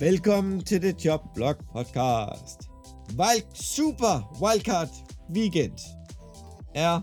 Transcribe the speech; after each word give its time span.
Velkommen 0.00 0.64
til 0.64 0.80
The 0.80 0.94
Job 1.04 1.20
Blog 1.34 1.56
Podcast. 1.72 2.70
Wild, 3.18 3.54
super 3.54 4.38
Wildcard 4.42 4.88
Weekend 5.34 5.78
er 6.74 7.00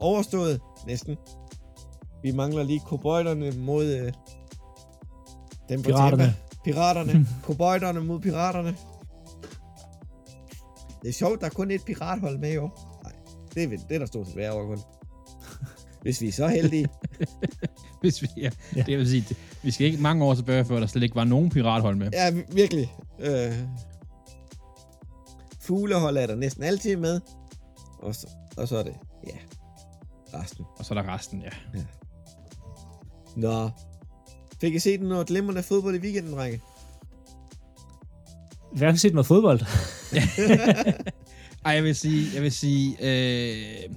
overstået 0.00 0.60
næsten. 0.86 1.16
Vi 2.22 2.32
mangler 2.32 2.62
lige 2.62 2.80
kobojderne 2.86 3.50
mod 3.50 3.84
øh, 3.84 4.12
dem 5.68 5.82
på 5.82 5.86
Piraterne. 5.88 6.22
Tampa. 6.22 6.38
Piraterne. 6.64 7.26
kobojderne 7.46 8.00
mod 8.00 8.20
piraterne. 8.20 8.76
Det 11.02 11.08
er 11.08 11.12
sjovt, 11.12 11.40
der 11.40 11.46
er 11.46 11.50
kun 11.50 11.70
et 11.70 11.84
pirathold 11.84 12.38
med 12.38 12.52
i 12.52 12.56
år. 12.56 13.00
Nej, 13.04 13.12
det 13.54 13.62
er, 13.62 13.68
det 13.88 13.94
er 13.94 13.98
der 13.98 14.06
stort 14.06 14.26
set 14.26 14.34
hver 14.34 14.52
år 14.52 14.66
kun. 14.66 14.78
Hvis 16.02 16.20
vi 16.20 16.28
er 16.28 16.32
så 16.32 16.48
heldige. 16.48 16.88
Hvis 18.00 18.22
vi, 18.22 18.28
ja, 18.36 18.50
Ja. 18.76 18.82
Det 18.82 18.98
vil 18.98 19.08
sige, 19.10 19.36
vi 19.62 19.70
skal 19.70 19.86
ikke 19.86 20.02
mange 20.02 20.24
år 20.24 20.34
tilbage, 20.34 20.64
før 20.64 20.80
der 20.80 20.86
slet 20.86 21.02
ikke 21.02 21.16
var 21.16 21.24
nogen 21.24 21.50
pirathold 21.50 21.96
med. 21.96 22.10
Ja, 22.12 22.30
vi- 22.30 22.44
virkelig. 22.52 22.94
Øh, 23.20 23.52
fuglehold 25.60 26.16
er 26.16 26.26
der 26.26 26.34
næsten 26.36 26.62
altid 26.64 26.96
med. 26.96 27.20
Og 27.98 28.14
så, 28.14 28.26
og 28.56 28.68
så 28.68 28.76
er 28.76 28.82
det, 28.82 28.94
ja, 29.26 29.36
resten. 30.38 30.64
Og 30.78 30.84
så 30.84 30.94
er 30.94 31.02
der 31.02 31.14
resten, 31.14 31.42
ja. 31.42 31.80
Nå. 33.36 33.70
Fik 34.60 34.74
I 34.74 34.78
set 34.78 35.00
noget 35.00 35.26
glimrende 35.26 35.62
fodbold 35.62 35.94
i 35.94 35.98
weekenden, 35.98 36.32
drenge? 36.32 36.60
Vi 38.74 38.84
har 38.84 38.94
set 38.94 39.12
noget 39.14 39.26
fodbold. 39.26 39.60
Ej, 41.64 41.72
jeg 41.74 41.84
vil 41.84 41.94
sige, 41.94 42.26
jeg 42.34 42.42
vil 42.42 42.52
sige, 42.52 42.96
øh, 43.00 43.90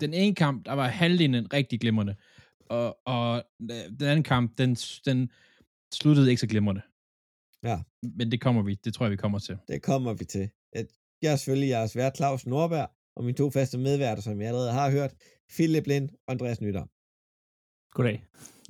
den 0.00 0.14
ene 0.14 0.34
kamp, 0.34 0.66
der 0.66 0.72
var 0.72 0.88
halvdelen 0.88 1.52
rigtig 1.52 1.80
glimrende, 1.80 2.14
og, 2.76 2.88
og 3.06 3.28
øh, 3.62 3.84
den 4.00 4.08
anden 4.12 4.22
kamp, 4.32 4.58
den, 4.58 4.70
den 5.08 5.18
sluttede 6.00 6.30
ikke 6.30 6.40
så 6.40 6.46
glimrende. 6.46 6.82
Ja. 7.68 7.76
Men 8.18 8.30
det 8.32 8.40
kommer 8.40 8.62
vi, 8.62 8.74
det 8.84 8.94
tror 8.94 9.04
jeg, 9.06 9.10
vi 9.16 9.16
kommer 9.24 9.38
til. 9.38 9.58
Det 9.68 9.82
kommer 9.82 10.12
vi 10.20 10.24
til. 10.24 10.50
Jeg 11.22 11.32
er 11.32 11.36
selvfølgelig 11.36 11.68
jeres 11.68 11.96
vært, 11.96 12.16
Claus 12.16 12.46
Norberg, 12.46 12.88
og 13.16 13.24
mine 13.24 13.36
to 13.36 13.50
faste 13.50 13.78
medværter, 13.78 14.22
som 14.22 14.40
jeg 14.40 14.48
allerede 14.48 14.72
har 14.72 14.90
hørt, 14.90 15.12
Philip 15.54 15.86
Lind 15.86 16.08
og 16.26 16.32
Andreas 16.32 16.60
Nytter. 16.60 16.84
Goddag. 17.96 18.18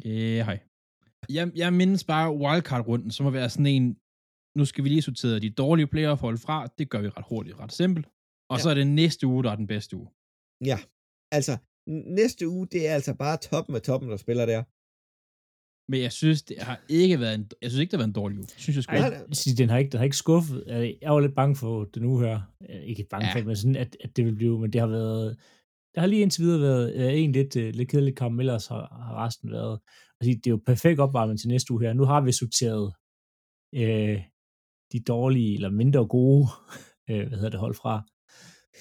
Ja, 0.05 0.45
hej. 0.45 0.59
Jeg, 1.29 1.53
jeg 1.57 1.73
mindes 1.73 2.05
bare 2.05 2.29
wildcard-runden, 2.43 3.11
som 3.11 3.25
må 3.25 3.31
være 3.31 3.51
sådan 3.51 3.67
en, 3.67 3.97
nu 4.59 4.65
skal 4.65 4.85
vi 4.85 4.89
lige 4.89 5.03
sortere 5.03 5.39
de 5.41 5.51
dårlige 5.51 5.87
playoff-hold 5.87 6.39
fra, 6.39 6.67
det 6.79 6.91
gør 6.91 7.01
vi 7.01 7.09
ret 7.09 7.25
hurtigt, 7.29 7.59
ret 7.59 7.73
simpelt. 7.73 8.07
Og 8.51 8.57
Ja. 8.57 8.63
så 8.63 8.71
er 8.71 8.75
det 8.75 8.87
næste 8.87 9.27
uge, 9.27 9.45
der 9.45 9.51
er 9.51 9.57
den 9.57 9.67
bedste 9.67 9.97
uge. 9.97 10.09
Ja, 10.71 10.79
altså, 11.33 11.53
næste 11.87 12.49
uge, 12.49 12.67
det 12.73 12.89
er 12.89 12.95
altså 12.95 13.15
bare 13.15 13.37
toppen 13.37 13.75
af 13.77 13.83
toppen, 13.83 14.11
der 14.11 14.17
spiller 14.17 14.47
der. 14.47 14.63
Men 15.91 16.01
jeg 16.01 16.13
synes, 16.13 16.43
det 16.43 16.57
har 16.61 16.81
ikke 16.89 17.21
været 17.21 17.35
en, 17.35 17.51
jeg 17.63 17.71
synes 17.71 17.81
ikke, 17.81 17.91
det 17.91 17.97
har 17.97 18.03
været 18.03 18.09
en 18.17 18.21
dårlig 18.23 18.39
uge. 18.39 18.47
Jeg 18.57 18.61
synes, 18.61 18.87
jeg. 18.89 18.99
Ej, 18.99 19.27
sige, 19.33 19.57
den 19.57 19.69
har 19.71 19.79
ikke, 19.79 19.91
den 19.91 19.99
har 19.99 20.05
ikke 20.05 20.17
skuffet. 20.17 20.65
Øh, 20.69 20.93
Jeg 21.03 21.13
var 21.13 21.21
lidt 21.21 21.35
bange 21.35 21.57
for 21.57 21.85
den 21.85 22.05
uge 22.05 22.27
her. 22.27 22.41
Øh, 22.71 22.83
Ikke 22.83 23.07
bange 23.11 23.27
Ja. 23.27 23.35
for, 23.41 23.45
men 23.47 23.57
sådan, 23.57 23.77
at, 23.77 23.97
at 24.01 24.17
det 24.17 24.25
vil 24.25 24.35
blive, 24.35 24.61
men 24.61 24.73
det 24.73 24.81
har 24.81 24.89
været, 24.89 25.37
der 25.95 26.01
har 26.01 26.09
lige 26.09 26.23
indtil 26.23 26.43
videre 26.45 26.61
været 26.61 26.95
øh, 26.95 27.21
en 27.21 27.33
lidt, 27.33 27.57
øh, 27.57 27.75
lidt 27.75 27.89
kedelig 27.89 28.17
kamp, 28.17 28.41
ellers 28.41 28.67
har, 28.67 29.03
har 29.07 29.27
resten 29.27 29.51
været, 29.53 29.81
altså, 30.21 30.31
det 30.39 30.47
er 30.47 30.51
jo 30.51 30.61
perfekt 30.67 31.01
opvarmning 31.01 31.41
til 31.41 31.49
næste 31.49 31.73
uge 31.73 31.83
her. 31.85 31.93
Nu 31.93 32.05
har 32.05 32.21
vi 32.21 32.33
sorteret 32.33 32.95
øh, 33.75 34.23
de 34.93 35.01
dårlige, 35.01 35.55
eller 35.55 35.71
mindre 35.71 36.07
gode, 36.07 36.47
øh, 37.11 37.27
hvad 37.29 37.39
hedder 37.39 37.51
det, 37.51 37.61
hold 37.61 37.75
fra. 37.75 38.03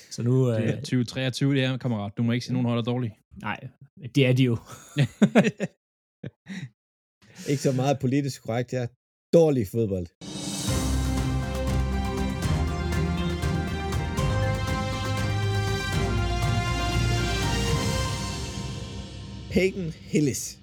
Så 0.09 0.23
nu, 0.23 0.49
Det 0.49 0.63
øh, 0.63 0.69
er 0.69 0.75
2023, 0.75 1.55
det 1.55 1.63
er, 1.63 1.77
kammerat. 1.77 2.11
Du 2.17 2.23
må 2.23 2.31
ikke 2.31 2.45
sige, 2.45 2.51
at 2.51 2.53
nogen 2.53 2.67
holder 2.67 2.83
dårligt. 2.83 3.13
nej, 3.41 3.59
det 4.15 4.25
er 4.27 4.33
de 4.33 4.43
jo. 4.43 4.57
Ikke 7.51 7.61
så 7.61 7.71
meget 7.71 7.99
politisk 7.99 8.43
korrekt, 8.43 8.73
ja. 8.73 8.87
Dårlig 9.33 9.67
fodbold. 9.67 10.07
Peyton 19.51 19.89
Hillis. 19.91 20.59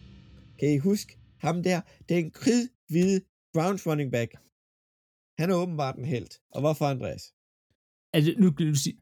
Kan 0.58 0.68
I 0.74 0.78
huske 0.78 1.18
ham 1.40 1.62
der? 1.62 1.80
Den 2.08 2.30
kridhvide 2.30 3.20
Browns 3.54 3.86
running 3.86 4.12
back. 4.12 4.30
Han 5.38 5.50
er 5.50 5.54
åbenbart 5.62 5.96
en 5.96 6.04
held. 6.04 6.30
Og 6.54 6.60
hvorfor, 6.60 6.84
Andreas? 6.84 7.34
Altså, 8.18 8.32
nu, 8.42 8.46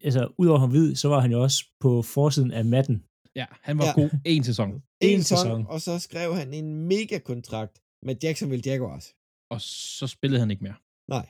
altså, 0.06 0.22
udover 0.43 0.59
han 0.65 0.71
hvid, 0.71 0.94
så 1.03 1.06
var 1.09 1.21
han 1.25 1.32
jo 1.32 1.43
også 1.47 1.59
på 1.81 1.91
forsiden 2.03 2.50
af 2.59 2.65
matten. 2.75 2.97
Ja, 3.41 3.47
han 3.69 3.75
var 3.78 3.84
Ja. 3.84 3.93
god 4.00 4.10
en 4.25 4.44
sæson. 4.50 4.71
En 4.75 4.82
En 5.00 5.22
sæson, 5.22 5.38
sæson. 5.38 5.66
og 5.66 5.78
så 5.87 5.99
skrev 6.06 6.28
han 6.41 6.49
en 6.54 6.69
mega 6.93 7.19
kontrakt 7.31 7.75
med 8.06 8.15
Jacksonville 8.22 8.62
Jaguars. 8.66 9.06
Og 9.55 9.60
så 10.00 10.06
spillede 10.06 10.41
han 10.41 10.50
ikke 10.50 10.65
mere. 10.65 10.78
Nej. 11.16 11.26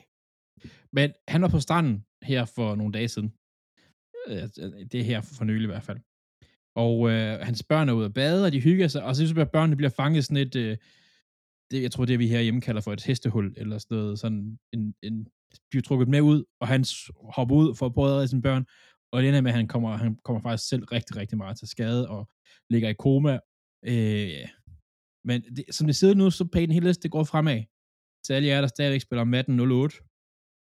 Men 0.97 1.07
han 1.27 1.41
var 1.41 1.47
på 1.55 1.59
stranden 1.59 1.95
her 2.23 2.45
for 2.45 2.75
nogle 2.75 2.93
dage 2.97 3.07
siden. 3.07 3.29
Øh, 4.27 4.43
Det 4.91 4.99
er 4.99 5.03
her 5.11 5.21
for 5.21 5.43
nylig 5.45 5.63
i 5.63 5.73
hvert 5.73 5.83
fald. 5.89 5.99
Og 6.85 7.09
øh, 7.11 7.39
hans 7.49 7.63
børn 7.63 7.89
er 7.89 7.93
ude 7.93 8.05
at 8.05 8.13
bade, 8.13 8.45
og 8.45 8.51
de 8.51 8.59
hygger 8.61 8.87
sig, 8.87 9.03
og 9.03 9.15
så 9.15 9.19
synes 9.19 9.35
jeg, 9.35 9.41
at 9.41 9.51
børnene 9.51 9.75
bliver 9.75 9.89
fanget 9.89 10.25
sådan 10.25 10.37
et, 10.47 10.55
øh, 10.55 10.77
det, 11.71 11.81
jeg 11.81 11.91
tror, 11.91 12.05
det 12.05 12.19
vi 12.19 12.27
herhjemme 12.27 12.61
kalder 12.61 12.81
for 12.81 12.93
et 12.93 13.03
hestehul, 13.03 13.53
eller 13.57 13.77
sådan 13.77 13.97
noget, 13.97 14.19
sådan 14.19 14.59
en, 14.73 14.95
en, 15.03 15.27
bliver 15.69 15.83
trukket 15.83 16.07
med 16.07 16.21
ud, 16.21 16.43
og 16.59 16.67
han 16.67 16.85
hopper 17.35 17.55
ud 17.55 17.75
for 17.75 17.85
at 17.85 17.93
prøve 17.93 18.07
at 18.09 18.13
redde 18.13 18.27
sine 18.27 18.41
børn, 18.41 18.65
og 19.11 19.21
det 19.21 19.27
ender 19.27 19.41
med, 19.41 19.51
at 19.51 19.57
han 19.57 19.67
kommer, 19.67 19.97
han 19.97 20.15
kommer 20.23 20.41
faktisk 20.41 20.69
selv 20.69 20.83
rigtig, 20.83 21.15
rigtig 21.15 21.37
meget 21.37 21.57
til 21.57 21.67
skade, 21.67 22.09
og 22.09 22.29
ligger 22.69 22.89
i 22.89 22.93
koma. 22.93 23.39
Øh, 23.85 24.29
ja. 24.29 24.49
Men 25.23 25.41
det, 25.41 25.65
som 25.71 25.87
det 25.87 25.95
sidder 25.95 26.13
nu, 26.15 26.31
så 26.31 26.45
Peyton 26.45 26.73
Hillis, 26.73 26.97
det 26.97 27.11
går 27.11 27.23
fremad. 27.23 27.63
Til 28.25 28.33
alle 28.33 28.47
jer, 28.47 28.61
der 28.61 28.67
stadigvæk 28.67 29.01
spiller 29.01 29.23
Madden 29.23 29.59
08. 29.59 29.95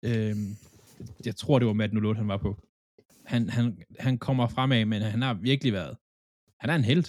Øh, 0.05 0.37
jeg 1.25 1.37
tror, 1.37 1.59
det 1.59 1.69
var 1.69 1.73
Madden 1.73 2.05
08, 2.05 2.19
han 2.19 2.29
var 2.29 2.37
på. 2.37 2.63
Han, 3.25 3.49
han, 3.49 3.83
han 3.99 4.19
kommer 4.19 4.49
fremad, 4.49 4.85
men 4.85 5.03
han 5.03 5.23
har 5.23 5.35
virkelig 5.35 5.73
været, 5.73 5.97
han 6.61 6.71
er 6.71 6.75
en 6.75 6.85
held. 6.85 7.05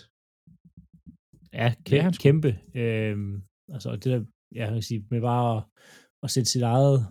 Ja, 1.54 1.74
kæmpe. 1.86 2.04
han 2.04 2.14
sgu. 2.14 2.22
kæmpe. 2.22 2.60
Øhm, 2.76 3.44
altså 3.70 3.92
det 3.92 4.06
der, 4.06 4.26
ja, 4.56 4.64
jeg 4.64 4.74
kan 4.74 4.82
sige, 4.82 5.08
med 5.12 5.22
bare 5.22 5.58
at, 5.58 5.64
at 6.24 6.32
sætte 6.32 6.50
sit 6.50 6.62
eget 6.62 7.08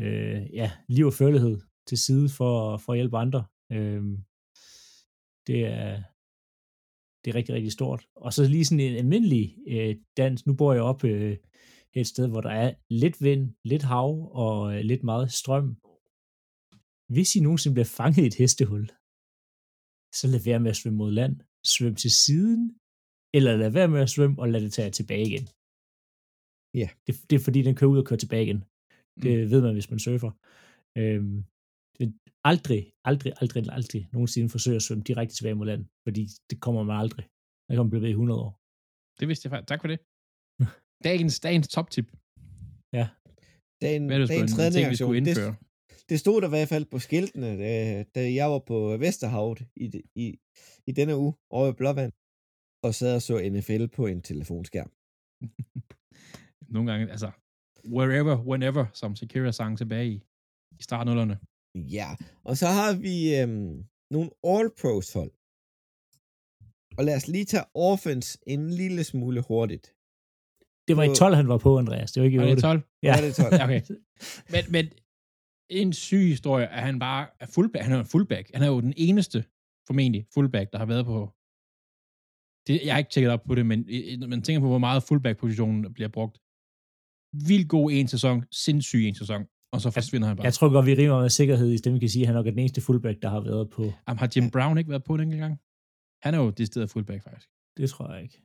øh, 0.00 0.54
ja, 0.54 0.72
liv 0.88 1.06
og 1.06 1.12
følelighed 1.12 1.60
til 1.88 1.98
side 1.98 2.28
for, 2.28 2.76
for 2.76 2.92
at 2.92 2.98
hjælpe 2.98 3.16
andre. 3.16 3.44
øh, 3.72 4.02
det 5.46 5.66
er 5.66 6.02
det 7.24 7.30
er 7.30 7.34
rigtig, 7.34 7.54
rigtig 7.54 7.72
stort. 7.72 8.06
Og 8.16 8.32
så 8.32 8.48
lige 8.48 8.64
sådan 8.64 8.80
en 8.80 8.96
almindelig 8.96 9.56
øh, 9.68 9.96
dans. 10.16 10.46
Nu 10.46 10.54
bor 10.54 10.72
jeg 10.72 10.82
op 10.82 11.04
øh, 11.04 11.36
et 11.94 12.06
sted, 12.06 12.28
hvor 12.28 12.40
der 12.40 12.50
er 12.50 12.74
lidt 12.90 13.22
vind, 13.22 13.54
lidt 13.64 13.82
hav 13.82 14.30
og 14.32 14.74
øh, 14.74 14.80
lidt 14.80 15.02
meget 15.02 15.32
strøm. 15.32 15.68
Hvis 17.14 17.36
I 17.36 17.40
nogensinde 17.40 17.74
bliver 17.74 17.92
fanget 17.98 18.22
i 18.22 18.26
et 18.26 18.40
hestehul, 18.42 18.86
så 20.18 20.24
lad 20.32 20.42
være 20.44 20.60
med 20.60 20.70
at 20.70 20.76
svømme 20.76 20.96
mod 20.96 21.12
land. 21.12 21.34
Svøm 21.72 21.94
til 21.94 22.12
siden, 22.24 22.60
eller 23.36 23.56
lad 23.56 23.70
være 23.70 23.88
med 23.88 24.00
at 24.00 24.10
svømme 24.10 24.36
og 24.42 24.48
lad 24.48 24.60
det 24.60 24.72
tage 24.72 24.86
jer 24.86 24.92
tilbage 24.92 25.26
igen. 25.30 25.46
Ja. 26.74 26.88
Det, 27.06 27.12
det 27.30 27.36
er 27.38 27.44
fordi, 27.44 27.62
den 27.62 27.74
kører 27.74 27.90
ud 27.90 27.98
og 27.98 28.06
kører 28.06 28.18
tilbage 28.18 28.44
igen. 28.44 28.64
Det 29.22 29.50
ved 29.50 29.60
man, 29.62 29.72
hvis 29.72 29.90
man 29.90 29.98
surfer. 29.98 30.30
Øhm, 30.98 31.44
men 31.98 32.08
aldrig, 32.44 32.92
aldrig, 33.04 33.32
aldrig, 33.40 33.62
aldrig 33.78 34.08
nogensinde 34.12 34.48
forsøge 34.48 34.76
at 34.76 34.82
svømme 34.82 35.04
direkte 35.04 35.34
tilbage 35.34 35.54
mod 35.54 35.66
land, 35.66 35.84
fordi 36.06 36.22
det 36.50 36.60
kommer 36.60 36.82
man 36.82 36.96
aldrig. 36.96 37.24
Man 37.68 37.90
blive 37.90 38.02
ved 38.02 38.08
i 38.08 38.18
100 38.20 38.40
år. 38.40 38.52
Det 39.20 39.28
vidste 39.28 39.46
jeg 39.46 39.50
faktisk. 39.50 39.68
Tak 39.68 39.80
for 39.82 39.88
det. 39.92 39.98
Dagens, 41.08 41.40
dagens 41.40 41.68
top-tip. 41.68 42.08
Den, 43.82 44.06
Hvad 44.06 44.16
er 44.16 44.20
det 44.20 44.28
dagens 44.28 44.52
en 44.52 44.72
ting, 44.72 44.90
vi 44.90 44.96
skulle 44.96 45.20
det, 45.20 45.28
indføre? 45.28 45.54
det 46.08 46.20
stod 46.20 46.40
der 46.40 46.48
i 46.48 46.54
hvert 46.56 46.68
fald 46.68 46.84
på 46.84 46.98
skiltene, 46.98 47.48
da, 47.62 48.02
da 48.14 48.20
jeg 48.34 48.50
var 48.50 48.58
på 48.58 48.96
Vesterhavet 48.96 49.58
i, 49.76 49.86
det- 49.88 50.06
i, 50.14 50.26
i 50.86 50.92
denne 50.92 51.16
uge 51.16 51.34
over 51.50 51.68
i 51.72 51.76
Blåvand, 51.80 52.12
og 52.84 52.94
sad 52.94 53.14
og 53.18 53.22
så 53.22 53.34
NFL 53.52 53.86
på 53.96 54.06
en 54.06 54.22
telefonskærm. 54.22 54.90
Nogle 56.70 56.90
gange, 56.92 57.10
altså, 57.10 57.30
wherever, 57.96 58.36
whenever, 58.50 58.86
som 58.92 59.16
Shakira 59.16 59.52
sang 59.52 59.78
tilbage 59.78 60.08
i, 60.10 60.16
i 60.78 60.82
startnullerne. 60.82 61.38
Ja, 61.74 62.08
og 62.44 62.56
så 62.56 62.66
har 62.66 62.92
vi 63.06 63.16
øhm, 63.40 63.84
nogle 64.14 64.30
All-Pros 64.52 65.08
hold. 65.18 65.32
Og 66.98 67.04
lad 67.04 67.16
os 67.16 67.28
lige 67.28 67.44
tage 67.44 67.64
offense 67.74 68.38
en 68.46 68.70
lille 68.70 69.04
smule 69.04 69.40
hurtigt. 69.48 69.86
Det 70.88 70.96
var 70.96 71.02
i 71.02 71.08
På- 71.08 71.14
12, 71.14 71.34
han 71.34 71.48
var 71.48 71.58
på, 71.58 71.78
Andreas. 71.78 72.12
Det 72.12 72.20
var 72.20 72.24
ikke 72.24 72.36
i 72.36 72.38
Og 72.38 72.46
det 72.46 72.52
8. 72.52 72.66
er 72.66 72.72
12. 72.72 72.82
Ja. 73.02 73.12
Er 73.16 73.20
det 73.20 73.34
12? 73.34 73.54
Ja, 73.54 73.64
okay. 73.64 73.82
Men, 74.52 74.62
men 74.74 74.84
en 75.80 75.92
syg 75.92 76.24
historie, 76.34 76.66
at 76.68 76.82
han 76.82 76.98
bare 76.98 77.26
er 77.40 77.46
fullback. 77.46 77.84
Han 77.84 77.92
er 77.96 78.00
en 78.00 78.06
fullback. 78.14 78.50
Han 78.54 78.62
er 78.62 78.66
jo 78.66 78.80
den 78.80 78.94
eneste, 78.96 79.38
formentlig, 79.86 80.26
fullback, 80.34 80.72
der 80.72 80.78
har 80.78 80.86
været 80.86 81.04
på... 81.12 81.18
Det, 82.66 82.74
jeg 82.86 82.92
har 82.94 82.98
ikke 82.98 83.10
tjekket 83.10 83.30
op 83.32 83.42
på 83.48 83.54
det, 83.54 83.66
men 83.66 83.78
når 84.18 84.26
man 84.26 84.42
tænker 84.42 84.60
på, 84.60 84.68
hvor 84.68 84.78
meget 84.78 85.02
fullback-positionen 85.02 85.94
bliver 85.94 86.08
brugt. 86.08 86.40
Vildt 87.32 87.68
god 87.68 87.90
en 87.92 88.08
sæson, 88.08 88.44
sindssyg 88.52 89.04
en 89.08 89.14
sæson, 89.14 89.42
og 89.72 89.80
så 89.80 89.90
forsvinder 89.90 90.28
han 90.28 90.36
bare. 90.36 90.44
Jeg 90.44 90.54
tror 90.54 90.72
godt, 90.72 90.86
vi 90.86 90.94
rimer 90.94 91.20
med 91.20 91.30
sikkerhed 91.30 91.68
i 91.70 91.76
det, 91.76 91.94
vi 91.94 91.98
kan 91.98 92.08
sige, 92.08 92.22
at 92.22 92.26
han 92.26 92.34
nok 92.34 92.46
er 92.46 92.50
den 92.50 92.58
eneste 92.58 92.80
fullback, 92.80 93.22
der 93.22 93.28
har 93.28 93.40
været 93.40 93.70
på. 93.70 93.82
Jamen, 94.08 94.18
har 94.18 94.28
Jim 94.36 94.50
Brown 94.50 94.78
ikke 94.78 94.90
været 94.90 95.04
på 95.04 95.16
den 95.16 95.32
engang? 95.32 95.58
Han 96.22 96.34
er 96.34 96.38
jo 96.38 96.50
det 96.50 96.66
sted 96.66 96.88
fullback, 96.88 97.22
faktisk. 97.22 97.48
Det 97.76 97.90
tror 97.90 98.12
jeg 98.14 98.22
ikke. 98.22 98.42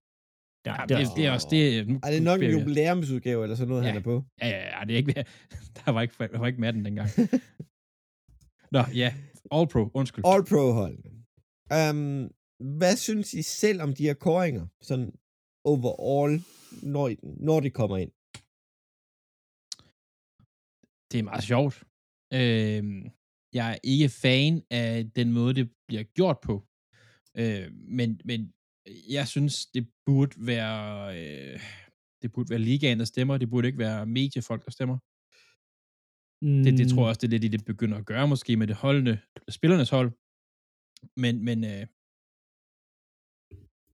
Ja, 0.66 0.74
Ja, 0.82 0.86
det, 0.86 0.98
det, 0.98 1.16
det 1.18 1.26
er 1.26 1.32
også 1.32 1.48
det. 1.52 1.88
Nu, 1.88 2.00
Er 2.04 2.12
det 2.12 2.24
nok 2.24 2.42
en 2.42 2.52
jubilæumsudgave 2.60 3.44
eller 3.44 3.56
sådan 3.56 3.70
noget, 3.70 3.84
Ja. 3.84 3.88
han 3.88 3.98
er 3.98 4.02
på? 4.04 4.24
Ja, 4.42 4.48
ja, 4.48 4.80
ja, 4.80 4.86
det 4.86 4.94
er 4.94 4.98
ikke, 4.98 5.14
der 5.86 5.92
var 5.92 6.02
ikke, 6.02 6.16
der 6.20 6.38
var 6.40 6.48
ikke 6.48 6.62
matten 6.62 6.86
dengang. 6.86 7.10
Nå, 8.76 8.82
ja, 9.02 9.14
All 9.52 9.68
Pro, 9.68 9.92
undskyld. 9.94 10.24
All 10.28 10.44
Pro 10.50 10.72
hold. 10.82 10.98
Um, 11.78 12.32
hvad 12.80 12.96
synes 12.96 13.34
I 13.34 13.42
selv 13.42 13.82
om 13.82 13.94
de 13.94 14.04
her 14.04 14.14
koringer? 14.14 14.66
Sådan 14.82 15.12
overall, 15.66 16.42
når, 16.84 17.12
når 17.46 17.60
de 17.60 17.70
kommer 17.70 17.98
ind. 17.98 18.12
Det 21.12 21.19
er 21.19 21.24
meget 21.24 21.44
sjovt. 21.44 21.84
Øhm, 22.34 23.12
jeg 23.54 23.72
er 23.72 23.78
ikke 23.84 24.10
fan 24.10 24.63
af 24.72 25.12
den 25.16 25.34
måde, 25.34 25.54
det 25.54 25.72
bliver 25.88 26.04
gjort 26.04 26.38
på. 26.44 26.68
Øh, 27.38 27.72
men, 27.72 28.22
men 28.25 28.54
jeg 29.10 29.28
synes, 29.28 29.66
det 29.66 29.90
burde 30.06 30.36
være 30.38 31.18
øh, 31.19 31.60
det 32.22 32.31
burde 32.31 32.50
være 32.50 32.60
ligaen, 32.60 33.00
der 33.00 33.06
stemmer. 33.06 33.38
Det 33.38 33.50
burde 33.50 33.68
ikke 33.68 33.80
være 33.80 34.06
mediefolk, 34.06 34.66
der 34.66 34.72
stemmer. 34.72 34.98
Det, 36.63 36.78
det 36.78 36.90
tror 36.90 37.02
jeg 37.02 37.10
også, 37.10 37.22
det 37.22 37.34
er 37.34 37.40
lidt, 37.40 37.51
det 37.51 37.66
begynder 37.66 37.98
at 37.98 38.06
gøre, 38.06 38.28
måske 38.28 38.58
med 38.58 38.68
det 38.68 38.75
holdende, 38.75 39.19
spillernes 39.50 39.90
hold. 39.90 40.12
Men, 41.18 41.46
men 41.46 41.63
øh, 41.63 41.88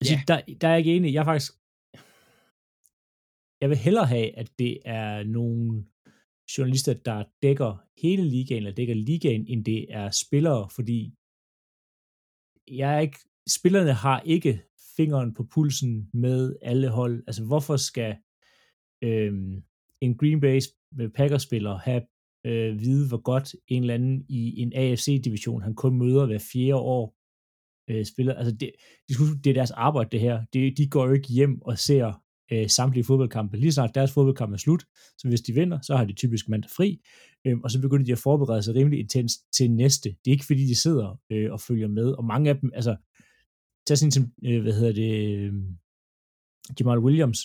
Ja. 0.10 0.24
der, 0.28 0.42
der 0.62 0.68
er 0.68 0.72
jeg 0.72 0.80
ikke 0.80 0.96
enig. 0.96 1.14
Jeg 1.14 1.20
er 1.20 1.26
faktisk... 1.26 1.52
Jeg 3.62 3.70
vil 3.70 3.78
hellere 3.78 4.06
have, 4.06 4.38
at 4.38 4.60
det 4.60 4.80
er 4.86 5.24
nogle 5.24 5.86
journalister, 6.58 6.94
der 6.94 7.24
dækker 7.42 7.84
hele 8.02 8.24
ligaen, 8.24 8.58
eller 8.58 8.76
dækker 8.76 8.96
ligaen, 8.96 9.48
end 9.48 9.66
det 9.66 9.86
er 9.90 10.10
spillere, 10.12 10.70
fordi 10.76 11.14
jeg 12.68 12.96
er 12.96 13.00
ikke, 13.00 13.20
spillerne 13.50 13.94
har 13.94 14.20
ikke 14.26 14.62
fingeren 14.98 15.34
på 15.34 15.44
pulsen 15.44 16.10
med 16.14 16.56
alle 16.62 16.90
hold. 16.90 17.24
Altså, 17.28 17.44
hvorfor 17.46 17.78
skal 17.78 18.16
øh, 19.04 19.34
en 20.02 20.18
Green 20.18 20.40
Bay 20.40 20.60
Packers-spiller 21.16 21.78
have 21.78 22.02
øh, 22.46 22.80
vide, 22.80 23.08
hvor 23.08 23.22
godt 23.22 23.56
en 23.68 23.84
eller 23.84 23.94
anden 23.94 24.26
i 24.30 24.62
en 24.62 24.74
AFC-division, 24.74 25.62
han 25.62 25.76
kun 25.76 25.98
møder 25.98 26.26
hver 26.26 26.50
fjerde 26.54 26.76
år, 26.76 27.16
øh, 27.90 28.06
spiller. 28.06 28.34
Altså, 28.34 28.56
det, 28.56 28.72
det, 29.08 29.18
det 29.44 29.50
er 29.50 29.54
deres 29.54 29.72
arbejde, 29.72 30.10
det 30.10 30.20
her. 30.20 30.46
Det, 30.54 30.78
de 30.78 30.90
går 30.90 31.08
jo 31.08 31.14
ikke 31.14 31.34
hjem 31.34 31.62
og 31.62 31.78
ser 31.78 32.22
øh, 32.52 32.70
samtlige 32.70 33.04
fodboldkampe. 33.04 33.58
Lige 33.58 33.72
snart 33.72 33.96
deres 33.96 34.12
fodboldkamp 34.12 34.54
er 34.54 34.58
slut, 34.58 34.84
så 35.18 35.28
hvis 35.28 35.42
de 35.42 35.54
vinder, 35.54 35.80
så 35.82 35.96
har 35.96 36.06
de 36.06 36.14
typisk 36.14 36.50
mandag 36.50 36.72
fri, 36.78 37.02
øh, 37.46 37.58
og 37.64 37.72
så 37.72 37.82
begynder 37.82 38.06
de 38.06 38.12
at 38.12 38.18
forberede 38.18 38.64
sig 38.64 38.76
rimelig 38.76 39.00
intens 39.00 39.38
til 39.38 39.72
næste. 39.72 40.10
Det 40.10 40.32
er 40.32 40.32
ikke 40.32 40.46
fordi, 40.46 40.66
de 40.66 40.76
sidder 40.76 41.20
øh, 41.32 41.52
og 41.52 41.62
følger 41.62 41.88
med, 41.88 42.12
og 42.12 42.26
mange 42.26 42.50
af 42.50 42.60
dem, 42.60 42.72
altså, 42.74 42.96
tag 43.88 43.98
sådan 43.98 44.12
som, 44.12 44.32
øh, 44.46 44.62
hvad 44.62 44.74
hedder 44.74 44.94
det, 44.94 45.38
øh, 45.38 45.54
Jamal 46.80 47.00
Williams, 47.00 47.40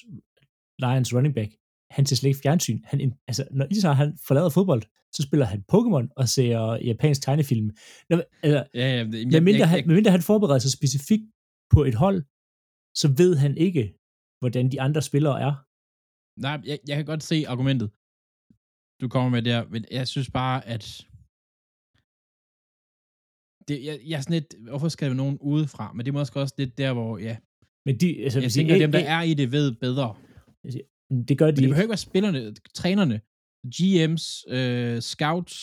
Lions 0.79 1.15
running 1.15 1.35
back, 1.35 1.53
han 1.91 2.07
ser 2.07 2.17
slet 2.17 2.29
ikke 2.29 2.41
fjernsyn. 2.43 2.81
Han, 2.85 3.15
altså, 3.29 3.45
når 3.51 3.67
lige 3.67 3.81
så 3.81 3.93
han 3.93 4.19
forlader 4.27 4.49
fodbold, 4.49 4.83
så 5.13 5.23
spiller 5.23 5.47
han 5.47 5.65
Pokémon 5.73 6.09
og 6.17 6.29
ser 6.29 6.79
japansk 6.85 7.23
tegnefilm. 7.23 7.71
Nå, 8.11 8.23
altså, 8.43 8.65
ja, 8.75 8.97
ja, 8.97 9.05
men 9.05 9.45
mindre, 9.45 9.67
han, 9.67 9.87
medmindre 9.87 10.11
han 10.11 10.23
forbereder 10.23 10.59
sig 10.59 10.73
specifikt 10.73 11.25
på 11.71 11.85
et 11.85 11.95
hold, 11.95 12.23
så 12.95 13.15
ved 13.17 13.37
han 13.37 13.57
ikke, 13.57 13.95
hvordan 14.41 14.65
de 14.73 14.81
andre 14.87 15.03
spillere 15.03 15.41
er. 15.49 15.55
Nej, 16.47 16.57
jeg, 16.71 16.79
jeg 16.89 16.97
kan 16.97 17.07
godt 17.13 17.23
se 17.23 17.37
argumentet, 17.53 17.89
du 19.01 19.07
kommer 19.15 19.31
med 19.31 19.43
der, 19.51 19.61
men 19.73 19.85
jeg 19.91 20.09
synes 20.09 20.31
bare, 20.41 20.59
at 20.75 20.85
det, 23.69 23.77
jeg, 23.89 23.97
jeg 24.09 24.17
er 24.17 24.21
sådan 24.21 24.39
lidt, 24.41 24.55
hvorfor 24.69 24.89
skal 24.89 25.09
der 25.09 25.15
nogen 25.23 25.39
udefra? 25.41 25.93
Men 25.93 26.01
det 26.07 26.11
er 26.13 26.19
måske 26.21 26.41
også 26.41 26.55
lidt 26.59 26.79
der, 26.79 26.93
hvor, 26.93 27.19
ja, 27.19 27.37
Men 27.87 27.95
de, 28.01 28.09
altså, 28.25 28.41
jeg 28.41 28.53
tænker, 28.53 28.75
ikke- 28.75 28.83
dem, 28.85 28.93
der 28.93 29.05
er 29.17 29.23
i 29.23 29.35
det, 29.35 29.53
ved 29.53 29.67
bedre. 29.87 30.09
Det 31.29 31.39
gør 31.39 31.47
Men 31.47 31.53
de 31.53 31.57
det 31.57 31.63
ikke. 31.63 31.69
behøver 31.73 31.83
ikke 31.83 31.95
være 31.97 32.09
spillerne, 32.11 32.55
trænerne, 32.81 33.17
GM's, 33.75 34.27
øh, 34.57 35.01
scouts. 35.13 35.55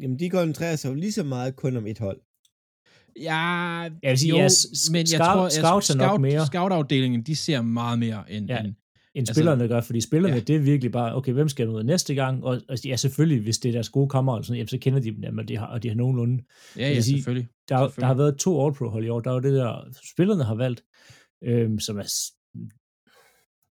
Jamen, 0.00 0.18
de 0.18 0.30
koncentrerer 0.30 0.76
sig 0.76 0.88
jo 0.90 0.94
lige 0.94 1.12
så 1.12 1.24
meget 1.34 1.56
kun 1.56 1.76
om 1.76 1.86
et 1.86 1.98
hold. 1.98 2.20
Ja, 3.20 3.32
Jeg 3.32 3.90
vil 4.02 4.18
sige, 4.18 4.30
jo, 4.30 4.36
ja, 4.36 4.48
men 4.90 4.98
jeg 4.98 5.06
scout- 5.08 5.18
tror, 5.18 5.42
jeg, 5.42 5.52
scouts 5.52 5.90
er 5.90 5.94
nok 5.96 6.06
scout, 6.08 6.20
mere. 6.20 6.46
Scout-afdelingen, 6.46 7.22
de 7.22 7.36
ser 7.36 7.62
meget 7.62 7.98
mere 7.98 8.32
end, 8.32 8.48
Ja. 8.50 8.58
end 8.58 8.66
end 8.66 8.74
altså- 9.22 9.34
spillerne 9.34 9.68
gør, 9.68 9.80
fordi 9.80 10.00
spillerne, 10.00 10.34
Ja. 10.34 10.40
det 10.40 10.56
er 10.56 10.60
virkelig 10.60 10.92
bare, 10.92 11.14
okay, 11.16 11.32
hvem 11.32 11.48
skal 11.48 11.68
møde 11.68 11.84
næste 11.84 12.14
gang? 12.14 12.44
Og, 12.44 12.60
og 12.68 12.84
ja, 12.84 12.96
selvfølgelig, 12.96 13.42
hvis 13.42 13.58
det 13.58 13.68
er 13.68 13.72
deres 13.72 13.88
gode 13.88 14.08
kammerater, 14.08 14.42
sådan, 14.42 14.56
jamen, 14.56 14.68
så 14.68 14.78
kender 14.78 15.00
de 15.00 15.10
dem, 15.10 15.22
jamen, 15.22 15.38
og 15.38 15.48
de 15.48 15.56
har, 15.56 15.66
og 15.66 15.82
de 15.82 15.88
har 15.88 15.94
nogenlunde. 15.96 16.42
ja, 16.76 16.88
ja, 16.88 17.00
sige, 17.00 17.16
selvfølgelig. 17.16 17.48
Der, 17.68 17.74
der 17.76 17.82
har 17.82 17.88
Selvfølgelig. 17.88 18.18
været 18.18 18.38
to 18.38 18.66
All-Pro-hold 18.66 19.04
i 19.04 19.08
år. 19.08 19.20
Der 19.20 19.30
er 19.30 19.34
jo 19.34 19.40
det 19.40 19.52
der, 19.52 19.84
spillerne 20.12 20.44
har 20.44 20.54
valgt, 20.54 20.84
øhm, 21.44 21.78
som 21.78 21.98
er, 21.98 22.02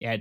ja, 0.01 0.17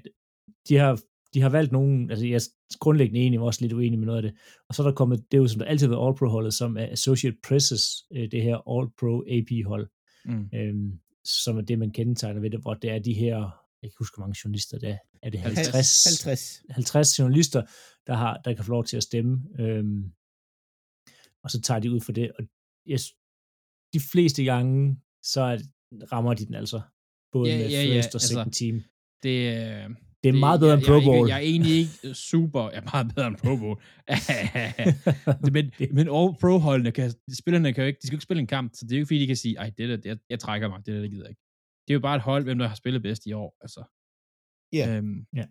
de 0.69 0.77
har, 0.77 1.01
de 1.35 1.41
har 1.41 1.49
valgt 1.49 1.73
nogen, 1.73 2.11
altså 2.11 2.27
jeg 2.27 2.35
er 2.35 2.49
grundlæggende 2.79 3.21
enig, 3.21 3.39
men 3.41 3.47
også 3.47 3.61
lidt 3.63 3.73
uenig 3.73 3.99
med 3.99 4.07
noget 4.07 4.17
af 4.19 4.23
det. 4.23 4.41
Og 4.69 4.75
så 4.75 4.83
er 4.83 4.87
der 4.87 4.95
kommet, 4.95 5.25
det 5.31 5.37
er 5.37 5.43
jo 5.43 5.49
som 5.49 5.59
der 5.59 5.67
altid 5.67 5.87
har 5.87 5.97
været 5.97 6.07
All-Pro-holdet, 6.09 6.55
som 6.55 6.77
er 6.77 6.87
Associate 6.87 7.37
Presses, 7.49 7.83
øh, 8.13 8.31
det 8.31 8.43
her 8.43 8.57
All-Pro 8.57 9.23
AP-hold, 9.37 9.89
Mm. 10.25 10.49
øhm, 10.55 11.01
som 11.25 11.57
er 11.59 11.61
det, 11.63 11.79
man 11.79 11.91
kendetegner 11.91 12.41
ved 12.41 12.51
det, 12.51 12.61
hvor 12.61 12.75
det 12.75 12.91
er 12.91 12.99
de 12.99 13.13
her, 13.15 13.37
jeg 13.83 13.91
kan 13.91 13.97
huske, 13.99 14.17
hvor 14.17 14.25
mange 14.27 14.37
journalister 14.45 14.79
det 14.79 14.89
er, 14.89 14.99
er 15.23 15.31
det 15.31 15.41
50? 15.41 16.25
50. 16.25 16.63
50 16.71 17.19
journalister, 17.19 17.63
der, 18.07 18.15
har, 18.15 18.41
der 18.45 18.55
kan 18.55 18.65
få 18.65 18.71
lov 18.71 18.85
til 18.85 18.97
at 18.97 19.03
stemme, 19.03 19.43
øhm, 19.59 20.13
og 21.43 21.51
så 21.51 21.61
tager 21.61 21.81
de 21.81 21.93
ud 21.93 22.01
for 22.01 22.13
det, 22.13 22.33
og 22.39 22.45
jeg, 22.87 22.99
de 23.95 24.01
fleste 24.13 24.45
gange, 24.45 24.97
så 25.23 25.41
er, 25.41 25.59
rammer 26.13 26.35
de 26.35 26.47
den 26.47 26.55
altså, 26.55 26.81
både 27.33 27.51
Ja, 27.51 27.59
med 27.59 27.71
ja, 27.71 27.83
ja, 27.83 27.97
first 27.97 28.09
og 28.09 28.15
altså, 28.15 28.29
second 28.29 28.53
team. 28.53 28.83
Det, 29.23 29.39
øh, 29.57 29.91
Det 30.23 30.29
er 30.29 30.33
meget 30.33 30.61
bedre 30.61 30.71
jeg, 30.73 30.79
end 30.79 30.87
Pro 30.87 30.93
jeg, 30.93 31.01
er 31.01 31.05
Bowl. 31.05 31.17
ikke- 31.19 31.29
Jeg 31.29 31.37
er 31.37 31.47
egentlig 31.53 31.73
ikke 31.79 32.15
super, 32.15 32.63
jeg 32.71 32.79
er 32.85 32.89
meget 32.93 33.15
bedre 33.15 33.27
end 33.29 33.37
Pro 33.37 33.57
Bowl. 33.57 33.77
men, 35.57 35.65
men 35.97 36.07
all 36.19 36.29
pro-holdene, 36.41 36.91
kan, 36.93 37.13
spillerne 37.41 37.73
kan 37.73 37.83
jo 37.85 37.87
ikke, 37.89 37.99
de 38.03 38.07
skal 38.07 38.15
jo 38.15 38.17
ikke 38.17 38.23
spille 38.29 38.41
en 38.41 38.47
kamp, 38.47 38.73
så 38.75 38.85
det 38.87 38.93
er 38.93 38.97
jo 38.97 39.01
ikke 39.01 39.07
fordi, 39.07 39.21
de 39.21 39.27
kan 39.27 39.37
sige, 39.37 39.57
ej, 39.57 39.71
det 39.79 39.89
der, 39.89 39.99
jeg, 40.11 40.19
jeg 40.31 40.39
trækker 40.41 40.69
mig, 40.69 40.79
det 40.87 40.95
der, 40.95 41.01
det 41.01 41.11
gider 41.11 41.25
jeg 41.25 41.31
ikke. 41.31 41.43
Det 41.89 41.93
er 41.93 41.95
jo 41.95 42.01
bare 42.01 42.17
et 42.17 42.23
hold, 42.23 42.45
hvem 42.45 42.59
der 42.59 42.69
har 42.69 42.75
spillet 42.75 43.03
bedst 43.03 43.27
i 43.27 43.33
år, 43.33 43.57
altså. 43.61 43.83
Ja. 44.73 44.97
Øhm, 44.97 45.27
Ja. 45.37 45.45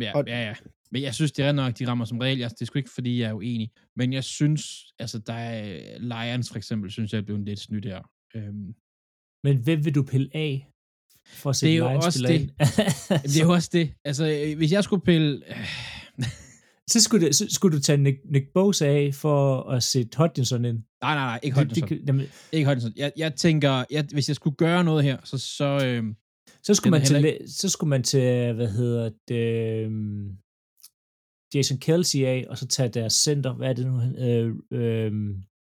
Ja, 0.00 0.12
Og- 0.16 0.24
ja, 0.26 0.40
ja. 0.48 0.54
Men 0.90 1.02
jeg 1.02 1.14
synes, 1.14 1.32
det 1.32 1.44
er 1.44 1.52
nok, 1.52 1.78
de 1.78 1.86
rammer 1.88 2.04
som 2.04 2.18
regel. 2.18 2.42
Altså, 2.42 2.54
det 2.54 2.62
er 2.62 2.66
sgu 2.66 2.78
ikke, 2.78 2.90
fordi 2.90 3.20
jeg 3.20 3.28
er 3.28 3.32
uenig. 3.32 3.70
Men 3.96 4.12
jeg 4.12 4.24
synes, 4.24 4.92
altså, 4.98 5.18
der 5.18 5.32
er 5.32 5.98
Lions 5.98 6.50
for 6.50 6.56
eksempel, 6.56 6.90
synes 6.90 7.12
jeg 7.12 7.18
er 7.18 7.22
blevet 7.22 7.44
lidt 7.44 7.60
snydt 7.60 7.84
her. 7.84 8.02
Øhm, 8.34 8.74
Men 9.44 9.56
hvem 9.64 9.84
vil 9.84 9.94
du 9.94 10.02
pille 10.02 10.30
af 10.34 10.71
for 11.26 11.50
at 11.50 11.58
Det 11.60 11.72
er 11.72 11.76
jo 11.76 11.86
også 11.90 12.18
det. 12.28 12.50
det 13.22 13.40
er 13.40 13.44
jo 13.44 13.52
også 13.52 13.70
det. 13.72 13.92
Altså, 14.04 14.26
øh, 14.46 14.56
hvis 14.56 14.72
jeg 14.72 14.84
skulle 14.84 15.02
pille... 15.04 15.42
så, 16.90 17.00
skulle 17.00 17.26
det, 17.26 17.34
så 17.36 17.46
skulle 17.50 17.76
du 17.76 17.82
tage 17.82 17.98
Nick, 17.98 18.18
Nick 18.30 18.46
Bosa 18.54 18.86
af 18.86 19.14
for 19.14 19.62
at 19.70 19.82
sætte 19.82 20.16
Hodgkinson 20.18 20.64
ind. 20.64 20.78
nej, 21.02 21.14
nej, 21.14 21.24
nej, 21.24 21.40
ikke 21.42 21.60
Det, 21.60 21.70
det, 21.70 21.76
Hodgson. 21.82 21.88
kan- 21.88 22.06
jamen, 22.06 22.26
Ikke 22.52 22.66
Hodgson. 22.66 22.92
Jeg, 22.96 23.12
jeg 23.16 23.34
tænker, 23.34 23.84
jeg, 23.90 24.06
hvis 24.12 24.28
jeg 24.28 24.36
skulle 24.36 24.56
gøre 24.56 24.84
noget 24.84 25.04
her, 25.04 25.16
så... 25.24 25.38
så 25.38 25.64
øh, 25.86 26.04
så, 26.62 26.74
skulle 26.74 26.90
man 26.90 27.04
til, 27.04 27.38
så 27.46 27.68
skulle 27.68 27.88
man 27.90 28.02
til, 28.02 28.52
hvad 28.52 28.68
hedder 28.70 29.10
det, 29.28 29.84
øhm, 29.84 30.30
Jason 31.54 31.78
Kelsey 31.78 32.24
af, 32.24 32.46
og 32.48 32.58
så 32.58 32.66
tage 32.66 32.88
deres 32.88 33.12
center, 33.12 33.52
hvad 33.54 33.68
er 33.68 33.72
det 33.72 33.86
nu? 33.86 33.92
han- 33.96 34.16
Øh, 34.16 34.48
øh, 34.72 35.12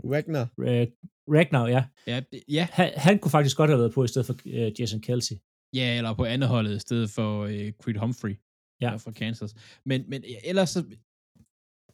Ragnar. 0.05 0.49
øh, 0.61 0.87
Ragnar, 1.29 1.67
ja. 1.69 1.85
ja, 2.07 2.21
det- 2.33 2.43
ja, 2.49 2.67
Han, 2.73 2.91
han 2.97 3.19
kunne 3.19 3.31
faktisk 3.31 3.57
godt 3.57 3.71
have 3.71 3.79
været 3.81 3.95
på 3.95 4.05
i 4.05 4.09
stedet 4.09 4.27
for 4.27 4.37
øh, 4.47 4.81
Jason 4.81 5.01
Kelsey. 5.01 5.37
Ja, 5.75 5.97
eller 5.97 6.15
på 6.15 6.25
andet 6.25 6.49
holdet 6.49 6.77
i 6.77 6.79
stedet 6.79 7.11
for 7.11 7.45
øh, 7.45 7.73
Creed 7.73 7.97
Humphrey 7.97 8.37
Ja. 8.81 8.87
der 8.91 8.99
fra 8.99 9.11
Kansas. 9.13 9.55
Men, 9.85 10.05
men 10.11 10.25
ellers 10.45 10.71
så... 10.71 10.81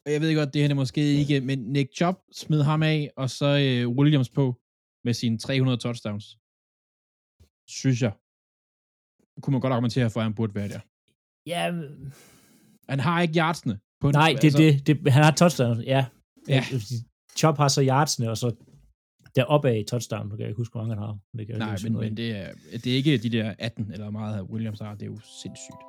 og 0.06 0.12
Jeg 0.12 0.20
ved 0.20 0.34
godt, 0.36 0.54
det 0.54 0.62
her 0.62 0.70
er 0.70 0.74
måske 0.74 1.00
ikke, 1.00 1.40
men 1.40 1.58
Nick 1.58 1.94
Chubb 1.96 2.18
smed 2.32 2.62
ham 2.62 2.82
af, 2.82 3.10
og 3.16 3.30
så 3.30 3.46
øh, 3.46 3.88
Williams 3.98 4.30
på 4.30 4.60
med 5.04 5.14
sine 5.14 5.38
300 5.38 5.78
touchdowns. 5.78 6.26
Synes 7.80 8.02
jeg. 8.02 8.12
Kunne 9.42 9.52
man 9.52 9.60
godt 9.60 9.72
argumentere 9.72 10.10
for, 10.10 10.20
at 10.20 10.24
han 10.24 10.34
burde 10.34 10.54
være 10.54 10.68
der. 10.68 10.80
Ja, 11.46 11.62
Han 12.88 13.00
har 13.00 13.22
ikke 13.22 13.38
yardsene. 13.38 13.80
På 14.00 14.10
nej, 14.10 14.34
det 14.42 14.54
er 14.54 14.58
det, 14.58 14.86
det. 14.86 15.12
Han 15.12 15.22
har 15.24 15.30
touchdown, 15.30 15.80
ja. 15.80 16.06
Ja. 16.48 16.64
Chop 17.36 17.56
har 17.56 17.68
så 17.68 17.82
yardsene, 17.84 18.30
og 18.30 18.36
så 18.36 18.48
deroppe 19.36 19.68
af 19.70 19.78
i 19.78 19.84
touchdown. 19.84 20.28
Nu 20.28 20.36
kan 20.36 20.40
jeg 20.40 20.48
ikke 20.48 20.56
huske, 20.56 20.72
hvor 20.72 20.80
mange 20.80 20.94
han 20.94 21.02
har. 21.02 21.18
Det 21.38 21.46
kan 21.46 21.48
jeg 21.48 21.58
Nej, 21.58 21.68
ikke 21.68 21.72
huske 21.72 21.90
men, 21.90 22.00
men 22.00 22.10
af. 22.10 22.16
det, 22.16 22.30
er, 22.36 22.78
det 22.82 22.92
er 22.92 22.96
ikke 22.96 23.18
de 23.18 23.30
der 23.30 23.54
18 23.58 23.92
eller 23.92 24.10
meget, 24.10 24.36
af 24.38 24.42
Williams 24.42 24.80
har. 24.80 24.94
Det 24.94 25.02
er 25.02 25.06
jo 25.06 25.20
sindssygt. 25.42 25.82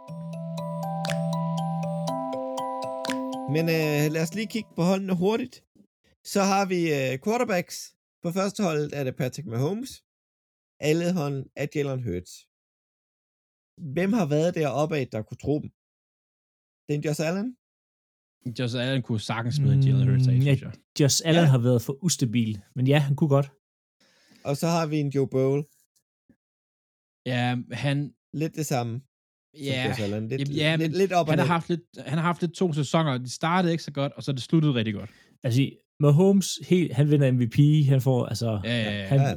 Men 3.55 3.63
øh, 3.77 4.11
lad 4.13 4.21
os 4.25 4.33
lige 4.35 4.47
kigge 4.47 4.69
på 4.75 4.83
holdene 4.83 5.15
hurtigt. 5.15 5.63
Så 6.33 6.41
har 6.51 6.65
vi 6.65 6.79
øh, 6.97 7.19
quarterbacks. 7.23 7.95
På 8.23 8.31
første 8.31 8.63
hold 8.63 8.93
er 8.93 9.03
det 9.03 9.15
Patrick 9.15 9.47
Mahomes. 9.47 10.03
Alle 10.79 11.13
hold 11.13 11.45
er 11.55 11.67
Jalen 11.75 12.03
Hurts. 12.03 12.33
Hvem 13.95 14.13
har 14.13 14.25
været 14.25 14.55
deroppe 14.55 14.97
af, 14.97 15.07
der 15.07 15.21
kunne 15.21 15.37
tro 15.37 15.55
dem? 15.63 15.69
Det 16.87 16.95
er 16.95 17.01
Josh 17.05 17.21
Allen. 17.27 17.56
Josh 18.59 18.75
Allen 18.77 19.01
kunne 19.01 19.19
sagtens 19.19 19.55
smide 19.55 19.75
mm, 19.75 19.81
Jalen 19.81 20.09
Hurts 20.09 20.27
af, 20.27 20.33
Mm, 20.33 20.41
synes 20.41 20.61
jeg. 20.61 20.71
Josh 20.99 21.21
Allen 21.25 21.43
Ja. 21.43 21.49
har 21.49 21.57
været 21.57 21.81
for 21.81 22.03
ustabil, 22.03 22.59
men 22.75 22.87
ja, 22.87 22.99
han 22.99 23.15
kunne 23.15 23.27
godt. 23.29 23.51
Og 24.43 24.57
så 24.57 24.67
har 24.67 24.85
vi 24.85 24.97
en 24.97 25.09
Joe 25.09 25.27
Bowl. 25.27 25.63
Ja, 27.25 27.55
han, 27.71 28.11
Lidt 28.33 28.55
det 28.55 28.65
samme. 28.65 29.01
Ja, 29.63 29.95
Allen. 29.99 30.27
Lidt, 30.27 30.39
Jamen, 30.41 30.55
ja, 30.55 30.75
lidt, 30.75 30.97
lidt 30.97 31.11
op 31.11 31.27
og 31.27 31.31
han 31.31 31.39
har, 31.39 31.45
haft 31.45 31.69
lidt, 31.69 31.81
han 31.97 32.17
har 32.17 32.25
haft 32.25 32.41
lidt 32.41 32.53
to 32.53 32.73
sæsoner. 32.73 33.17
De 33.17 33.29
startede 33.29 33.71
ikke 33.71 33.83
så 33.83 33.91
godt, 33.91 34.11
og 34.13 34.23
så 34.23 34.31
det 34.31 34.41
sluttede 34.41 34.73
rigtig 34.73 34.93
godt. 34.93 35.09
Altså, 35.43 35.69
Mahomes, 35.99 36.59
helt, 36.67 36.93
han 36.93 37.11
vinder 37.11 37.31
MVP, 37.31 37.85
han 37.89 38.01
får, 38.01 38.25
altså, 38.25 38.61
Ja, 38.63 38.69
ja, 38.83 38.99
ja. 38.99 39.05
han 39.07 39.19
Ja. 39.19 39.35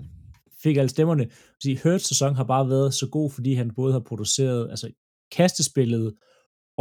fik 0.62 0.76
alle 0.76 0.88
stemmerne. 0.88 1.26
Så 1.60 1.76
Hurts 1.82 2.08
sæson 2.08 2.34
har 2.34 2.44
bare 2.44 2.68
været 2.68 2.94
så 2.94 3.08
god, 3.08 3.30
fordi 3.30 3.54
han 3.54 3.70
både 3.76 3.92
har 3.92 4.00
produceret, 4.00 4.70
altså, 4.70 4.90
kastespillet 5.32 6.14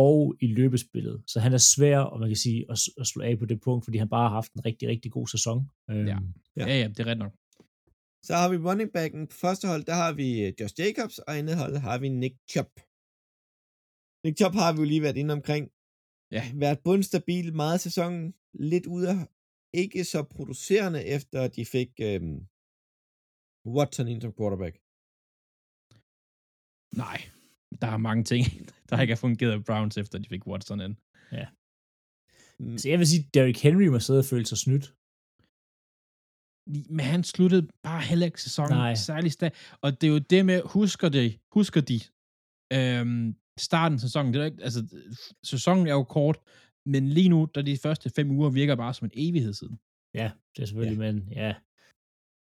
og 0.06 0.36
i 0.46 0.48
løbespillet. 0.60 1.24
Så 1.32 1.38
han 1.46 1.54
er 1.54 1.64
svær, 1.74 2.00
og 2.12 2.20
man 2.20 2.30
kan 2.30 2.42
sige, 2.46 2.60
at, 2.72 2.80
at 3.02 3.08
slå 3.12 3.20
af 3.30 3.40
på 3.40 3.46
det 3.52 3.60
punkt, 3.62 3.82
fordi 3.86 3.98
han 4.04 4.10
bare 4.10 4.28
har 4.30 4.36
haft 4.40 4.52
en 4.54 4.66
rigtig, 4.66 4.86
rigtig 4.94 5.12
god 5.18 5.28
sæson. 5.36 5.58
Øhm, 5.90 6.08
Ja. 6.12 6.18
Ja. 6.58 6.66
Ja, 6.70 6.76
ja, 6.82 6.88
det 6.88 7.00
er 7.00 7.08
ret 7.12 7.24
nok. 7.26 7.34
Så 8.28 8.34
har 8.40 8.48
vi 8.52 8.58
running 8.68 8.90
backen. 8.98 9.28
På 9.32 9.36
første 9.46 9.66
hold, 9.72 9.84
der 9.92 9.98
har 10.04 10.12
vi 10.22 10.28
øh, 10.46 10.54
Josh 10.60 10.76
Jacobs, 10.82 11.18
og 11.26 11.32
andet 11.40 11.56
hold 11.62 11.76
har 11.88 11.98
vi 12.04 12.08
Nick 12.10 12.36
Chubb. 12.54 12.72
Nick 14.24 14.36
Chubb 14.40 14.56
har 14.64 14.72
vi 14.74 14.80
jo 14.82 14.88
lige 14.92 15.06
været 15.06 15.18
inde 15.22 15.34
omkring. 15.40 15.64
Ja. 16.36 16.44
Været 16.64 16.80
bundstabil 16.88 17.48
meget 17.62 17.74
af 17.78 17.84
sæsonen. 17.88 18.24
Lidt 18.72 18.86
ude 18.96 19.08
af 19.14 19.20
ikke 19.82 20.04
så 20.14 20.20
producerende, 20.36 21.02
efter 21.18 21.48
de 21.56 21.64
fik 21.76 21.92
øhm, 22.10 22.38
Watson 23.76 24.08
ind 24.12 24.22
som 24.22 24.34
quarterback. 24.38 24.76
Nej, 27.04 27.20
der 27.82 27.88
er 27.96 28.06
mange 28.08 28.24
ting, 28.32 28.44
der 28.90 29.02
ikke 29.02 29.12
har 29.12 29.20
fungeret 29.26 29.60
i 29.60 29.64
Browns, 29.64 29.98
efter 29.98 30.20
de 30.20 30.30
fik 30.30 30.48
Watson 30.48 30.82
ind. 30.82 30.96
Mm, 32.60 32.78
Så 32.78 32.90
jeg 32.90 33.00
vil 33.00 33.08
sige, 33.08 33.30
Derrick 33.34 33.60
Henry 33.64 33.88
må 33.88 34.00
sidde 34.00 34.20
og 34.20 34.26
føle 34.26 34.46
sig 34.46 34.58
snydt. 34.58 34.96
Men 36.96 37.06
han 37.06 37.24
sluttede 37.24 37.68
bare 37.84 38.02
heller 38.02 38.26
ikke 38.26 38.42
sæsonen 38.42 38.72
Nej. 38.72 38.96
særlig 38.96 39.32
stærkt. 39.32 39.56
Og 39.82 40.02
det 40.02 40.08
er 40.08 40.12
jo 40.12 40.20
det 40.20 40.46
med, 40.46 40.62
husker 40.66 41.10
de, 41.10 41.40
husker 41.52 41.82
de 41.82 42.00
øhm, 42.78 43.36
starten 43.60 43.96
af 43.96 44.00
sæsonen. 44.00 44.34
Det 44.34 44.42
er 44.42 44.46
ikke, 44.46 44.64
altså, 44.64 44.82
sæsonen 45.44 45.88
er 45.88 45.92
jo 45.92 46.04
kort, 46.04 46.38
men 46.86 47.10
lige 47.10 47.30
nu, 47.30 47.48
der 47.56 47.62
de 47.62 47.78
første 47.78 48.10
fem 48.10 48.32
uger 48.32 48.50
virker 48.50 48.76
bare 48.76 48.94
som 48.94 49.06
en 49.06 49.12
evighed 49.16 49.54
siden. 49.54 49.80
Ja, 50.14 50.32
det 50.56 50.62
er 50.62 50.66
selvfølgelig, 50.66 51.00
ja. 51.04 51.12
men 51.12 51.16
ja. 51.32 51.56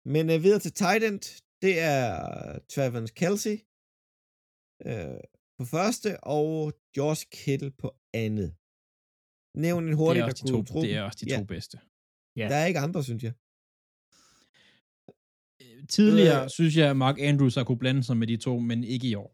Men 0.05 0.29
øh, 0.29 0.43
videre 0.43 0.59
til 0.59 0.73
tight 0.73 1.03
end, 1.03 1.19
det 1.61 1.79
er 1.79 2.05
Travis 2.73 3.11
Kelsey 3.11 3.55
øh, 4.87 5.19
på 5.57 5.65
første, 5.65 6.23
og 6.23 6.73
Josh 6.97 7.23
Kittle 7.31 7.71
på 7.71 7.87
andet. 8.13 8.49
Nævn 9.65 9.83
en 9.87 9.93
er 9.93 10.13
der 10.13 10.23
også 10.23 10.43
de 10.43 10.49
to, 10.51 10.55
kunne 10.55 10.65
tro. 10.65 10.81
det 10.81 10.95
er 10.95 11.01
også 11.01 11.19
de 11.25 11.29
Ja. 11.31 11.37
to 11.37 11.43
bedste. 11.53 11.79
Ja. 12.39 12.47
Der 12.49 12.55
er 12.55 12.65
ikke 12.65 12.79
andre, 12.79 13.03
synes 13.03 13.23
jeg. 13.23 13.33
Øh, 15.61 15.87
Tidligere 15.97 16.43
Øh. 16.43 16.49
synes 16.49 16.77
jeg, 16.77 16.89
at 16.89 16.97
Mark 16.97 17.17
Andrews 17.19 17.55
har 17.55 17.63
kunne 17.63 17.79
blande 17.83 18.03
sig 18.03 18.17
med 18.17 18.27
de 18.27 18.37
to, 18.37 18.59
men 18.59 18.83
ikke 18.83 19.07
i 19.07 19.15
år. 19.15 19.29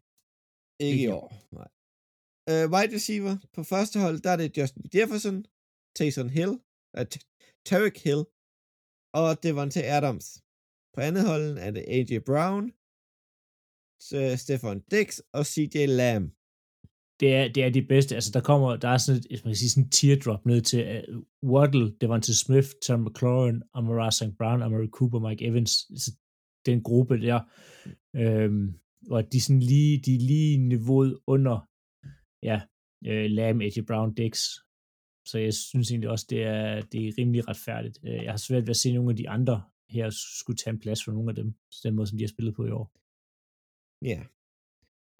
Ikke 0.80 0.92
Ikke 0.92 1.04
i 1.04 1.08
år. 1.20 1.28
Nej. 1.58 1.68
Uh, 2.50 2.64
wide 2.72 2.94
receiver 2.96 3.34
på 3.54 3.62
første 3.62 3.96
hold, 4.00 4.16
der 4.24 4.30
er 4.30 4.36
det 4.36 4.58
Justin 4.58 4.84
Jefferson, 4.94 5.44
Taysom 5.96 6.28
Hill, 6.28 6.52
uh, 6.98 7.04
Tarek 7.68 7.96
Hill, 8.06 8.22
og 9.20 9.28
Devontae 9.42 9.84
Adams. 9.98 10.26
På 10.94 11.00
andet 11.00 11.24
hold 11.30 11.58
er 11.66 11.70
det 11.70 11.84
AJ 11.96 12.18
Brown, 12.30 12.64
Øh, 14.14 14.36
Stefan 14.36 14.80
Dix 14.90 15.18
og 15.32 15.46
CJ 15.46 15.86
Lamb. 15.86 16.32
Det 17.20 17.34
er, 17.34 17.52
det 17.52 17.64
er 17.64 17.70
de 17.70 17.82
bedste. 17.82 18.14
Altså, 18.14 18.30
der 18.34 18.40
kommer, 18.40 18.76
der 18.76 18.88
er 18.88 18.98
sådan 18.98 19.22
et, 19.30 19.44
man 19.44 19.50
kan 19.50 19.56
sige, 19.56 19.70
sådan 19.70 19.84
en 19.84 19.90
teardrop 19.90 20.46
ned 20.46 20.60
til 20.60 21.04
uh, 21.08 21.50
Waddle, 21.50 21.92
Devontae 22.00 22.34
Smith, 22.34 22.68
Tom 22.86 23.00
McLaurin, 23.00 23.62
Amara 23.74 24.10
St. 24.10 24.38
Brown, 24.38 24.62
Amari 24.62 24.88
Cooper, 24.88 25.18
Mike 25.28 25.46
Evans. 25.46 25.86
Altså, 25.90 26.10
den 26.66 26.82
gruppe 26.82 27.20
der. 27.20 27.40
Øhm, 28.16 28.74
og 29.10 29.32
de 29.32 29.36
er 29.36 29.40
sådan 29.40 29.60
lige, 29.60 30.02
de 30.06 30.14
er 30.14 30.20
lige 30.20 30.58
niveauet 30.58 31.18
under, 31.26 31.68
ja, 32.42 32.60
øh, 33.06 33.30
Lamb, 33.30 33.60
AJ 33.62 33.80
Brown, 33.86 34.14
Dix. 34.14 34.42
Så 35.26 35.38
jeg 35.38 35.54
synes 35.54 35.90
egentlig 35.90 36.10
også, 36.10 36.26
det 36.30 36.42
er, 36.42 36.80
det 36.80 37.08
er 37.08 37.12
rimelig 37.18 37.48
retfærdigt. 37.48 37.98
Øh, 38.04 38.24
jeg 38.24 38.32
har 38.32 38.36
svært 38.36 38.62
ved 38.62 38.70
at 38.70 38.76
se 38.76 38.92
nogle 38.92 39.10
af 39.10 39.16
de 39.16 39.28
andre 39.28 39.62
her 39.90 40.10
skulle 40.10 40.56
tage 40.56 40.74
en 40.74 40.80
plads 40.80 41.04
for 41.04 41.12
nogle 41.12 41.30
af 41.30 41.34
dem, 41.34 41.52
på 41.52 41.78
den 41.84 41.94
måde, 41.94 42.06
som 42.06 42.18
de 42.18 42.24
har 42.24 42.28
spillet 42.28 42.54
på 42.54 42.66
i 42.66 42.70
år. 42.70 42.99
Ja. 44.02 44.20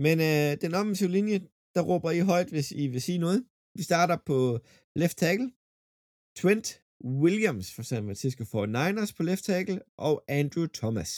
Men 0.05 0.17
øh, 0.21 0.61
den 0.63 0.75
offensive 0.75 1.11
linje, 1.11 1.39
der 1.75 1.83
råber 1.83 2.11
I 2.11 2.21
højt, 2.21 2.51
hvis 2.51 2.73
I 2.73 2.87
vil 2.87 3.03
sige 3.03 3.19
noget. 3.19 3.45
Vi 3.75 3.83
starter 3.83 4.17
på 4.27 4.59
left 4.97 5.19
tackle. 5.19 5.53
Trent 6.37 6.83
Williams 7.05 7.75
for 7.75 7.83
San 7.83 8.05
Francisco 8.05 8.43
49ers 8.45 9.15
på 9.17 9.23
left 9.23 9.45
tackle, 9.45 9.83
og 9.97 10.25
Andrew 10.29 10.67
Thomas. 10.67 11.11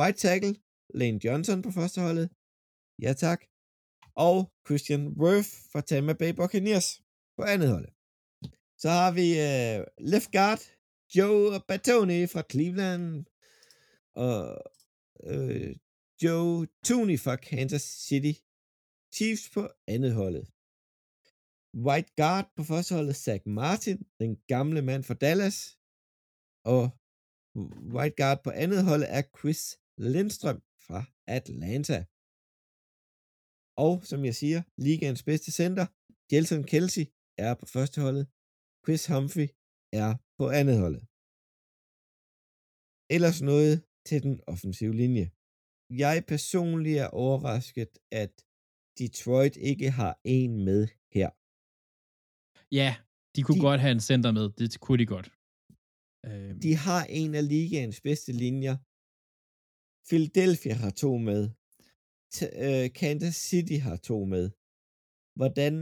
Right 0.00 0.18
tackle, 0.18 0.54
Lane 0.94 1.20
Johnson 1.24 1.62
på 1.62 1.70
første 1.70 2.00
holdet. 2.00 2.30
Ja 3.02 3.12
tak. 3.12 3.40
Og 4.14 4.52
Christian 4.66 5.08
Worth 5.08 5.52
fra 5.72 5.80
Tampa 5.80 6.12
Bay 6.12 6.32
Buccaneers 6.34 7.02
på 7.36 7.42
andet 7.42 7.68
hold. 7.68 7.88
Så 8.78 8.88
har 8.88 9.12
vi 9.18 9.26
uh, 9.48 9.84
left 10.12 10.32
guard, 10.32 10.62
Joe 11.16 11.60
Batoni 11.68 12.26
fra 12.26 12.42
Cleveland. 12.50 13.24
Og 14.14 14.38
uh, 15.30 15.70
Joe 16.22 16.66
Tooney 16.86 17.18
fra 17.24 17.36
Kansas 17.36 17.86
City 18.06 18.34
Chiefs 19.14 19.46
på 19.54 19.62
andet 19.94 20.12
holdet. 20.20 20.44
White 21.86 22.12
guard 22.20 22.46
på 22.56 22.62
første 22.70 22.92
holdet, 22.94 23.16
Zach 23.24 23.42
Martin, 23.60 23.98
den 24.22 24.32
gamle 24.52 24.82
mand 24.88 25.02
fra 25.08 25.14
Dallas. 25.24 25.58
Og 26.72 26.82
white 27.94 28.16
guard 28.20 28.40
på 28.44 28.50
andet 28.62 28.80
hold 28.88 29.04
er 29.16 29.22
Chris 29.36 29.62
Lindstrøm 29.98 30.60
fra 30.86 31.00
Atlanta. 31.36 31.98
Og 33.86 33.94
som 34.10 34.20
jeg 34.28 34.34
siger, 34.42 34.60
ligaens 34.86 35.22
bedste 35.28 35.50
center, 35.60 35.86
Jelson 36.32 36.64
Kelsey, 36.72 37.04
er 37.44 37.52
på 37.60 37.66
første 37.74 37.98
holdet. 38.04 38.26
Chris 38.84 39.02
Humphrey 39.12 39.48
er 40.02 40.10
på 40.38 40.44
andet 40.60 40.76
holdet. 40.82 41.02
Ellers 43.14 43.38
noget 43.50 43.74
til 44.08 44.18
den 44.26 44.34
offensive 44.52 44.94
linje. 45.02 45.26
Jeg 45.98 46.24
personligt 46.28 46.98
er 46.98 47.06
overrasket, 47.08 47.98
at 48.22 48.32
Detroit 48.98 49.56
ikke 49.56 49.90
har 49.90 50.20
en 50.24 50.64
med 50.64 50.82
her. 51.16 51.30
Ja, 52.80 52.90
de 53.36 53.42
kunne 53.42 53.56
De- 53.60 53.68
godt 53.70 53.80
have 53.80 53.92
en 53.92 54.00
center 54.10 54.32
med. 54.32 54.46
Det 54.58 54.80
kunne 54.80 54.98
de 55.02 55.06
godt. 55.06 55.28
Øh, 56.26 56.52
De 56.62 56.72
har 56.86 57.02
en 57.20 57.34
af 57.34 57.48
ligaens 57.48 58.00
bedste 58.00 58.32
linjer. 58.44 58.76
Philadelphia 60.08 60.74
har 60.84 60.90
to 60.90 61.10
med. 61.30 61.42
T- 62.36 62.54
øh, 62.66 62.92
Kansas 63.00 63.34
City 63.50 63.78
har 63.86 63.96
to 63.96 64.18
med. 64.34 64.44
Hvordan... 65.38 65.74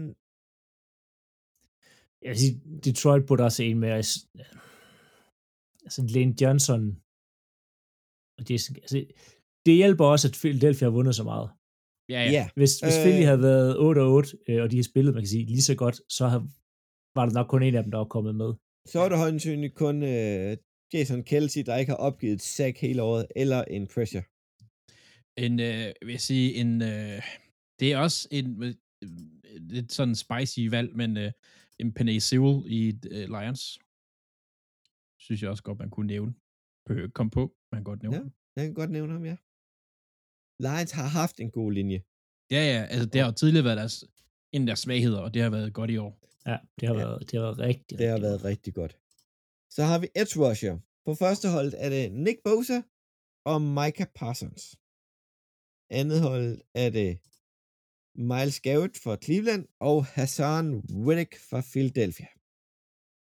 Jeg 2.25 2.31
vil 2.31 2.38
sige, 2.45 2.57
Detroit 2.87 3.26
burde 3.29 3.43
også 3.49 3.62
en 3.62 3.79
med. 3.85 3.90
Altså, 5.87 6.00
Lane 6.14 6.35
Johnson. 6.43 6.83
Og 8.38 8.43
det, 8.49 8.55
er 8.55 8.59
sådan- 8.64 8.83
altså, 8.83 8.99
det 9.67 9.75
hjælper 9.75 10.05
også, 10.05 10.29
at 10.29 10.35
Philadelphia 10.43 10.87
har 10.88 10.93
vundet 10.99 11.14
så 11.14 11.25
meget. 11.25 11.49
ja, 12.09 12.21
ja. 12.25 12.31
Ja, 12.31 12.45
Hvis, 12.57 12.73
hvis 12.81 12.97
Øh. 12.97 13.02
Philly 13.05 13.25
havde 13.25 13.43
været 13.43 13.79
8 13.79 13.99
og 14.02 14.12
8, 14.12 14.38
øh, 14.49 14.62
og 14.62 14.71
de 14.71 14.76
har 14.76 14.83
spillet, 14.83 15.14
man 15.14 15.23
kan 15.23 15.29
sige, 15.29 15.45
lige 15.47 15.62
så 15.62 15.75
godt, 15.75 15.97
så 16.12 16.26
havde, 16.29 16.45
var 17.17 17.25
der 17.26 17.33
nok 17.33 17.49
kun 17.49 17.62
en 17.62 17.75
af 17.75 17.83
dem, 17.83 17.90
der 17.90 17.99
var 17.99 18.05
kommet 18.17 18.35
med. 18.35 18.50
så 18.93 19.00
er 19.00 19.09
det 19.09 19.19
højensynligt 19.19 19.75
kun 19.75 20.02
øh, 20.02 20.57
Jason 20.93 21.23
Kelsey, 21.25 21.62
der 21.67 21.76
ikke 21.76 21.90
har 21.93 21.97
opgivet 22.09 22.35
et 22.35 22.43
sack 22.43 22.79
hele 22.79 23.02
året, 23.02 23.26
eller 23.37 23.64
en 23.64 23.87
pressure. 23.95 24.25
En, 25.45 25.61
øh, 25.61 25.87
vil 26.07 26.12
jeg 26.19 26.21
sige, 26.21 26.55
en, 26.55 26.83
øh, 26.83 27.23
det 27.81 27.93
er 27.93 27.99
også 27.99 28.29
en, 28.31 28.62
øh, 28.62 28.75
lidt 29.73 29.93
sådan 29.93 30.14
spicy 30.14 30.61
valg, 30.71 30.97
men 30.97 31.17
øh, 31.17 31.33
en 31.79 31.93
Penny 31.95 32.19
Sewell 32.19 32.59
i 32.67 32.81
øh, 32.88 33.26
Lions, 33.35 33.62
synes 35.25 35.43
jeg 35.43 35.50
også 35.50 35.62
godt, 35.62 35.79
man 35.79 35.90
kunne 35.90 36.07
nævne. 36.07 36.35
Komme 37.14 37.31
på, 37.31 37.43
man 37.73 37.79
kan 37.79 37.85
godt 37.85 38.02
nævne. 38.02 38.17
Ja. 38.17 38.23
Ja. 38.23 38.29
Jeg 38.57 38.64
kan 38.67 38.75
godt 38.75 38.90
nævne 38.90 39.12
ham, 39.12 39.25
ja. 39.25 39.37
Lions 40.67 40.90
har 40.90 41.07
haft 41.21 41.40
en 41.40 41.50
god 41.50 41.73
linje. 41.73 42.02
ja, 42.50 42.62
ja, 42.73 42.81
altså 42.93 43.07
det 43.07 43.21
har 43.21 43.29
jo 43.29 43.35
tidligere 43.35 43.64
været 43.64 43.76
deres, 43.79 44.05
en 44.52 44.62
af 44.62 44.67
deres 44.67 44.81
svagheder, 44.81 45.21
og 45.21 45.35
det 45.35 45.43
har 45.43 45.50
været 45.50 45.75
godt 45.75 45.90
i 45.90 45.97
år. 45.97 46.12
Ja, 46.47 46.57
det 46.81 46.88
har, 46.88 46.95
Ja. 46.95 47.00
ja. 47.00 47.07
været, 47.07 47.31
det 47.31 47.35
har 47.40 47.47
været 47.47 47.59
rigtig, 47.59 47.99
Det 47.99 48.07
har 48.07 48.14
rigtig 48.14 48.23
været 48.23 48.45
rigtig 48.45 48.75
godt. 48.75 48.99
Så 49.71 49.83
har 49.83 49.99
vi 49.99 50.09
edge 50.17 50.35
rusher. 50.49 50.79
På 51.07 51.14
første 51.14 51.49
hold 51.49 51.73
er 51.76 51.88
det 51.88 52.12
Nick 52.12 52.38
Bosa 52.45 52.79
og 53.45 53.62
Micah 53.62 54.07
Parsons. 54.14 54.62
Andet 56.00 56.21
hold 56.29 56.61
er 56.75 56.90
det 56.90 57.11
Miles 58.31 58.61
Garrett 58.61 58.97
fra 59.02 59.17
Cleveland 59.25 59.64
og 59.81 60.05
Hassan 60.07 60.67
Reddick 61.07 61.33
fra 61.50 61.61
Philadelphia. 61.73 62.26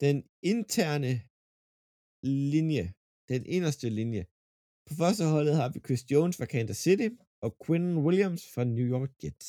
Den 0.01 0.17
interne 0.43 1.13
linje, 2.53 2.85
den 3.29 3.47
inderste 3.47 3.89
linje. 3.91 4.23
På 4.87 4.95
første 4.95 5.25
holdet 5.25 5.55
har 5.57 5.69
vi 5.69 5.79
Chris 5.87 6.11
Jones 6.11 6.37
fra 6.37 6.45
Kansas 6.45 6.77
City 6.77 7.09
og 7.45 7.51
Quinn 7.67 7.99
Williams 8.07 8.43
fra 8.55 8.65
New 8.65 8.87
York 8.95 9.13
Jets. 9.25 9.49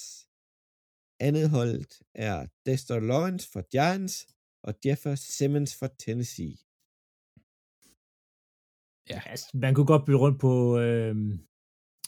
Andet 1.27 1.49
hold 1.49 1.85
er 2.15 2.47
Dexter 2.65 2.99
Lawrence 2.99 3.45
fra 3.51 3.61
Giants 3.73 4.15
og 4.67 4.73
Jeffer 4.85 5.15
Simmons 5.15 5.71
fra 5.79 5.89
Tennessee. 6.03 6.55
Altså, 9.31 9.47
man 9.53 9.73
kunne 9.75 9.85
godt 9.93 10.05
bytte 10.05 10.19
rundt 10.25 10.39
på, 10.39 10.79
øh, 10.79 11.15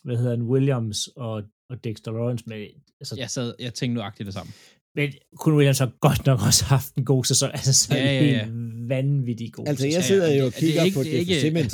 hvad 0.03 0.17
hedder 0.17 0.29
han, 0.37 0.41
Williams 0.41 1.07
og 1.07 1.43
og 1.71 1.83
Dexter 1.83 2.11
Lawrence 2.11 2.43
med, 2.47 2.69
altså, 3.01 3.15
Jeg 3.17 3.29
sad, 3.29 3.55
jeg 3.59 3.73
tænkte 3.73 3.93
nøjagtigt 3.95 4.25
det 4.25 4.33
samme. 4.33 4.51
men 4.95 5.07
Quinn 5.43 5.57
Williams 5.57 5.79
har 5.79 5.91
godt 6.07 6.25
nok 6.25 6.39
også 6.49 6.63
haft 6.65 6.95
en 6.95 7.05
god 7.05 7.23
sæson, 7.25 7.49
altså 7.51 7.73
så 7.73 7.95
Ja, 7.95 8.03
ja, 8.03 8.11
ja, 8.13 8.23
ja, 8.25 8.31
ja. 8.31 8.45
helt 8.45 8.89
vanvittig 8.89 9.53
god 9.53 9.67
Altså, 9.67 9.81
sæson. 9.83 9.95
jeg 9.97 10.03
sidder 10.03 10.27
jo 10.39 10.45
og 10.45 10.51
det- 10.51 10.59
det 10.61 10.63
er 10.63 10.67
kigger 10.67 10.83
ikke- 10.83 10.97
på 10.97 11.03
det 11.03 11.13
er 11.13 11.17
Jeffrey 11.19 11.33
ikke- 11.35 11.41
Simmons. 11.45 11.73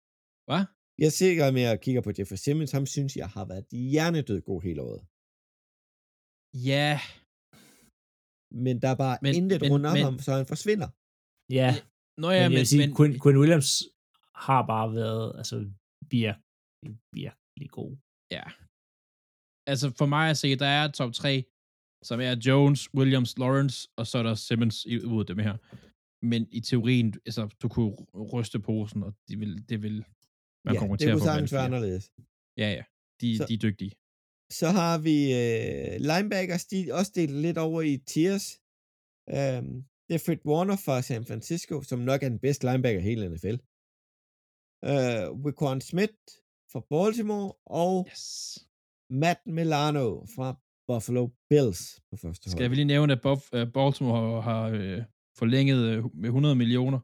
Hvad? 0.48 0.64
Jeg 1.04 1.12
sidder 1.18 1.50
med 1.58 1.62
at 1.72 1.80
kigge 1.84 2.02
på 2.06 2.10
Jeffrey 2.18 2.36
Simmons. 2.44 2.72
Ham 2.76 2.86
synes 2.86 3.12
jeg 3.16 3.28
har 3.36 3.44
været 3.52 3.66
hjernedød 3.92 4.40
god 4.50 4.60
hele 4.66 4.80
året. 4.88 5.02
Ja, 6.70 6.90
Men 8.66 8.74
der 8.82 8.88
er 8.94 8.98
bare 9.04 9.16
Men- 9.22 9.28
men, 9.28 9.34
intet 9.42 9.60
men- 9.62 9.70
rundt 9.72 9.86
om 9.90 9.94
men- 9.96 10.04
ham, 10.08 10.16
så 10.26 10.30
han 10.38 10.46
forsvinder. 10.54 10.88
Ja, 11.60 11.70
Nå 12.22 12.26
men 12.28 12.36
ja, 12.36 12.42
jeg 12.42 12.50
men, 12.56 12.66
sige, 12.70 12.80
men, 12.82 12.90
Quinn, 12.96 13.14
Quinn 13.22 13.38
Williams 13.42 13.70
har 14.46 14.62
bare 14.72 14.88
været, 15.00 15.26
altså, 15.40 15.56
virkelig, 16.16 16.92
virkelig 17.20 17.68
god. 17.78 17.92
ja. 18.36 18.44
Altså 19.72 19.86
for 20.00 20.06
mig 20.14 20.24
at 20.32 20.38
se, 20.42 20.48
der 20.64 20.70
er 20.80 20.84
top 21.00 21.12
3, 21.22 21.32
som 22.08 22.18
er 22.28 22.32
Jones, 22.46 22.80
Williams, 22.98 23.32
Lawrence, 23.42 23.76
og 23.98 24.04
så 24.10 24.14
er 24.20 24.22
der 24.28 24.34
Simmons 24.34 24.76
i- 24.92 25.04
ud 25.14 25.20
af 25.24 25.26
dem 25.32 25.38
her. 25.46 25.54
Men 26.32 26.40
i 26.58 26.60
teorien, 26.70 27.08
altså, 27.28 27.42
du 27.62 27.66
kunne 27.74 27.92
ryste 28.34 28.58
posen, 28.68 29.00
og 29.06 29.12
det 29.28 29.36
vil, 29.42 29.52
det 29.70 29.78
vil 29.84 29.96
man 30.66 30.74
ja, 30.74 30.78
kommer 30.80 30.96
det 30.96 31.00
til 31.00 31.08
at 31.08 31.12
kunne 31.12 31.20
få 31.20 31.24
sagtens 31.26 31.52
være 31.52 31.64
anderledes. 31.64 32.04
Ja, 32.56 32.68
ja. 32.78 32.82
De, 33.20 33.36
Så- 33.38 33.46
de 33.48 33.54
er 33.54 33.58
dygtige. 33.58 33.92
Så 34.52 34.68
har 34.68 34.98
vi 34.98 35.16
øh, 35.40 36.00
linebackers, 36.00 36.64
de 36.66 36.88
er 36.88 36.94
også 36.94 37.12
delt 37.14 37.36
lidt 37.46 37.58
over 37.58 37.82
i 37.82 37.96
tiers. 38.06 38.46
Um, 39.32 39.84
det 40.08 40.14
er 40.14 40.22
Fred 40.26 40.38
Warner 40.46 40.76
fra 40.76 41.02
San 41.02 41.24
Francisco, 41.24 41.82
som 41.82 41.98
nok 41.98 42.22
er 42.22 42.28
den 42.28 42.38
bedste 42.38 42.66
linebacker 42.66 43.00
i 43.00 43.02
hele 43.02 43.28
NFL. 43.28 43.54
Uh, 44.90 45.44
Wiquan 45.44 45.80
Smith 45.80 46.12
fra 46.72 46.80
Baltimore, 46.90 47.52
og 47.66 48.08
Yes. 48.10 48.58
Matt 49.10 49.40
Milano 49.46 50.24
fra 50.36 50.60
Buffalo 50.88 51.28
Bills 51.50 52.00
på 52.10 52.16
første 52.16 52.46
hold. 52.48 52.56
Skal 52.56 52.70
vi 52.70 52.74
lige 52.74 52.84
nævne, 52.84 53.12
at 53.12 53.26
Buff- 53.26 53.48
øh, 53.52 53.72
Baltimore 53.72 54.42
har, 54.42 54.50
har 54.52 54.68
øh, 54.70 55.02
forlænget 55.38 55.78
øh, 55.90 56.04
med 56.14 56.28
100 56.28 56.54
millioner 56.54 56.98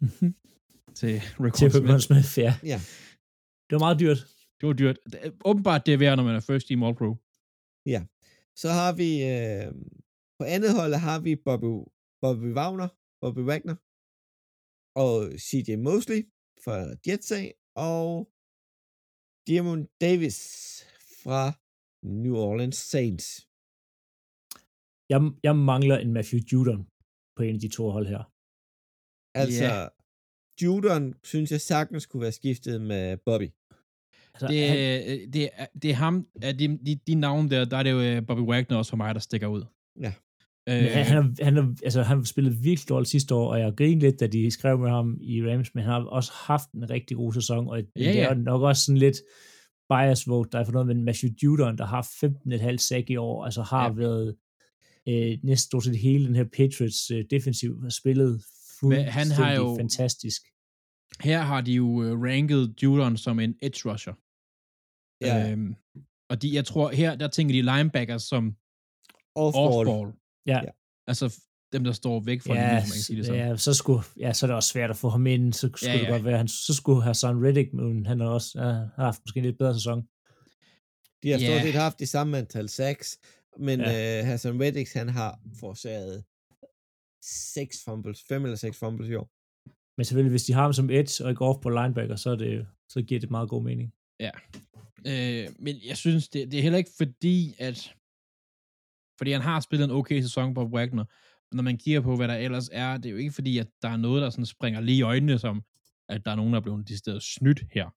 til 1.00 1.20
Til 1.58 1.70
Smith. 1.70 1.98
Smith, 2.00 2.38
ja. 2.38 2.54
Ja. 2.64 2.80
Det 3.68 3.72
var 3.76 3.82
meget 3.86 4.00
dyrt. 4.04 4.20
Det 4.58 4.64
var 4.68 4.76
dyrt. 4.82 4.98
Det 5.12 5.18
er- 5.26 5.32
Åbenbart 5.50 5.82
det 5.86 5.94
er 5.94 5.98
værd, 6.04 6.16
når 6.16 6.24
man 6.28 6.36
er 6.40 6.40
first 6.50 6.66
team 6.68 6.82
all 6.86 6.96
pro. 7.00 7.10
Så 8.62 8.68
har 8.80 8.92
vi 9.02 9.10
øh, 9.34 9.68
på 10.38 10.44
andet 10.54 10.70
hold 10.78 10.94
har 11.06 11.18
vi 11.26 11.32
Bobby, 11.46 11.72
Bobby 12.22 12.50
Wagner, 12.58 12.88
Bobby 13.22 13.42
Wagner 13.50 13.76
og 15.04 15.12
CJ 15.46 15.68
Mosley 15.88 16.20
fra 16.64 16.76
Jets 17.06 17.30
af, 17.40 17.46
og 17.90 18.08
Diamond 19.46 19.82
Davis 20.04 20.38
fra 21.22 21.42
New 22.22 22.36
Orleans 22.48 22.78
Saints. 22.92 23.26
Jeg, 25.12 25.20
jeg 25.46 25.54
mangler 25.72 25.96
en 25.98 26.12
Matthew 26.16 26.40
Judon 26.52 26.82
på 27.36 27.40
en 27.46 27.54
af 27.56 27.60
de 27.64 27.68
to 27.78 27.84
hold 27.96 28.06
her. 28.14 28.22
Altså, 29.42 29.64
Ja. 29.64 29.70
yeah. 29.70 29.90
Judon 30.62 31.04
synes 31.30 31.48
jeg 31.54 31.60
sagtens 31.72 32.06
kunne 32.06 32.22
være 32.26 32.38
skiftet 32.40 32.76
med 32.90 33.04
Bobby. 33.26 33.48
Altså, 34.42 34.46
Det, 34.46 34.68
han, 34.68 34.78
øh, 34.78 35.32
det, 35.32 35.48
er, 35.52 35.66
det 35.82 35.90
er 35.90 35.94
ham, 35.94 36.26
af 36.42 36.58
de, 36.58 36.78
de, 36.86 36.98
de 37.06 37.14
navne 37.14 37.50
der, 37.50 37.64
der 37.64 37.76
er 37.76 37.82
det 37.82 37.90
jo 37.90 38.00
øh, 38.00 38.26
Bobby 38.26 38.40
Wagner 38.40 38.76
også 38.76 38.90
for 38.90 38.96
mig, 38.96 39.14
der 39.14 39.20
stikker 39.20 39.46
ud. 39.46 39.62
Ja. 40.00 40.12
Øh, 40.68 40.74
men 40.82 40.84
han, 40.92 41.04
han, 41.04 41.16
har- 41.22 41.44
han, 41.44 41.56
har- 41.56 41.74
altså, 41.84 42.02
han 42.02 42.24
spillede 42.24 42.56
virkelig 42.56 42.88
dårligt 42.88 43.10
sidste 43.10 43.34
år, 43.34 43.52
og 43.52 43.60
jeg 43.60 43.72
grinede 43.76 44.00
lidt, 44.00 44.20
da 44.20 44.26
de 44.26 44.50
skrev 44.50 44.78
med 44.78 44.90
ham 44.90 45.18
i 45.20 45.42
Rams, 45.42 45.74
men 45.74 45.84
han 45.84 45.92
har 45.92 46.00
også 46.04 46.32
haft 46.34 46.72
en 46.72 46.90
rigtig 46.90 47.16
god 47.16 47.32
sæson, 47.32 47.68
og 47.68 47.76
Ja, 47.78 47.84
det 47.96 48.08
er 48.20 48.28
ja. 48.28 48.34
nok 48.34 48.62
også 48.62 48.84
sådan 48.84 48.98
lidt 48.98 49.16
bias 49.88 50.28
vote, 50.28 50.50
der 50.52 50.58
er 50.58 50.64
for 50.64 50.72
noget 50.72 50.86
med 50.86 50.94
Matthew 50.94 51.30
Judon, 51.42 51.78
der 51.78 51.86
har 51.86 52.02
15,5 52.02 52.76
sack 52.76 53.10
i 53.10 53.16
år, 53.16 53.44
altså 53.44 53.62
har 53.62 53.84
Ja. 53.84 53.92
været 53.92 54.36
øh, 55.08 55.38
næsten 55.42 55.68
stort 55.68 55.84
set 55.84 55.98
hele 55.98 56.26
den 56.26 56.34
her 56.36 56.44
Patriots 56.44 57.10
øh, 57.10 57.24
defensiv 57.30 57.82
har 57.82 57.88
spillet 57.90 58.42
fuldstændig 58.80 59.12
han 59.12 59.30
har 59.30 59.52
jo- 59.54 59.76
fantastisk. 59.80 60.42
her 61.20 61.40
har 61.40 61.60
de 61.60 61.72
jo 61.72 62.02
øh, 62.02 62.20
ranket 62.20 62.74
Judon 62.82 63.16
som 63.16 63.40
en 63.40 63.54
edge 63.62 63.92
rusher. 63.92 64.12
Ja, 65.20 65.50
Øhm, 65.52 65.74
og 66.30 66.42
de, 66.42 66.54
jeg 66.54 66.64
tror, 66.64 66.90
her, 66.90 67.14
der 67.14 67.28
tænker 67.28 67.52
de 67.54 67.62
linebackers 67.62 68.22
som 68.22 68.56
off-ball. 69.38 69.88
off-ball. 69.88 70.42
Ja. 70.46 70.60
Ja. 70.64 70.70
Altså 71.06 71.40
dem, 71.72 71.84
der 71.84 71.92
står 71.92 72.20
væk 72.20 72.42
fra 72.42 72.54
Ja, 72.54 72.60
linjen, 72.60 72.74
hvis 72.82 72.88
man 72.90 72.94
kan 72.96 73.02
sige 73.02 73.16
det 73.16 73.26
sådan. 73.26 73.48
ja, 73.50 73.56
så 73.56 73.74
skulle, 73.74 74.02
ja, 74.20 74.32
så 74.32 74.46
er 74.46 74.48
det 74.48 74.56
også 74.56 74.68
svært 74.68 74.90
at 74.90 74.96
få 74.96 75.08
ham 75.08 75.26
ind, 75.26 75.52
så 75.52 75.68
skulle 75.74 75.90
Ja, 75.92 75.98
det 75.98 76.04
ja. 76.04 76.10
godt 76.10 76.24
være, 76.24 76.36
han, 76.38 76.48
så 76.48 76.74
skulle 76.74 77.02
Hassan 77.02 77.44
Reddick, 77.46 77.72
men 77.74 78.06
han 78.06 78.20
har 78.20 78.28
også 78.28 78.50
ja, 78.60 78.64
har 78.64 79.04
haft 79.04 79.20
måske 79.26 79.38
en 79.38 79.44
lidt 79.44 79.58
bedre 79.58 79.74
sæson. 79.74 80.02
De 81.22 81.30
har 81.30 81.38
stort 81.38 81.50
Ja. 81.50 81.62
set 81.62 81.74
haft 81.74 81.98
det 81.98 82.08
samme 82.08 82.38
antal 82.38 82.68
sacks, 82.68 83.18
men 83.58 83.80
Ja. 83.80 83.90
ja. 83.90 84.20
uh, 84.22 84.26
Hassan 84.26 84.60
Reddick, 84.62 84.92
han 84.94 85.08
har 85.08 85.40
forårsaget 85.60 86.24
seks 87.54 87.76
fumbles, 87.84 88.22
fem 88.28 88.44
eller 88.44 88.56
seks 88.56 88.78
fumbles 88.78 89.08
i 89.10 89.14
år. 89.14 89.28
Men 89.96 90.04
selvfølgelig, 90.04 90.30
hvis 90.30 90.44
de 90.44 90.52
har 90.52 90.62
ham 90.62 90.72
som 90.72 90.90
edge 90.90 91.24
og 91.24 91.30
ikke 91.30 91.44
off 91.44 91.58
på 91.62 91.68
linebacker, 91.68 92.16
så, 92.16 92.30
er 92.30 92.36
det, 92.36 92.66
så 92.88 93.02
giver 93.02 93.20
det 93.20 93.30
meget 93.30 93.48
god 93.48 93.62
mening. 93.64 93.92
Øh, 95.06 95.48
men 95.58 95.76
jeg 95.86 95.96
synes, 95.96 96.28
det, 96.28 96.50
det 96.50 96.58
er 96.58 96.62
heller 96.62 96.78
ikke 96.78 96.90
fordi, 96.96 97.54
at... 97.58 97.94
Fordi 99.18 99.32
han 99.32 99.40
har 99.40 99.60
spillet 99.60 99.84
en 99.84 99.90
okay 99.90 100.20
sæson 100.20 100.54
på 100.54 100.64
Wagner. 100.64 101.04
Når 101.52 101.62
man 101.62 101.78
kigger 101.78 102.00
på, 102.00 102.16
hvad 102.16 102.28
der 102.28 102.34
ellers 102.34 102.68
er, 102.72 102.96
det 102.96 103.06
er 103.06 103.10
jo 103.10 103.16
ikke 103.16 103.32
fordi, 103.32 103.58
at 103.58 103.68
der 103.82 103.88
er 103.88 103.96
noget, 103.96 104.22
der 104.22 104.30
sådan 104.30 104.46
springer 104.46 104.80
lige 104.80 104.98
i 104.98 105.02
øjnene, 105.02 105.38
som 105.38 105.62
at 106.08 106.24
der 106.24 106.30
er 106.30 106.36
nogen, 106.36 106.52
der 106.52 106.58
er 106.58 106.62
blevet 106.62 106.88
decideret 106.88 107.22
snydt 107.22 107.64
her. 107.72 107.90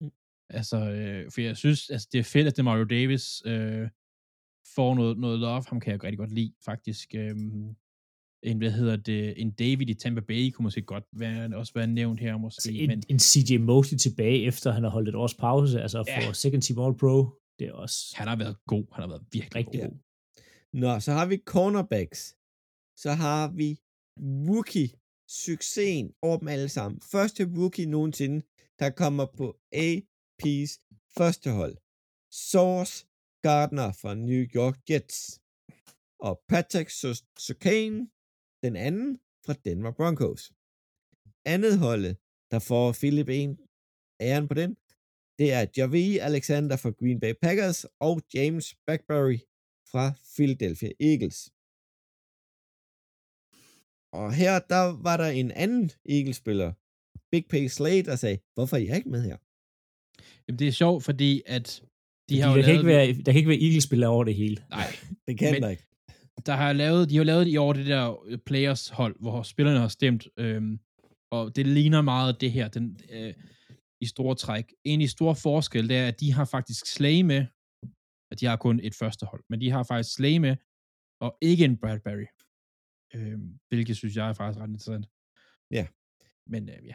Mm. 0.00 0.10
Altså, 0.48 0.76
øh, 0.76 1.30
for 1.30 1.40
jeg 1.40 1.56
synes, 1.56 1.90
altså, 1.90 2.08
det 2.12 2.18
er 2.18 2.24
fedt, 2.24 2.46
at 2.46 2.56
det 2.56 2.64
Mario 2.64 2.84
Davis 2.84 3.42
øh, 3.46 3.88
får 4.74 4.94
noget, 4.94 5.18
noget 5.18 5.38
love. 5.38 5.64
Ham 5.68 5.80
kan 5.80 5.92
jeg 5.92 6.04
rigtig 6.04 6.18
godt 6.18 6.32
lide, 6.32 6.52
faktisk. 6.64 7.14
Øh, 7.14 7.36
en, 8.42 8.58
hvad 8.58 8.70
hedder 8.70 8.96
det, 8.96 9.40
en 9.40 9.50
David 9.50 9.88
i 9.88 9.94
Tampa 9.94 10.20
Bay 10.20 10.50
kunne 10.50 10.62
måske 10.64 10.82
godt 10.82 11.04
være, 11.12 11.56
også 11.56 11.72
være 11.74 11.86
nævnt 11.86 12.20
her, 12.20 12.36
måske. 12.36 12.58
Altså, 12.68 12.70
en, 12.82 12.88
men, 12.88 13.02
en 13.08 13.18
CJ 13.18 13.56
Mosley 13.58 13.98
tilbage, 13.98 14.42
efter 14.46 14.72
han 14.72 14.82
har 14.82 14.90
holdt 14.90 15.08
et 15.08 15.14
års 15.14 15.34
pause, 15.34 15.82
altså 15.82 16.04
Ja. 16.06 16.28
for 16.28 16.32
second 16.32 16.62
team 16.62 16.78
all 16.84 16.98
pro, 16.98 17.26
det 17.58 17.66
er 17.68 17.72
også 17.72 18.14
han 18.16 18.28
har 18.28 18.36
været 18.36 18.56
god. 18.66 18.84
Han 18.92 19.02
har 19.02 19.08
været 19.08 19.24
virkelig 19.32 19.54
rigtig 19.56 19.80
god. 19.80 19.98
Nå, 20.72 21.00
så 21.00 21.12
har 21.12 21.26
vi 21.26 21.36
cornerbacks. 21.46 22.36
Så 22.96 23.10
har 23.12 23.48
vi 23.60 23.78
rookie 24.48 24.88
succesen 25.28 26.12
over 26.22 26.38
dem 26.38 26.48
alle 26.48 26.68
sammen. 26.68 27.00
Første 27.12 27.50
rookie 27.56 27.86
nogensinde, 27.86 28.42
der 28.78 28.90
kommer 28.90 29.26
på 29.36 29.56
AP's 29.74 30.72
første 31.18 31.50
hold. 31.50 31.76
Source 32.32 33.06
Gardner 33.42 33.92
fra 33.92 34.14
New 34.14 34.44
York 34.54 34.78
Jets. 34.90 35.40
Og 36.20 36.40
Patrick 36.48 36.90
Sokane, 37.38 38.08
den 38.64 38.76
anden 38.76 39.10
fra 39.44 39.52
Denver 39.64 39.92
Broncos. 39.98 40.42
Andet 41.54 41.78
holdet, 41.78 42.14
der 42.52 42.58
får 42.58 42.92
Philip 43.00 43.28
en 43.28 43.50
æren 44.20 44.48
på 44.48 44.54
den, 44.54 44.70
det 45.38 45.48
er 45.52 45.66
Javi 45.76 46.18
Alexander 46.18 46.76
fra 46.76 46.90
Green 46.90 47.20
Bay 47.20 47.32
Packers 47.42 47.86
og 48.00 48.14
James 48.34 48.66
Backberry 48.86 49.38
fra 49.92 50.04
Philadelphia 50.34 50.92
Eagles. 51.00 51.38
Og 54.18 54.26
her, 54.40 54.54
der 54.74 54.84
var 55.02 55.16
der 55.16 55.30
en 55.42 55.50
anden 55.50 55.90
Eagles-spiller, 56.16 56.70
Big 57.32 57.44
Pay 57.50 57.66
Slade, 57.76 58.02
der 58.02 58.16
sagde, 58.16 58.38
hvorfor 58.54 58.76
er 58.76 58.80
jeg 58.80 58.96
ikke 58.96 59.08
med 59.08 59.22
her? 59.22 59.36
Jamen, 60.48 60.58
det 60.58 60.68
er 60.68 60.72
sjovt, 60.72 61.04
fordi 61.04 61.42
at 61.46 61.66
de 62.28 62.34
De 62.34 62.40
har 62.40 62.50
der, 62.50 62.56
jo 62.56 62.62
kan 62.62 62.74
ikke 62.74 62.86
være, 62.86 63.06
der 63.06 63.32
kan 63.32 63.36
ikke 63.36 63.48
være 63.48 63.62
Eagles-spillere 63.66 64.10
over 64.10 64.24
det 64.24 64.34
hele. 64.34 64.56
Nej, 64.70 64.86
Det 65.26 65.38
kan 65.38 65.52
Men- 65.52 65.62
der 65.62 65.68
ikke. 65.68 65.84
Der 66.48 66.54
har 66.62 66.72
lavet, 66.72 67.10
de 67.10 67.16
har 67.16 67.24
lavet 67.32 67.48
i 67.48 67.56
år 67.56 67.72
det 67.72 67.86
der 67.86 68.04
øh, 68.26 68.38
players 68.48 68.88
hold, 68.88 69.14
hvor 69.24 69.42
spillerne 69.42 69.80
har 69.84 69.88
stemt, 69.98 70.22
øhm, 70.36 70.74
og 71.36 71.56
det 71.56 71.66
ligner 71.66 72.00
meget 72.02 72.40
det 72.40 72.50
her, 72.56 72.68
den, 72.68 72.86
øh, 73.10 73.34
i 74.04 74.06
store 74.06 74.34
træk. 74.44 74.66
En 74.84 75.00
i 75.00 75.08
stor 75.16 75.32
forskel, 75.34 75.88
det 75.88 75.96
er, 75.96 76.08
at 76.12 76.20
de 76.20 76.32
har 76.32 76.44
faktisk 76.44 76.86
Slay 76.94 77.20
med, 77.32 77.46
at 78.30 78.36
de 78.40 78.46
har 78.50 78.56
kun 78.56 78.80
et 78.88 78.94
første 78.94 79.26
hold, 79.26 79.44
men 79.50 79.60
de 79.60 79.70
har 79.70 79.82
faktisk 79.82 80.14
Slay 80.16 80.36
med, 80.46 80.56
og 81.24 81.30
ikke 81.50 81.64
en 81.64 81.76
Bradbury. 81.82 82.26
Øhm, 83.14 83.48
hvilket 83.68 83.96
synes 83.96 84.16
jeg 84.16 84.28
er 84.28 84.32
faktisk 84.40 84.60
ret 84.62 84.68
interessant. 84.68 85.06
Ja. 85.78 85.84
Men 86.52 86.62
øh, 86.74 86.80
ja. 86.90 86.94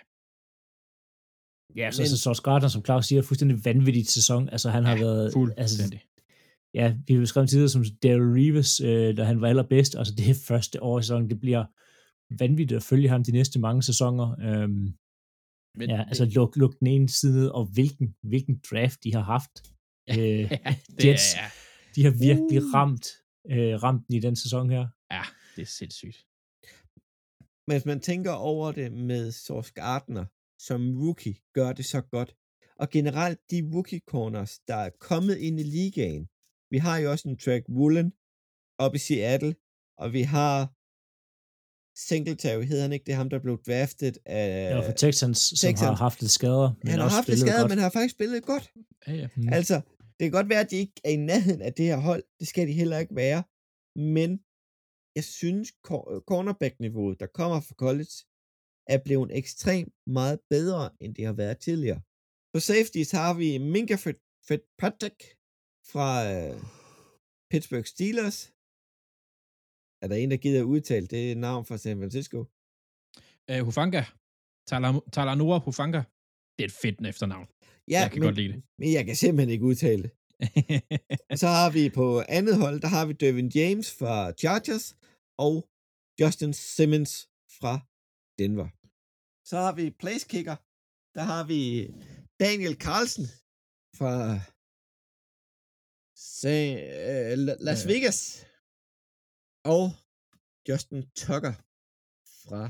Ja, 1.79 1.91
så, 1.91 2.01
Men- 2.01 2.09
så 2.09 2.17
Sauce 2.17 2.41
Gardner, 2.47 2.67
som 2.75 2.85
Claus 2.85 3.05
siger, 3.05 3.21
fuldstændig 3.21 3.65
vanvittig 3.65 4.07
sæson. 4.07 4.49
Altså, 4.49 4.69
han 4.69 4.83
har 4.85 4.95
Ja, 4.95 4.99
været... 5.05 5.23
Altså, 5.25 5.37
Fuldstændig. 5.39 6.01
Ja, 6.73 6.95
vi 7.07 7.13
har 7.13 7.21
beskrevet 7.21 7.49
tidligere 7.49 7.69
som 7.69 7.83
Daryl 8.03 8.33
Reeves, 8.39 8.79
øh, 8.81 9.17
da 9.17 9.23
han 9.23 9.41
var 9.41 9.47
allerbedst. 9.47 9.95
Altså, 9.95 10.13
det 10.17 10.35
første 10.47 10.83
år 10.83 10.99
i 10.99 11.01
sæsonen. 11.01 11.29
Det 11.29 11.39
bliver 11.39 11.65
vanvittigt 12.39 12.77
at 12.77 12.83
følge 12.83 13.09
ham 13.09 13.23
de 13.23 13.31
næste 13.31 13.59
mange 13.59 13.83
sæsoner. 13.83 14.35
Øhm, 14.41 14.93
Men, 15.77 15.89
ja, 15.89 16.03
altså, 16.07 16.25
luk, 16.25 16.55
luk 16.57 16.79
den 16.79 16.87
ene 16.87 17.09
side 17.09 17.35
ned, 17.39 17.47
og 17.47 17.65
hvilken, 17.65 18.15
hvilken 18.23 18.61
draft 18.71 19.03
de 19.03 19.13
har 19.13 19.21
haft. 19.21 19.51
Øh, 20.09 20.17
ja, 20.17 20.75
det 20.97 21.05
Jets. 21.05 21.35
er, 21.35 21.49
de 21.95 22.03
har 22.03 22.11
virkelig 22.11 22.63
Uh. 22.63 22.73
ramt, 22.73 23.07
øh, 23.51 23.83
ramt 23.83 24.07
den 24.07 24.15
i 24.15 24.19
den 24.19 24.35
sæson 24.35 24.69
her. 24.69 24.87
ja, 25.11 25.21
det 25.55 25.61
er 25.61 25.65
sindssygt. 25.65 26.25
Men 27.67 27.73
hvis 27.77 27.85
man 27.85 27.99
tænker 27.99 28.31
over 28.31 28.71
det 28.71 28.91
med 28.93 29.31
Source 29.31 29.73
Gardner 29.73 30.25
som 30.59 30.97
rookie, 30.97 31.35
gør 31.53 31.73
det 31.73 31.85
så 31.85 32.01
godt. 32.01 32.35
Og 32.79 32.89
generelt 32.89 33.39
de 33.51 33.69
rookie 33.73 33.99
corners, 34.07 34.59
der 34.67 34.75
er 34.75 34.89
kommet 34.99 35.37
ind 35.37 35.59
i 35.59 35.63
ligaen, 35.63 36.27
Vi 36.73 36.77
har 36.85 36.95
jo 37.03 37.07
også 37.13 37.25
en 37.29 37.37
track 37.43 37.63
Woolen 37.77 38.07
op 38.85 38.93
i 38.95 39.01
Seattle, 39.07 39.53
og 40.01 40.07
vi 40.17 40.21
har 40.35 40.55
Singletary, 42.07 42.63
hedder 42.71 42.81
han 42.87 42.93
ikke, 42.95 43.05
det 43.05 43.13
er 43.15 43.21
ham, 43.23 43.29
der 43.33 43.39
blev 43.45 43.55
draftet 43.67 44.15
af... 44.25 44.75
Var 44.75 44.85
for 44.89 44.97
Texans, 45.03 45.39
som 45.39 45.55
Texans. 45.55 45.79
har 45.79 45.95
haft 46.07 46.21
lidt 46.21 46.31
skader. 46.39 46.69
Men 46.79 46.87
han 46.91 46.99
har 46.99 47.09
haft 47.09 47.27
lidt 47.27 47.39
spillet 47.39 47.53
skade, 47.53 47.63
godt. 47.63 47.71
men 47.71 47.79
har 47.85 47.89
faktisk 47.97 48.15
spillet 48.17 48.43
godt. 48.51 48.65
Ja, 49.07 49.13
ja. 49.21 49.27
Mm. 49.35 49.53
Altså, 49.57 49.77
det 50.15 50.21
kan 50.25 50.31
godt 50.39 50.49
være, 50.49 50.63
at 50.65 50.71
de 50.71 50.75
ikke 50.85 50.97
er 51.07 51.13
i 51.17 51.21
nærheden 51.31 51.61
af 51.67 51.73
det 51.77 51.85
her 51.85 51.99
hold. 52.09 52.23
Det 52.39 52.47
skal 52.51 52.67
de 52.69 52.73
heller 52.81 52.97
ikke 53.03 53.15
være. 53.15 53.41
Men 54.17 54.29
jeg 55.17 55.25
synes, 55.39 55.67
cor- 55.87 56.23
cornerback-niveauet, 56.29 57.19
der 57.19 57.27
kommer 57.39 57.59
fra 57.67 57.75
college, 57.85 58.15
er 58.93 58.99
blevet 59.05 59.29
ekstremt 59.41 59.93
meget 60.19 60.39
bedre, 60.53 60.83
end 61.01 61.11
det 61.15 61.25
har 61.29 61.33
været 61.43 61.57
tidligere. 61.67 62.01
På 62.53 62.59
safeties 62.69 63.11
har 63.11 63.33
vi 63.41 63.49
Minka 63.73 63.95
Fitz- 64.03 64.43
Fitzpatrick 64.47 65.19
fra 65.91 66.09
øh, 66.33 66.55
Pittsburgh 67.51 67.85
Steelers. 67.93 68.37
Er 70.03 70.07
der 70.07 70.15
en, 70.15 70.31
der 70.31 70.37
gider 70.37 70.63
udtale 70.63 71.07
det 71.07 71.37
navn 71.37 71.65
fra 71.65 71.77
San 71.77 71.97
Francisco? 72.01 72.39
Uh, 73.51 73.59
Hufanga. 73.67 74.03
Tala- 74.69 75.09
Talanora 75.15 75.59
Hufanga. 75.65 76.01
Det 76.55 76.61
er 76.63 76.69
et 76.71 76.71
fedt 76.83 77.07
efternavn. 77.07 77.47
Ja, 77.93 77.99
Jeg 78.01 78.11
kan 78.11 78.19
men, 78.19 78.27
godt 78.27 78.35
lide 78.35 78.53
det. 78.53 78.63
men 78.79 78.87
jeg 78.93 79.05
kan 79.05 79.15
simpelthen 79.15 79.49
ikke 79.53 79.65
udtale 79.71 80.01
det. 80.03 80.11
Så 81.41 81.47
har 81.47 81.69
vi 81.77 81.83
på 81.99 82.05
andet 82.37 82.55
hold, 82.63 82.77
der 82.81 82.87
har 82.87 83.05
vi 83.05 83.13
Devin 83.13 83.49
James 83.59 83.87
fra 83.99 84.31
Chargers 84.41 84.85
og 85.45 85.53
Justin 86.21 86.53
Simmons 86.53 87.13
fra 87.59 87.73
Denver. 88.39 88.67
Så 89.49 89.55
har 89.65 89.73
vi 89.79 89.85
place 90.01 90.25
kicker. 90.33 90.55
Der 91.17 91.23
har 91.31 91.43
vi 91.51 91.61
Daniel 92.45 92.75
Carlsen 92.85 93.25
fra 93.99 94.13
Se- 96.39 96.77
øh, 97.01 97.33
La- 97.45 97.59
Las 97.67 97.81
Ja. 97.83 97.89
Vegas. 97.91 98.19
Og 99.73 99.83
Justin 100.69 101.01
Tucker 101.21 101.55
fra 102.43 102.61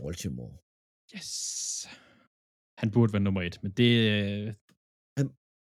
Baltimore. 0.00 0.54
yes. 1.14 1.30
Han 2.80 2.88
burde 2.94 3.12
være 3.14 3.26
nummer 3.26 3.42
et, 3.48 3.56
men 3.62 3.72
det... 3.80 3.90
øh, 4.14 4.46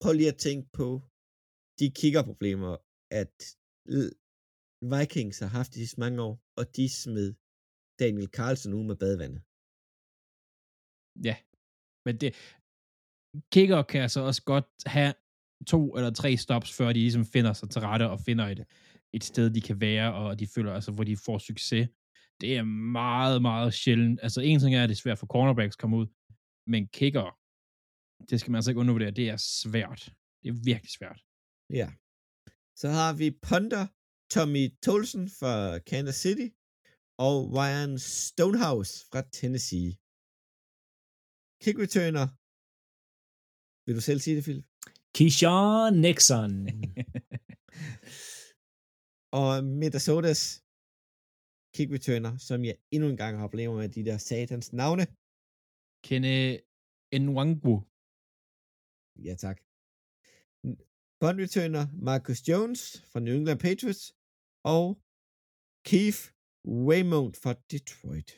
prøv 0.02 0.12
lige 0.16 0.32
at 0.34 0.40
tænke 0.48 0.66
på 0.80 0.86
de 1.78 1.86
kiggerproblemer, 2.00 2.72
at 3.22 3.36
Vikings 4.94 5.38
har 5.44 5.50
haft 5.58 5.72
i 5.82 5.86
så 5.92 5.96
mange 6.04 6.18
år, 6.28 6.34
og 6.60 6.64
de 6.76 6.84
smed 7.02 7.28
Daniel 8.02 8.28
Carlsen 8.36 8.72
ud 8.78 8.84
med 8.90 8.96
badevandet. 9.02 9.40
Ja, 11.28 11.36
men 12.06 12.14
det... 12.22 12.30
Kicker 13.54 13.80
kan 13.90 14.00
altså 14.06 14.20
også 14.28 14.42
godt 14.52 14.68
have 14.96 15.12
to 15.66 15.96
eller 15.96 16.10
tre 16.10 16.36
stops, 16.36 16.72
før 16.72 16.86
de 16.92 17.00
ligesom 17.00 17.24
finder 17.24 17.52
sig 17.52 17.70
til 17.70 17.80
rette 17.80 18.10
og 18.10 18.20
finder 18.20 18.46
et, 18.46 18.64
et 19.12 19.24
sted, 19.24 19.50
de 19.50 19.60
kan 19.60 19.80
være, 19.80 20.14
og 20.14 20.38
de 20.38 20.46
føler, 20.46 20.72
altså, 20.72 20.92
hvor 20.92 21.04
de 21.04 21.16
får 21.16 21.38
succes. 21.38 21.88
Det 22.40 22.56
er 22.56 22.62
meget, 23.02 23.42
meget 23.42 23.74
sjældent. 23.74 24.20
Altså, 24.22 24.40
en 24.40 24.60
ting 24.60 24.74
er, 24.74 24.82
at 24.82 24.88
det 24.88 24.94
er 24.94 25.00
svært 25.00 25.18
for 25.18 25.26
cornerbacks 25.26 25.74
at 25.74 25.78
komme 25.78 25.96
ud, 25.96 26.06
men 26.66 26.88
kicker, 26.88 27.36
det 28.30 28.40
skal 28.40 28.50
man 28.50 28.56
altså 28.58 28.70
ikke 28.70 28.80
undervurdere, 28.80 29.10
det 29.10 29.28
er 29.28 29.36
svært. 29.36 30.14
Det 30.42 30.48
er 30.48 30.64
virkelig 30.64 30.90
svært. 30.98 31.20
Ja. 31.70 31.88
Så 32.80 32.88
har 32.88 33.12
vi 33.20 33.30
punter 33.48 33.86
Tommy 34.34 34.64
Tolson 34.84 35.28
fra 35.38 35.78
Kansas 35.78 36.16
City 36.24 36.48
og 37.26 37.36
Ryan 37.56 37.98
Stonehouse 37.98 38.92
fra 39.10 39.20
Tennessee. 39.38 39.90
Kick 41.62 41.76
returner. 41.84 42.26
Vil 43.86 43.96
du 43.98 44.00
selv 44.08 44.20
sige 44.20 44.36
det, 44.36 44.44
Philip? 44.44 44.66
Keyshawn 45.14 46.00
Nixon. 46.00 46.52
Og 49.40 49.64
Minnesotas 49.64 50.42
kick 51.74 51.88
returner, 51.92 52.38
som 52.38 52.64
jeg 52.64 52.76
endnu 52.90 53.08
en 53.08 53.16
gang 53.16 53.38
har 53.38 53.48
problemer 53.48 53.76
med 53.76 53.88
de 53.88 54.04
der 54.04 54.18
satans 54.18 54.72
navne. 54.72 55.06
Kenne 56.06 56.60
Nwangu. 57.24 57.76
Ja, 59.26 59.34
tak. 59.34 59.58
Punt 61.20 61.38
returner 61.44 61.86
Marcus 62.08 62.48
Jones 62.48 62.80
fra 63.12 63.20
New 63.20 63.34
England 63.34 63.60
Patriots 63.60 64.14
og 64.64 65.02
Keith 65.84 66.20
Waymount 66.86 67.36
fra 67.36 67.52
Detroit. 67.70 68.30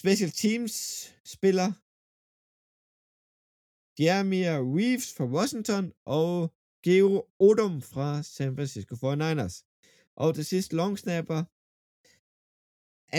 Special 0.00 0.30
Teams 0.30 0.74
spiller 1.24 1.72
Jeremiah 4.00 4.58
Reeves 4.76 5.08
fra 5.16 5.26
Washington 5.36 5.92
og 6.04 6.54
Geo 6.84 7.12
Odom 7.48 7.82
fra 7.92 8.22
San 8.22 8.56
Francisco 8.56 8.94
49ers. 8.94 9.56
Og 10.16 10.34
til 10.34 10.44
sidst 10.44 10.72
long 10.72 10.98
snapper 10.98 11.40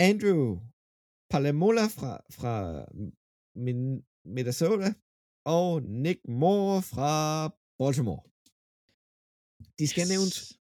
Andrew 0.08 0.44
Palamola 1.30 1.86
fra, 1.96 2.12
fra 2.38 2.54
Min- 3.64 4.04
Minnesota 4.34 4.88
og 5.56 5.82
Nick 5.82 6.20
Moore 6.40 6.82
fra 6.82 7.12
Baltimore. 7.78 8.22
De 9.78 9.86
skal 9.88 10.02
yes. 10.04 10.12
nævnes 10.12 10.36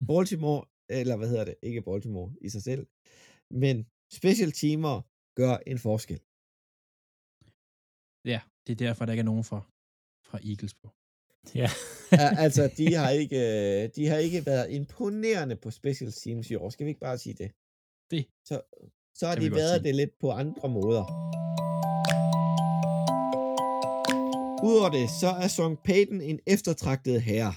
Baltimore, 0.10 0.62
eller 1.00 1.16
hvad 1.18 1.30
hedder 1.32 1.46
det, 1.46 1.56
ikke 1.64 1.82
Baltimore 1.82 2.30
i 2.42 2.50
sig 2.50 2.64
selv, 2.70 2.84
men 3.62 3.76
special 4.20 4.52
teamer 4.52 4.96
gør 5.40 5.54
en 5.72 5.80
forskel. 5.88 6.20
Ja, 8.32 8.40
det 8.68 8.72
er 8.74 8.82
derfor, 8.88 9.06
der 9.06 9.14
ikke 9.14 9.26
er 9.28 9.32
nogen 9.32 9.44
fra, 9.52 9.60
fra 10.30 10.40
Eagles 10.50 10.74
på. 10.82 10.88
ja. 11.62 11.70
Altså, 12.46 12.64
de 12.78 12.94
har, 12.94 13.10
ikke, 13.10 13.38
øh, 13.38 13.90
de 13.96 14.08
har 14.08 14.18
ikke 14.18 14.46
været 14.46 14.68
imponerende 14.80 15.56
på 15.56 15.72
special 15.72 16.12
teams 16.12 16.52
i 16.52 16.56
år. 16.56 16.70
Skal 16.70 16.86
vi 16.86 16.90
ikke 16.90 17.06
bare 17.10 17.18
sige 17.18 17.34
det? 17.34 17.52
Det 18.12 18.22
Så, 18.50 18.56
så 19.20 19.28
har 19.28 19.36
de 19.36 19.52
været 19.52 19.76
sige. 19.82 19.88
det 19.88 19.96
lidt 19.96 20.14
på 20.20 20.32
andre 20.32 20.70
måder. 20.70 21.04
Udover 24.68 24.90
det, 24.98 25.10
så 25.22 25.30
er 25.44 25.48
Song 25.48 25.74
Payton 25.88 26.22
en 26.22 26.40
eftertragtet 26.48 27.22
herre. 27.22 27.54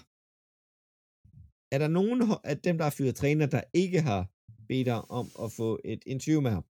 Er 1.74 1.78
der 1.78 1.88
nogen 1.88 2.18
af 2.44 2.56
dem, 2.58 2.76
der 2.78 2.84
har 2.84 2.94
fyret 2.98 3.16
træner, 3.16 3.46
der 3.46 3.62
ikke 3.74 4.00
har 4.00 4.22
bedt 4.68 4.86
dig 4.86 5.10
om 5.10 5.26
at 5.44 5.52
få 5.52 5.80
et 5.84 6.02
interview 6.06 6.40
med 6.46 6.50
ham? 6.56 6.64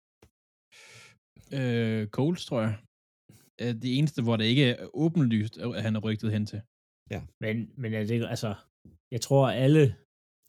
Øh, 1.59 2.09
Coles, 2.17 2.47
tror 2.47 2.61
jeg. 2.61 2.75
Er 3.61 3.73
det 3.73 3.99
eneste, 3.99 4.23
hvor 4.23 4.37
det 4.37 4.45
ikke 4.45 4.65
er 4.65 4.87
åbenlyst, 4.95 5.59
at 5.59 5.83
han 5.83 5.97
er 5.97 6.01
rygtet 6.01 6.33
hen 6.33 6.47
til. 6.47 6.61
Men, 7.41 7.71
men 7.77 7.95
er 7.95 8.05
det, 8.05 8.27
altså, 8.29 8.55
jeg 9.11 9.21
tror, 9.21 9.49
alle, 9.51 9.81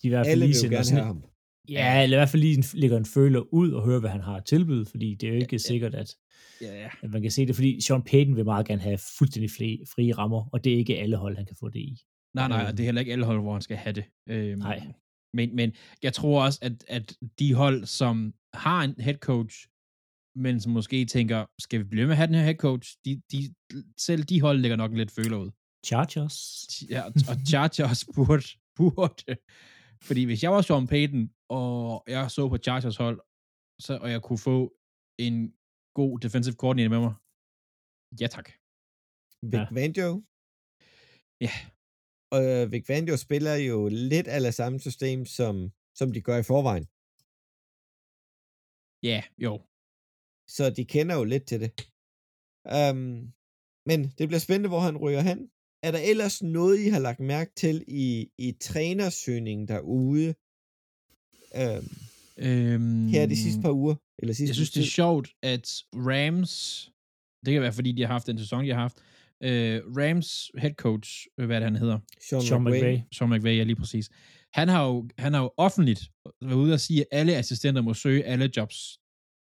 de 0.01 0.07
i 0.07 0.09
hvert 0.09 0.25
fald 0.25 0.31
Alle 0.31 0.45
lige 0.45 0.55
sender 0.55 0.75
gerne 0.77 0.85
sådan, 0.85 0.97
have 1.03 1.05
ham. 1.07 1.23
Ja, 1.69 2.03
eller 2.03 2.17
i 2.17 2.19
hvert 2.19 2.29
fald 2.29 2.41
lige 2.41 2.57
en- 2.57 2.63
lægger 2.81 2.97
en 2.97 3.05
føler 3.05 3.53
ud 3.53 3.71
og 3.71 3.85
hører, 3.85 3.99
hvad 3.99 4.09
han 4.09 4.21
har 4.21 4.35
at 4.35 4.45
tilbyde, 4.45 4.85
fordi 4.85 5.15
det 5.15 5.27
er 5.29 5.33
jo 5.33 5.35
ikke 5.35 5.47
Ja, 5.51 5.55
ja. 5.55 5.57
sikkert, 5.57 5.95
at, 5.95 6.15
Ja, 6.61 6.81
ja. 6.81 6.89
at 7.03 7.09
man 7.11 7.21
kan 7.21 7.31
se 7.31 7.45
det, 7.47 7.55
fordi 7.55 7.81
Sean 7.81 8.03
Payton 8.03 8.35
vil 8.35 8.45
meget 8.45 8.67
gerne 8.67 8.81
have 8.81 8.97
fuldstændig 9.17 9.51
frie, 9.51 9.85
frie 9.95 10.13
rammer, 10.13 10.49
og 10.53 10.63
det 10.63 10.73
er 10.73 10.77
ikke 10.77 10.97
alle 10.99 11.15
hold, 11.17 11.35
han 11.37 11.45
kan 11.45 11.55
få 11.55 11.69
det 11.69 11.79
i. 11.79 11.97
Nej, 12.35 12.47
nej, 12.47 12.61
Øh. 12.61 12.67
og 12.67 12.71
det 12.77 12.79
er 12.79 12.85
heller 12.85 12.99
ikke 13.01 13.11
alle 13.11 13.25
hold, 13.25 13.41
hvor 13.41 13.53
han 13.53 13.61
skal 13.61 13.77
have 13.77 13.93
det. 13.93 14.05
Øhm, 14.29 14.59
Nej. 14.59 14.81
Men, 15.33 15.55
men 15.55 15.73
jeg 16.03 16.13
tror 16.13 16.43
også, 16.45 16.59
at, 16.61 16.85
at 16.87 17.17
de 17.39 17.53
hold, 17.53 17.85
som 17.85 18.33
har 18.53 18.83
en 18.83 18.95
head 18.99 19.15
coach, 19.15 19.67
men 20.35 20.61
som 20.61 20.71
måske 20.71 21.05
tænker, 21.05 21.45
skal 21.59 21.79
vi 21.79 21.83
blive 21.83 22.05
med 22.05 22.11
at 22.11 22.17
have 22.17 22.27
den 22.27 22.35
her 22.35 22.43
head 22.43 22.55
coach, 22.55 22.97
de, 23.05 23.21
de, 23.31 23.55
selv 23.97 24.23
de 24.23 24.41
hold 24.41 24.57
lægger 24.59 24.77
nok 24.77 24.93
lidt 24.93 25.11
føler 25.11 25.37
ud. 25.37 25.51
Chargers. 25.85 26.37
Ja, 26.89 27.01
og 27.05 27.35
Chargers 27.47 28.05
burde, 28.15 28.47
burde. 28.75 29.35
Fordi 30.07 30.23
hvis 30.23 30.43
jeg 30.43 30.51
var 30.51 30.61
Sean 30.61 30.87
Payton, 30.87 31.33
og 31.49 32.03
jeg 32.07 32.31
så 32.31 32.49
på 32.49 32.57
Chargers 32.57 32.97
hold, 32.97 33.19
så, 33.85 33.93
og 34.03 34.11
jeg 34.11 34.21
kunne 34.21 34.43
få 34.51 34.59
en 35.19 35.53
god 35.99 36.19
defensive 36.19 36.55
coordinator 36.55 36.89
med 36.89 36.99
mig, 36.99 37.13
ja 38.21 38.27
tak. 38.35 38.47
Vic 39.51 39.59
Ja. 39.59 39.67
Vanjo. 39.77 40.09
Ja. 41.45 41.53
Og 42.33 42.39
øh, 42.49 42.71
Vic 42.71 42.85
Vanjo 42.89 43.17
spiller 43.17 43.55
jo 43.69 43.77
lidt 44.11 44.27
af 44.27 44.53
samme 44.53 44.79
system, 44.79 45.25
som, 45.25 45.71
som 45.99 46.07
de 46.15 46.21
gør 46.27 46.37
i 46.37 46.49
forvejen. 46.51 46.85
Ja, 49.09 49.19
jo. 49.45 49.53
Så 50.55 50.69
de 50.69 50.85
kender 50.85 51.15
jo 51.15 51.23
lidt 51.23 51.45
til 51.47 51.59
det. 51.63 51.71
Um, 52.91 53.33
men 53.85 53.99
det 54.17 54.27
bliver 54.27 54.39
spændende, 54.39 54.69
hvor 54.69 54.79
han 54.79 54.97
ryger 54.97 55.21
hen. 55.21 55.39
Er 55.83 55.91
der 55.91 55.99
ellers 55.99 56.43
noget, 56.43 56.79
I 56.79 56.87
har 56.87 56.99
lagt 56.99 57.19
mærke 57.19 57.51
til 57.55 57.83
i, 57.87 58.29
i 58.37 58.51
trænersøgningen 58.51 59.67
derude 59.67 60.35
um, 61.55 61.87
Øhm, 62.37 63.07
her 63.07 63.25
de 63.25 63.37
sidste 63.37 63.61
par 63.61 63.71
uger? 63.71 63.95
Eller 64.19 64.33
sidste 64.33 64.49
Jeg 64.49 64.55
synes, 64.55 64.71
det 64.71 64.81
er 64.81 64.87
sjovt, 64.87 65.29
at 65.43 65.83
Rams, 65.95 66.89
det 67.45 67.53
kan 67.53 67.61
være, 67.61 67.73
fordi 67.73 67.91
de 67.91 68.01
har 68.01 68.07
haft 68.07 68.27
den 68.27 68.37
sæson, 68.37 68.63
de 68.63 68.69
har 68.69 68.81
haft, 68.81 68.97
øh, 69.43 69.81
Rams 69.97 70.51
head 70.57 70.73
coach, 70.73 71.27
øh, 71.37 71.45
hvad 71.45 71.55
er 71.55 71.59
det, 71.59 71.67
han 71.67 71.75
hedder? 71.75 71.99
Sean, 72.29 72.41
Sean 72.41 72.61
McVay. 72.61 72.77
McVay. 72.77 72.99
Sean 73.11 73.29
McVay, 73.29 73.57
ja, 73.57 73.63
lige 73.63 73.75
præcis. 73.75 74.09
Han 74.53 74.67
har 74.67 74.85
jo, 74.87 75.09
han 75.17 75.33
har 75.33 75.41
jo 75.41 75.51
offentligt 75.57 76.01
været 76.41 76.55
ude 76.55 76.73
og 76.73 76.79
sige, 76.79 77.01
at 77.01 77.07
alle 77.11 77.35
assistenter 77.35 77.81
må 77.81 77.93
søge 77.93 78.23
alle 78.23 78.51
jobs, 78.57 78.99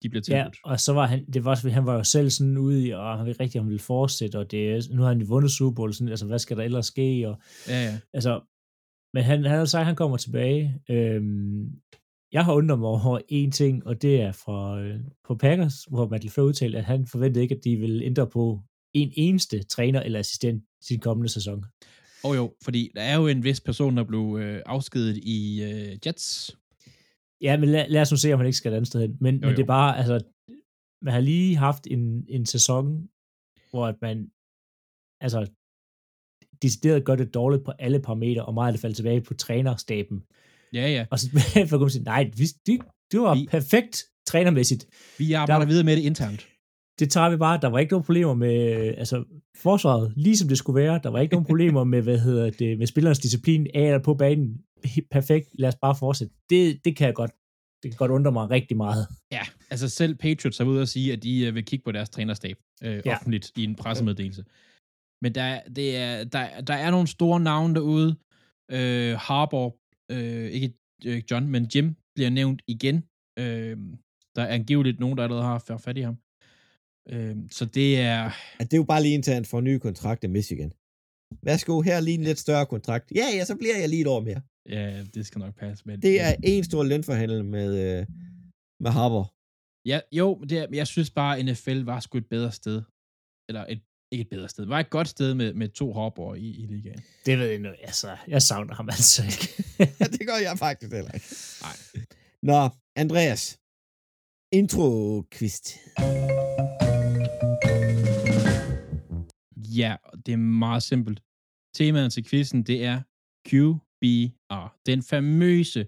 de 0.06 0.10
bliver 0.10 0.22
Ja, 0.38 0.42
tilbudt. 0.42 0.58
og 0.64 0.80
så 0.80 0.92
var 0.92 1.06
han, 1.06 1.24
det 1.24 1.44
var, 1.44 1.68
han 1.70 1.86
var 1.86 1.94
jo 1.94 2.04
selv 2.04 2.30
sådan 2.30 2.56
ude 2.58 2.86
i, 2.86 2.90
og 2.90 3.16
han 3.16 3.26
ville 3.26 3.40
rigtig, 3.40 3.60
han 3.60 3.68
ville 3.68 3.78
fortsætte, 3.78 4.38
og 4.38 4.50
det, 4.50 4.86
nu 4.90 5.02
har 5.02 5.08
han 5.08 5.20
jo 5.20 5.26
vundet 5.28 5.50
Super 5.50 5.74
Bowl, 5.74 5.94
sådan, 5.94 6.08
altså 6.08 6.26
hvad 6.26 6.38
skal 6.38 6.56
der 6.56 6.62
ellers 6.62 6.86
ske, 6.86 7.28
og 7.28 7.38
Ja, 7.68 7.84
ja. 7.84 7.98
altså, 8.14 8.40
Men 9.14 9.22
han, 9.22 9.44
han 9.44 9.58
har 9.58 9.64
sagt, 9.64 9.80
at 9.80 9.86
han 9.86 9.96
kommer 9.96 10.16
tilbage. 10.16 10.80
Øhm, 10.90 11.64
jeg 12.32 12.44
har 12.44 12.52
undret 12.54 12.78
mig 12.78 12.88
over 12.88 13.20
en 13.28 13.50
ting, 13.52 13.86
og 13.86 14.02
det 14.02 14.20
er 14.20 14.32
fra 14.32 14.80
øh, 14.80 15.00
på 15.28 15.34
Packers, 15.34 15.84
hvor 15.90 16.08
Matt 16.08 16.24
LeFleur 16.24 16.46
udtalte, 16.46 16.78
at 16.78 16.84
han 16.84 17.06
forventede 17.06 17.42
ikke, 17.42 17.54
at 17.54 17.60
de 17.64 17.76
ville 17.76 18.04
ændre 18.04 18.26
på 18.26 18.60
en 18.94 19.12
eneste 19.16 19.62
træner 19.62 20.00
eller 20.02 20.18
assistent 20.18 20.62
til 20.88 21.00
kommende 21.00 21.28
sæson. 21.28 21.64
Og 22.24 22.36
jo, 22.36 22.54
fordi 22.64 22.90
der 22.94 23.02
er 23.02 23.16
jo 23.16 23.26
en 23.26 23.44
vis 23.44 23.60
person, 23.60 23.96
der 23.96 24.04
blev 24.04 24.38
øh, 24.40 24.62
afskedet 24.66 25.16
i 25.16 25.62
øh, 25.62 25.96
Jets. 26.06 26.56
Ja, 27.42 27.56
men 27.60 27.68
lad, 27.68 27.88
lad 27.88 28.00
os 28.02 28.10
nu 28.10 28.16
se, 28.16 28.32
om 28.32 28.38
han 28.38 28.46
ikke 28.46 28.56
skal 28.58 28.72
et 28.72 28.76
andet 28.76 28.88
sted 28.88 29.00
hen. 29.00 29.16
Men, 29.20 29.34
Jo, 29.34 29.40
men 29.40 29.50
det 29.50 29.58
jo. 29.58 29.62
er 29.62 29.66
bare, 29.66 29.98
altså, 29.98 30.16
man 31.04 31.12
har 31.14 31.20
lige 31.20 31.56
haft 31.56 31.86
en, 31.90 32.26
en 32.28 32.46
sæson, 32.46 33.08
hvor 33.70 33.86
at 33.86 33.98
man, 34.06 34.16
altså, 35.24 35.40
decideret 36.62 37.04
gør 37.04 37.16
det 37.16 37.34
dårligt 37.34 37.64
på 37.64 37.70
alle 37.78 38.00
parametre, 38.00 38.44
og 38.44 38.54
meget 38.54 38.68
af 38.68 38.72
det 38.72 38.80
falder 38.80 38.94
tilbage 38.94 39.20
på 39.20 39.34
trænerstaben. 39.34 40.22
Ja, 40.72 40.86
ja. 40.96 41.06
Og 41.10 41.18
så 41.18 41.26
for 41.68 41.76
at 41.76 41.80
kunne 41.80 41.90
sige, 41.90 42.04
nej, 42.04 42.22
vi, 42.40 42.44
det, 42.66 42.80
det 43.12 43.20
var 43.20 43.34
Vi- 43.34 43.46
perfekt 43.50 44.04
trænermæssigt. 44.26 44.86
Vi 45.18 45.32
arbejder 45.32 45.60
Der- 45.64 45.66
videre 45.68 45.84
med 45.84 45.96
det 45.96 46.02
internt. 46.02 46.48
Det 46.98 47.10
tager 47.10 47.30
vi 47.30 47.36
bare. 47.36 47.58
Der 47.62 47.68
var 47.68 47.78
ikke 47.78 47.92
nogen 47.92 48.04
problemer 48.04 48.34
med 48.34 48.54
altså, 48.98 49.24
forsvaret, 49.56 50.12
ligesom 50.16 50.48
det 50.48 50.58
skulle 50.58 50.80
være. 50.82 51.00
Der 51.02 51.10
var 51.10 51.20
ikke 51.20 51.34
nogen 51.34 51.46
problemer 51.46 51.84
med, 51.84 52.02
hvad 52.02 52.18
hedder 52.18 52.50
det, 52.50 52.78
med 52.78 52.86
spillernes 52.86 53.18
disciplin 53.18 53.66
af 53.74 53.80
eller 53.82 53.98
på 54.02 54.14
banen. 54.14 54.60
Perfekt. 55.10 55.48
Lad 55.58 55.68
os 55.68 55.76
bare 55.82 55.94
fortsætte. 55.98 56.34
Det, 56.50 56.84
det 56.84 56.96
kan 56.96 57.06
jeg 57.06 57.14
godt. 57.14 57.30
Det 57.82 57.90
kan 57.90 57.96
godt 57.98 58.10
undre 58.10 58.32
mig 58.32 58.50
rigtig 58.50 58.76
meget. 58.76 59.06
Ja, 59.32 59.40
altså 59.70 59.88
selv 59.88 60.14
Patriots 60.14 60.60
er 60.60 60.64
ude 60.64 60.82
og 60.82 60.88
sige, 60.88 61.12
at 61.12 61.22
de 61.22 61.46
øh, 61.46 61.54
vil 61.54 61.64
kigge 61.64 61.84
på 61.84 61.92
deres 61.92 62.10
trænerstab 62.10 62.56
øh, 62.84 63.02
Ja. 63.06 63.14
offentligt 63.14 63.52
i 63.56 63.64
en 63.64 63.74
pressemeddelelse. 63.74 64.44
Men 65.22 65.34
der, 65.34 65.42
er- 65.42 65.68
det 65.68 65.96
er, 65.96 66.24
der, 66.24 66.60
der 66.60 66.74
er 66.74 66.90
nogle 66.90 67.06
store 67.06 67.40
navne 67.40 67.74
derude. 67.74 68.16
Øh, 68.70 69.16
Harbour, 69.18 69.76
øh, 70.12 70.50
ikke 70.50 70.72
øh, 71.06 71.22
John, 71.30 71.48
men 71.48 71.68
Jim 71.74 71.94
bliver 72.14 72.30
nævnt 72.30 72.62
igen. 72.66 72.96
Øh, 73.38 73.76
der 74.36 74.42
er 74.42 74.46
angiveligt 74.54 75.00
nogen, 75.00 75.16
der 75.18 75.24
allerede 75.24 75.44
har 75.44 75.78
fat 75.78 75.98
i 75.98 76.00
ham. 76.00 76.16
Øh, 77.12 77.36
så 77.50 77.64
det 77.64 78.00
er... 78.00 78.24
At 78.60 78.70
det 78.70 78.72
er 78.72 78.76
jo 78.76 78.84
bare 78.84 79.02
lige 79.02 79.14
indtil 79.14 79.34
han 79.34 79.44
får 79.44 79.58
en 79.58 79.64
ny 79.64 79.78
kontrakt 79.78 80.24
i 80.24 80.26
Michigan. 80.26 80.72
Værsgo, 81.42 81.80
her 81.80 81.96
er 81.96 82.00
lige 82.00 82.18
en 82.18 82.24
lidt 82.24 82.38
større 82.38 82.66
kontrakt. 82.66 83.12
Ja, 83.14 83.26
ja, 83.36 83.44
så 83.44 83.56
bliver 83.56 83.76
jeg 83.78 83.88
lige 83.88 84.00
et 84.00 84.06
år 84.06 84.20
mere. 84.20 84.40
Ja, 84.68 85.04
det 85.14 85.26
skal 85.26 85.38
nok 85.38 85.54
passe. 85.54 85.84
Men, 85.86 86.02
Det 86.02 86.20
er 86.20 86.34
en 86.42 86.64
stor 86.64 86.84
lønforhandel 86.84 87.44
med, 87.44 87.68
øh, 87.84 88.06
med 88.80 88.90
Harbour. 88.90 89.34
Ja, 89.88 90.00
jo, 90.12 90.36
men 90.40 90.48
det 90.48 90.58
er, 90.58 90.66
men 90.68 90.74
jeg 90.74 90.86
synes 90.86 91.10
bare, 91.10 91.38
at 91.38 91.44
NFL 91.44 91.80
var 91.84 92.00
sgu 92.00 92.18
et 92.18 92.26
bedre 92.28 92.52
sted. 92.52 92.82
Eller 93.48 93.66
et, 93.68 93.80
ikke 94.12 94.22
et 94.22 94.28
bedre 94.28 94.48
sted. 94.48 94.62
Det 94.64 94.70
var 94.70 94.80
et 94.80 94.90
godt 94.90 95.08
sted 95.08 95.34
med, 95.34 95.54
med 95.54 95.68
to 95.68 95.92
hopper 95.92 96.34
i, 96.34 96.48
i 96.62 96.66
ligaen. 96.66 97.00
Det 97.26 97.38
ved 97.38 97.46
jeg 97.46 97.58
nu. 97.58 97.68
Altså, 97.68 98.16
jeg 98.28 98.42
savner 98.42 98.74
ham 98.74 98.88
altså 98.88 99.22
ikke. 99.22 99.48
Ja, 100.00 100.04
det 100.04 100.26
gør 100.26 100.36
jeg 100.42 100.58
faktisk 100.58 100.92
heller 100.92 101.12
ikke. 101.12 101.26
Nej. 101.62 102.04
Nå, 102.42 102.68
Andreas. 102.96 103.58
Intro 104.52 105.22
Ja, 109.80 109.92
det 110.26 110.32
er 110.32 110.36
meget 110.36 110.82
simpelt. 110.82 111.18
Temaet 111.78 112.12
til 112.12 112.22
quizzen, 112.28 112.60
det 112.70 112.78
er 112.90 112.98
QBR. 113.48 114.64
Den 114.90 115.00
famøse 115.12 115.82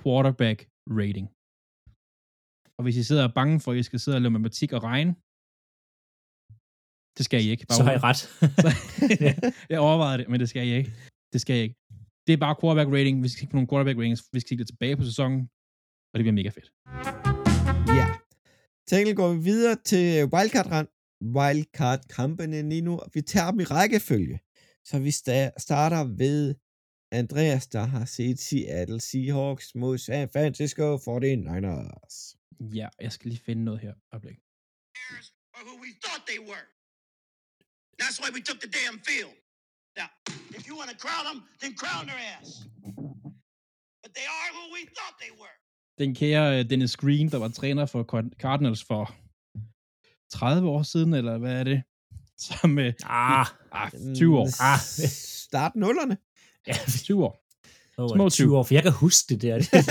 quarterback 0.00 0.58
rating. 1.00 1.26
Og 2.76 2.82
hvis 2.84 2.96
I 2.96 3.02
sidder 3.08 3.22
og 3.24 3.30
er 3.30 3.34
bange 3.40 3.60
for, 3.60 3.72
at 3.72 3.78
I 3.78 3.82
skal 3.82 4.00
sidde 4.00 4.16
og 4.16 4.22
lave 4.22 4.30
matematik 4.30 4.70
og 4.76 4.82
regne, 4.90 5.12
det 7.16 7.24
skal 7.28 7.38
I 7.44 7.48
ikke. 7.54 7.64
Bare 7.68 7.76
Så 7.78 7.82
har 7.86 7.92
jeg 7.96 8.02
rolig. 8.04 8.10
ret. 8.10 8.20
jeg 9.72 9.78
overvejede 9.88 10.18
det, 10.20 10.26
men 10.30 10.40
det 10.40 10.48
skal 10.48 10.66
jeg 10.68 10.78
ikke. 10.80 10.92
Det 11.32 11.40
skal 11.40 11.54
jeg 11.56 11.62
ikke. 11.66 11.76
Det 12.26 12.32
er 12.32 12.40
bare 12.46 12.56
quarterback 12.60 12.90
rating. 12.96 13.14
Vi 13.24 13.28
skal 13.28 13.40
kigge 13.40 13.52
på 13.52 13.56
nogle 13.56 13.70
quarterback 13.70 13.98
ratings. 13.98 14.20
Vi 14.34 14.40
skal 14.40 14.48
kigge 14.48 14.64
tilbage 14.64 14.96
på 14.96 15.04
sæsonen, 15.10 15.40
og 16.10 16.14
det 16.16 16.22
bliver 16.24 16.38
mega 16.40 16.50
fedt. 16.56 16.68
Ja. 17.98 18.06
Tænkel 18.90 19.14
går 19.20 19.28
vi 19.34 19.40
videre 19.50 19.76
til 19.90 20.04
Wildcard, 20.32 20.68
Wildcard 21.22 22.00
kampene 22.08 22.68
lige 22.68 22.80
nu. 22.80 23.00
Vi 23.14 23.22
tager 23.22 23.50
dem 23.50 23.60
i 23.60 23.64
rækkefølge. 23.64 24.40
Så 24.84 24.98
vi 24.98 25.08
sta- 25.10 25.52
starter 25.58 26.04
ved 26.04 26.54
Andreas, 27.12 27.66
der 27.66 27.84
har 27.84 28.04
set 28.04 28.38
Seattle 28.38 29.00
Seahawks 29.00 29.74
mod 29.74 29.98
San 29.98 30.28
Francisco 30.28 30.96
49ers. 30.96 32.36
Ja, 32.74 32.88
jeg 33.00 33.12
skal 33.12 33.28
lige 33.30 33.42
finde 33.44 33.64
noget 33.64 33.80
her. 33.80 33.94
Øjeblik. 34.12 34.38
Who 35.66 35.74
we 35.84 35.90
thought 36.04 36.22
they 36.30 36.40
were. 36.50 36.66
That's 38.00 38.18
why 38.22 38.30
we 38.36 38.40
took 38.48 38.60
the 38.64 38.70
damn 38.78 38.98
field. 39.08 39.34
Now, 40.00 40.08
if 40.58 40.62
you 40.68 40.74
want 40.80 40.90
to 40.94 40.98
crown 41.06 41.24
them, 41.30 41.38
then 41.62 41.72
crown 41.82 42.02
their 42.10 42.20
ass. 42.36 42.48
But 44.02 44.10
they 44.18 44.26
are 44.38 44.48
who 44.56 44.64
we 44.76 44.82
thought 44.96 45.14
they 45.24 45.32
were. 45.42 45.56
Den 46.02 46.14
kære 46.14 46.58
øh, 46.58 46.70
Dennis 46.70 46.96
Green, 46.96 47.30
der 47.32 47.38
var 47.38 47.48
træner 47.48 47.86
for 47.86 48.02
Card- 48.12 48.34
Cardinals 48.44 48.84
for 48.84 49.04
30 50.32 50.68
år 50.68 50.82
siden, 50.82 51.14
eller 51.14 51.38
hvad 51.38 51.52
er 51.52 51.64
det? 51.64 51.82
Som, 52.46 52.78
øh, 52.78 52.92
Ah, 53.04 53.46
ah, 53.72 53.90
20 54.16 54.38
år. 54.38 54.48
Ah. 54.62 54.78
Start 55.48 55.76
nullerne. 55.76 56.16
ja, 56.66 56.74
20 57.04 57.24
år. 57.24 57.46
Små 57.94 58.08
Små 58.08 58.28
20 58.28 58.58
år, 58.58 58.62
for 58.62 58.74
jeg 58.74 58.82
kan 58.82 58.92
huske 58.92 59.34
det 59.34 59.42
der. 59.42 59.58
Det, 59.58 59.72
det, 59.72 59.84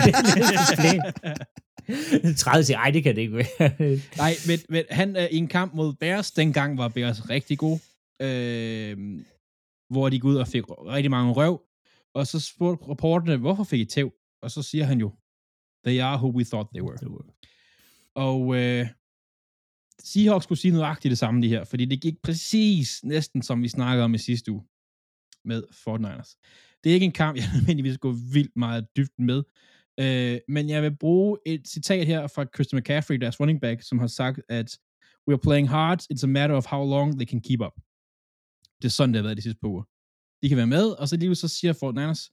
det, 2.23 2.37
30 2.37 2.63
til, 2.63 2.75
ej, 2.75 2.91
det 2.91 3.03
kan 3.03 3.15
det 3.15 3.21
ikke 3.21 3.37
være. 3.37 3.97
Nej, 4.17 4.33
men, 4.47 4.59
men 4.69 4.83
han 4.89 5.15
øh, 5.15 5.23
i 5.31 5.37
en 5.37 5.47
kamp 5.47 5.73
mod 5.73 5.93
Bears, 5.93 6.31
dengang 6.31 6.77
var 6.77 6.87
Bears 6.87 7.29
rigtig 7.29 7.57
god, 7.57 7.79
øh, 8.21 8.97
hvor 9.89 10.09
de 10.09 10.15
gik 10.15 10.23
ud 10.23 10.35
og 10.35 10.47
fik 10.47 10.63
rigtig 10.69 11.11
mange 11.11 11.33
røv, 11.33 11.61
og 12.15 12.27
så 12.27 12.39
spurgte 12.39 12.91
reporterne, 12.91 13.37
hvorfor 13.37 13.63
fik 13.63 13.79
I 13.79 13.85
tæv? 13.85 14.11
Og 14.41 14.51
så 14.51 14.61
siger 14.61 14.85
han 14.85 14.99
jo, 14.99 15.11
they 15.85 15.99
are 15.99 16.17
who 16.17 16.31
we 16.37 16.43
thought 16.43 16.69
they 16.75 16.81
were. 16.81 16.97
Og 18.15 18.55
øh, 18.55 18.87
Seahawks 20.03 20.45
kunne 20.45 20.57
sige 20.57 20.73
nøjagtigt 20.73 21.09
det 21.09 21.17
samme, 21.17 21.41
de 21.41 21.49
her, 21.49 21.63
fordi 21.63 21.85
det 21.85 22.01
gik 22.01 22.21
præcis 22.23 23.03
næsten, 23.03 23.41
som 23.41 23.63
vi 23.63 23.67
snakkede 23.67 24.05
om 24.05 24.13
i 24.13 24.17
sidste 24.17 24.51
uge 24.51 24.63
med 25.45 25.63
Fort 25.71 26.01
Niners. 26.01 26.37
Det 26.83 26.89
er 26.89 26.93
ikke 26.93 27.05
en 27.05 27.11
kamp, 27.11 27.37
jeg 27.41 27.45
nødvendigvis 27.53 27.97
går 27.97 28.11
vildt 28.33 28.55
meget 28.55 28.87
dybt 28.97 29.19
med, 29.19 29.43
øh, 29.99 30.39
men 30.47 30.69
jeg 30.69 30.83
vil 30.83 30.97
bruge 30.97 31.37
et 31.45 31.67
citat 31.67 32.07
her 32.07 32.27
fra 32.27 32.45
Christian 32.55 32.79
McCaffrey, 32.79 33.15
deres 33.15 33.39
running 33.39 33.61
back, 33.61 33.81
som 33.81 33.99
har 33.99 34.07
sagt, 34.07 34.41
at 34.49 34.79
we 35.27 35.33
are 35.33 35.45
playing 35.47 35.69
hard, 35.69 35.99
it's 36.13 36.23
a 36.23 36.27
matter 36.27 36.55
of 36.55 36.65
how 36.65 36.89
long 36.95 37.19
they 37.19 37.27
can 37.27 37.41
keep 37.41 37.61
up. 37.67 37.75
Det 38.79 38.85
er 38.87 38.95
sådan, 38.97 39.13
det 39.13 39.19
har 39.19 39.27
været 39.27 39.37
de 39.37 39.41
sidste 39.41 39.59
par 39.59 39.67
uger. 39.67 39.83
De 40.41 40.49
kan 40.49 40.57
være 40.57 40.73
med, 40.77 40.85
og 40.99 41.07
så 41.07 41.15
lige 41.17 41.35
så 41.35 41.47
siger 41.47 41.73
Fort 41.73 41.95
Niners, 41.95 42.23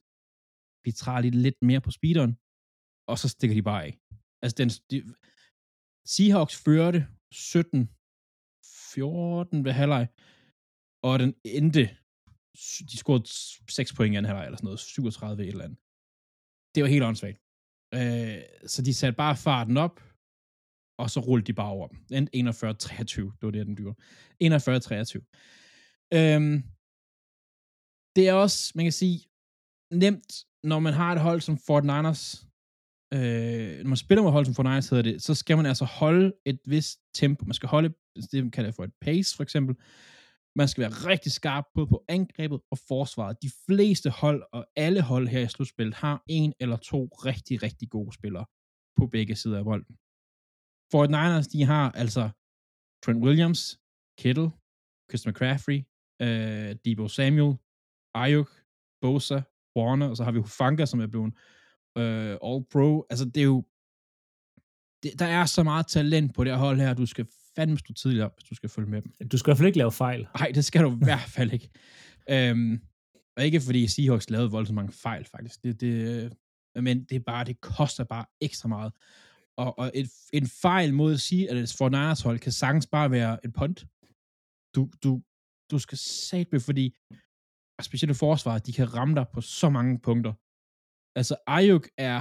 vi 0.85 0.91
træder 0.91 1.21
lige 1.21 1.41
lidt 1.47 1.59
mere 1.61 1.81
på 1.81 1.91
speederen, 1.91 2.33
og 3.11 3.15
så 3.21 3.27
stikker 3.29 3.55
de 3.55 3.63
bare 3.71 3.83
af. 3.87 3.93
Altså, 4.41 4.55
den, 4.61 4.69
de, 4.89 4.97
Seahawks 6.05 6.55
førte 6.65 7.07
17-14 7.33 9.63
ved 9.65 9.71
halvleg, 9.71 10.07
og 11.03 11.19
den 11.19 11.33
endte, 11.57 11.97
de 12.89 12.97
scorede 12.97 13.25
6 13.71 13.93
point 13.93 14.13
i 14.13 14.17
anden 14.17 14.29
halvleg, 14.29 14.45
eller 14.45 14.57
sådan 14.57 14.67
noget, 14.67 14.79
37 14.79 15.43
et 15.43 15.47
eller 15.47 15.63
andet. 15.63 15.79
Det 16.75 16.83
var 16.83 16.89
helt 16.89 17.03
åndssvagt. 17.03 17.39
Øh, 17.97 18.41
så 18.73 18.79
de 18.87 18.93
satte 18.93 19.17
bare 19.17 19.35
farten 19.35 19.77
op, 19.77 19.95
og 21.01 21.09
så 21.09 21.19
rullede 21.19 21.47
de 21.47 21.53
bare 21.53 21.71
over 21.77 21.87
dem. 21.87 21.97
Endte 22.11 22.37
41-23, 22.37 22.41
det 23.37 23.45
var 23.47 23.51
det, 23.51 23.67
den 23.67 23.75
gjorde. 23.75 23.97
41-23. 24.43 24.45
Øhm, 26.17 26.55
det 28.15 28.23
er 28.29 28.33
også, 28.33 28.71
man 28.75 28.85
kan 28.85 28.91
sige, 28.91 29.19
nemt, 30.03 30.31
når 30.63 30.79
man 30.79 30.93
har 30.93 31.11
et 31.15 31.21
hold 31.21 31.41
som 31.41 31.57
Fort 31.57 31.83
Niners, 31.83 32.46
øh, 33.13 33.77
når 33.83 33.87
man 33.87 33.97
spiller 33.97 34.23
mod 34.23 34.31
hold 34.31 34.45
som 34.45 34.55
Fortnite, 34.55 34.89
hedder 34.89 35.11
det, 35.11 35.21
så 35.21 35.35
skal 35.35 35.57
man 35.57 35.65
altså 35.65 35.85
holde 35.85 36.33
et 36.45 36.59
vist 36.65 36.99
tempo. 37.13 37.45
Man 37.45 37.53
skal 37.53 37.69
holde, 37.69 37.93
det 38.31 38.43
man 38.43 38.51
kalder 38.51 38.71
for 38.71 38.83
et 38.83 38.93
pace, 39.01 39.35
for 39.35 39.43
eksempel. 39.43 39.75
Man 40.55 40.67
skal 40.67 40.81
være 40.81 40.91
rigtig 41.11 41.31
skarp 41.31 41.65
både 41.75 41.87
på 41.87 42.03
angrebet 42.07 42.59
og 42.71 42.77
forsvaret. 42.87 43.41
De 43.41 43.51
fleste 43.65 44.09
hold 44.09 44.43
og 44.53 44.67
alle 44.75 45.01
hold 45.01 45.27
her 45.27 45.39
i 45.39 45.47
slutspillet 45.47 45.95
har 45.95 46.23
en 46.29 46.53
eller 46.59 46.77
to 46.77 47.05
rigtig, 47.05 47.63
rigtig 47.63 47.89
gode 47.89 48.13
spillere 48.13 48.45
på 48.97 49.07
begge 49.07 49.35
sider 49.35 49.57
af 49.57 49.63
bolden. 49.63 49.95
Fort 50.91 51.09
Niners, 51.09 51.47
de 51.47 51.63
har 51.63 51.91
altså 51.91 52.29
Trent 53.03 53.23
Williams, 53.23 53.79
Kittle, 54.19 54.51
Chris 55.09 55.27
McCaffrey, 55.27 55.79
øh, 56.21 56.75
Debo 56.85 57.07
Samuel, 57.07 57.57
Ayuk, 58.13 58.49
Bosa, 59.01 59.41
Warner, 59.77 60.09
og 60.09 60.17
så 60.17 60.23
har 60.23 60.31
vi 60.31 60.39
Hufanga, 60.39 60.85
som 60.85 60.99
er 60.99 61.07
blevet 61.07 61.33
øh, 61.97 62.37
All-Pro. 62.43 63.07
Altså, 63.09 63.25
det 63.25 63.37
er 63.37 63.45
jo... 63.45 63.65
Det, 65.03 65.19
der 65.19 65.25
er 65.25 65.45
så 65.45 65.63
meget 65.63 65.87
talent 65.87 66.33
på 66.35 66.43
det 66.43 66.51
her 66.51 66.59
hold 66.59 66.79
her, 66.79 66.93
du 66.93 67.05
skal 67.05 67.27
fandme 67.55 67.77
stå 67.77 67.93
tidligt 67.93 68.23
op, 68.23 68.35
hvis 68.35 68.49
du 68.49 68.55
skal 68.55 68.69
følge 68.69 68.89
med 68.89 69.01
dem. 69.01 69.29
Du 69.29 69.37
skal 69.37 69.49
i 69.49 69.51
hvert 69.51 69.57
fald 69.57 69.67
ikke 69.67 69.77
lave 69.77 69.91
fejl. 69.91 70.27
Nej, 70.39 70.51
det 70.55 70.65
skal 70.65 70.83
du 70.83 70.91
i 70.95 71.03
hvert 71.03 71.29
fald 71.29 71.53
ikke. 71.53 71.69
Øhm, 72.29 72.81
og 73.37 73.45
ikke 73.45 73.61
fordi 73.61 73.87
Seahawks 73.87 74.29
lavede 74.29 74.51
voldsomt 74.51 74.75
mange 74.75 74.91
fejl, 74.91 75.25
faktisk. 75.25 75.63
Det, 75.63 75.81
det, 75.81 76.33
men 76.75 77.03
det 77.03 77.15
er 77.15 77.19
bare, 77.19 77.45
det 77.45 77.61
koster 77.61 78.03
bare 78.03 78.25
ekstra 78.41 78.67
meget. 78.67 78.93
Og, 79.57 79.79
og 79.79 79.91
et, 79.93 80.09
en 80.33 80.47
fejl 80.47 80.93
mod 80.93 81.13
at 81.13 81.19
sige, 81.19 81.51
at 81.51 81.57
et 81.57 81.75
Fortnite 81.77 82.23
hold 82.23 82.39
kan 82.39 82.51
sagtens 82.51 82.87
bare 82.87 83.11
være 83.11 83.45
et 83.45 83.53
punt. 83.53 83.85
Du, 84.75 84.89
du, 85.03 85.21
du 85.71 85.79
skal 85.79 85.97
satme, 85.97 86.59
fordi 86.59 86.95
og 87.79 87.83
specielt 87.83 88.17
forsvaret, 88.17 88.65
de 88.67 88.73
kan 88.73 88.93
ramme 88.93 89.15
dig 89.15 89.25
på 89.33 89.41
så 89.41 89.69
mange 89.69 89.99
punkter. 89.99 90.33
Altså, 91.19 91.35
Ayuk 91.57 91.85
er 92.09 92.19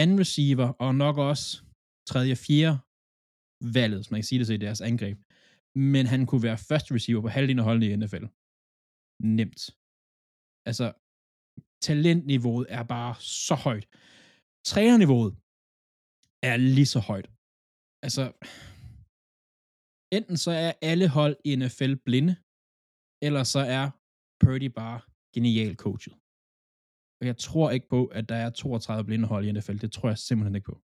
anden 0.00 0.16
receiver, 0.24 0.68
og 0.84 0.90
nok 1.04 1.16
også 1.30 1.46
tredje 2.10 2.32
og 2.36 2.42
fjerde 2.48 2.76
valget, 3.76 3.98
hvis 3.98 4.10
man 4.10 4.20
kan 4.20 4.28
sige 4.28 4.38
det 4.38 4.46
så 4.46 4.54
i 4.54 4.64
deres 4.66 4.80
angreb. 4.90 5.18
Men 5.92 6.04
han 6.12 6.20
kunne 6.28 6.42
være 6.48 6.64
første 6.68 6.94
receiver 6.94 7.22
på 7.22 7.28
halvdelen 7.36 7.62
af 7.62 7.68
holdene 7.68 7.86
i 7.88 7.96
NFL. 7.96 8.26
Nemt. 9.38 9.60
Altså, 10.68 10.86
talentniveauet 11.86 12.66
er 12.78 12.84
bare 12.94 13.14
så 13.48 13.54
højt. 13.66 13.86
Trænerniveauet 14.70 15.32
er 16.50 16.56
lige 16.56 16.90
så 16.94 17.00
højt. 17.10 17.28
Altså, 18.06 18.24
enten 20.16 20.36
så 20.44 20.50
er 20.66 20.72
alle 20.90 21.08
hold 21.18 21.36
i 21.48 21.50
NFL 21.60 21.94
blinde, 22.06 22.34
eller 23.26 23.42
så 23.54 23.60
er 23.78 23.84
Purdy 24.40 24.68
bare 24.80 24.98
genial 25.34 25.74
coachet. 25.84 26.14
Og 27.22 27.26
jeg 27.26 27.36
tror 27.36 27.70
ikke 27.70 27.88
på, 27.88 28.04
at 28.06 28.28
der 28.28 28.34
er 28.34 28.50
32 28.50 29.04
blinde 29.04 29.26
hold 29.28 29.46
i 29.46 29.52
NFL. 29.52 29.76
Det 29.76 29.92
tror 29.92 30.08
jeg 30.08 30.18
simpelthen 30.18 30.54
ikke 30.54 30.64
på. 30.64 30.78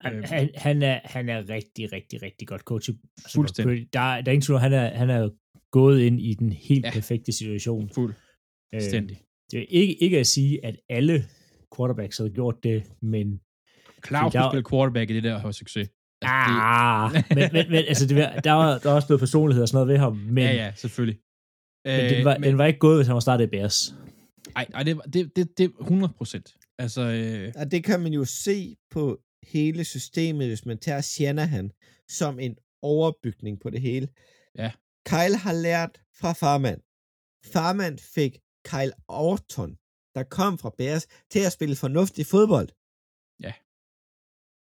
Han, 0.00 0.14
Øhm. 0.14 0.24
han, 0.24 0.50
han, 0.56 0.82
er, 0.82 1.00
han 1.04 1.28
er 1.28 1.48
rigtig, 1.48 1.92
rigtig, 1.92 2.22
rigtig 2.22 2.48
godt 2.48 2.60
coachet. 2.62 2.98
Altså, 3.18 3.34
Fuldstændig. 3.34 3.88
Der, 3.92 4.00
er- 4.00 4.20
der 4.20 4.30
er 4.30 4.32
ingen 4.32 4.42
tvivl, 4.46 4.60
han 4.60 4.72
er, 4.72 4.88
han 4.96 5.10
er 5.10 5.30
gået 5.70 6.00
ind 6.00 6.20
i 6.20 6.34
den 6.34 6.52
helt 6.52 6.84
Ja. 6.84 6.90
perfekte 6.92 7.32
situation. 7.32 7.90
Fuldstændig. 7.94 9.16
Øh, 9.16 9.22
det 9.52 9.60
er 9.60 9.66
ikke, 9.68 10.02
ikke 10.02 10.18
at 10.18 10.26
sige, 10.26 10.64
at 10.64 10.76
alle 10.88 11.24
quarterbacks 11.76 12.18
havde 12.18 12.30
gjort 12.30 12.56
det, 12.62 12.82
men 13.02 13.40
Claus 14.06 14.32
der- 14.32 14.50
spille 14.50 14.64
quarterback 14.70 15.10
i 15.10 15.14
det 15.14 15.22
der 15.22 15.38
have 15.38 15.52
succes. 15.52 15.88
Altså, 16.22 16.50
det- 16.52 16.60
ah, 16.62 17.12
men, 17.36 17.48
men, 17.52 17.66
men 17.70 17.84
altså, 17.88 18.06
det, 18.06 18.16
var- 18.16 18.40
der, 18.40 18.52
var, 18.52 18.78
der 18.78 18.88
var 18.88 18.96
også 18.96 19.06
noget 19.08 19.20
personlighed 19.20 19.62
og 19.62 19.68
sådan 19.68 19.76
noget 19.76 19.88
ved 19.92 19.98
ham, 19.98 20.16
men, 20.36 20.44
ja, 20.44 20.52
ja, 20.54 20.72
selvfølgelig. 20.76 21.20
men, 21.84 22.10
den, 22.14 22.24
var, 22.24 22.34
Øh, 22.36 22.42
den 22.44 22.58
var 22.58 22.66
ikke 22.66 22.78
gået, 22.78 22.98
hvis 22.98 23.06
han 23.06 23.14
var 23.14 23.20
startet 23.20 23.44
i 23.46 23.50
Bears. 23.50 23.94
Ej, 24.56 24.66
ej 24.74 24.82
det, 24.82 24.96
var- 24.96 25.02
det, 25.02 25.36
det, 25.36 25.58
det 25.58 25.64
er 25.64 25.80
100 25.80 26.12
procent. 26.12 26.56
Altså, 26.78 27.00
øh, 27.00 27.52
Og 27.56 27.70
det 27.70 27.84
kan 27.84 28.00
man 28.00 28.12
jo 28.12 28.24
se 28.24 28.76
på 28.90 29.20
hele 29.42 29.84
systemet, 29.84 30.48
hvis 30.48 30.66
man 30.66 30.78
tager 30.78 31.00
Shanahan 31.00 31.72
som 32.08 32.38
en 32.38 32.56
overbygning 32.82 33.60
på 33.60 33.70
det 33.70 33.80
hele. 33.80 34.08
Ja. 34.54 34.72
Kyle 35.06 35.36
har 35.36 35.52
lært 35.52 36.02
fra 36.20 36.32
Farman. 36.32 36.80
Farman 37.52 37.98
fik 37.98 38.38
Kyle 38.64 38.92
Orton, 39.08 39.76
der 40.14 40.22
kom 40.22 40.58
fra 40.58 40.70
Bears, 40.78 41.06
til 41.30 41.40
at 41.46 41.52
spille 41.52 41.76
fornuftig 41.76 42.26
fodbold. 42.26 42.68
Ja. 43.40 43.52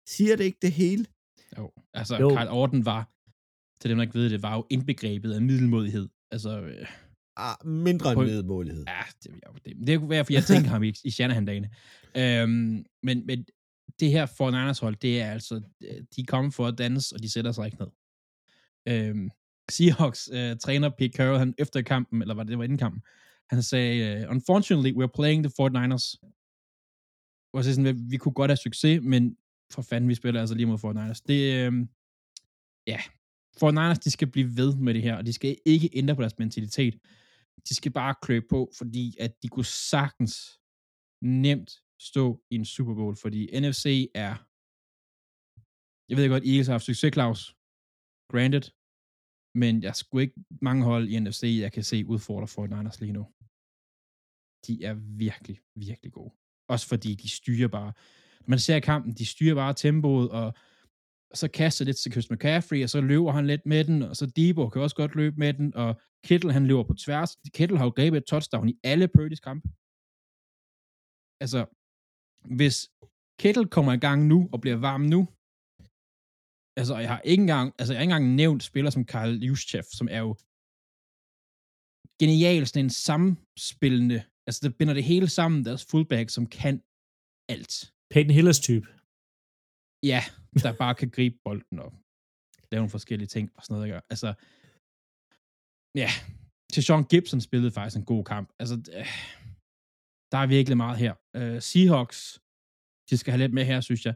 Siger 0.08 0.36
det 0.36 0.44
ikke 0.44 0.58
det 0.62 0.72
hele? 0.72 1.06
jo, 1.58 1.72
altså 1.94 2.16
Jo. 2.18 2.30
Carl 2.36 2.48
Orden 2.48 2.86
var, 2.86 3.10
til 3.80 3.90
dem, 3.90 3.98
der 3.98 4.04
ikke 4.04 4.14
ved 4.20 4.30
det, 4.30 4.42
var 4.44 4.56
jo 4.56 4.66
indbegrebet 4.70 5.34
af 5.34 5.42
middelmodighed. 5.42 6.10
Altså, 6.32 6.62
øh, 6.62 6.88
Ah, 7.38 7.56
mindre 7.66 8.12
end 8.12 8.22
middelmålighed. 8.22 8.84
ja, 8.88 9.02
det, 9.24 9.32
ja, 9.32 9.70
det, 9.70 9.88
det 9.88 10.00
kunne 10.00 10.10
være, 10.10 10.26
fordi 10.26 10.36
jeg 10.36 10.44
tænker 10.44 10.70
ham 10.70 10.84
i, 10.84 10.94
i 11.04 11.12
Shanahan-dagene. 11.12 11.70
Øhm, 12.18 12.86
men, 13.04 13.26
men 13.26 13.46
det 14.00 14.12
her 14.12 14.26
for 14.26 14.52
Niners 14.52 14.80
hold, 14.80 14.96
det 14.96 15.22
er 15.22 15.32
altså, 15.32 15.56
øh, 15.84 16.02
de 16.16 16.22
er 16.22 16.26
kommet 16.28 16.54
for 16.54 16.68
at 16.68 16.78
danse, 16.78 17.16
og 17.16 17.22
de 17.22 17.30
sætter 17.30 17.52
sig 17.52 17.66
ikke 17.66 17.78
ned. 17.80 17.88
Øhm, 18.88 19.30
Seahawks 19.70 20.30
øh, 20.34 20.58
træner 20.58 20.90
Pete 20.90 21.18
Carroll, 21.18 21.40
han 21.40 21.54
efter 21.58 21.82
kampen, 21.82 22.22
eller 22.22 22.34
var 22.34 22.44
det, 22.44 22.50
det 22.50 22.58
var 22.58 22.64
inden 22.64 22.78
kampen, 22.78 23.02
han 23.50 23.64
sagde, 23.64 24.22
øh, 24.22 24.32
unfortunately, 24.32 24.92
we're 24.92 25.12
playing 25.16 25.44
the 25.44 25.54
49ers. 25.62 26.32
Og 27.54 27.64
så 27.64 27.76
sådan, 27.76 28.12
vi 28.12 28.18
kunne 28.18 28.34
godt 28.34 28.52
have 28.52 28.58
succes, 28.58 29.02
men 29.04 29.38
for 29.72 29.82
fanden, 29.82 30.10
vi 30.10 30.16
spiller 30.16 30.40
altså 30.40 30.56
lige 30.56 30.66
mod 30.66 30.78
49ers. 30.78 31.22
Det, 31.28 31.54
øh, 31.54 31.74
ja, 32.88 33.00
49ers, 33.64 34.00
de 34.04 34.12
skal 34.12 34.28
blive 34.28 34.58
ved 34.58 34.76
med 34.76 34.94
det 34.94 35.02
her, 35.02 35.16
og 35.16 35.26
de 35.26 35.34
skal 35.34 35.58
ikke 35.66 35.90
ændre 35.94 36.16
på 36.16 36.22
deres 36.22 36.40
mentalitet. 36.40 36.96
De 37.68 37.76
skal 37.76 37.92
bare 37.92 38.16
klø 38.22 38.38
på, 38.50 38.60
fordi 38.78 39.06
at 39.20 39.44
de 39.44 39.48
kunne 39.48 39.72
sagtens 39.92 40.34
nemt 41.46 41.72
stå 42.10 42.44
i 42.52 42.56
en 42.56 42.66
Super 42.66 42.96
Bowl, 43.00 43.16
fordi 43.16 43.60
NFC 43.60 43.86
er, 44.26 44.34
jeg 46.10 46.18
ved 46.18 46.30
godt, 46.30 46.48
Eagles 46.50 46.68
har 46.68 46.74
haft 46.74 46.90
succes, 46.90 47.14
Claus, 47.14 47.42
granted, 48.32 48.66
men 49.62 49.84
jeg 49.84 49.96
skulle 49.96 50.24
ikke 50.24 50.40
mange 50.62 50.84
hold 50.84 51.06
i 51.10 51.20
NFC, 51.20 51.44
jeg 51.66 51.72
kan 51.72 51.84
se 51.84 52.06
udfordre 52.06 52.48
for 52.48 52.68
Niners 52.68 53.00
lige 53.00 53.18
nu. 53.20 53.24
De 54.68 54.74
er 54.90 54.94
virkelig, 55.26 55.58
virkelig 55.76 56.12
gode. 56.14 56.34
Også 56.68 56.88
fordi 56.88 57.16
de 57.16 57.30
styrer 57.30 57.68
bare, 57.68 57.94
når 58.42 58.50
man 58.50 58.60
ser 58.60 58.80
kampen, 58.80 59.12
de 59.14 59.26
styrer 59.26 59.56
bare 59.56 59.74
tempoet, 59.74 60.30
og 60.32 60.54
så 61.34 61.48
kaster 61.48 61.86
lidt 61.86 61.98
til 61.98 62.12
Chris 62.12 62.32
McCaffrey, 62.32 62.84
og 62.84 62.90
så 62.90 63.02
løber 63.02 63.32
han 63.32 63.48
lidt 63.48 63.66
med 63.66 63.84
den, 63.84 64.02
og 64.02 64.16
så 64.16 64.26
Debo 64.26 64.70
kan 64.70 64.82
også 64.82 64.96
godt 64.96 65.16
løbe 65.16 65.36
med 65.36 65.54
den, 65.54 65.76
og 65.76 66.02
Kittle, 66.26 66.54
han 66.54 66.68
løber 66.68 66.84
på 66.84 66.94
tværs. 66.94 67.38
Kittle 67.54 67.78
har 67.78 67.86
jo 67.86 67.94
grebet 67.96 68.18
et 68.18 68.26
touchdown 68.26 68.70
i 68.70 68.80
alle 68.84 69.10
Purdy's 69.18 69.44
kampe. 69.48 69.68
Altså, 71.44 71.62
hvis 72.58 72.78
Kittle 73.40 73.68
kommer 73.76 73.94
i 73.94 74.04
gang 74.08 74.28
nu, 74.28 74.50
og 74.54 74.62
bliver 74.62 74.78
varm 74.78 75.02
nu, 75.02 75.22
altså, 76.80 76.98
jeg 77.04 77.10
har 77.10 77.22
ikke 77.32 77.42
engang, 77.42 77.74
altså, 77.80 77.94
jeg 77.94 78.00
har 78.00 78.04
ikke 78.04 78.14
engang 78.14 78.36
nævnt 78.36 78.64
spillere 78.64 78.92
som 78.92 79.06
Karl 79.06 79.32
Juszczyk, 79.48 79.88
som 80.00 80.08
er 80.12 80.22
jo 80.28 80.32
genial, 82.22 82.68
sådan 82.68 82.86
en 82.86 82.96
samspillende, 83.08 84.24
altså, 84.48 84.60
der 84.64 84.78
binder 84.78 84.94
det 84.94 85.04
hele 85.04 85.30
sammen, 85.30 85.66
deres 85.66 85.86
fullback, 85.90 86.30
som 86.30 86.46
kan 86.46 86.76
alt. 87.54 87.74
Peyton 88.12 88.34
Hillers 88.38 88.60
type. 88.60 88.88
Ja, 90.12 90.22
der 90.64 90.74
bare 90.74 90.96
kan 90.96 91.10
gribe 91.10 91.38
bolden 91.44 91.80
op. 91.80 91.94
lave 92.72 92.80
nogle 92.80 92.90
forskellige 92.90 93.28
ting 93.28 93.52
og 93.56 93.64
sådan 93.64 93.74
noget. 93.74 93.88
Ikke? 93.88 94.02
Altså, 94.10 94.34
ja, 95.96 96.10
til 96.74 96.84
Sean 96.84 97.04
Gibson 97.04 97.42
spillede 97.42 97.72
faktisk 97.72 97.98
en 97.98 98.06
god 98.06 98.24
kamp. 98.24 98.50
Altså, 98.60 98.76
øh, 98.76 99.06
der 100.32 100.38
er 100.38 100.48
virkelig 100.48 100.78
meget 100.78 100.98
her. 100.98 101.14
Uh, 101.38 101.62
Seahawks, 101.62 102.42
de 103.10 103.18
skal 103.18 103.32
have 103.32 103.40
lidt 103.44 103.54
med 103.54 103.66
her, 103.66 103.82
synes 103.82 104.06
jeg, 104.06 104.16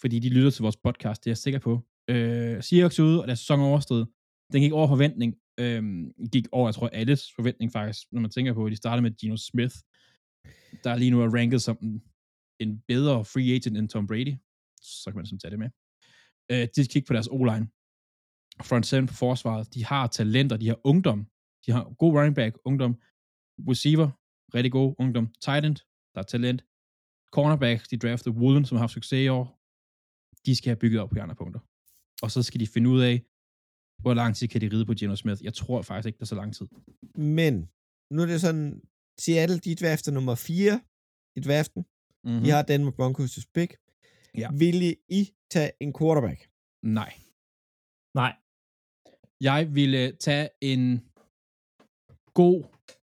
fordi 0.00 0.18
de 0.18 0.28
lytter 0.28 0.50
til 0.50 0.62
vores 0.62 0.76
podcast, 0.76 1.24
det 1.24 1.28
er 1.28 1.30
jeg 1.30 1.38
sikker 1.38 1.60
på. 1.60 1.72
Uh, 2.10 2.62
Seahawks 2.66 3.00
ude, 3.00 3.20
og 3.22 3.26
deres 3.26 3.38
sæson 3.38 3.60
overstået. 3.60 4.08
Den 4.52 4.60
gik 4.60 4.72
over 4.72 4.88
forventning. 4.88 5.34
Uh, 5.60 6.28
gik 6.32 6.46
over, 6.52 6.68
jeg 6.68 6.74
tror, 6.74 6.88
alles 6.88 7.32
forventning 7.36 7.72
faktisk, 7.72 8.06
når 8.12 8.20
man 8.20 8.30
tænker 8.30 8.52
på, 8.52 8.66
at 8.66 8.70
de 8.70 8.76
startede 8.76 9.02
med 9.02 9.16
Gino 9.18 9.36
Smith, 9.36 9.76
der 10.84 10.96
lige 10.96 11.10
nu 11.10 11.22
er 11.22 11.34
ranket 11.38 11.62
som 11.62 11.78
en, 11.82 12.02
en 12.60 12.82
bedre 12.88 13.24
free 13.24 13.54
agent 13.54 13.76
end 13.76 13.88
Tom 13.88 14.06
Brady 14.06 14.34
så 14.82 15.10
kan 15.10 15.16
man 15.16 15.26
sådan 15.26 15.38
tage 15.38 15.50
det 15.50 15.58
med. 15.58 15.70
Øh, 16.50 16.68
de 16.74 16.84
skal 16.84 16.92
kigge 16.92 17.06
på 17.06 17.14
deres 17.16 17.28
O-line. 17.36 17.66
Front 18.68 18.86
seven 18.86 19.06
på 19.06 19.14
forsvaret. 19.14 19.74
De 19.74 19.84
har 19.84 20.06
talenter, 20.06 20.56
de 20.56 20.68
har 20.68 20.80
ungdom. 20.84 21.26
De 21.66 21.72
har 21.72 21.84
god 22.02 22.12
running 22.16 22.34
back, 22.34 22.58
ungdom. 22.64 22.92
Receiver, 23.70 24.08
rigtig 24.54 24.72
god 24.72 24.94
ungdom. 24.98 25.26
Tight 25.44 25.64
end, 25.66 25.76
der 26.14 26.20
er 26.20 26.28
talent. 26.34 26.60
Cornerback, 27.36 27.90
de 27.90 27.98
draftede 27.98 28.34
Woolen, 28.34 28.64
som 28.64 28.76
har 28.76 28.82
haft 28.82 28.92
succes 28.92 29.24
i 29.24 29.28
år. 29.28 29.46
De 30.46 30.56
skal 30.56 30.68
have 30.70 30.82
bygget 30.84 31.00
op 31.00 31.10
på 31.10 31.18
andre 31.18 31.34
punkter. 31.34 31.60
Og 32.22 32.30
så 32.30 32.42
skal 32.42 32.60
de 32.60 32.66
finde 32.66 32.90
ud 32.90 33.00
af, 33.10 33.16
hvor 34.02 34.14
lang 34.14 34.36
tid 34.36 34.48
kan 34.48 34.60
de 34.60 34.68
ride 34.72 34.86
på 34.86 34.94
Geno 34.98 35.16
Smith. 35.16 35.44
Jeg 35.44 35.54
tror 35.54 35.82
faktisk 35.82 36.06
ikke, 36.06 36.18
der 36.18 36.24
er 36.24 36.34
så 36.34 36.34
lang 36.34 36.54
tid. 36.54 36.66
Men 37.14 37.54
nu 38.10 38.22
er 38.22 38.26
det 38.26 38.40
sådan, 38.40 38.80
Seattle, 39.18 39.58
de 39.58 39.74
drafter 39.74 40.12
nummer 40.12 40.34
4 40.34 40.80
i 41.36 41.40
draften. 41.40 41.82
Mm-hmm. 42.24 42.42
De 42.44 42.50
har 42.50 42.62
den 42.62 42.84
med 42.84 42.92
Broncos 42.92 43.46
pick. 43.54 43.76
Ja. 44.38 44.48
Vil 44.62 44.96
I 45.08 45.22
tage 45.50 45.70
en 45.80 45.92
quarterback? 45.98 46.40
Nej. 46.82 47.12
Nej. 48.14 48.32
Jeg 49.40 49.74
ville 49.74 50.12
tage 50.26 50.48
en 50.60 50.82
god, 52.40 52.64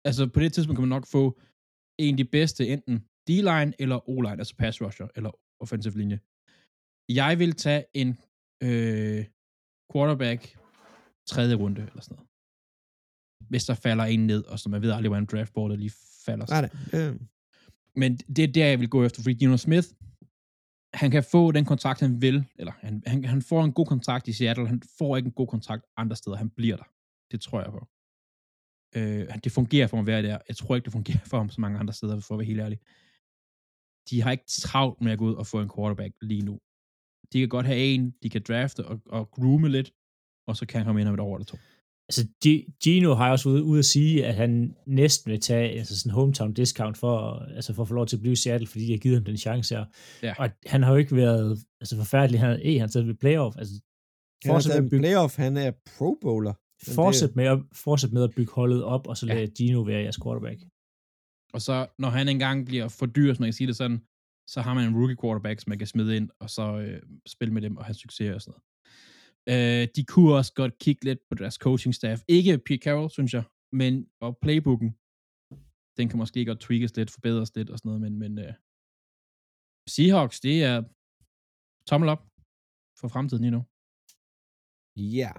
altså 0.08 0.28
på 0.34 0.40
det 0.40 0.54
tidspunkt 0.54 0.78
kan 0.78 0.88
man 0.88 0.96
nok 0.98 1.08
få 1.08 1.40
en 2.00 2.14
af 2.14 2.18
de 2.18 2.26
bedste, 2.38 2.68
enten 2.68 2.96
D-line 3.28 3.74
eller 3.80 4.10
O-line, 4.10 4.40
altså 4.44 4.56
pass 4.56 4.82
rusher 4.82 5.08
eller 5.16 5.32
offensive 5.64 5.98
linje. 5.98 6.20
Jeg 7.10 7.40
vil 7.40 7.54
tage 7.66 7.84
en 7.94 8.10
øh, 8.68 9.26
quarterback 9.92 10.42
tredje 11.28 11.56
runde 11.56 11.82
eller 11.82 12.02
sådan 12.02 12.16
noget. 12.16 12.30
Hvis 13.50 13.66
der 13.66 13.74
falder 13.74 14.04
en 14.04 14.28
ned, 14.28 14.44
og 14.44 14.60
så 14.60 14.70
man 14.70 14.82
ved 14.82 14.92
aldrig, 14.92 15.10
hvordan 15.10 15.26
draftboardet 15.26 15.80
lige 15.80 15.94
falder. 16.26 16.46
Nej, 16.50 16.62
nej. 16.62 17.02
Øh, 17.02 17.20
Men 17.96 18.18
det 18.18 18.44
er 18.44 18.52
der, 18.54 18.66
jeg 18.66 18.80
vil 18.80 18.90
gå 18.90 19.04
efter, 19.06 19.22
fordi 19.24 19.36
Geno 19.36 19.58
Smith, 19.58 19.88
han 20.96 21.12
kan 21.12 21.24
få 21.24 21.52
den 21.52 21.66
kontrakt, 21.66 22.00
han 22.00 22.22
vil, 22.22 22.46
eller 22.56 22.74
han, 22.80 23.04
han, 23.06 23.26
han 23.26 23.42
får 23.42 23.64
en 23.64 23.74
god 23.74 23.86
kontrakt 23.86 24.28
i 24.28 24.34
Seattle, 24.34 24.68
han 24.68 24.82
får 24.98 25.18
ikke 25.18 25.28
en 25.28 25.34
god 25.34 25.48
kontrakt 25.48 25.84
andre 25.98 26.16
steder, 26.16 26.36
han 26.36 26.50
bliver 26.50 26.78
der. 26.78 26.84
Det 27.32 27.42
tror 27.42 27.62
jeg 27.62 27.72
på. 27.72 27.88
Øh, 28.96 29.44
det 29.44 29.52
fungerer 29.52 29.88
for 29.88 29.98
ham 29.98 30.04
hver 30.04 30.22
være 30.22 30.32
der. 30.32 30.38
Jeg 30.48 30.56
tror 30.56 30.76
ikke, 30.76 30.86
det 30.86 30.94
fungerer 30.94 31.26
for 31.26 31.38
ham 31.38 31.50
så 31.50 31.62
mange 31.62 31.80
andre 31.80 31.94
steder, 31.94 32.20
for 32.20 32.36
at 32.36 32.40
være 32.40 32.46
helt 32.46 32.60
ærlig. 32.60 32.80
De 34.10 34.22
har 34.22 34.32
ikke 34.32 34.44
travlt 34.48 35.02
med 35.02 35.12
at 35.12 35.18
gå 35.18 35.26
ud 35.26 35.34
og 35.34 35.48
få 35.48 35.62
en 35.62 35.72
quarterback 35.76 36.14
lige 36.22 36.42
nu. 36.42 36.60
De 37.34 37.40
kan 37.40 37.50
godt 37.50 37.66
have 37.66 37.80
en, 37.80 38.14
de 38.24 38.30
kan 38.30 38.42
drafte 38.48 38.86
og, 38.86 39.02
og 39.06 39.32
groome 39.32 39.70
lidt, 39.70 39.92
og 40.48 40.58
så 40.58 40.66
kan 40.66 40.78
han 40.78 40.86
komme 40.86 41.02
ind 41.02 41.10
om 41.10 41.14
et 41.14 41.20
år 41.20 41.36
eller 41.36 41.46
to. 41.46 41.58
Altså, 42.10 42.28
Gino 42.84 43.14
har 43.14 43.32
også 43.32 43.50
ude, 43.50 43.64
ude 43.64 43.80
at 43.80 43.86
sige, 43.86 44.26
at 44.26 44.36
han 44.36 44.76
næsten 44.88 45.32
vil 45.32 45.40
tage 45.42 45.70
altså 45.70 46.00
sådan 46.00 46.10
en 46.10 46.14
hometown 46.14 46.54
discount 46.54 46.98
for, 46.98 47.40
altså 47.40 47.74
for 47.74 47.82
at 47.82 47.88
få 47.88 47.94
lov 47.94 48.06
til 48.08 48.16
at 48.16 48.22
blive 48.22 48.32
i 48.34 48.36
Seattle, 48.36 48.68
fordi 48.68 48.86
de 48.86 48.92
har 48.92 48.98
givet 48.98 49.18
ham 49.18 49.26
den 49.26 49.38
chance 49.38 49.76
her. 49.76 49.86
Ja. 50.24 50.34
Og 50.38 50.50
han 50.66 50.84
har 50.84 50.92
jo 50.92 50.98
ikke 50.98 51.16
været 51.16 51.58
altså 51.82 51.98
forfærdelig. 51.98 52.40
Han, 52.40 52.60
eh, 52.64 52.80
han 52.80 52.90
taget 52.90 53.08
ved 53.08 53.16
playoff. 53.16 53.58
Altså, 53.58 53.74
han 54.46 54.62
taget 54.62 54.84
med, 54.84 54.90
bygge, 54.90 55.02
playoff, 55.04 55.38
han 55.38 55.58
er 55.58 55.72
pro 55.98 56.18
bowler. 56.22 56.54
Fortsæt, 56.96 57.36
med 57.36 57.46
at, 57.46 57.60
fortsæt 57.74 58.12
med 58.12 58.24
at 58.24 58.32
bygge 58.36 58.52
holdet 58.54 58.84
op, 58.84 59.08
og 59.08 59.18
så 59.18 59.26
Ja. 59.26 59.34
lade 59.34 59.48
Gino 59.58 59.82
være 59.82 60.02
jeres 60.02 60.20
quarterback. 60.24 60.60
Og 61.54 61.62
så, 61.62 61.88
når 62.00 62.10
han 62.10 62.30
engang 62.30 62.66
bliver 62.66 62.88
for 62.88 63.06
dyr, 63.06 63.34
som 63.34 63.44
jeg 63.44 63.48
kan 63.48 63.54
sige 63.54 63.68
det 63.68 63.76
sådan, 63.76 64.00
så 64.48 64.62
har 64.62 64.74
man 64.74 64.88
en 64.90 64.96
rookie 64.96 65.18
quarterback, 65.22 65.60
som 65.62 65.70
man 65.70 65.78
kan 65.78 65.88
smide 65.88 66.16
ind, 66.18 66.30
og 66.40 66.50
så 66.50 66.78
øh, 66.80 67.02
spille 67.28 67.54
med 67.54 67.62
dem 67.62 67.78
og 67.78 67.86
have 67.86 67.94
succes 67.94 68.34
og 68.36 68.42
sådan 68.42 68.52
noget. 68.52 68.64
Øh, 69.54 69.88
de 69.96 70.04
kunne 70.12 70.36
også 70.40 70.54
godt 70.54 70.74
kigge 70.84 71.04
lidt 71.06 71.20
på 71.30 71.36
deres 71.36 71.56
coaching 71.66 71.96
staff. 71.96 72.20
Ikke 72.28 72.58
Pete 72.66 72.84
Carroll, 72.86 73.10
synes 73.10 73.34
jeg, 73.34 73.44
men 73.80 73.94
og 74.26 74.32
playbooken, 74.44 74.90
den 75.98 76.06
kan 76.10 76.20
måske 76.24 76.46
godt 76.46 76.60
tweakes 76.66 76.96
lidt, 76.98 77.12
forbedres 77.12 77.56
lidt 77.56 77.70
og 77.70 77.78
sådan 77.78 77.90
noget, 77.90 78.02
men, 78.06 78.14
men 78.24 78.34
øh, 78.46 78.54
Seahawks, 79.94 80.40
det 80.48 80.64
er 80.72 80.78
tommel 81.90 82.10
op 82.14 82.22
for 83.00 83.08
fremtiden 83.14 83.44
lige 83.44 83.56
nu. 83.58 83.62
Ja. 85.20 85.32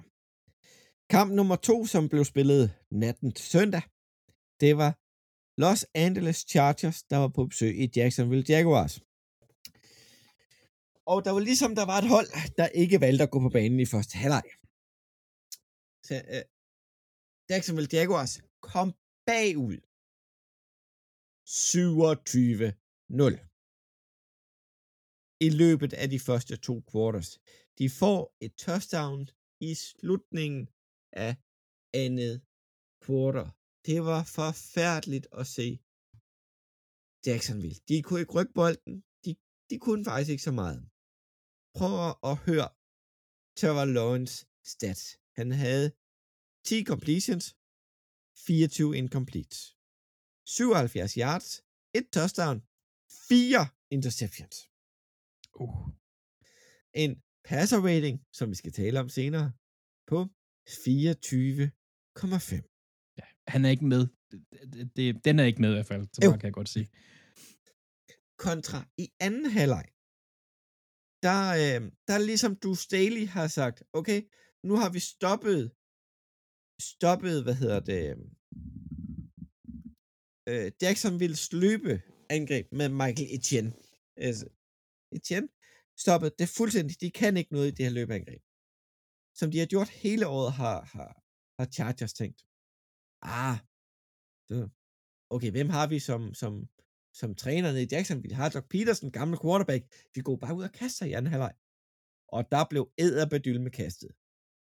Kamp 1.14 1.30
nummer 1.38 1.56
to, 1.68 1.76
som 1.92 2.08
blev 2.12 2.24
spillet 2.24 2.64
natten 2.90 3.32
til 3.32 3.46
søndag, 3.54 3.82
det 4.62 4.72
var 4.82 4.90
Los 5.62 5.82
Angeles 6.06 6.38
Chargers, 6.52 6.98
der 7.10 7.16
var 7.22 7.30
på 7.36 7.46
besøg 7.50 7.72
i 7.82 7.86
Jacksonville 7.96 8.44
Jaguars. 8.48 8.94
Og 11.12 11.18
der 11.24 11.30
var 11.36 11.42
ligesom, 11.50 11.70
der 11.80 11.86
var 11.92 11.98
et 12.02 12.08
hold, 12.14 12.28
der 12.60 12.68
ikke 12.82 13.00
valgte 13.00 13.24
at 13.24 13.32
gå 13.34 13.38
på 13.40 13.50
banen 13.56 13.80
i 13.80 13.92
første 13.94 14.14
halvleg. 14.22 14.46
Så, 16.08 16.14
øh, 16.34 16.44
Jacksonville 17.50 17.92
Jaguars 17.96 18.34
kom 18.72 18.88
bagud 19.28 19.78
27-0 21.46 23.34
i 25.46 25.48
løbet 25.62 25.92
af 26.02 26.06
de 26.14 26.20
første 26.28 26.54
to 26.66 26.74
quarters. 26.90 27.30
De 27.78 27.86
får 28.00 28.20
et 28.44 28.52
touchdown 28.66 29.20
i 29.68 29.70
slutningen 29.74 30.62
af 31.26 31.32
andet 32.04 32.34
quarter. 33.04 33.46
Det 33.88 33.98
var 34.10 34.22
forfærdeligt 34.38 35.26
at 35.40 35.46
se 35.56 35.68
Jacksonville. 37.26 37.78
De 37.88 38.02
kunne 38.02 38.20
ikke 38.20 38.34
rykke 38.38 38.54
bolden. 38.60 38.94
De, 39.24 39.30
de 39.70 39.76
kunne 39.84 40.04
faktisk 40.04 40.30
ikke 40.34 40.48
så 40.50 40.54
meget. 40.62 40.80
Prøv 41.76 41.94
at 42.30 42.36
høre 42.46 42.68
Trevor 43.58 43.84
Lawrence 43.84 44.46
stats. 44.64 45.18
Han 45.38 45.50
havde 45.52 45.92
10 46.64 46.84
completions, 46.84 47.56
24 48.46 48.96
incomplete. 48.96 49.56
77 50.46 51.14
yards, 51.14 51.62
et 51.94 52.06
touchdown, 52.12 52.62
4 53.28 53.68
interceptions. 53.90 54.56
Uh. 55.60 55.88
En 56.94 57.22
passer 57.44 57.80
rating, 57.88 58.16
som 58.32 58.50
vi 58.50 58.54
skal 58.54 58.72
tale 58.72 59.00
om 59.00 59.08
senere, 59.08 59.52
på 60.06 60.18
24,5. 60.70 60.76
Ja, 63.18 63.26
han 63.48 63.64
er 63.64 63.70
ikke 63.70 63.84
med. 63.84 64.06
Det, 64.96 65.24
den 65.24 65.38
er 65.38 65.44
ikke 65.44 65.60
med 65.60 65.70
i 65.70 65.72
hvert 65.72 65.86
fald, 65.86 66.08
så 66.12 66.18
meget 66.22 66.40
kan 66.40 66.46
jeg 66.46 66.52
godt 66.52 66.68
sige. 66.68 66.88
Kontra 68.38 68.88
i 68.98 69.08
anden 69.20 69.50
halvleg, 69.50 69.86
der, 71.26 71.42
øh, 71.62 71.80
der 72.08 72.18
ligesom 72.18 72.52
du 72.64 72.70
Staley 72.74 73.26
har 73.36 73.48
sagt, 73.58 73.78
okay, 73.98 74.20
nu 74.68 74.74
har 74.80 74.90
vi 74.96 75.00
stoppet, 75.14 75.60
stoppet, 76.92 77.36
hvad 77.44 77.56
hedder 77.62 77.80
det, 77.90 78.02
øh, 80.50 80.68
Jacksonvilles 80.82 81.44
løbeangreb 81.62 82.66
med 82.78 82.88
Michael 83.00 83.34
Etienne. 83.36 83.72
Altså, 84.26 84.46
Etienne 85.16 85.48
stoppet 86.04 86.38
det 86.38 86.48
fuldstændig. 86.58 87.00
De 87.00 87.10
kan 87.20 87.36
ikke 87.36 87.52
noget 87.52 87.68
i 87.68 87.74
det 87.76 87.84
her 87.86 87.96
løbeangreb. 87.98 88.42
Som 89.38 89.50
de 89.50 89.58
har 89.58 89.66
gjort 89.66 89.88
hele 89.88 90.24
året, 90.36 90.52
har, 90.52 90.78
har, 90.94 91.10
har 91.58 91.66
Chargers 91.76 92.14
tænkt. 92.20 92.40
Ah, 93.22 93.58
det, 94.48 94.70
okay, 95.34 95.50
hvem 95.50 95.68
har 95.76 95.86
vi 95.92 95.98
som, 96.08 96.34
som, 96.34 96.52
som 97.20 97.34
træner 97.42 97.68
nede 97.72 97.86
i 97.86 97.92
Jacksonville? 97.92 98.36
Har 98.40 98.48
Doc 98.48 98.66
Peterson, 98.72 99.10
gamle 99.18 99.38
quarterback. 99.42 99.82
Vi 100.14 100.20
går 100.26 100.36
bare 100.36 100.54
ud 100.58 100.64
og 100.68 100.72
kaster 100.72 101.06
i 101.06 101.12
anden 101.12 101.32
halvleg. 101.32 101.54
Og 102.28 102.42
der 102.54 102.62
blev 102.70 102.84
æderbedyl 103.04 103.60
med 103.60 103.70
kastet. 103.70 104.10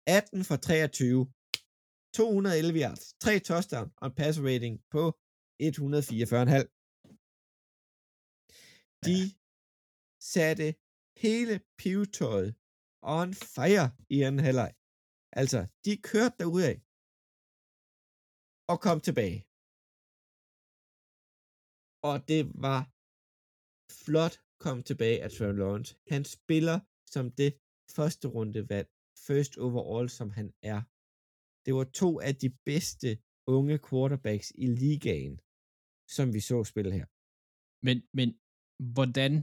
18 0.08 0.43
for 0.49 0.56
23. 0.56 1.34
211 2.14 2.80
yards, 2.84 3.04
3 3.24 3.39
touchdown 3.39 3.88
og 4.01 4.08
en 4.08 4.16
pass 4.20 4.39
rating 4.47 4.76
på 4.93 5.04
144,5. 5.60 6.68
De 9.08 9.20
satte 10.34 10.68
hele 11.24 11.56
pivetøjet 11.82 12.49
on 13.01 13.34
fire 13.34 13.86
i 14.10 14.18
anden 14.28 14.45
halvleg. 14.47 14.72
Altså, 15.41 15.60
de 15.86 15.91
kørte 16.10 16.36
derudad 16.39 16.76
og 18.72 18.78
kom 18.86 18.99
tilbage. 19.08 19.39
Og 22.10 22.16
det 22.32 22.41
var 22.66 22.82
flot 24.04 24.36
kom 24.66 24.84
tilbage 24.89 25.24
af 25.26 25.30
Trevor 25.32 25.58
Lawrence. 25.62 25.89
Han 26.14 26.24
spiller 26.38 26.78
som 27.14 27.26
det 27.41 27.51
første 27.95 28.26
runde 28.36 28.62
valg, 28.70 28.89
first 29.28 29.54
overall, 29.58 30.10
som 30.20 30.30
han 30.38 30.47
er. 30.74 30.80
Det 31.66 31.72
var 31.78 31.86
to 32.01 32.10
af 32.28 32.34
de 32.43 32.49
bedste 32.70 33.10
unge 33.58 33.78
quarterbacks 33.88 34.47
i 34.64 34.66
ligaen, 34.84 35.36
som 36.16 36.26
vi 36.36 36.39
så 36.49 36.58
spille 36.72 36.91
her. 36.99 37.06
Men, 37.88 37.97
men 38.18 38.30
hvordan, 38.95 39.34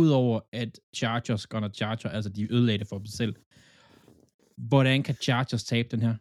udover 0.00 0.38
at 0.62 0.72
Chargers 1.00 1.46
gonna 1.52 1.70
Charger, 1.78 2.10
altså 2.16 2.30
de 2.36 2.52
ødelagde 2.54 2.80
det 2.82 2.88
for 2.88 2.98
dem 3.02 3.10
selv, 3.20 3.34
hvordan 4.70 4.98
kan 5.06 5.14
Chargers 5.26 5.64
tabe 5.64 5.88
den 5.94 6.02
her? 6.06 6.14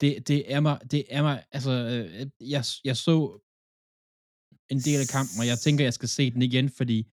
Det, 0.00 0.28
det 0.28 0.52
er 0.54 0.60
mig, 0.60 0.78
det 0.90 1.04
er 1.10 1.22
mig, 1.22 1.44
altså, 1.52 1.70
øh, 1.70 2.26
jeg, 2.50 2.64
jeg 2.84 2.96
så 2.96 3.40
en 4.70 4.78
del 4.78 5.00
af 5.00 5.08
kampen, 5.08 5.40
og 5.40 5.46
jeg 5.46 5.58
tænker, 5.58 5.84
jeg 5.84 5.94
skal 5.94 6.08
se 6.08 6.30
den 6.30 6.42
igen, 6.42 6.68
fordi 6.68 7.06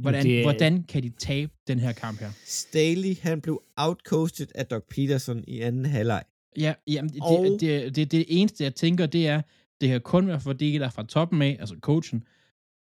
hvordan, 0.00 0.24
det 0.24 0.38
er- 0.38 0.42
hvordan 0.42 0.82
kan 0.82 1.02
de 1.02 1.10
tabe 1.10 1.52
den 1.66 1.78
her 1.78 1.92
kamp 1.92 2.20
her? 2.20 2.30
Staley, 2.44 3.16
han 3.20 3.40
blev 3.40 3.62
outcoached 3.76 4.48
af 4.54 4.66
Doc 4.66 4.82
Peterson 4.90 5.44
i 5.48 5.60
anden 5.60 5.84
halvleg. 5.86 6.24
Ja, 6.58 6.74
jamen, 6.86 7.12
det, 7.12 7.22
Og- 7.22 7.44
det, 7.44 7.60
det, 7.60 7.96
det, 7.96 8.10
det 8.12 8.24
eneste, 8.28 8.64
jeg 8.64 8.74
tænker, 8.74 9.06
det 9.06 9.26
er, 9.28 9.42
det 9.80 9.88
her 9.88 9.98
kun 9.98 10.26
være 10.28 10.40
fordi, 10.40 10.78
der 10.78 10.90
fra 10.90 11.02
toppen 11.06 11.42
af, 11.42 11.56
altså 11.60 11.76
coachen, 11.80 12.24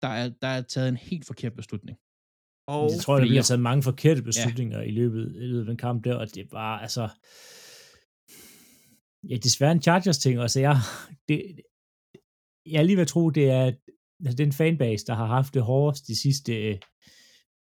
der 0.02 0.08
er, 0.08 0.30
der 0.42 0.48
er 0.48 0.62
taget 0.62 0.90
en 0.90 0.98
helt 0.98 1.26
forkert 1.26 1.54
beslutning. 1.54 1.98
Og 2.68 2.92
Jeg 2.92 3.00
tror, 3.00 3.16
der 3.20 3.26
bliver 3.28 3.42
taget 3.42 3.60
mange 3.62 3.84
forkerte 3.84 4.22
beslutninger 4.22 4.80
ja. 4.80 4.86
i, 4.86 4.92
løbet, 4.92 5.36
i 5.36 5.40
løbet 5.40 5.60
af 5.60 5.66
den 5.66 5.78
kamp 5.78 6.04
der, 6.04 6.16
og 6.16 6.36
det 6.36 6.52
var 6.52 6.80
altså... 6.80 7.10
Ja, 9.30 9.36
desværre 9.38 9.72
en 9.72 9.82
Chargers-ting. 9.82 10.40
Altså, 10.40 10.60
jeg, 10.60 10.76
det, 11.28 11.38
jeg 12.66 12.80
er 12.80 12.84
lige 12.84 12.98
ved 12.98 13.02
at 13.02 13.08
tro, 13.08 13.30
det 13.30 13.50
er 13.50 13.66
altså, 14.26 14.38
den 14.38 14.52
fanbase, 14.52 15.06
der 15.06 15.14
har 15.14 15.26
haft 15.26 15.54
det 15.54 15.64
hårdest 15.64 16.08
de 16.08 16.16
sidste 16.16 16.54
øh, 16.70 16.80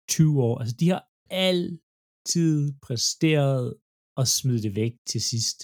20 0.10 0.44
år. 0.44 0.60
Altså, 0.60 0.76
de 0.80 0.90
har 0.90 1.04
altid 1.30 2.74
præsteret 2.82 3.76
at 4.18 4.28
smide 4.28 4.62
det 4.62 4.76
væk 4.76 4.94
til 5.12 5.22
sidst. 5.22 5.60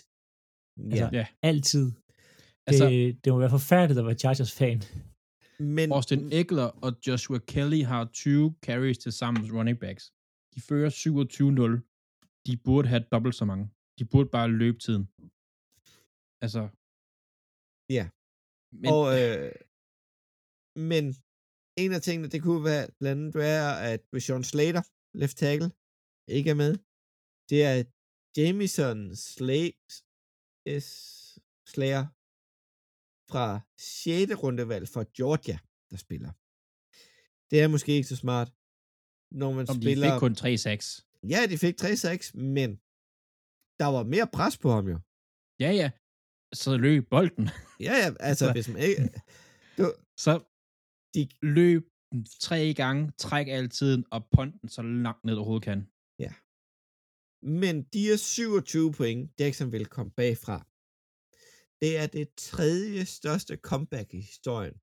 ja. 1.00 1.10
Ja. 1.14 1.26
Altid. 1.42 1.92
Altså, 2.68 2.90
det, 2.90 3.26
det 3.26 3.34
må 3.34 3.40
være 3.40 3.50
forfærdeligt 3.50 4.00
at 4.00 4.06
være 4.06 4.22
Chargers-fan. 4.24 4.82
Men 5.60 5.92
Austin 5.92 6.30
Eckler 6.32 6.70
og 6.86 6.92
Joshua 7.08 7.40
Kelly 7.40 7.84
har 7.84 8.10
20 8.14 8.56
carries 8.66 8.98
til 8.98 9.12
sammen 9.12 9.52
running 9.58 9.80
backs. 9.80 10.04
De 10.56 10.62
fører 10.62 10.90
27-0. 10.90 12.46
De 12.48 12.58
burde 12.66 12.88
have 12.88 13.04
dobbelt 13.12 13.36
så 13.36 13.46
mange. 13.46 13.70
De 14.00 14.06
burde 14.06 14.30
bare 14.30 14.50
løbe 14.50 14.78
tiden. 14.78 15.06
Altså. 16.46 16.64
Ja. 17.98 18.06
Men, 18.82 18.90
Og, 18.98 19.06
øh, 19.20 19.52
men 20.92 21.04
en 21.84 21.92
af 21.98 22.02
tingene, 22.02 22.28
det 22.34 22.42
kunne 22.46 22.64
være 22.72 22.86
blandt 23.00 23.20
andet 23.22 23.36
være, 23.46 23.70
at 23.92 24.02
Sean 24.26 24.44
Slater, 24.52 24.84
left 25.22 25.38
tackle, 25.44 25.70
ikke 26.38 26.50
er 26.50 26.60
med. 26.64 26.74
Det 27.50 27.60
er 27.70 27.76
Jamison 28.38 29.00
Slate, 29.16 29.92
S, 30.80 30.90
Slayer 31.72 32.06
fra 33.32 33.46
6. 33.78 34.44
rundevalg 34.44 34.86
for 34.94 35.04
Georgia, 35.18 35.58
der 35.92 35.98
spiller. 36.06 36.32
Det 37.50 37.58
er 37.64 37.68
måske 37.68 37.92
ikke 37.98 38.12
så 38.14 38.18
smart, 38.24 38.50
når 39.42 39.52
man 39.58 39.66
om 39.72 39.76
de 39.76 39.86
spiller... 39.86 40.10
fik 40.14 40.20
kun 40.26 40.34
3-6. 40.34 41.30
Ja, 41.32 41.40
de 41.52 41.58
fik 41.66 41.76
3-6, 41.82 42.38
men 42.56 42.70
der 43.82 43.88
var 43.96 44.04
mere 44.14 44.28
pres 44.38 44.56
på 44.64 44.70
ham 44.76 44.86
jo. 44.94 44.98
Ja, 45.64 45.72
ja. 45.82 45.90
Så 46.56 46.78
løb 46.78 47.10
bolden. 47.10 47.50
Ja, 47.80 47.94
ja, 48.04 48.14
altså 48.30 48.46
Så- 48.46 48.52
hvis 48.52 48.68
man 48.70 48.82
ikke... 48.82 49.10
Du, 49.78 49.94
Så 50.18 50.34
de, 51.14 51.30
løb 51.42 51.84
tre 52.40 52.74
gange, 52.74 53.12
træk 53.18 53.48
altid, 53.48 54.04
og 54.12 54.28
punt 54.36 54.62
den 54.62 54.70
så 54.70 54.82
langt 54.82 55.24
ned 55.26 55.36
overhovedet 55.36 55.64
kan. 55.64 55.88
Men 57.42 57.84
de 57.94 58.12
er 58.14 58.18
27 58.18 58.94
point, 58.94 59.32
Jacksonville 59.40 59.86
kom 59.86 60.12
bagfra. 60.12 60.58
Det 61.82 61.98
er 61.98 62.08
det 62.08 62.28
tredje 62.38 63.06
største 63.06 63.56
comeback 63.58 64.14
i 64.14 64.20
historien. 64.22 64.74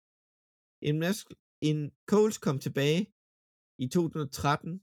En, 0.89 1.03
mas- 1.03 1.59
en 1.61 1.91
Coles 2.11 2.39
kom 2.39 2.59
tilbage 2.59 3.07
i 3.79 3.87
2013 3.89 4.83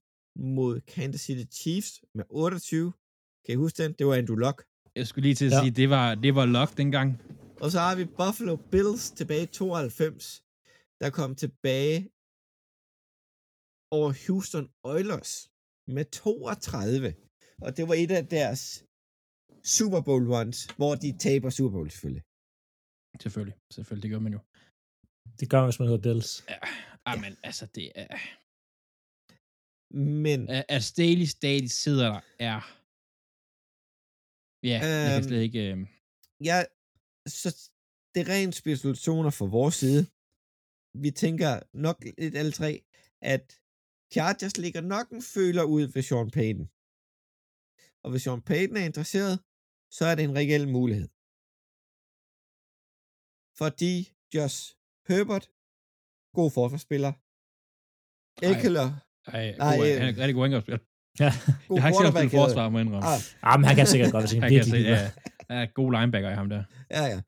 mod 0.56 0.82
Kansas 0.82 1.22
City 1.22 1.46
Chiefs 1.60 2.02
med 2.16 2.26
28. 2.30 2.94
Kan 3.46 3.54
I 3.54 3.56
huske 3.56 3.84
den? 3.84 3.94
Det 3.94 4.08
var 4.08 4.16
Andrew 4.16 4.38
Luck. 4.38 4.60
Jeg 5.00 5.08
skulle 5.10 5.26
lige 5.28 5.36
til 5.42 5.46
at 5.50 5.52
Ja. 5.56 5.62
sige, 5.64 5.74
det 5.82 5.88
var, 5.96 6.06
det 6.24 6.32
var 6.40 6.46
luck 6.58 6.72
dengang. 6.82 7.10
Og 7.64 7.68
så 7.74 7.80
har 7.86 7.96
vi 8.00 8.06
Buffalo 8.22 8.56
Bills 8.72 9.04
tilbage 9.20 9.44
i 9.44 9.52
92, 9.62 10.44
der 11.02 11.10
kom 11.20 11.30
tilbage 11.44 11.98
over 13.98 14.10
Houston 14.26 14.66
Oilers 14.94 15.32
med 15.96 16.06
32. 16.06 17.16
Og 17.66 17.70
det 17.78 17.84
var 17.90 17.96
et 18.04 18.12
af 18.20 18.24
deres 18.38 18.62
Super 19.78 20.02
Bowl 20.08 20.26
runs, 20.34 20.58
hvor 20.80 20.94
de 21.04 21.10
taber 21.26 21.50
Super 21.50 21.72
Bowl 21.76 21.90
selvfølgelig. 21.92 22.24
Selvfølgelig, 23.24 23.56
selvfølgelig, 23.76 24.04
det 24.04 24.12
gør 24.14 24.20
man 24.28 24.34
jo. 24.38 24.42
Det 25.40 25.50
gør 25.52 25.60
man, 25.62 25.68
hvis 25.70 25.80
man 25.80 25.88
hedder 25.90 26.06
Bills. 26.08 26.32
Ja, 26.50 26.58
ja. 27.08 27.22
men 27.24 27.32
altså, 27.44 27.66
det 27.76 27.92
er... 27.96 28.08
Men 29.94 30.50
At, 30.50 30.66
at 30.76 30.84
Staley 30.84 31.26
stadig 31.26 31.72
sidder 31.72 32.08
der, 32.14 32.22
er... 32.40 32.79
Ja, 34.64 34.78
øhm, 34.84 35.00
jeg 35.04 35.10
kan 35.10 35.18
Øhm, 35.18 35.28
slet 35.30 35.42
ikke... 35.48 35.62
Øh, 35.72 35.78
ja, 36.50 36.58
så 37.40 37.50
det 38.12 38.20
er 38.24 38.30
rent 38.36 38.56
spekulationer 38.62 39.32
fra 39.38 39.46
vores 39.58 39.76
side. 39.84 40.02
Vi 41.04 41.10
tænker 41.24 41.52
nok 41.86 41.98
lidt 42.22 42.36
alle 42.42 42.52
tre, 42.60 42.72
at 43.34 43.46
Chargers 44.14 44.58
ligger 44.64 44.82
nok 44.82 45.08
en 45.10 45.24
føler 45.36 45.64
ud 45.76 45.84
ved 45.94 46.02
Sean 46.08 46.30
Payton. 46.38 46.68
Og 48.04 48.08
hvis 48.12 48.24
Sean 48.26 48.42
Payton 48.50 48.78
er 48.82 48.86
interesseret, 48.92 49.36
så 49.98 50.04
er 50.10 50.16
det 50.16 50.24
en 50.26 50.36
reel 50.40 50.66
mulighed. 50.78 51.08
Fordi 53.62 53.94
Josh 54.36 54.58
Herbert, 55.08 55.46
god 56.38 56.50
forsvarsspiller. 56.58 57.14
Eckler, 58.50 58.88
ej, 59.38 59.46
Nej, 59.64 59.76
god, 59.78 59.86
øh, 59.88 59.96
han 60.02 60.08
er 60.14 60.18
rigtig 60.22 60.38
god 60.38 60.46
angrebsspiller. 60.48 60.84
Ja. 61.24 61.32
god 61.68 61.76
Jeg 61.76 61.82
har 61.84 61.90
ikke 61.90 62.00
set 62.02 62.08
ham 62.10 62.16
spille 62.18 62.36
forsvar, 62.42 62.64
må 62.72 62.76
jeg 62.78 62.86
indrømme. 62.86 63.08
Ah, 63.14 63.20
Ah, 63.50 63.56
men 63.60 63.66
han 63.70 63.76
kan 63.80 63.88
sikkert 63.94 64.12
godt, 64.16 64.24
hvis 64.24 64.34
han 64.36 64.42
Han 64.44 64.50
kan 64.52 64.58
virkelig 64.58 64.82
se, 64.86 64.92
ja, 64.94 65.02
er 65.58 65.64
god 65.80 65.90
linebacker 65.96 66.30
i 66.34 66.38
ham 66.42 66.50
der. 66.54 66.62
Ja, 66.96 67.04
ja. 67.14 67.20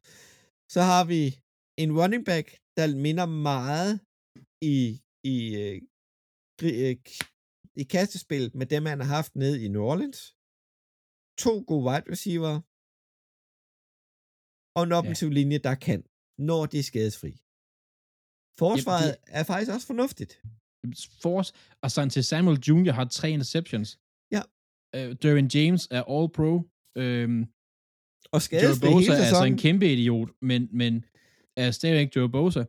Så 0.76 0.82
har 0.92 1.04
vi 1.14 1.20
en 1.84 1.92
running 2.00 2.24
back, 2.32 2.46
der 2.78 2.86
minder 3.06 3.28
meget 3.52 3.92
i, 4.76 4.78
i, 5.34 5.38
øh, 5.62 5.76
gri- 6.60 6.80
øh, 6.86 6.96
i 7.82 7.84
kastespil 7.96 8.44
med 8.60 8.66
dem, 8.74 8.84
han 8.92 9.00
har 9.04 9.10
haft 9.20 9.32
nede 9.44 9.56
i 9.64 9.68
New 9.76 9.84
Orleans. 9.92 10.20
To 11.44 11.54
gode 11.70 11.84
wide 11.88 12.06
receiver. 12.14 12.54
Og 14.78 14.82
en 14.88 14.92
offensiv 15.00 15.28
ja. 15.30 15.34
linje, 15.40 15.58
der 15.68 15.76
kan, 15.88 16.00
når 16.50 16.62
de 16.72 16.78
er 16.84 16.88
skadesfri. 16.92 17.32
Forsvaret 18.64 19.10
Jamen, 19.12 19.38
er 19.40 19.44
faktisk 19.52 19.72
også 19.76 19.88
fornuftigt. 19.92 20.32
Force 21.22 21.54
og 21.84 21.92
Sante 21.92 22.24
Samuel 22.24 22.60
Jr. 22.68 22.92
har 22.92 23.06
tre 23.06 23.28
interceptions. 23.32 24.00
Ja. 24.36 24.42
Uh, 24.98 25.12
Derwin 25.22 25.48
James 25.56 25.88
er 25.98 26.04
all-pro. 26.16 26.52
Øhm, 27.02 27.42
Og 28.36 28.38
Joe 28.38 28.42
skadesfri 28.48 28.88
Bosa 28.92 29.12
er 29.12 29.18
altså 29.30 29.44
en 29.52 29.58
kæmpe 29.66 29.86
idiot, 29.94 30.30
men, 30.50 30.62
men 30.82 30.94
er 31.58 31.72
stadigvæk 31.72 32.16
Joe 32.16 32.30
Bosa. 32.38 32.64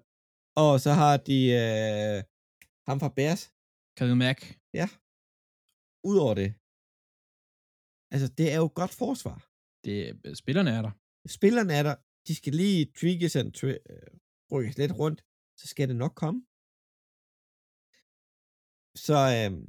Og 0.56 0.80
så 0.84 0.90
har 1.00 1.14
de 1.28 1.38
øh, 1.62 2.18
ham 2.88 3.00
fra 3.02 3.12
Bears. 3.16 3.42
Khalil 3.96 4.16
Mack. 4.24 4.40
Udover 6.10 6.34
det. 6.42 6.50
Altså, 8.14 8.28
det 8.38 8.46
er 8.54 8.58
jo 8.64 8.68
godt 8.80 8.92
forsvar. 9.02 9.38
Det, 9.84 9.96
spillerne 10.42 10.70
er 10.78 10.82
der. 10.86 10.92
spillerne 11.38 11.72
er 11.78 11.82
der, 11.88 11.94
de 12.26 12.34
skal 12.34 12.52
lige 12.62 12.80
tweakes 13.00 13.36
og 13.36 13.44
twi- 13.58 13.82
øh, 13.92 14.10
rykkes 14.52 14.78
lidt 14.78 14.92
rundt, 15.00 15.18
så 15.60 15.66
skal 15.72 15.88
det 15.88 15.96
nok 15.96 16.14
komme. 16.22 16.38
Så 18.94 19.16
øhm, 19.36 19.64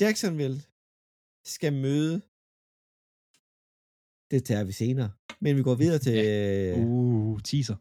Jacksonville 0.00 0.62
skal 1.44 1.72
møde, 1.72 2.16
det 4.30 4.44
tager 4.44 4.64
vi 4.64 4.72
senere, 4.72 5.10
men 5.40 5.56
vi 5.56 5.62
går 5.62 5.74
videre 5.74 5.98
til, 6.06 6.16
øh, 6.26 6.78
Uh, 6.78 7.40
teaser. 7.40 7.76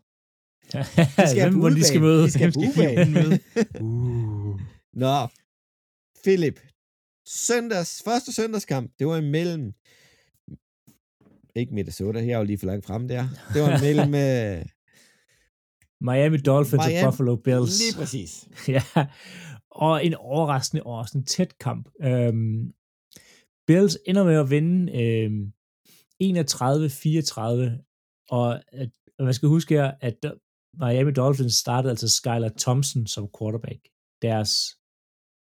de 1.22 1.30
skal 1.30 1.50
Hvem 1.50 1.62
på 1.62 1.70
de 1.70 1.84
skal 1.84 2.02
møde? 2.02 2.24
De 2.24 2.32
skal 2.32 2.52
på 2.54 3.10
møde? 3.18 3.40
Uh. 3.82 4.62
Nå, 4.94 5.28
Philip, 6.24 6.60
søndags, 7.28 8.02
første 8.06 8.34
søndagskamp, 8.34 8.92
det 9.00 9.08
var 9.08 9.18
imellem, 9.18 9.74
ikke 11.56 11.74
Minnesota, 11.74 12.20
jeg 12.20 12.30
er 12.30 12.38
jo 12.38 12.44
lige 12.44 12.58
for 12.58 12.66
langt 12.66 12.86
frem 12.86 13.08
der, 13.08 13.24
det 13.54 13.62
var 13.62 13.78
imellem, 13.78 14.12
øh, 14.16 14.66
Miami 16.04 16.38
Dolphins 16.38 16.84
Miami- 16.86 17.06
og 17.06 17.12
Buffalo 17.12 17.36
Bills. 17.36 17.80
lige 17.82 17.96
præcis, 18.00 18.48
ja, 18.76 18.84
og 19.72 20.06
en 20.06 20.14
overraskende 20.14 20.84
og 20.84 20.98
også 20.98 21.18
en 21.18 21.26
tæt 21.26 21.58
kamp. 21.58 21.90
Øhm, 22.02 22.74
Bills 23.68 23.98
ender 24.08 24.24
med 24.24 24.36
at 24.36 24.50
vinde 24.50 25.02
øhm, 25.02 25.54
31-34, 26.24 26.26
og 28.30 28.48
at, 28.82 28.90
og 29.20 29.26
man 29.26 29.34
skal 29.34 29.50
huske 29.50 29.74
her, 29.76 29.92
at 30.02 30.24
der- 30.24 30.38
Miami 30.86 31.12
Dolphins 31.12 31.54
startede 31.54 31.90
altså 31.92 32.10
Skylar 32.10 32.52
Thompson 32.60 33.08
som 33.08 33.30
quarterback. 33.40 33.80
Deres 34.22 34.52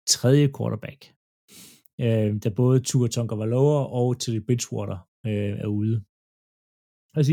tredje 0.09 0.49
quarterback. 0.59 1.15
Øh, 2.01 2.43
da 2.45 2.49
både 2.49 2.81
Tua 2.81 3.09
Tagovailoa 3.09 3.85
og 3.85 4.21
Teddy 4.21 4.41
Bridgewater 4.47 4.99
øh, 5.27 5.59
er 5.65 5.67
ude. 5.67 5.97
Altså, 7.17 7.33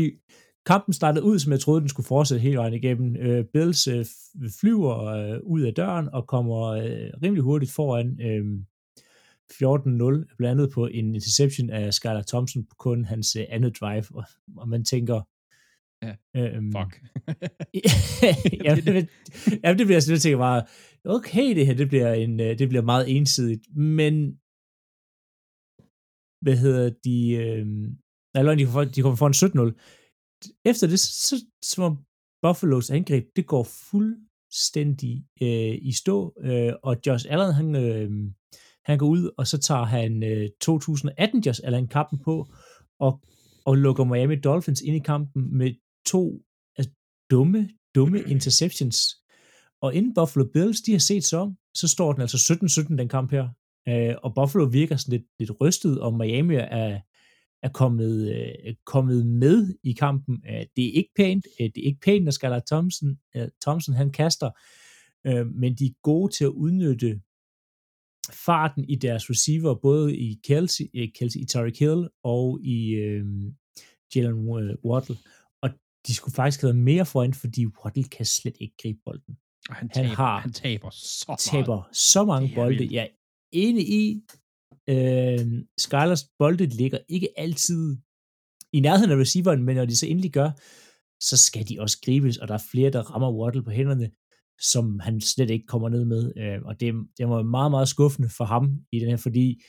kampen 0.68 0.92
startede 0.92 1.24
ud, 1.24 1.38
som 1.38 1.52
jeg 1.52 1.60
troede, 1.60 1.80
den 1.80 1.88
skulle 1.88 2.06
fortsætte 2.06 2.42
hele 2.42 2.56
vejen 2.56 2.74
igennem. 2.74 3.16
Øh, 3.16 3.44
Bills 3.44 3.86
øh, 3.88 4.04
flyver 4.60 5.04
øh, 5.04 5.40
ud 5.42 5.62
af 5.62 5.74
døren 5.74 6.08
og 6.12 6.26
kommer 6.26 6.62
øh, 6.66 7.10
rimelig 7.22 7.42
hurtigt 7.42 7.72
foran 7.72 8.20
øh, 8.20 8.44
14-0, 9.52 10.36
blandt 10.36 10.60
andet 10.60 10.70
på 10.74 10.86
en 10.86 11.14
interception 11.14 11.70
af 11.70 11.94
Skylar 11.94 12.22
Thompson 12.22 12.64
på 12.64 12.74
kun 12.78 13.04
hans 13.04 13.36
øh, 13.36 13.44
andet 13.48 13.80
drive, 13.80 14.04
og, 14.14 14.24
og 14.56 14.68
man 14.68 14.84
tænker, 14.84 15.20
Ja, 16.02 16.14
øhm, 16.36 16.72
Fuck. 16.72 17.02
ja, 18.64 18.74
det, 18.74 18.84
det, 18.86 19.08
ja, 19.64 19.74
det 19.74 19.86
bliver 19.86 20.00
sådan, 20.00 20.12
jeg 20.12 20.20
tænker 20.20 20.38
bare, 20.38 20.62
okay, 21.04 21.56
det 21.56 21.66
her, 21.66 21.74
det 21.74 21.88
bliver, 21.88 22.12
en, 22.12 22.40
øh, 22.40 22.58
det 22.58 22.68
bliver 22.68 22.82
meget 22.82 23.16
ensidigt, 23.16 23.76
men 23.76 24.38
hvad 26.42 26.56
hedder 26.56 26.90
de, 27.04 27.32
øh, 27.32 27.66
eller 28.34 28.54
de, 28.54 28.90
de 28.94 29.02
kommer 29.02 29.16
foran 29.16 29.70
17-0. 29.70 29.97
Efter 30.64 30.86
det, 30.86 31.00
så, 31.00 31.36
så 31.62 31.82
var 31.82 31.96
Buffalo's 32.46 32.92
angreb, 32.92 33.24
det 33.36 33.46
går 33.46 33.64
fuldstændig 33.90 35.26
øh, 35.42 35.78
i 35.82 35.92
stå, 35.92 36.34
øh, 36.40 36.72
og 36.82 36.96
Josh 37.06 37.26
Allen, 37.28 37.52
han, 37.52 37.76
øh, 37.76 38.10
han 38.84 38.98
går 38.98 39.06
ud, 39.06 39.30
og 39.38 39.46
så 39.46 39.58
tager 39.58 39.84
han 39.84 40.22
øh, 40.22 40.48
2018 40.60 41.40
Josh 41.40 41.60
Allen 41.64 41.88
kampen 41.88 42.18
på, 42.18 42.46
og, 43.00 43.20
og 43.64 43.74
lukker 43.76 44.04
Miami 44.04 44.36
Dolphins 44.36 44.80
ind 44.80 44.96
i 44.96 44.98
kampen 44.98 45.58
med 45.58 45.74
to 46.06 46.42
altså, 46.76 46.92
dumme, 47.30 47.70
dumme 47.94 48.22
interceptions. 48.22 48.98
Og 49.82 49.94
inden 49.94 50.14
Buffalo 50.14 50.44
Bills, 50.52 50.80
de 50.80 50.92
har 50.92 50.98
set 50.98 51.24
så, 51.24 51.54
så 51.74 51.88
står 51.88 52.12
den 52.12 52.22
altså 52.22 52.58
17-17, 52.90 52.96
den 52.96 53.08
kamp 53.08 53.30
her. 53.30 53.48
Øh, 53.88 54.14
og 54.22 54.34
Buffalo 54.34 54.64
virker 54.64 54.96
sådan 54.96 55.18
lidt, 55.18 55.26
lidt 55.38 55.60
rystet, 55.60 56.00
og 56.00 56.14
Miami 56.14 56.54
er, 56.54 57.00
er 57.62 57.68
kommet, 57.68 58.34
øh, 58.36 58.74
kommet 58.84 59.26
med 59.26 59.74
i 59.82 59.92
kampen. 59.92 60.42
Øh, 60.48 60.66
det 60.76 60.84
er 60.88 60.92
ikke 60.92 61.10
pænt. 61.16 61.46
Øh, 61.60 61.66
det 61.74 61.78
er 61.82 61.86
ikke 61.86 62.00
pænt, 62.00 62.24
når 62.24 62.30
Skylar 62.30 62.62
Thompson, 62.66 63.18
øh, 63.36 63.48
Thompson 63.62 63.94
han 63.94 64.10
kaster, 64.12 64.50
øh, 65.26 65.46
men 65.46 65.74
de 65.74 65.86
er 65.86 65.94
gode 66.02 66.32
til 66.32 66.44
at 66.44 66.48
udnytte 66.50 67.20
farten 68.32 68.84
i 68.88 68.94
deres 68.94 69.30
receiver, 69.30 69.74
både 69.74 70.16
i 70.16 70.40
Kelsey, 70.44 70.84
øh, 70.94 71.08
Kelsey 71.18 71.40
i 71.40 71.44
Tyreek 71.46 71.78
Hill 71.78 72.08
og 72.24 72.60
i 72.62 72.90
øh, 72.90 73.24
Jalen 74.14 74.38
øh, 74.58 74.74
Waddle. 74.84 75.16
Og 75.62 75.70
de 76.06 76.14
skulle 76.14 76.34
faktisk 76.34 76.60
have 76.60 76.68
været 76.68 76.84
mere 76.84 77.06
foran, 77.06 77.34
fordi 77.34 77.66
Waddle 77.66 78.04
kan 78.04 78.26
slet 78.26 78.56
ikke 78.60 78.74
gribe 78.82 78.98
bolden. 79.04 79.38
Han, 79.70 79.76
Han 79.76 79.88
taber, 79.88 80.08
har- 80.14 80.40
han 80.40 80.52
taber 80.52 80.90
så 80.90 81.24
meget. 81.28 81.38
Taber 81.40 81.88
så 81.92 82.24
mange 82.24 82.52
bolde. 82.54 82.88
Jeg 82.90 83.02
er 83.02 83.08
enig 83.52 83.88
i, 83.88 84.22
øh, 84.88 85.46
Skylers 85.78 86.24
bolde 86.38 86.66
ligger 86.66 86.98
ikke 87.08 87.28
altid 87.36 87.96
i 88.72 88.80
nærheden 88.80 89.10
af 89.10 89.16
receiveren, 89.16 89.62
men 89.62 89.76
når 89.76 89.84
de 89.84 89.96
så 89.96 90.06
endelig 90.06 90.32
gør, 90.32 90.50
så 91.20 91.36
skal 91.36 91.68
de 91.68 91.80
også 91.80 91.98
gribes, 92.04 92.36
og 92.36 92.48
der 92.48 92.54
er 92.54 92.68
flere, 92.70 92.90
der 92.90 93.02
rammer 93.02 93.38
Waddle 93.38 93.64
på 93.64 93.70
hænderne, 93.70 94.10
som 94.60 95.00
han 95.00 95.20
slet 95.20 95.50
ikke 95.50 95.66
kommer 95.66 95.88
ned 95.88 96.04
med. 96.04 96.32
Øh, 96.36 96.62
og 96.64 96.80
det, 96.80 96.94
det 97.18 97.28
var 97.28 97.42
meget, 97.42 97.70
meget 97.70 97.88
skuffende 97.88 98.28
for 98.36 98.44
ham 98.44 98.64
i 98.92 98.98
den 98.98 99.08
her, 99.08 99.16
fordi 99.16 99.62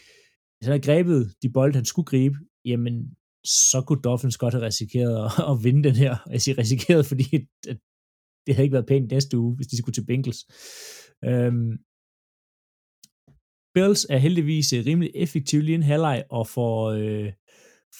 hvis 0.57 0.65
han 0.67 0.71
havde 0.71 0.87
grebet 0.89 1.33
de 1.41 1.49
bolde, 1.49 1.75
han 1.75 1.85
skulle 1.85 2.05
gribe, 2.05 2.35
jamen, 2.65 3.15
så 3.45 3.83
kunne 3.87 4.01
Dolphins 4.01 4.37
godt 4.37 4.53
have 4.53 4.65
risikeret 4.65 5.25
at, 5.25 5.31
at 5.51 5.63
vinde 5.63 5.83
den 5.83 5.95
her. 5.95 6.17
Jeg 6.31 6.41
siger 6.41 6.57
risikeret, 6.57 7.05
fordi 7.05 7.35
at 7.69 7.77
det 8.47 8.55
havde 8.55 8.65
ikke 8.65 8.73
været 8.73 8.85
pænt 8.85 9.11
næste 9.11 9.37
uge, 9.37 9.55
hvis 9.55 9.67
de 9.67 9.77
skulle 9.77 9.93
til 9.93 10.05
Bengals. 10.05 10.45
Øhm, 11.25 11.77
Bills 13.73 14.05
er 14.09 14.17
heldigvis 14.17 14.73
øh, 14.73 14.85
rimelig 14.85 15.11
effektiv 15.15 15.61
lige 15.61 15.75
en 15.75 15.83
halvleg 15.83 16.23
og 16.29 16.47
får, 16.47 16.89
øh, 16.89 17.31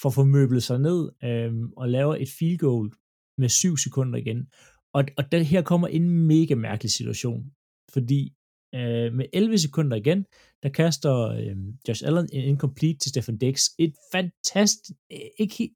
får 0.02 0.10
formøblet 0.10 0.62
sig 0.62 0.78
ned 0.78 1.10
øh, 1.24 1.52
og 1.76 1.88
laver 1.88 2.16
et 2.16 2.28
field 2.38 2.58
goal 2.58 2.90
med 3.38 3.48
syv 3.48 3.76
sekunder 3.76 4.18
igen. 4.18 4.48
Og, 4.94 5.04
og 5.18 5.32
der, 5.32 5.38
her 5.42 5.62
kommer 5.62 5.88
en 5.88 6.10
mega 6.10 6.54
mærkelig 6.54 6.90
situation, 6.90 7.44
fordi 7.92 8.32
øh, 8.74 9.12
med 9.12 9.26
11 9.32 9.58
sekunder 9.58 9.96
igen, 9.96 10.24
der 10.62 10.68
kaster 10.68 11.28
øh, 11.28 11.56
Josh 11.88 12.06
Allen 12.06 12.28
en 12.32 12.44
incomplete 12.44 12.98
til 12.98 13.08
Stefan 13.08 13.38
Dix. 13.38 13.64
Et 13.78 13.94
fantastisk, 14.12 14.98
ikke, 15.38 15.70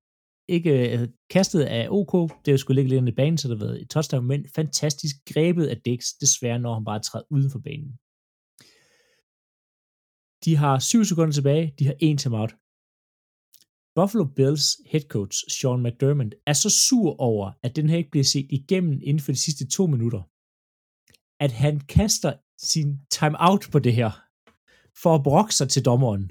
ikke 0.49 0.99
øh, 0.99 1.09
kastet 1.31 1.63
af 1.63 1.89
OK, 1.91 2.31
det 2.45 2.49
er 2.49 2.53
jo 2.53 2.59
sgu 2.59 2.73
ligge 2.73 2.91
lidt 2.91 3.09
i 3.09 3.13
banen, 3.13 3.39
så 3.39 3.49
det 3.49 3.59
har 3.59 3.67
været 3.67 3.83
et 3.83 3.91
touchdown, 3.91 4.27
men 4.27 4.47
fantastisk 4.55 5.17
grebet 5.27 5.67
af 5.67 5.77
Dix, 5.81 6.05
desværre 6.21 6.59
når 6.59 6.75
han 6.75 6.85
bare 6.85 7.01
træder 7.01 7.25
uden 7.31 7.51
for 7.51 7.59
banen. 7.59 7.99
De 10.45 10.57
har 10.57 10.79
7 10.79 11.05
sekunder 11.05 11.33
tilbage, 11.33 11.75
de 11.79 11.85
har 11.87 11.97
en 12.01 12.19
timeout. 12.19 12.53
Buffalo 13.97 14.25
Bills 14.37 14.67
head 14.93 15.05
coach 15.15 15.37
Sean 15.55 15.83
McDermott 15.85 16.35
er 16.51 16.57
så 16.63 16.71
sur 16.87 17.09
over, 17.29 17.47
at 17.67 17.77
den 17.77 17.89
her 17.89 17.99
ikke 17.99 18.15
bliver 18.15 18.29
set 18.35 18.49
igennem 18.59 18.97
inden 19.09 19.23
for 19.25 19.33
de 19.33 19.45
sidste 19.47 19.65
to 19.77 19.87
minutter, 19.95 20.23
at 21.45 21.53
han 21.63 21.75
kaster 21.97 22.33
sin 22.71 22.89
timeout 23.19 23.65
på 23.73 23.79
det 23.87 23.95
her, 24.01 24.11
for 25.03 25.13
at 25.15 25.25
brokke 25.29 25.55
sig 25.59 25.69
til 25.71 25.85
dommeren. 25.91 26.25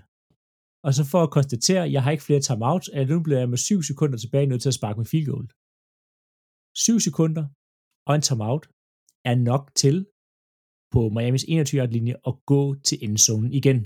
Og 0.86 0.92
så 0.94 1.04
for 1.12 1.22
at 1.24 1.34
konstatere, 1.38 1.84
at 1.86 1.92
jeg 1.92 2.04
har 2.04 2.12
ikke 2.12 2.28
flere 2.28 2.46
timeouts, 2.48 2.90
at 2.90 3.08
nu 3.10 3.24
bliver 3.24 3.40
jeg 3.40 3.50
med 3.50 3.58
7 3.58 3.82
sekunder 3.82 4.18
tilbage 4.18 4.46
nødt 4.46 4.62
til 4.62 4.74
at 4.74 4.80
sparke 4.80 5.00
med 5.00 5.06
field 5.12 5.28
goal. 5.32 5.48
7 6.76 7.00
sekunder 7.08 7.46
og 8.08 8.16
en 8.16 8.22
timeout 8.30 8.66
er 9.30 9.36
nok 9.36 9.64
til 9.82 9.98
på 10.94 11.02
Miamis 11.16 11.46
21 11.48 11.88
linje 11.88 12.16
at 12.30 12.34
gå 12.46 12.62
til 12.88 12.98
endzonen 13.06 13.54
igen. 13.54 13.80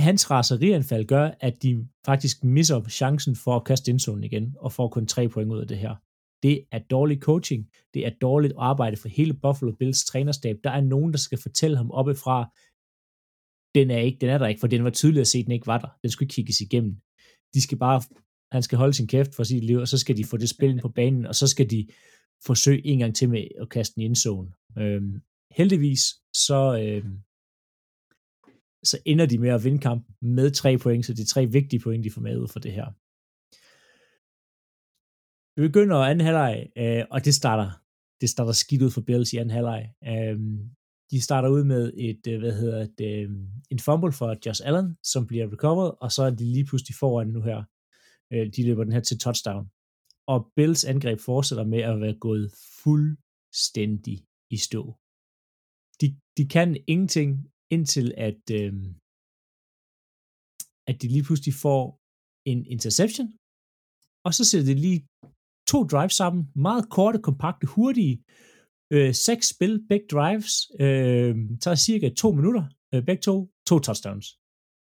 Hans 0.00 0.30
raserianfald 0.30 1.04
gør, 1.04 1.30
at 1.40 1.62
de 1.62 1.88
faktisk 2.06 2.44
misser 2.44 2.88
chancen 2.88 3.36
for 3.36 3.56
at 3.56 3.64
kaste 3.64 3.90
indzonen 3.90 4.24
igen, 4.24 4.54
og 4.58 4.72
får 4.72 4.88
kun 4.88 5.06
tre 5.06 5.28
point 5.28 5.52
ud 5.52 5.60
af 5.60 5.68
det 5.68 5.78
her. 5.78 5.94
Det 6.42 6.64
er 6.72 6.78
dårlig 6.78 7.18
coaching. 7.18 7.70
Det 7.94 8.06
er 8.06 8.10
dårligt 8.20 8.52
arbejde 8.56 8.96
for 8.96 9.08
hele 9.08 9.34
Buffalo 9.34 9.72
Bills 9.72 10.04
trænerstab. 10.04 10.56
Der 10.64 10.70
er 10.70 10.80
nogen, 10.80 11.12
der 11.12 11.18
skal 11.18 11.38
fortælle 11.42 11.76
ham 11.76 11.90
oppefra, 11.90 12.50
den 13.74 13.90
er, 13.90 13.98
ikke, 13.98 14.18
den 14.20 14.28
er 14.28 14.38
der 14.38 14.46
ikke, 14.46 14.60
for 14.60 14.66
den 14.66 14.84
var 14.84 14.90
tydeligt 14.90 15.20
at 15.20 15.26
se, 15.26 15.38
at 15.38 15.44
den 15.44 15.52
ikke 15.52 15.66
var 15.66 15.78
der. 15.78 15.88
Den 16.02 16.10
skulle 16.10 16.28
kigges 16.28 16.60
igennem. 16.60 16.96
De 17.54 17.62
skal 17.62 17.78
bare, 17.78 18.02
han 18.52 18.62
skal 18.62 18.78
holde 18.78 18.94
sin 18.94 19.08
kæft 19.08 19.34
for 19.34 19.44
sit 19.44 19.64
liv, 19.64 19.78
og 19.78 19.88
så 19.88 19.98
skal 19.98 20.16
de 20.16 20.24
få 20.24 20.36
det 20.36 20.48
spil 20.48 20.80
på 20.82 20.88
banen, 20.88 21.26
og 21.26 21.34
så 21.34 21.46
skal 21.48 21.70
de 21.70 21.88
forsøge 22.46 22.86
en 22.86 22.98
gang 22.98 23.16
til 23.16 23.28
med 23.30 23.44
at 23.60 23.68
kaste 23.68 23.94
den 23.94 24.02
i 24.02 24.06
endzone. 24.06 24.52
Øhm, 24.78 25.20
heldigvis, 25.50 26.00
så, 26.34 26.78
øhm, 26.82 27.18
så 28.84 28.98
ender 29.06 29.26
de 29.26 29.38
med 29.38 29.50
at 29.50 29.64
vinde 29.64 29.78
kamp 29.78 30.08
med 30.22 30.50
tre 30.50 30.78
point, 30.78 31.06
så 31.06 31.14
det 31.14 31.22
er 31.22 31.26
tre 31.26 31.46
vigtige 31.46 31.80
point, 31.80 32.04
de 32.04 32.10
får 32.10 32.20
med 32.20 32.38
ud 32.38 32.48
for 32.48 32.60
det 32.60 32.72
her. 32.72 32.86
Vi 35.60 35.68
begynder 35.68 35.96
anden 35.96 36.26
halvleg, 36.26 36.68
øh, 36.76 37.04
og 37.10 37.24
det 37.24 37.34
starter, 37.34 37.70
det 38.20 38.30
starter 38.30 38.52
skidt 38.52 38.82
ud 38.82 38.90
for 38.90 39.00
Bills 39.00 39.32
i 39.32 39.36
anden 39.36 39.50
halvleg. 39.50 39.92
Øh, 40.04 40.38
de 41.10 41.20
starter 41.20 41.48
ud 41.48 41.64
med 41.64 41.92
et, 41.96 42.26
øh, 42.28 42.38
hvad 42.38 42.52
hedder 42.52 42.86
det, 42.98 43.24
øh, 43.24 43.30
en 43.70 43.78
fumble 43.78 44.12
for 44.12 44.36
Josh 44.46 44.62
Allen, 44.64 44.96
som 45.02 45.26
bliver 45.26 45.52
recovered, 45.52 45.92
og 46.00 46.12
så 46.12 46.22
er 46.22 46.30
de 46.30 46.44
lige 46.44 46.64
pludselig 46.64 46.94
foran 46.94 47.28
nu 47.28 47.42
her. 47.42 47.64
Øh, 48.32 48.46
de 48.56 48.66
løber 48.66 48.84
den 48.84 48.92
her 48.92 49.00
til 49.00 49.18
touchdown. 49.18 49.70
Og 50.26 50.52
Bills 50.56 50.84
angreb 50.84 51.20
fortsætter 51.20 51.64
med 51.64 51.78
at 51.78 52.00
være 52.00 52.18
gået 52.20 52.52
fuldstændig 52.82 54.26
i 54.50 54.56
stå. 54.56 54.82
De, 56.00 56.20
de 56.36 56.48
kan 56.48 56.76
ingenting 56.86 57.48
indtil 57.74 58.14
at, 58.28 58.42
øh, 58.58 58.74
at 60.88 61.02
de 61.02 61.08
lige 61.08 61.26
pludselig 61.28 61.54
får 61.54 61.82
en 62.50 62.60
interception, 62.74 63.28
og 64.26 64.34
så 64.34 64.42
sætter 64.44 64.66
de 64.74 64.80
lige 64.86 65.00
to 65.70 65.78
drives 65.92 66.12
sammen, 66.12 66.42
meget 66.66 66.84
korte, 66.96 67.18
kompakte, 67.28 67.66
hurtige, 67.66 68.16
øh, 68.92 69.14
seks 69.14 69.44
spil, 69.54 69.74
begge 69.88 70.06
drives, 70.14 70.52
øh, 70.80 71.34
tager 71.62 71.74
cirka 71.74 72.08
to 72.22 72.28
minutter, 72.32 72.64
øh, 72.94 73.04
begge 73.08 73.22
to, 73.22 73.34
to 73.68 73.78
touchdowns. 73.78 74.26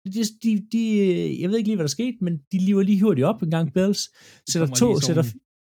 De, 0.05 0.23
de, 0.43 0.67
de, 0.71 0.81
jeg 1.41 1.49
ved 1.49 1.57
ikke 1.57 1.69
lige, 1.69 1.75
hvad 1.75 1.87
der 1.89 1.97
skete, 1.99 2.17
men 2.21 2.33
de 2.51 2.57
lever 2.57 2.83
lige 2.83 3.01
hurtigt 3.01 3.25
op 3.25 3.43
en 3.43 3.51
gang, 3.51 3.73
Bills, 3.73 4.01
sætter 4.49 4.75
to, 4.75 4.99
sætter, 4.99 5.23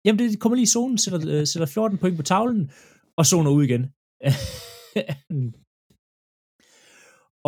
jamen 0.05 0.19
det 0.19 0.41
kommer 0.41 0.57
lige 0.57 0.69
i 0.71 0.75
zonen, 0.77 0.99
sætter, 0.99 1.21
øh, 1.33 1.47
sætter 1.47 1.67
14 1.67 1.99
point 1.99 2.17
på 2.17 2.23
tavlen, 2.23 2.71
og 3.17 3.27
zoner 3.27 3.51
ud 3.51 3.64
igen. 3.64 3.83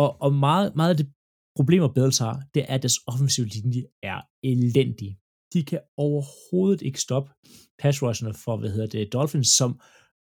og, 0.03 0.21
og 0.21 0.31
meget, 0.33 0.75
meget 0.75 0.89
af 0.89 0.97
det 0.97 1.07
problemer 1.55 1.87
Bills 1.93 2.17
har, 2.17 2.43
det 2.53 2.61
er, 2.61 2.73
at 2.75 2.81
deres 2.81 2.99
offensive 3.07 3.47
linje 3.47 3.83
er 4.03 4.21
elendig. 4.43 5.17
De 5.53 5.63
kan 5.63 5.79
overhovedet 5.97 6.81
ikke 6.81 7.01
stoppe 7.01 7.31
pass 7.79 8.03
rusherne 8.03 8.33
for, 8.33 8.57
hvad 8.57 8.69
hedder 8.69 8.87
det, 8.87 9.13
Dolphins, 9.13 9.47
som 9.47 9.79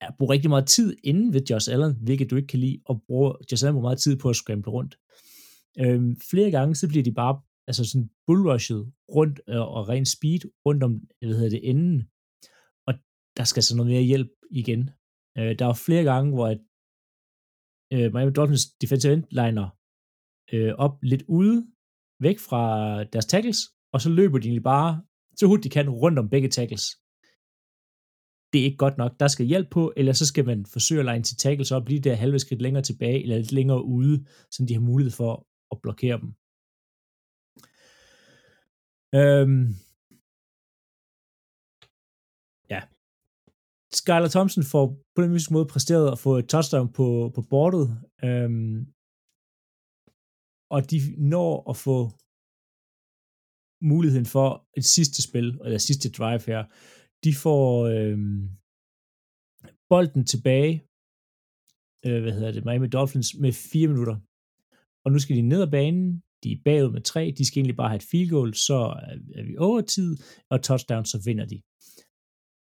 er, 0.01 0.11
bruger 0.17 0.33
rigtig 0.33 0.49
meget 0.49 0.67
tid 0.67 0.97
inden 1.03 1.33
ved 1.33 1.41
Josh 1.49 1.71
Allen, 1.73 1.95
hvilket 2.01 2.31
du 2.31 2.35
ikke 2.35 2.47
kan 2.47 2.59
lide, 2.59 2.79
og 2.85 3.03
bruger 3.07 3.33
Josh 3.51 3.63
Allen 3.63 3.73
bruger 3.73 3.89
meget 3.89 3.99
tid 3.99 4.17
på 4.17 4.29
at 4.29 4.35
scramble 4.35 4.71
rundt. 4.71 4.97
Øhm, 5.79 6.19
flere 6.31 6.51
gange, 6.51 6.75
så 6.75 6.87
bliver 6.87 7.03
de 7.03 7.13
bare 7.13 7.41
altså 7.67 7.83
sådan 7.89 8.09
bullrushet 8.27 8.91
rundt 9.15 9.41
øh, 9.49 9.61
og 9.61 9.89
ren 9.89 10.05
speed 10.05 10.39
rundt 10.65 10.83
om, 10.83 10.91
hvad 11.19 11.35
hedder 11.35 11.49
det, 11.49 11.69
enden. 11.69 12.03
Og 12.87 12.93
der 13.37 13.43
skal 13.43 13.63
så 13.63 13.75
noget 13.75 13.91
mere 13.91 14.01
hjælp 14.01 14.31
igen. 14.51 14.89
Øh, 15.37 15.59
der 15.59 15.65
er 15.65 15.73
flere 15.73 16.03
gange, 16.03 16.33
hvor 16.33 16.47
at, 16.47 16.59
øh, 17.93 18.13
Miami 18.13 18.31
Dolphins 18.31 18.65
defensive 18.81 19.13
end 19.13 19.23
liner 19.31 19.67
øh, 20.53 20.73
op 20.85 21.03
lidt 21.03 21.23
ude, 21.27 21.67
væk 22.19 22.39
fra 22.39 22.63
deres 23.03 23.25
tackles, 23.25 23.57
og 23.93 24.01
så 24.01 24.09
løber 24.09 24.37
de 24.37 24.47
egentlig 24.47 24.63
bare 24.63 25.03
så 25.35 25.47
hurtigt 25.47 25.63
de 25.63 25.69
kan 25.69 25.89
rundt 25.89 26.19
om 26.19 26.29
begge 26.29 26.49
tackles. 26.49 26.85
Det 28.53 28.59
er 28.61 28.65
ikke 28.65 28.77
godt 28.77 28.97
nok. 28.97 29.11
Der 29.19 29.27
skal 29.27 29.45
hjælp 29.45 29.69
på, 29.71 29.93
eller 29.97 30.13
så 30.13 30.25
skal 30.25 30.45
man 30.45 30.65
forsøge 30.65 30.99
at 30.99 31.05
lege 31.05 31.21
til 31.21 31.37
tackles 31.37 31.71
op, 31.71 31.87
lige 31.87 32.01
der 32.01 32.15
halve 32.15 32.39
skridt 32.39 32.61
længere 32.61 32.83
tilbage, 32.83 33.21
eller 33.23 33.37
lidt 33.37 33.51
længere 33.51 33.83
ude, 33.83 34.25
så 34.51 34.65
de 34.67 34.73
har 34.73 34.81
mulighed 34.81 35.11
for 35.11 35.47
at 35.71 35.81
blokere 35.81 36.17
dem. 36.21 36.29
Øhm. 39.19 39.75
Skylar 43.99 44.31
Thompson 44.35 44.63
får 44.63 44.85
på 45.15 45.21
den 45.21 45.31
måde 45.53 45.71
præsteret 45.73 46.11
at 46.11 46.19
få 46.25 46.31
et 46.37 46.49
touchdown 46.53 46.87
på, 46.97 47.07
på 47.35 47.41
bordet, 47.53 47.85
øhm. 48.27 48.77
og 50.75 50.79
de 50.91 50.97
når 51.33 51.51
at 51.71 51.77
få 51.87 51.97
muligheden 53.93 54.29
for 54.35 54.47
et 54.77 54.85
sidste 54.95 55.19
spil, 55.27 55.47
eller 55.65 55.77
sidste 55.77 56.11
drive 56.17 56.43
her. 56.51 56.61
De 57.25 57.31
får 57.43 57.65
øhm, 57.95 58.41
bolden 59.91 60.23
tilbage, 60.33 60.73
øh, 62.05 62.19
hvad 62.21 62.33
hedder 62.37 62.51
det, 62.51 62.65
Miami 62.65 62.87
Dolphins, 62.87 63.29
med 63.43 63.53
fire 63.71 63.87
minutter. 63.87 64.17
Og 65.03 65.11
nu 65.11 65.19
skal 65.19 65.35
de 65.35 65.41
ned 65.41 65.61
ad 65.61 65.71
banen, 65.77 66.05
de 66.43 66.51
er 66.51 66.61
bagud 66.65 66.91
med 66.91 67.01
tre, 67.01 67.33
de 67.37 67.45
skal 67.45 67.57
egentlig 67.59 67.79
bare 67.81 67.89
have 67.89 68.01
et 68.03 68.09
field 68.11 68.29
goal, 68.29 68.53
så 68.53 68.79
er 69.39 69.43
vi 69.49 69.53
over 69.57 69.81
tid, 69.81 70.17
og 70.51 70.63
touchdown, 70.63 71.05
så 71.05 71.17
vinder 71.25 71.45
de. 71.45 71.61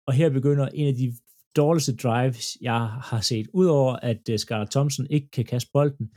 Og 0.06 0.14
her 0.14 0.30
begynder 0.30 0.68
en 0.68 0.88
af 0.88 0.94
de 0.94 1.12
dårligste 1.56 1.96
drives, 1.96 2.56
jeg 2.60 2.80
har 2.88 3.20
set. 3.20 3.46
Udover 3.54 3.96
at 3.96 4.28
øh, 4.30 4.38
Scarlett 4.38 4.72
Thompson 4.72 5.06
ikke 5.10 5.30
kan 5.30 5.44
kaste 5.44 5.70
bolden, 5.72 6.10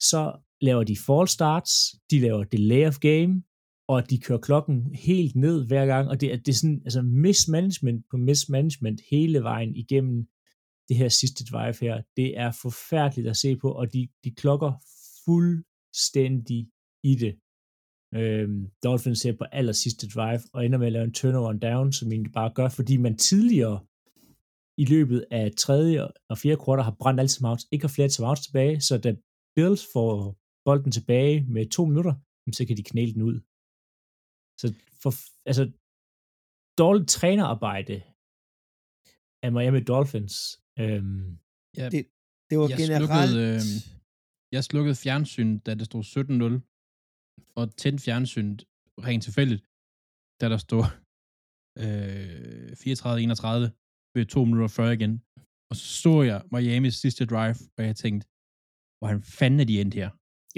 så 0.00 0.32
laver 0.60 0.84
de 0.84 0.96
fall 0.96 1.28
starts, 1.28 1.72
de 2.10 2.20
laver 2.20 2.44
delay 2.44 2.86
of 2.86 2.98
game, 2.98 3.42
og 3.88 4.10
de 4.10 4.18
kører 4.18 4.38
klokken 4.38 4.94
helt 4.94 5.36
ned 5.36 5.66
hver 5.66 5.86
gang, 5.86 6.08
og 6.08 6.20
det 6.20 6.32
er, 6.32 6.36
det 6.36 6.48
er 6.48 6.52
sådan, 6.52 6.82
altså 6.84 7.02
mismanagement 7.02 8.04
på 8.10 8.16
mismanagement 8.16 9.00
hele 9.10 9.42
vejen 9.42 9.76
igennem 9.76 10.26
det 10.88 10.96
her 10.96 11.08
sidste 11.08 11.44
drive 11.44 11.74
her. 11.80 12.02
Det 12.16 12.38
er 12.38 12.50
forfærdeligt 12.62 13.28
at 13.28 13.36
se 13.36 13.56
på, 13.56 13.72
og 13.72 13.92
de, 13.92 14.08
de 14.24 14.30
klokker 14.30 14.72
fuldstændig 15.24 16.68
i 17.04 17.14
det. 17.14 17.34
Øhm, 18.14 18.70
Dolphins 18.84 19.18
ser 19.18 19.32
på 19.36 19.44
aller 19.52 19.72
sidste 19.72 20.08
drive, 20.08 20.40
og 20.52 20.64
ender 20.64 20.78
med 20.78 20.86
at 20.86 20.92
lave 20.92 21.04
en 21.04 21.12
turnover 21.12 21.50
and 21.50 21.60
down, 21.60 21.92
som 21.92 22.12
egentlig 22.12 22.32
bare 22.32 22.52
gør, 22.54 22.68
fordi 22.68 22.96
man 22.96 23.16
tidligere 23.16 23.80
i 24.78 24.84
løbet 24.84 25.26
af 25.30 25.52
tredje 25.56 26.08
og 26.30 26.38
fjerde 26.38 26.60
kvartal 26.64 26.84
har 26.84 26.96
brændt 27.00 27.20
alle 27.20 27.28
timeouts, 27.28 27.68
ikke 27.72 27.84
har 27.84 27.94
flere 27.96 28.08
timeouts 28.08 28.40
tilbage, 28.46 28.80
så 28.80 28.98
da 28.98 29.16
Bills 29.56 29.86
får 29.92 30.36
bolden 30.64 30.92
tilbage 30.92 31.44
med 31.54 31.70
to 31.76 31.84
minutter, 31.84 32.14
så 32.52 32.66
kan 32.66 32.76
de 32.76 32.82
knæle 32.82 33.12
den 33.14 33.22
ud. 33.22 33.36
Så 34.60 34.66
for, 35.02 35.12
altså, 35.50 35.64
dårligt 36.78 37.08
trænerarbejde 37.08 37.96
af 39.44 39.52
Miami 39.52 39.80
Dolphins. 39.80 40.34
Øhm, 40.78 41.38
ja, 41.76 41.88
det, 41.94 42.02
det 42.50 42.58
var 42.58 42.68
jeg 42.68 42.78
generelt... 42.78 43.30
Slukkede, 43.30 43.54
øh, 43.54 43.62
jeg 44.52 44.64
slukkede 44.64 44.96
fjernsyn, 45.04 45.58
da 45.58 45.70
det 45.74 45.86
stod 45.86 46.02
17-0, 46.04 46.79
og 47.58 47.76
tændte 47.76 48.04
fjernsyn 48.04 48.58
rent 49.06 49.22
tilfældigt, 49.24 49.62
da 50.40 50.44
der 50.52 50.58
stod 50.66 50.84
øh, 51.82 52.70
34-31 52.72 54.14
ved 54.14 54.26
2 54.26 54.44
minutter 54.44 54.68
før 54.68 54.90
igen. 54.98 55.12
Og 55.70 55.76
så 55.76 55.86
så 56.02 56.22
jeg 56.22 56.38
Miamis 56.52 56.94
sidste 56.94 57.26
drive, 57.32 57.56
og 57.78 57.84
jeg 57.88 57.96
tænkte, 57.96 58.24
hvordan 59.00 59.22
fanden 59.38 59.60
er 59.60 59.64
de 59.64 59.80
endt 59.80 59.94
her? 59.94 60.10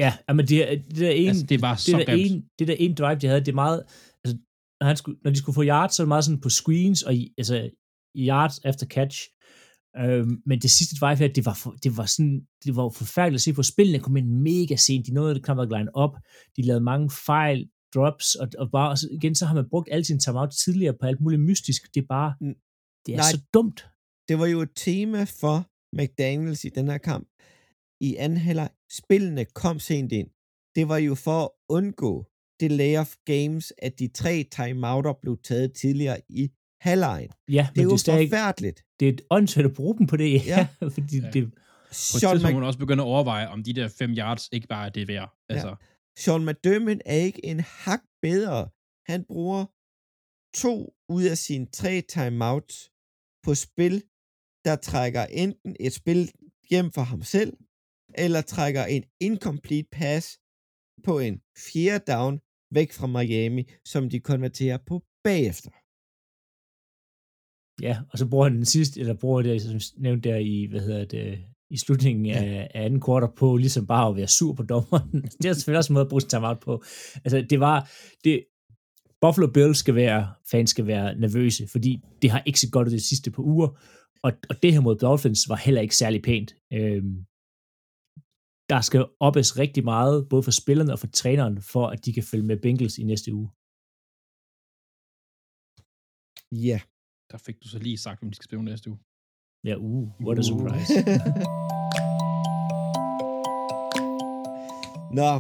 Ja, 0.03 0.13
men 0.39 0.45
det, 0.51 0.59
det 0.91 1.01
der 1.07 1.11
en, 1.11 1.29
altså, 1.29 1.47
det 1.47 1.63
var 1.67 1.75
det 1.75 1.81
så 1.81 1.97
der 2.07 2.15
en, 2.25 2.49
det 2.59 2.69
der 2.69 2.77
en 2.85 2.95
drive, 2.95 3.19
de 3.19 3.27
havde, 3.27 3.41
det 3.41 3.53
er 3.57 3.63
meget, 3.65 3.81
altså, 4.23 4.35
når, 4.81 4.87
han 4.87 4.97
skulle, 4.97 5.19
når 5.25 5.31
de 5.31 5.39
skulle 5.39 5.59
få 5.61 5.65
yards, 5.65 5.95
så 5.95 6.03
er 6.03 6.05
det 6.05 6.15
meget 6.15 6.25
sådan 6.25 6.41
på 6.47 6.51
screens, 6.61 7.03
og 7.03 7.13
altså, 7.41 7.57
yards 8.17 8.59
after 8.59 8.87
catch, 8.87 9.17
øhm, 9.99 10.43
men 10.47 10.59
det 10.59 10.71
sidste 10.71 10.97
drive 10.97 11.17
her, 11.17 11.29
det 11.29 11.47
var, 11.47 11.55
for, 11.55 11.71
det 11.71 11.97
var 11.97 12.07
sådan, 12.07 12.47
det 12.65 12.77
var 12.77 12.89
forfærdeligt 12.89 13.39
at 13.39 13.43
se 13.43 13.53
på, 13.53 13.63
spillene 13.63 13.99
kom 13.99 14.17
ind 14.17 14.29
mega 14.29 14.77
sent, 14.77 15.07
de 15.07 15.15
nåede 15.15 15.35
det 15.35 15.45
knap 15.45 15.69
line 15.71 15.97
op, 15.97 16.17
de 16.57 16.63
lavede 16.63 16.85
mange 16.85 17.11
fejl, 17.11 17.69
drops, 17.95 18.35
og, 18.35 18.49
og 18.59 18.71
bare, 18.71 18.91
og 18.91 18.97
igen, 19.11 19.35
så 19.35 19.47
har 19.47 19.55
man 19.55 19.69
brugt 19.69 19.89
alle 19.93 20.05
sine 20.05 20.19
timeout 20.19 20.51
tidligere 20.65 20.95
på 21.01 21.07
alt 21.07 21.21
muligt 21.21 21.43
mystisk. 21.43 21.95
Det 21.95 22.03
er 22.03 22.07
bare, 22.09 22.35
det 23.07 23.13
er 23.13 23.17
Nej. 23.17 23.31
så 23.31 23.41
dumt. 23.55 23.87
Det 24.29 24.39
var 24.39 24.47
jo 24.47 24.61
et 24.61 24.71
tema 24.77 25.25
for 25.25 25.67
McDaniels 25.97 26.65
i 26.65 26.69
den 26.69 26.89
her 26.89 26.99
kamp. 26.99 27.29
I 28.01 28.17
anden 28.17 28.39
halvleg, 28.39 28.71
spillene 28.93 29.45
kom 29.45 29.79
sent 29.79 30.13
ind. 30.13 30.29
Det 30.77 30.89
var 30.89 30.97
jo 30.97 31.15
for 31.15 31.45
at 31.45 31.51
undgå 31.69 32.27
delay 32.61 32.99
of 32.99 33.15
games, 33.25 33.73
at 33.79 33.99
de 33.99 34.09
tre 34.09 34.45
timeouter 34.51 35.13
blev 35.23 35.39
taget 35.45 35.73
tidligere 35.73 36.21
i 36.29 36.51
halvlejen. 36.89 37.31
Ja, 37.49 37.69
Det 37.75 37.81
er 37.81 37.85
jo 37.85 37.91
det 37.97 38.09
er, 38.09 38.27
forfærdeligt. 38.29 38.85
det 39.01 39.09
er 39.09 39.13
et 39.13 39.21
åndssvagt 39.31 39.67
at 39.67 39.75
bruge 39.75 39.99
dem 39.99 40.07
på 40.07 40.17
det, 40.17 40.31
ja, 40.47 40.69
Ja. 40.81 40.89
fordi 40.97 41.19
Ja. 41.21 41.31
det, 41.31 41.43
På 41.53 41.59
et 41.91 41.95
Sean, 41.97 42.21
tidspunkt 42.21 42.43
Mc, 42.43 42.53
må 42.53 42.59
man 42.61 42.67
også 42.67 42.79
begynde 42.79 43.03
at 43.03 43.07
overveje, 43.07 43.49
om 43.49 43.63
de 43.63 43.73
der 43.73 43.89
5 43.89 44.11
yards 44.19 44.49
ikke 44.53 44.67
bare 44.69 44.87
er 44.87 44.91
det 44.91 45.09
værd. 45.09 45.29
Altså, 45.49 45.77
Sean 46.19 46.45
McDermott 46.47 47.01
er 47.07 47.17
ikke 47.17 47.45
en 47.47 47.61
hak 47.61 48.03
bedre. 48.23 48.69
Han 49.13 49.25
bruger 49.25 49.65
to 50.63 50.95
ud 51.09 51.25
af 51.25 51.39
sine 51.39 51.67
tre 51.67 52.01
timeouts 52.01 52.91
på 53.45 53.55
spil, 53.55 54.03
der 54.65 54.77
trækker 54.77 55.25
enten 55.25 55.77
et 55.81 55.93
spil 55.93 56.31
hjem 56.71 56.93
for 56.93 57.03
ham 57.03 57.23
selv, 57.23 57.53
eller 58.15 58.41
trækker 58.43 58.85
en 58.85 59.05
incomplete 59.21 59.89
pass 59.93 60.39
på 61.05 61.19
en 61.19 61.41
fjerde 61.73 62.13
down 62.13 62.41
væk 62.71 62.93
fra 62.93 63.07
Miami, 63.07 63.63
som 63.85 64.11
de 64.11 64.21
konverterer 64.21 64.79
på 64.87 65.03
bagefter. 65.25 65.71
Ja, 67.83 67.99
og 68.11 68.19
så 68.19 68.29
bruger 68.29 68.45
han 68.49 68.57
den 68.57 68.65
sidste, 68.65 69.01
eller 69.01 69.15
bruger 69.15 69.43
det, 69.43 69.63
som 69.63 69.81
nævnt 70.03 70.25
der 70.25 70.37
i, 70.37 70.67
hvad 70.71 70.81
hedder 70.81 71.05
det, 71.05 71.45
i 71.71 71.77
slutningen 71.77 72.27
Ja. 72.27 72.45
af, 72.45 72.71
af 72.75 72.85
anden 72.85 73.01
kvartal 73.01 73.31
på, 73.37 73.57
ligesom 73.57 73.87
bare 73.87 74.09
at 74.09 74.17
være 74.17 74.29
sur 74.29 74.53
på 74.55 74.63
dommeren. 74.63 75.23
det 75.43 75.45
er 75.49 75.53
selvfølgelig 75.53 75.79
også 75.79 75.93
en 75.93 75.95
måde 75.95 76.05
at 76.05 76.09
bruge 76.09 76.21
sin 76.21 76.31
timeout 76.31 76.61
på. 76.61 76.83
Altså, 77.25 77.47
det 77.51 77.61
var, 77.61 77.91
det, 78.25 78.45
Buffalo 79.21 79.47
Bills 79.55 79.79
skal 79.79 79.95
være, 79.95 80.35
fans 80.51 80.71
skal 80.71 80.87
være 80.87 81.15
nervøse, 81.19 81.69
fordi 81.69 82.01
det 82.23 82.31
har 82.31 82.43
ikke 82.47 82.61
set 82.61 82.73
godt 82.73 82.89
ud 82.89 82.93
de 82.93 83.09
sidste 83.09 83.31
par 83.31 83.43
uger, 83.43 83.69
og, 84.23 84.33
og 84.51 84.63
det 84.63 84.73
her 84.73 84.81
mod 84.81 84.97
Dolphins 84.97 85.49
var 85.49 85.57
heller 85.57 85.81
ikke 85.81 85.97
særlig 85.97 86.23
pænt. 86.23 86.51
Øhm, 86.73 87.15
der 88.73 88.81
skal 88.81 89.07
oppes 89.21 89.59
rigtig 89.59 89.85
meget, 89.85 90.29
både 90.31 90.43
for 90.43 90.51
spillerne 90.51 90.93
og 90.93 90.99
for 90.99 91.07
træneren, 91.07 91.63
for 91.73 91.87
at 91.87 92.05
de 92.05 92.13
kan 92.13 92.23
følge 92.31 92.47
med 92.47 92.57
Bengals 92.65 92.99
i 92.99 93.05
næste 93.05 93.35
uge. 93.35 93.49
Ja. 96.53 96.81
Der 97.33 97.39
fik 97.39 97.63
du 97.63 97.69
så 97.69 97.79
lige 97.79 97.99
sagt, 97.99 98.23
om 98.23 98.31
de 98.31 98.35
skal 98.35 98.45
spille 98.45 98.65
næste 98.65 98.91
uge. 98.91 98.99
Ja, 99.65 99.75
uh, 99.77 100.09
what 100.27 100.39
a 100.39 100.43
surprise. 100.51 100.93
Nå, 105.19 105.31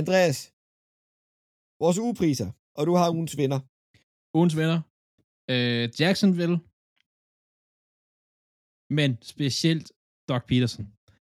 Andreas. 0.00 0.38
Vores 1.82 1.98
ugepriser, 1.98 2.50
og 2.78 2.86
du 2.86 2.94
har 2.94 3.10
ugens 3.10 3.36
vinder. 3.36 3.60
Ugens 4.38 4.56
venner. 4.56 4.80
Øh, 5.52 5.84
Jacksonville. 6.00 6.56
Men 8.98 9.10
specielt 9.22 9.92
Doc 10.28 10.42
Peterson. 10.50 10.84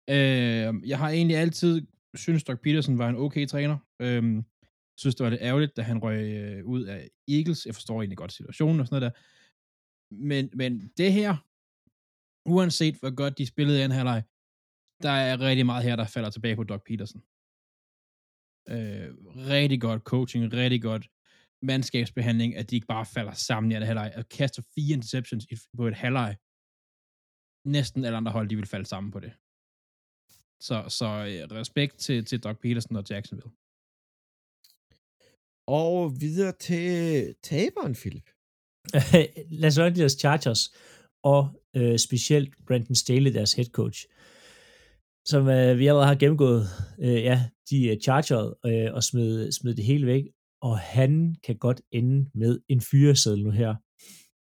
Øh, 0.09 0.89
jeg 0.91 0.97
har 1.01 1.09
egentlig 1.09 1.37
altid 1.37 1.87
synes 2.15 2.43
Doc 2.43 2.59
Peterson 2.59 2.97
var 2.97 3.09
en 3.09 3.15
okay 3.15 3.47
træner. 3.47 3.77
Øh, 4.01 4.43
synes, 4.97 5.15
det 5.15 5.23
var 5.23 5.29
lidt 5.29 5.41
ærgerligt, 5.41 5.77
da 5.77 5.81
han 5.81 6.03
røg 6.03 6.21
øh, 6.21 6.65
ud 6.65 6.83
af 6.83 7.09
Eagles. 7.27 7.65
Jeg 7.65 7.75
forstår 7.75 8.01
egentlig 8.01 8.17
godt 8.17 8.33
situationen 8.33 8.79
og 8.79 8.87
sådan 8.87 8.99
noget 8.99 9.13
der. 9.13 9.19
Men, 10.11 10.49
men 10.53 10.91
det 10.97 11.13
her, 11.13 11.31
uanset 12.45 12.95
hvor 12.99 13.15
godt 13.15 13.37
de 13.37 13.45
spillede 13.45 13.79
i 13.79 13.81
anden 13.81 13.97
halvleg, 13.97 14.23
der 15.01 15.09
er 15.09 15.39
rigtig 15.39 15.65
meget 15.65 15.83
her, 15.83 15.95
der 15.95 16.07
falder 16.07 16.29
tilbage 16.29 16.55
på 16.55 16.63
Doc 16.63 16.81
Peterson. 16.85 17.21
Øh, 18.73 19.09
rigtig 19.53 19.81
godt 19.81 20.01
coaching, 20.01 20.53
rigtig 20.53 20.81
godt 20.81 21.09
mandskabsbehandling, 21.61 22.55
at 22.55 22.69
de 22.69 22.75
ikke 22.75 22.87
bare 22.87 23.05
falder 23.05 23.33
sammen 23.33 23.71
i 23.71 23.75
anden 23.75 23.87
halvleg, 23.87 24.13
og 24.17 24.29
kaster 24.29 24.61
fire 24.75 24.93
interceptions 24.93 25.45
i- 25.45 25.75
på 25.77 25.87
et 25.87 25.93
halvleg. 25.95 26.37
Næsten 27.67 28.05
alle 28.05 28.17
andre 28.17 28.31
hold, 28.31 28.49
de 28.49 28.55
vil 28.55 28.65
falde 28.65 28.85
sammen 28.85 29.11
på 29.11 29.19
det. 29.19 29.33
Så, 30.67 30.77
så 30.99 31.05
øh, 31.05 31.57
respekt 31.59 31.95
til, 31.97 32.25
til 32.25 32.43
Doc 32.43 32.57
Peterson 32.59 32.95
og 32.95 33.03
Jacksonville. 33.09 33.51
Og 35.67 36.21
videre 36.21 36.51
til 36.67 37.35
taberen, 37.43 37.93
Philip. 37.93 38.29
Los 39.63 39.77
Angeles 39.77 40.11
Chargers 40.19 40.73
og 41.23 41.61
øh, 41.75 41.97
specielt 41.99 42.53
Brandon 42.67 42.95
Staley, 42.95 43.33
deres 43.33 43.53
head 43.53 43.65
coach, 43.65 44.05
som 45.25 45.49
øh, 45.49 45.79
vi 45.79 45.87
allerede 45.87 46.07
har 46.07 46.15
gennemgået, 46.15 46.67
øh, 46.99 47.23
ja, 47.29 47.49
de 47.69 47.85
øh, 47.85 47.91
er 47.93 47.99
chargeret 47.99 48.53
øh, 48.65 48.93
og 48.93 49.03
smed, 49.03 49.51
smed 49.51 49.75
det 49.75 49.85
hele 49.85 50.05
væk, 50.05 50.23
og 50.61 50.79
han 50.79 51.35
kan 51.43 51.57
godt 51.57 51.81
ende 51.91 52.29
med 52.35 52.59
en 52.69 52.81
fyreseddel 52.81 53.43
nu 53.43 53.51
her. 53.51 53.75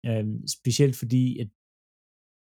Øh, 0.06 0.24
specielt 0.48 0.96
fordi, 0.96 1.38
at 1.38 1.48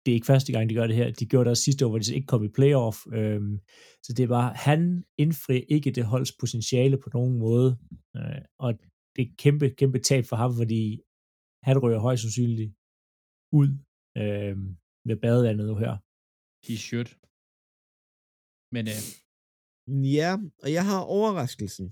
det 0.06 0.12
er 0.12 0.16
ikke 0.16 0.26
første 0.26 0.52
gang, 0.52 0.70
de 0.70 0.76
gør 0.76 0.88
det 0.88 0.96
her. 0.96 1.12
De 1.12 1.26
gjorde 1.26 1.46
det 1.46 1.52
også 1.52 1.64
sidste 1.64 1.86
år, 1.86 1.90
hvor 1.90 1.98
de 1.98 2.04
så 2.04 2.16
ikke 2.16 2.28
kom 2.28 2.44
i 2.44 2.48
playoff. 2.48 2.98
Øhm, 3.14 3.60
så 4.04 4.14
det 4.14 4.30
var, 4.30 4.54
han 4.54 5.04
indfri 5.18 5.60
ikke 5.70 5.92
det 5.92 6.06
holds 6.06 6.32
potentiale 6.40 6.98
på 6.98 7.10
nogen 7.14 7.40
måde. 7.40 7.78
Øh, 8.18 8.42
og 8.60 8.74
det 9.16 9.22
er 9.22 9.26
et 9.32 9.38
kæmpe, 9.38 9.70
kæmpe 9.70 10.00
tab 10.00 10.26
for 10.26 10.36
ham, 10.36 10.56
fordi 10.58 11.02
han 11.68 11.78
ryger 11.84 12.00
højst 12.08 12.22
sandsynligt 12.24 12.72
ud 13.60 13.70
øh, 14.22 14.56
med 15.08 15.18
badevandet 15.24 15.66
nu 15.68 15.76
her. 15.84 15.94
He 16.68 16.74
should. 16.88 17.12
Men 18.76 18.86
øh, 18.94 19.02
Ja, 20.18 20.38
og 20.64 20.70
jeg 20.78 20.86
har 20.86 21.02
overraskelsen. 21.18 21.88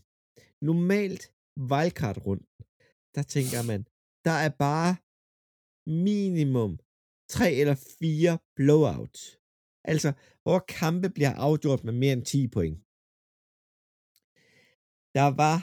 Normalt 0.69 1.23
wildcard-runden, 1.71 2.49
der 3.15 3.23
tænker 3.35 3.61
man, 3.71 3.81
der 4.27 4.37
er 4.45 4.51
bare 4.67 4.91
minimum 6.07 6.79
tre 7.35 7.47
eller 7.61 7.75
fire 7.99 8.33
blowouts. 8.55 9.21
Altså, 9.91 10.09
hvor 10.43 10.59
kampe 10.59 11.09
bliver 11.09 11.33
afgjort 11.47 11.83
med 11.83 11.93
mere 11.93 12.13
end 12.13 12.25
10 12.25 12.47
point. 12.55 12.77
Der 15.17 15.27
var, 15.41 15.57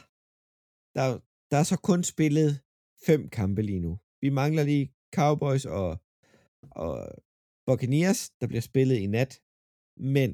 der, 0.97 1.07
der 1.51 1.57
er 1.63 1.67
så 1.73 1.77
kun 1.89 2.01
spillet 2.13 2.51
fem 3.07 3.29
kampe 3.29 3.63
lige 3.63 3.81
nu. 3.87 3.93
Vi 4.21 4.29
mangler 4.41 4.65
lige 4.65 4.93
Cowboys 5.17 5.65
og, 5.65 5.91
og 6.85 6.93
Buccaneers, 7.67 8.21
der 8.41 8.47
bliver 8.47 8.61
spillet 8.71 8.97
i 9.05 9.07
nat. 9.07 9.33
Men 10.15 10.31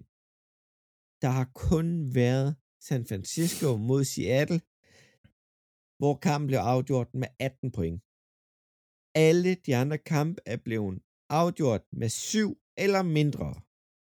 der 1.23 1.31
har 1.39 1.49
kun 1.69 2.15
været 2.15 2.51
San 2.87 3.07
Francisco 3.07 3.69
mod 3.89 4.05
Seattle, 4.05 4.61
hvor 6.01 6.15
kampen 6.27 6.47
blev 6.47 6.59
afgjort 6.59 7.11
med 7.15 7.29
18 7.39 7.73
point. 7.77 7.99
Alle 9.29 9.55
de 9.55 9.77
andre 9.77 9.99
kampe 9.99 10.41
er 10.47 10.57
blevet 10.67 11.03
afgjort 11.41 11.85
med 12.01 12.09
7 12.09 12.59
eller 12.85 13.03
mindre. 13.03 13.49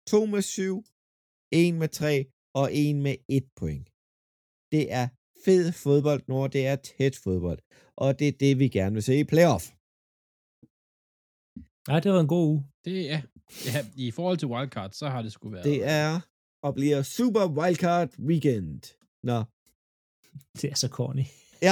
2 0.07 0.25
med 0.25 0.41
7, 0.41 0.83
1 1.51 1.75
med 1.81 1.89
3 1.89 2.31
og 2.59 2.67
1 2.73 2.95
med 3.05 3.15
1 3.29 3.45
point. 3.59 3.87
Det 4.73 4.83
er 4.99 5.07
fed 5.45 5.71
fodbold, 5.71 6.21
når 6.27 6.47
det 6.47 6.67
er 6.67 6.75
tæt 6.75 7.15
fodbold. 7.23 7.59
Og 7.97 8.19
det 8.19 8.27
er 8.27 8.31
det, 8.39 8.59
vi 8.59 8.67
gerne 8.69 8.93
vil 8.93 9.03
se 9.03 9.19
i 9.19 9.23
playoff. 9.23 9.63
Nej, 11.87 11.99
det 11.99 12.11
var 12.11 12.19
en 12.19 12.27
god 12.27 12.47
uge. 12.47 12.65
det 12.85 13.11
er, 13.11 13.21
ja, 13.65 13.85
i 13.95 14.11
forhold 14.11 14.37
til 14.37 14.47
wildcard, 14.47 14.91
så 14.91 15.09
har 15.09 15.21
det 15.21 15.31
sgu 15.31 15.49
været. 15.49 15.65
Det 15.65 15.87
er 15.87 16.19
og 16.63 16.73
bliver 16.75 17.01
Super 17.01 17.47
Wildcard 17.47 18.09
Weekend. 18.19 18.81
Nå. 19.23 19.43
Det 20.61 20.71
er 20.71 20.75
så 20.75 20.87
corny. 20.87 21.23
Ja. 21.61 21.71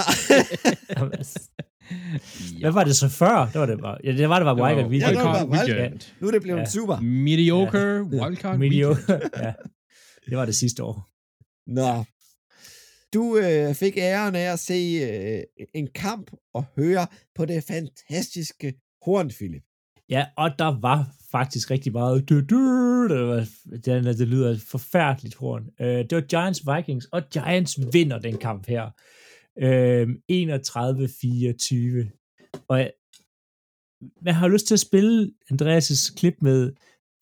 Altså, 0.90 1.50
Hvad 2.62 2.72
var 2.72 2.84
det 2.84 2.96
så 2.96 3.10
før? 3.10 3.50
Det 3.54 3.60
var 3.60 3.66
det 3.66 3.80
bare. 3.80 3.98
Ja, 4.04 4.12
det 4.12 4.30
var 4.30 4.40
det 4.40 4.46
var 4.46 4.54
Wildcard 4.54 4.78
Ja, 4.86 4.88
Weekend. 4.88 5.10
det 5.16 5.18
var 5.26 5.34
bare 5.34 5.48
wild- 5.48 5.72
Weekend. 5.82 6.02
nu 6.22 6.28
er 6.28 6.32
det 6.32 6.42
blevet 6.42 6.60
Ja. 6.60 6.66
super. 6.66 7.00
Mediocre 7.00 8.04
wildcard 8.04 8.58
Mediocre. 8.60 9.14
weekend. 9.14 9.32
ja. 9.38 9.54
Det 10.30 10.38
var 10.38 10.46
det 10.46 10.56
sidste 10.56 10.84
år. 10.84 11.10
Nå. 11.68 12.04
Du 13.16 13.38
øh, 13.38 13.76
fik 13.76 13.98
æren 13.98 14.36
af 14.36 14.54
at 14.54 14.60
se 14.60 14.74
øh, 14.74 15.44
en 15.74 15.88
kamp 15.88 16.32
og 16.54 16.66
høre 16.76 17.08
på 17.36 17.46
det 17.46 17.64
fantastiske 17.64 18.74
horn, 19.02 19.30
Philip. 19.30 19.64
Ja, 20.10 20.26
og 20.38 20.52
der 20.60 20.80
var 20.82 21.16
faktisk 21.32 21.72
rigtig 21.72 21.92
meget. 21.92 22.30
Du, 22.30 22.42
du, 22.42 22.58
det, 23.10 23.28
var, 23.28 23.48
det, 23.86 24.18
det 24.18 24.28
lyder 24.28 24.60
forfærdeligt 24.68 25.36
horn. 25.36 25.70
Øh, 25.82 25.88
det 25.88 26.12
var 26.12 26.22
Giants 26.22 26.62
Vikings, 26.76 27.06
og 27.06 27.30
Giants 27.30 27.80
vinder 27.94 28.20
den 28.20 28.38
kamp 28.38 28.68
her. 28.68 28.90
Øh, 29.60 30.08
31-24. 30.32 32.66
Og 32.68 32.80
jeg, 32.80 32.92
man 34.22 34.34
har 34.34 34.48
lyst 34.48 34.68
til 34.68 34.76
at 34.76 34.80
spille 34.80 35.32
Andreas' 35.52 36.16
klip 36.16 36.36
med 36.42 36.74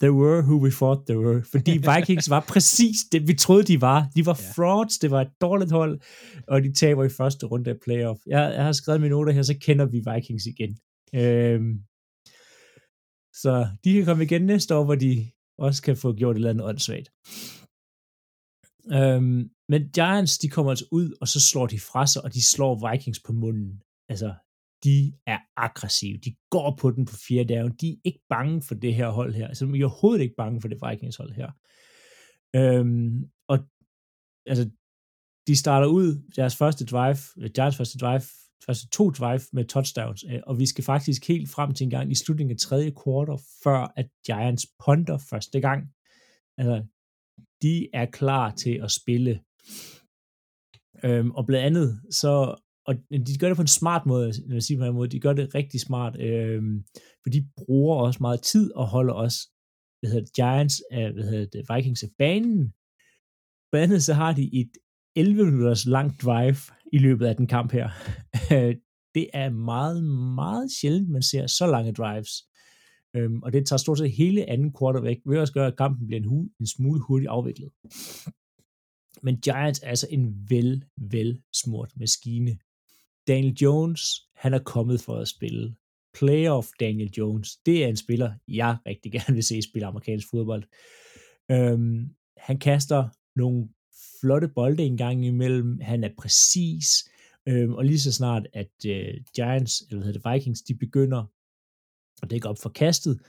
They 0.01 0.09
were 0.11 0.41
who 0.41 0.57
we 0.63 0.71
thought 0.71 1.05
they 1.07 1.17
were. 1.17 1.43
Fordi 1.51 1.71
Vikings 1.91 2.29
var 2.29 2.45
præcis 2.47 2.97
det, 3.11 3.27
vi 3.27 3.33
troede, 3.33 3.63
de 3.63 3.81
var. 3.81 4.09
De 4.15 4.25
var 4.25 4.39
Ja. 4.41 4.51
frauds, 4.55 4.97
det 4.97 5.11
var 5.11 5.21
et 5.21 5.31
dårligt 5.41 5.71
hold, 5.71 5.99
og 6.47 6.63
de 6.63 6.73
taber 6.73 7.03
i 7.03 7.09
første 7.09 7.45
runde 7.45 7.69
af 7.69 7.75
playoff. 7.85 8.19
Jeg, 8.27 8.53
jeg 8.55 8.63
har 8.65 8.71
skrevet 8.71 9.01
mine 9.01 9.11
noter 9.11 9.33
her, 9.33 9.41
så 9.41 9.55
kender 9.61 9.85
vi 9.85 10.01
Vikings 10.13 10.45
igen. 10.45 10.77
Øhm, 11.15 11.73
så 13.41 13.67
de 13.83 13.93
kan 13.93 14.05
komme 14.05 14.23
igen 14.23 14.41
næste 14.41 14.75
år, 14.75 14.83
hvor 14.83 14.95
de 14.95 15.31
også 15.57 15.81
kan 15.81 15.97
få 15.97 16.13
gjort 16.13 16.35
et 16.35 16.37
eller 16.37 16.49
andet 16.49 16.65
åndssvagt. 16.65 17.09
Øhm, 18.93 19.49
men 19.69 19.89
Giants, 19.95 20.37
de 20.37 20.49
kommer 20.49 20.69
altså 20.71 20.85
ud, 20.91 21.17
og 21.21 21.27
så 21.27 21.39
slår 21.49 21.67
de 21.67 21.79
fra 21.79 22.07
sig, 22.07 22.23
og 22.23 22.33
de 22.33 22.43
slår 22.43 22.91
Vikings 22.91 23.19
på 23.19 23.33
munden. 23.33 23.81
Altså, 24.09 24.33
de 24.83 25.13
er 25.27 25.39
aggressive. 25.57 26.17
De 26.17 26.35
går 26.49 26.77
på 26.81 26.91
den 26.91 27.05
på 27.05 27.15
fjerde 27.27 27.55
down. 27.55 27.71
De 27.81 27.91
er 27.91 27.95
ikke 28.03 28.23
bange 28.29 28.61
for 28.61 28.75
det 28.75 28.95
her 28.95 29.09
hold 29.09 29.33
her. 29.33 29.47
Altså, 29.47 29.65
de 29.65 29.79
er 29.79 29.85
overhovedet 29.85 30.23
ikke 30.23 30.35
bange 30.35 30.61
for 30.61 30.67
det 30.67 30.79
Vikings 30.89 31.15
hold 31.15 31.31
her. 31.31 31.51
Øhm, 32.55 33.29
og 33.47 33.59
altså, 34.45 34.69
de 35.47 35.55
starter 35.55 35.87
ud 35.87 36.31
deres 36.35 36.55
første 36.55 36.85
drive, 36.85 37.49
Giants 37.55 37.77
første 37.77 37.97
drive, 37.97 38.21
første 38.65 38.87
to 38.89 39.09
drive 39.09 39.41
med 39.53 39.65
touchdowns, 39.65 40.23
øh, 40.29 40.39
og 40.47 40.59
vi 40.59 40.65
skal 40.65 40.83
faktisk 40.83 41.27
helt 41.27 41.49
frem 41.49 41.73
til 41.73 41.83
en 41.83 41.89
gang 41.89 42.11
i 42.11 42.15
slutningen 42.15 42.51
af 42.51 42.57
tredje 42.57 42.91
kvartal, 43.03 43.45
før 43.63 43.93
at 43.95 44.07
Giants 44.25 44.65
ponder 44.85 45.17
første 45.17 45.61
gang. 45.61 45.81
Altså, 46.57 46.85
de 47.61 47.89
er 47.93 48.05
klar 48.05 48.55
til 48.55 48.79
at 48.83 48.91
spille. 48.91 49.41
Øhm, 51.03 51.31
og 51.31 51.45
blandt 51.45 51.65
andet, 51.65 52.01
så, 52.11 52.62
og 52.85 52.95
de 53.11 53.37
gør 53.39 53.47
det 53.47 53.55
på 53.55 53.61
en 53.61 53.67
smart 53.67 54.05
måde, 54.05 54.31
når 54.47 54.55
jeg 54.55 54.63
siger 54.63 54.79
på 54.79 54.85
en 54.85 54.93
måde, 54.93 55.09
de 55.09 55.19
gør 55.19 55.33
det 55.33 55.55
rigtig 55.55 55.79
smart, 55.79 56.19
øh, 56.21 56.63
for 57.23 57.29
de 57.29 57.47
bruger 57.57 57.95
også 57.97 58.17
meget 58.21 58.41
tid 58.41 58.73
og 58.73 58.87
holder 58.87 59.13
også, 59.13 59.37
hvad 59.99 60.11
hedder 60.11 60.25
det, 60.25 60.35
Giants, 60.35 60.81
af, 60.91 61.13
hvad 61.13 61.23
hedder 61.23 61.45
det, 61.45 61.65
Vikings 61.75 62.03
af 62.03 62.09
banen. 62.17 62.73
Blandt 63.71 63.83
andet 63.83 64.03
så 64.03 64.13
har 64.13 64.33
de 64.33 64.59
et 64.61 64.71
11 65.15 65.45
minutters 65.45 65.85
langt 65.85 66.21
drive 66.21 66.55
i 66.93 66.97
løbet 66.97 67.25
af 67.25 67.35
den 67.35 67.47
kamp 67.47 67.71
her. 67.71 67.89
det 69.15 69.29
er 69.33 69.49
meget, 69.49 70.03
meget 70.35 70.71
sjældent, 70.71 71.09
man 71.09 71.21
ser 71.21 71.47
så 71.47 71.67
lange 71.67 71.93
drives. 71.93 72.31
Øhm, 73.15 73.43
og 73.43 73.53
det 73.53 73.67
tager 73.67 73.77
stort 73.77 73.97
set 73.97 74.11
hele 74.11 74.49
anden 74.49 74.73
quarter 74.79 75.01
væk, 75.01 75.17
ved 75.25 75.39
også 75.39 75.53
gøre, 75.53 75.67
at 75.67 75.77
kampen 75.77 76.07
bliver 76.07 76.19
en, 76.19 76.27
hu- 76.27 76.49
en 76.59 76.67
smule 76.67 76.99
hurtigt 76.99 77.29
afviklet. 77.29 77.69
Men 79.21 79.41
Giants 79.41 79.79
er 79.83 79.87
altså 79.87 80.07
en 80.09 80.49
vel, 80.49 80.83
vel 80.97 81.41
smurt 81.53 81.91
maskine. 81.95 82.57
Daniel 83.27 83.53
Jones, 83.53 84.27
han 84.35 84.53
er 84.53 84.59
kommet 84.59 85.01
for 85.01 85.15
at 85.15 85.27
spille. 85.27 85.75
Playoff 86.13 86.67
Daniel 86.79 87.11
Jones, 87.17 87.57
det 87.57 87.83
er 87.83 87.87
en 87.87 87.97
spiller, 87.97 88.33
jeg 88.47 88.77
rigtig 88.85 89.11
gerne 89.21 89.33
vil 89.33 89.43
se 89.43 89.61
spille 89.61 89.85
amerikansk 89.85 90.27
fodbold. 90.29 90.63
Øhm, 91.51 92.09
han 92.37 92.59
kaster 92.59 93.09
nogle 93.35 93.69
flotte 94.19 94.47
bolde 94.47 94.83
en 94.83 94.97
gang 94.97 95.25
imellem. 95.25 95.79
Han 95.81 96.03
er 96.03 96.09
præcis. 96.17 97.09
Øhm, 97.47 97.73
og 97.73 97.85
lige 97.85 97.99
så 97.99 98.11
snart, 98.11 98.47
at 98.53 98.71
øh, 98.87 99.13
Giants, 99.35 99.81
eller 99.81 99.97
hvad 99.97 100.05
hedder 100.05 100.29
det, 100.29 100.33
Vikings, 100.33 100.61
de 100.61 100.75
begynder 100.75 101.23
at 102.21 102.31
dække 102.31 102.49
op 102.49 102.57
for 102.61 102.69
kastet, 102.69 103.19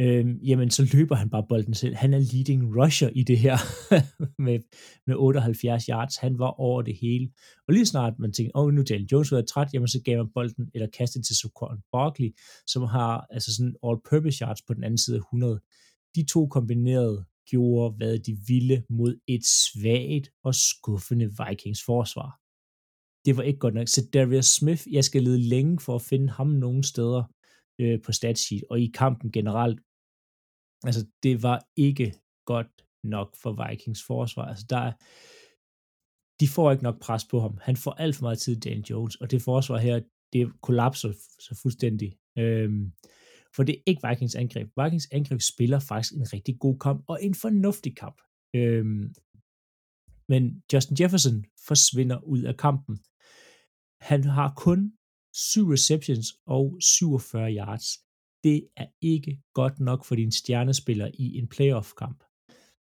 øh, 0.00 0.48
jamen 0.48 0.70
så 0.70 0.90
løber 0.94 1.14
han 1.14 1.30
bare 1.30 1.46
bolden 1.48 1.74
selv. 1.74 1.94
Han 1.94 2.14
er 2.14 2.18
leading 2.18 2.76
rusher 2.76 3.10
i 3.14 3.22
det 3.22 3.38
her 3.38 3.56
med, 4.46 4.58
med 5.06 5.14
78 5.18 5.84
yards. 5.84 6.16
Han 6.16 6.38
var 6.38 6.60
over 6.60 6.82
det 6.82 6.96
hele. 7.00 7.30
Og 7.68 7.74
lige 7.74 7.86
snart 7.86 8.18
man 8.18 8.32
tænker, 8.32 8.52
åh, 8.54 8.64
oh, 8.64 8.72
nu 8.72 8.80
er 8.80 9.06
Jones 9.12 9.32
været 9.32 9.48
træt, 9.48 9.74
jamen 9.74 9.88
så 9.88 10.02
gav 10.04 10.16
man 10.16 10.32
bolden 10.34 10.70
eller 10.74 10.88
kastet 10.98 11.26
til 11.26 11.36
Saquon 11.36 11.78
Barkley, 11.92 12.30
som 12.66 12.82
har 12.82 13.26
altså 13.30 13.54
sådan 13.56 13.76
all-purpose 13.86 14.44
yards 14.44 14.62
på 14.62 14.74
den 14.74 14.84
anden 14.84 14.98
side 14.98 15.16
af 15.16 15.20
100. 15.20 15.60
De 16.14 16.24
to 16.24 16.46
kombineret 16.46 17.24
gjorde, 17.50 17.96
hvad 17.96 18.18
de 18.18 18.36
ville 18.46 18.84
mod 18.90 19.20
et 19.26 19.44
svagt 19.44 20.30
og 20.44 20.54
skuffende 20.54 21.30
Vikings 21.38 21.82
forsvar. 21.86 22.40
Det 23.24 23.36
var 23.36 23.42
ikke 23.42 23.58
godt 23.58 23.74
nok. 23.74 23.88
Så 23.88 24.08
Darius 24.12 24.46
Smith, 24.46 24.82
jeg 24.90 25.04
skal 25.04 25.22
lede 25.22 25.48
længe 25.48 25.80
for 25.80 25.94
at 25.94 26.02
finde 26.02 26.30
ham 26.30 26.46
nogen 26.46 26.82
steder 26.82 27.22
øh, 27.80 28.02
på 28.02 28.12
statsheet, 28.12 28.64
og 28.70 28.80
i 28.80 28.90
kampen 28.94 29.32
generelt. 29.32 29.80
Altså, 30.84 31.06
det 31.22 31.42
var 31.42 31.68
ikke 31.76 32.14
godt 32.44 32.84
nok 33.04 33.36
for 33.36 33.68
Vikings 33.68 34.02
forsvar. 34.06 34.44
Altså, 34.44 34.66
der 34.70 34.78
er, 34.78 34.92
de 36.40 36.48
får 36.48 36.72
ikke 36.72 36.82
nok 36.84 37.00
pres 37.00 37.24
på 37.24 37.40
ham. 37.40 37.58
Han 37.62 37.76
får 37.76 37.92
alt 37.92 38.16
for 38.16 38.22
meget 38.22 38.38
tid, 38.38 38.60
Dan 38.60 38.80
Jones, 38.90 39.16
og 39.16 39.30
det 39.30 39.42
forsvar 39.42 39.78
her, 39.78 40.00
det 40.32 40.60
kollapser 40.62 41.12
så 41.38 41.58
fuldstændig. 41.62 42.18
Øhm, 42.38 42.92
for 43.56 43.62
det 43.62 43.74
er 43.74 43.82
ikke 43.86 44.08
Vikings 44.08 44.34
angreb. 44.34 44.68
Vikings 44.82 45.08
angreb 45.12 45.40
spiller 45.40 45.78
faktisk 45.78 46.14
en 46.14 46.32
rigtig 46.32 46.58
god 46.58 46.78
kamp, 46.78 47.04
og 47.08 47.24
en 47.24 47.34
fornuftig 47.34 47.96
kamp. 47.96 48.20
Øhm, 48.54 49.14
men 50.28 50.62
Justin 50.72 50.96
Jefferson 51.00 51.44
forsvinder 51.68 52.20
ud 52.20 52.42
af 52.42 52.56
kampen. 52.56 52.98
Han 54.00 54.24
har 54.24 54.54
kun 54.56 54.92
7 55.34 55.68
receptions 55.70 56.26
og 56.46 56.78
47 56.80 57.52
yards. 57.52 58.05
Det 58.46 58.58
er 58.76 58.88
ikke 59.14 59.32
godt 59.54 59.76
nok 59.80 60.00
for 60.04 60.14
din 60.14 60.32
stjernespiller 60.32 61.08
i 61.14 61.26
en 61.38 61.48
playoff-kamp. 61.54 62.18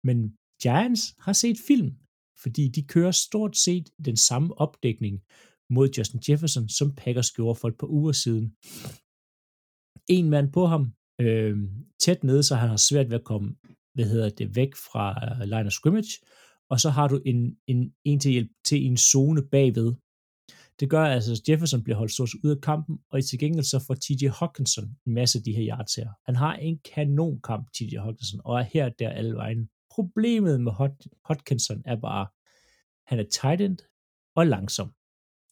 Men 0.08 0.18
Giants 0.64 1.04
har 1.26 1.34
set 1.34 1.58
film, 1.68 1.90
fordi 2.44 2.64
de 2.76 2.84
kører 2.94 3.12
stort 3.12 3.58
set 3.66 3.86
den 4.06 4.18
samme 4.18 4.50
opdækning 4.66 5.16
mod 5.76 5.88
Justin 5.98 6.22
Jefferson, 6.28 6.70
som 6.70 6.96
Packers 6.96 7.32
gjorde 7.32 7.56
for 7.60 7.68
et 7.68 7.78
par 7.78 7.88
uger 7.88 8.12
siden. 8.12 8.46
En 10.18 10.30
mand 10.30 10.48
på 10.58 10.66
ham, 10.66 10.84
øh, 11.22 11.58
tæt 12.04 12.24
nede, 12.24 12.44
så 12.44 12.56
han 12.56 12.70
har 12.70 12.82
svært 12.90 13.10
ved 13.10 13.20
at 13.20 13.30
komme 13.32 13.56
hvad 13.96 14.06
hedder 14.06 14.30
det, 14.30 14.56
væk 14.56 14.76
fra 14.76 15.06
øh, 15.26 15.48
line 15.54 15.68
of 15.70 15.72
scrimmage, 15.72 16.14
og 16.70 16.80
så 16.80 16.90
har 16.90 17.08
du 17.08 17.22
en, 17.26 17.58
en, 17.68 17.94
en 18.06 18.20
til 18.20 18.32
hjælp 18.32 18.52
til 18.66 18.86
en 18.86 18.98
zone 18.98 19.42
bagved, 19.52 19.94
det 20.80 20.90
gør 20.90 21.04
altså, 21.04 21.32
at 21.32 21.50
Jefferson 21.50 21.84
bliver 21.84 21.98
holdt 21.98 22.12
stort 22.12 22.30
ud 22.44 22.52
af 22.52 22.62
kampen, 22.62 23.00
og 23.10 23.20
i 23.20 23.22
til 23.22 23.40
gengæld 23.40 23.66
så 23.66 23.84
får 23.88 23.96
TJ 23.96 24.28
Hawkinson 24.40 24.84
en 25.08 25.14
masse 25.14 25.40
af 25.40 25.44
de 25.44 25.54
her 25.54 25.78
yards 25.78 25.96
her. 25.96 26.10
Han 26.26 26.36
har 26.36 26.56
en 26.56 26.80
kanonkamp, 26.94 27.68
TJ 27.74 27.98
Hawkinson, 27.98 28.42
og 28.46 28.60
er 28.60 28.64
her 28.64 28.90
der 28.90 29.10
alle 29.10 29.36
vejen. 29.36 29.70
Problemet 29.96 30.62
med 30.62 30.72
Hawkinson 31.26 31.82
er 31.86 31.96
bare, 31.96 32.28
han 33.08 33.20
er 33.20 33.30
tight 33.32 33.62
end 33.62 33.78
og 34.36 34.48
langsom. 34.48 34.94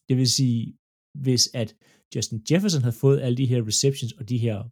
Det 0.08 0.16
vil 0.16 0.30
sige, 0.30 0.78
hvis 1.14 1.50
at 1.54 1.76
Justin 2.16 2.42
Jefferson 2.50 2.82
havde 2.82 2.96
fået 3.00 3.20
alle 3.20 3.36
de 3.36 3.46
her 3.46 3.66
receptions 3.66 4.12
og 4.12 4.28
de 4.28 4.38
her, 4.38 4.62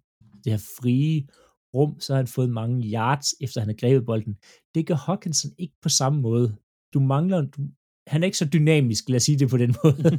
det 0.45 0.53
her 0.53 0.71
frie 0.81 1.27
rum, 1.75 2.01
så 2.01 2.13
har 2.13 2.17
han 2.17 2.27
fået 2.27 2.51
mange 2.51 2.93
yards, 2.93 3.35
efter 3.41 3.61
han 3.61 3.69
har 3.69 3.77
grebet 3.77 4.07
bolden. 4.07 4.37
Det 4.75 4.87
gør 4.87 4.95
Hawkinson 4.95 5.51
ikke 5.59 5.75
på 5.83 5.89
samme 5.89 6.21
måde. 6.21 6.57
Du 6.95 7.01
mangler, 7.01 7.41
du, 7.41 7.63
han 8.11 8.23
er 8.23 8.27
ikke 8.27 8.39
så 8.39 8.49
dynamisk, 8.53 9.09
lad 9.09 9.17
os 9.17 9.23
sige 9.23 9.39
det 9.39 9.51
på 9.51 9.57
den 9.57 9.75
måde. 9.85 10.19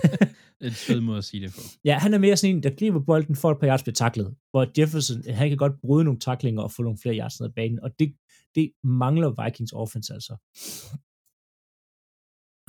en 0.68 0.72
fed 0.72 1.00
måde 1.00 1.18
at 1.18 1.24
sige 1.24 1.40
det 1.44 1.52
på. 1.54 1.60
Ja, 1.84 1.98
han 1.98 2.14
er 2.14 2.18
mere 2.18 2.36
sådan 2.36 2.56
en, 2.56 2.62
der 2.62 2.70
griber 2.78 3.00
bolden 3.00 3.36
for 3.36 3.50
et 3.50 3.60
par 3.60 3.66
yards 3.66 3.82
bliver 3.82 3.94
taklet, 3.94 4.36
hvor 4.50 4.66
Jefferson, 4.78 5.34
han 5.34 5.48
kan 5.48 5.58
godt 5.58 5.80
bryde 5.80 6.04
nogle 6.04 6.20
taklinger 6.20 6.62
og 6.62 6.72
få 6.72 6.82
nogle 6.82 6.98
flere 7.02 7.16
yards 7.18 7.40
ned 7.40 7.48
ad 7.48 7.52
banen, 7.54 7.80
og 7.80 7.90
det, 7.98 8.14
det 8.54 8.72
mangler 8.84 9.44
Vikings 9.44 9.72
offense 9.72 10.14
altså. 10.14 10.34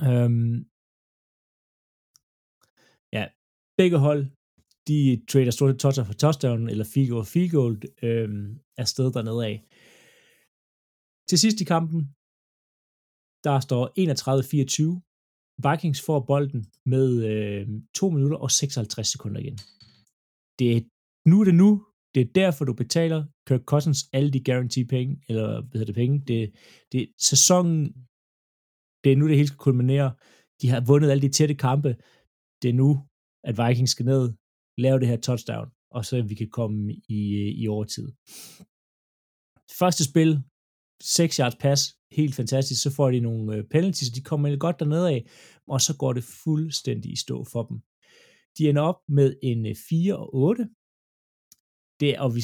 Øhm, 0.08 0.56
ja, 3.16 3.24
begge 3.78 3.98
hold, 3.98 4.22
de 4.88 5.22
trader 5.30 5.50
stort 5.50 5.78
toucher 5.78 6.04
for 6.04 6.12
touchdown, 6.12 6.68
eller 6.68 6.84
field 6.94 7.08
goal, 7.08 7.24
field 7.24 7.50
goal 7.50 7.82
øhm, 8.02 8.60
er 8.76 8.84
sted 8.84 9.12
dernede 9.12 9.46
af. 9.46 9.56
Til 11.28 11.38
sidst 11.38 11.60
i 11.60 11.64
kampen, 11.64 12.14
der 13.44 13.60
står 13.60 13.82
31-24. 13.98 15.00
Vikings 15.66 16.00
får 16.06 16.20
bolden 16.20 16.62
med 16.86 17.08
øh, 17.30 17.68
2 17.94 18.10
minutter 18.10 18.38
og 18.38 18.50
56 18.50 19.08
sekunder 19.08 19.40
igen. 19.40 19.58
Det 20.58 20.76
er, 20.76 20.80
nu 21.30 21.40
er 21.40 21.44
det 21.44 21.54
nu. 21.54 21.70
Det 22.14 22.20
er 22.20 22.32
derfor, 22.42 22.64
du 22.64 22.74
betaler 22.74 23.20
Kirk 23.46 23.64
Cousins 23.64 24.00
alle 24.12 24.30
de 24.30 24.44
guarantee 24.44 24.86
penge, 24.94 25.12
eller 25.28 25.46
hvad 25.60 25.78
hedder 25.78 25.92
det 25.92 26.00
penge. 26.02 26.16
Det, 26.30 26.40
det 26.92 27.02
sæsonen, 27.30 27.80
det 29.02 29.12
er 29.12 29.16
nu, 29.16 29.28
det 29.28 29.36
hele 29.36 29.48
skal 29.48 29.66
kulminere. 29.66 30.08
De 30.60 30.68
har 30.68 30.80
vundet 30.90 31.10
alle 31.10 31.22
de 31.22 31.32
tætte 31.38 31.54
kampe. 31.54 31.90
Det 32.62 32.68
er 32.70 32.78
nu, 32.82 32.90
at 33.48 33.54
Vikings 33.60 33.90
skal 33.90 34.06
ned, 34.06 34.24
lave 34.84 35.00
det 35.00 35.08
her 35.08 35.20
touchdown, 35.28 35.68
og 35.90 36.04
så 36.04 36.22
vi 36.22 36.34
kan 36.34 36.50
komme 36.50 36.94
i, 37.18 37.20
øh, 37.42 37.52
i 37.62 37.68
overtid. 37.68 38.06
Første 39.80 40.02
spil, 40.10 40.30
6 41.02 41.36
yards 41.36 41.56
pass, 41.64 41.82
helt 42.16 42.34
fantastisk, 42.34 42.82
så 42.82 42.90
får 42.90 43.10
de 43.10 43.20
nogle 43.20 43.42
øh, 43.42 43.48
penalties, 43.48 43.70
penalties, 43.70 44.10
de 44.10 44.22
kommer 44.22 44.56
godt 44.56 44.80
dernede 44.80 45.10
af, 45.10 45.26
og 45.66 45.80
så 45.80 45.96
går 45.96 46.12
det 46.12 46.24
fuldstændig 46.24 47.12
i 47.12 47.16
stå 47.16 47.44
for 47.44 47.62
dem. 47.62 47.80
De 48.58 48.68
ender 48.68 48.82
op 48.82 49.00
med 49.08 49.36
en 49.42 49.66
øh, 49.66 49.76
4 49.88 50.16
og 50.16 50.34
8. 50.34 50.68
Det 52.00 52.10
er, 52.10 52.20
og 52.20 52.34
vi, 52.34 52.40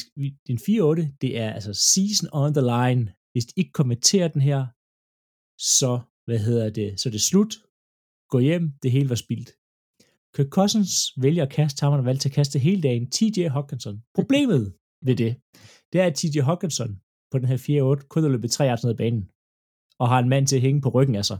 en 0.49 0.59
4 0.59 0.83
8, 0.83 1.12
det 1.21 1.39
er 1.39 1.51
altså 1.53 1.73
season 1.75 2.29
on 2.33 2.55
the 2.55 2.66
line. 2.75 3.14
Hvis 3.33 3.47
de 3.47 3.53
ikke 3.57 3.73
kommenterer 3.73 4.29
den 4.29 4.43
her, 4.43 4.61
så, 5.79 6.01
hvad 6.27 6.39
hedder 6.39 6.71
det, 6.71 7.01
så 7.01 7.09
er 7.09 7.11
det 7.11 7.23
slut. 7.23 7.53
Gå 8.29 8.39
hjem, 8.39 8.73
det 8.83 8.91
hele 8.91 9.09
var 9.09 9.21
spildt. 9.25 9.51
Kirk 10.35 10.51
Cousins 10.57 10.93
vælger 11.25 11.43
at 11.43 11.53
kaste, 11.53 11.83
har 11.83 11.91
man 11.91 12.05
valgt 12.05 12.23
til 12.23 12.29
at 12.29 12.35
kaste 12.35 12.59
hele 12.59 12.83
dagen. 12.83 13.11
TJ 13.11 13.49
Hawkinson. 13.49 14.03
Problemet 14.14 14.75
ved 15.07 15.16
det, 15.16 15.33
det 15.93 16.01
er, 16.01 16.07
at 16.07 16.14
TJ 16.14 16.41
Hawkinson 16.41 17.01
på 17.31 17.39
den 17.39 17.47
her 17.49 17.59
4-8 18.01 18.07
kun 18.09 18.23
har 18.23 18.31
løbet 18.31 18.51
3 18.51 18.68
yards 18.68 18.85
ned 18.85 18.91
ad 18.91 18.97
banen 18.97 19.31
og 20.01 20.09
har 20.09 20.18
en 20.18 20.28
mand 20.28 20.46
til 20.46 20.57
at 20.57 20.62
hænge 20.62 20.80
på 20.80 20.88
ryggen 20.88 21.16
af 21.16 21.24
sig. 21.24 21.38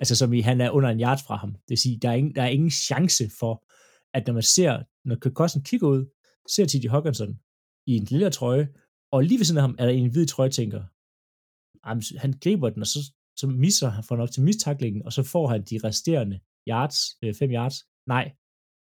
Altså 0.00 0.16
som 0.16 0.32
i, 0.32 0.40
han 0.40 0.60
er 0.60 0.70
under 0.70 0.90
en 0.90 1.00
yard 1.00 1.24
fra 1.26 1.36
ham. 1.36 1.52
Det 1.52 1.68
vil 1.68 1.78
sige, 1.78 1.98
der 2.02 2.10
er 2.10 2.14
ingen, 2.14 2.34
der 2.34 2.42
er 2.42 2.48
ingen 2.48 2.70
chance 2.70 3.30
for, 3.38 3.64
at 4.14 4.26
når 4.26 4.34
man 4.34 4.42
ser, 4.42 4.82
når 5.04 5.16
Kirk 5.22 5.32
Cousins 5.32 5.70
kigger 5.70 5.88
ud, 5.88 6.06
ser 6.48 6.66
T.J. 6.66 6.88
Hawkinson 6.88 7.38
i 7.86 7.96
en 7.96 8.04
lille 8.04 8.30
trøje, 8.30 8.68
og 9.12 9.22
lige 9.22 9.38
ved 9.38 9.44
siden 9.44 9.58
af 9.58 9.62
ham 9.62 9.76
er 9.78 9.84
der 9.84 9.92
en 9.92 10.10
hvid 10.10 10.26
trøje, 10.26 10.50
tænker, 10.50 10.82
han 12.18 12.32
griber 12.42 12.70
den, 12.70 12.82
og 12.82 12.86
så 12.86 13.12
så 13.36 13.46
misser 13.46 13.88
han 13.88 14.04
for 14.04 14.16
op 14.16 14.30
til 14.30 14.42
mistaklingen, 14.42 15.02
og 15.06 15.12
så 15.12 15.22
får 15.22 15.48
han 15.48 15.62
de 15.64 15.80
resterende 15.84 16.40
yards, 16.68 16.98
5 17.38 17.50
øh, 17.50 17.54
yards. 17.54 17.76
Nej, 18.06 18.32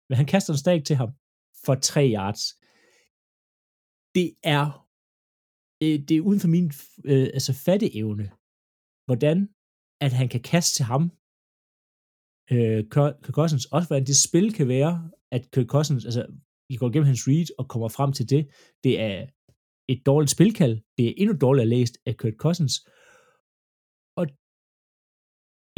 men 0.09 0.15
han 0.15 0.25
kaster 0.25 0.53
en 0.53 0.57
stadig 0.57 0.85
til 0.85 0.95
ham 0.95 1.09
for 1.65 1.75
3 1.75 2.13
yards. 2.13 2.41
Det 4.15 4.35
er, 4.43 4.87
øh, 5.83 5.99
det 6.07 6.17
er 6.17 6.21
uden 6.21 6.39
for 6.39 6.47
min 6.47 6.71
øh, 7.05 7.29
altså 7.33 7.53
fatteevne, 7.53 8.31
hvordan 9.05 9.37
at 10.05 10.11
han 10.19 10.29
kan 10.29 10.41
kaste 10.41 10.75
til 10.75 10.85
ham, 10.85 11.03
øh, 12.53 12.81
Kirk 12.93 13.15
Cousins, 13.37 13.65
også 13.65 13.87
hvordan 13.87 14.05
det 14.05 14.17
spil 14.27 14.53
kan 14.53 14.67
være, 14.67 15.11
at 15.35 15.51
Kirk 15.53 15.67
Cousins, 15.75 16.05
altså 16.05 16.23
I 16.69 16.75
går 16.77 16.89
gennem 16.89 17.11
hans 17.11 17.27
read 17.27 17.49
og 17.59 17.65
kommer 17.69 17.89
frem 17.97 18.11
til 18.13 18.29
det, 18.29 18.41
det 18.83 18.93
er 18.99 19.27
et 19.93 20.05
dårligt 20.05 20.31
spilkald, 20.31 20.75
det 20.97 21.03
er 21.07 21.13
endnu 21.17 21.33
dårligere 21.37 21.69
læst 21.75 21.95
af 22.05 22.17
Kirk 22.17 22.37
Cousins, 22.43 22.75
og 24.19 24.25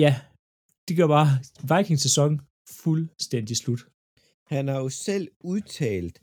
ja, 0.03 0.13
det 0.87 0.97
gør 0.97 1.07
bare 1.17 1.29
Vikings 1.71 2.03
sæson 2.07 2.31
fuldstændig 2.83 3.57
slut. 3.57 3.81
Han 4.53 4.67
har 4.67 4.79
jo 4.79 4.89
selv 4.89 5.27
udtalt 5.39 6.15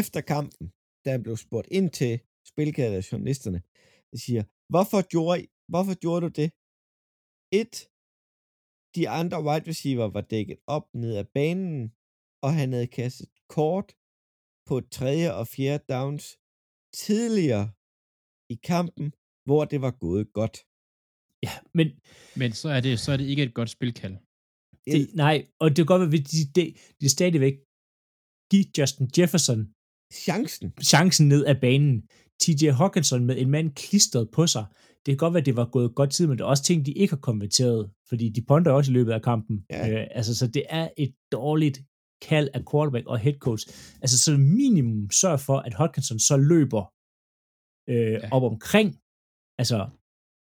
efter 0.00 0.20
kampen, 0.20 0.72
da 1.04 1.10
han 1.10 1.22
blev 1.22 1.36
spurgt 1.36 1.68
ind 1.70 1.90
til 1.90 2.20
spilkaldet 2.50 2.96
af 2.96 3.12
journalisterne, 3.12 3.62
der 4.10 4.18
siger, 4.18 4.42
hvorfor 4.72 5.08
gjorde, 5.14 5.46
hvorfor 5.70 5.94
gjorde 6.04 6.22
du 6.26 6.30
det? 6.40 6.48
Et, 7.60 7.74
de 8.96 9.02
andre 9.20 9.38
wide 9.46 9.66
receiver 9.70 10.08
var 10.16 10.24
dækket 10.32 10.58
op 10.76 10.86
ned 11.02 11.12
ad 11.22 11.26
banen, 11.38 11.80
og 12.44 12.50
han 12.58 12.68
havde 12.74 12.90
kastet 13.00 13.28
kort 13.56 13.88
på 14.68 14.74
tredje 14.96 15.28
og 15.38 15.44
fjerde 15.54 15.84
downs 15.94 16.26
tidligere 17.02 17.66
i 18.54 18.56
kampen, 18.72 19.06
hvor 19.48 19.62
det 19.72 19.80
var 19.86 19.94
gået 20.04 20.26
godt. 20.40 20.56
Ja, 21.46 21.54
men, 21.78 21.86
Men 22.40 22.50
så 22.60 22.68
er, 22.76 22.80
det, 22.86 22.92
så 23.04 23.08
er 23.12 23.16
det 23.20 23.26
ikke 23.32 23.42
et 23.48 23.54
godt 23.58 23.70
spilkald. 23.76 24.16
det, 24.86 25.14
nej, 25.24 25.36
og 25.62 25.66
det 25.70 25.76
kan 25.76 25.90
godt 25.92 26.00
være, 26.02 26.20
at 26.20 26.28
de, 26.32 26.40
de, 26.56 26.64
de 27.00 27.08
stadigvæk 27.16 27.56
give 28.50 28.66
Justin 28.76 29.06
Jefferson 29.16 29.60
Chancen. 30.24 30.66
chancen 30.92 31.28
ned 31.32 31.42
af 31.50 31.56
banen. 31.66 31.96
TJ 32.40 32.62
Hawkinson 32.80 33.22
med 33.28 33.36
en 33.42 33.50
mand 33.50 33.68
klistret 33.82 34.26
på 34.36 34.42
sig. 34.54 34.64
Det 35.06 35.12
kan 35.12 35.16
godt 35.16 35.34
være, 35.34 35.40
at 35.40 35.46
det 35.46 35.56
var 35.56 35.64
gået 35.72 35.94
godt 35.94 36.10
tid, 36.10 36.26
men 36.26 36.38
det 36.38 36.44
er 36.44 36.48
også 36.48 36.62
ting, 36.62 36.86
de 36.86 36.92
ikke 36.92 37.12
har 37.12 37.20
konverteret, 37.20 37.90
fordi 38.08 38.28
de 38.28 38.42
ponder 38.42 38.70
også 38.72 38.90
i 38.92 38.94
løbet 38.94 39.12
af 39.12 39.22
kampen. 39.22 39.64
Ja. 39.70 39.90
Øh, 40.02 40.06
altså, 40.10 40.34
så 40.38 40.46
det 40.46 40.62
er 40.68 40.88
et 40.96 41.14
dårligt 41.32 41.78
kald 42.22 42.48
af 42.54 42.62
quarterback 42.70 43.06
og 43.06 43.18
head 43.18 43.34
coach. 43.38 43.66
Altså, 44.02 44.18
så 44.18 44.36
minimum 44.36 45.10
sørg 45.10 45.40
for, 45.40 45.58
at 45.58 45.74
Hawkinson 45.74 46.18
så 46.18 46.36
løber 46.36 46.82
øh, 47.88 48.12
Ja. 48.12 48.28
op 48.32 48.42
omkring, 48.42 48.88
altså, 49.58 49.88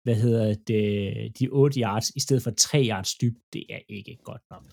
hvad 0.04 0.14
hedder 0.14 0.54
det, 0.66 1.38
de 1.38 1.48
8 1.48 1.80
yards, 1.80 2.10
i 2.10 2.20
stedet 2.20 2.42
for 2.42 2.50
3 2.50 2.86
yards 2.90 3.14
dyb. 3.14 3.36
Det 3.52 3.64
er 3.70 3.78
ikke 3.88 4.18
godt 4.24 4.42
nok. 4.50 4.64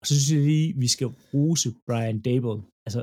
Og 0.00 0.06
så 0.06 0.14
synes 0.20 0.32
jeg 0.38 0.46
lige, 0.46 0.74
vi 0.76 0.88
skal 0.88 1.06
rose 1.06 1.68
Brian 1.86 2.20
Dable. 2.20 2.62
Altså, 2.86 3.02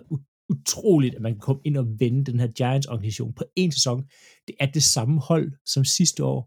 utroligt, 0.54 1.16
at 1.16 1.22
man 1.22 1.32
kan 1.34 1.40
komme 1.40 1.62
ind 1.66 1.78
og 1.78 1.86
vende 2.00 2.24
den 2.32 2.40
her 2.40 2.48
Giants-organisation 2.48 3.34
på 3.34 3.44
en 3.56 3.72
sæson. 3.72 4.00
Det 4.48 4.56
er 4.60 4.66
det 4.66 4.84
samme 4.84 5.20
hold 5.30 5.48
som 5.74 5.84
sidste 5.86 6.24
år. 6.24 6.40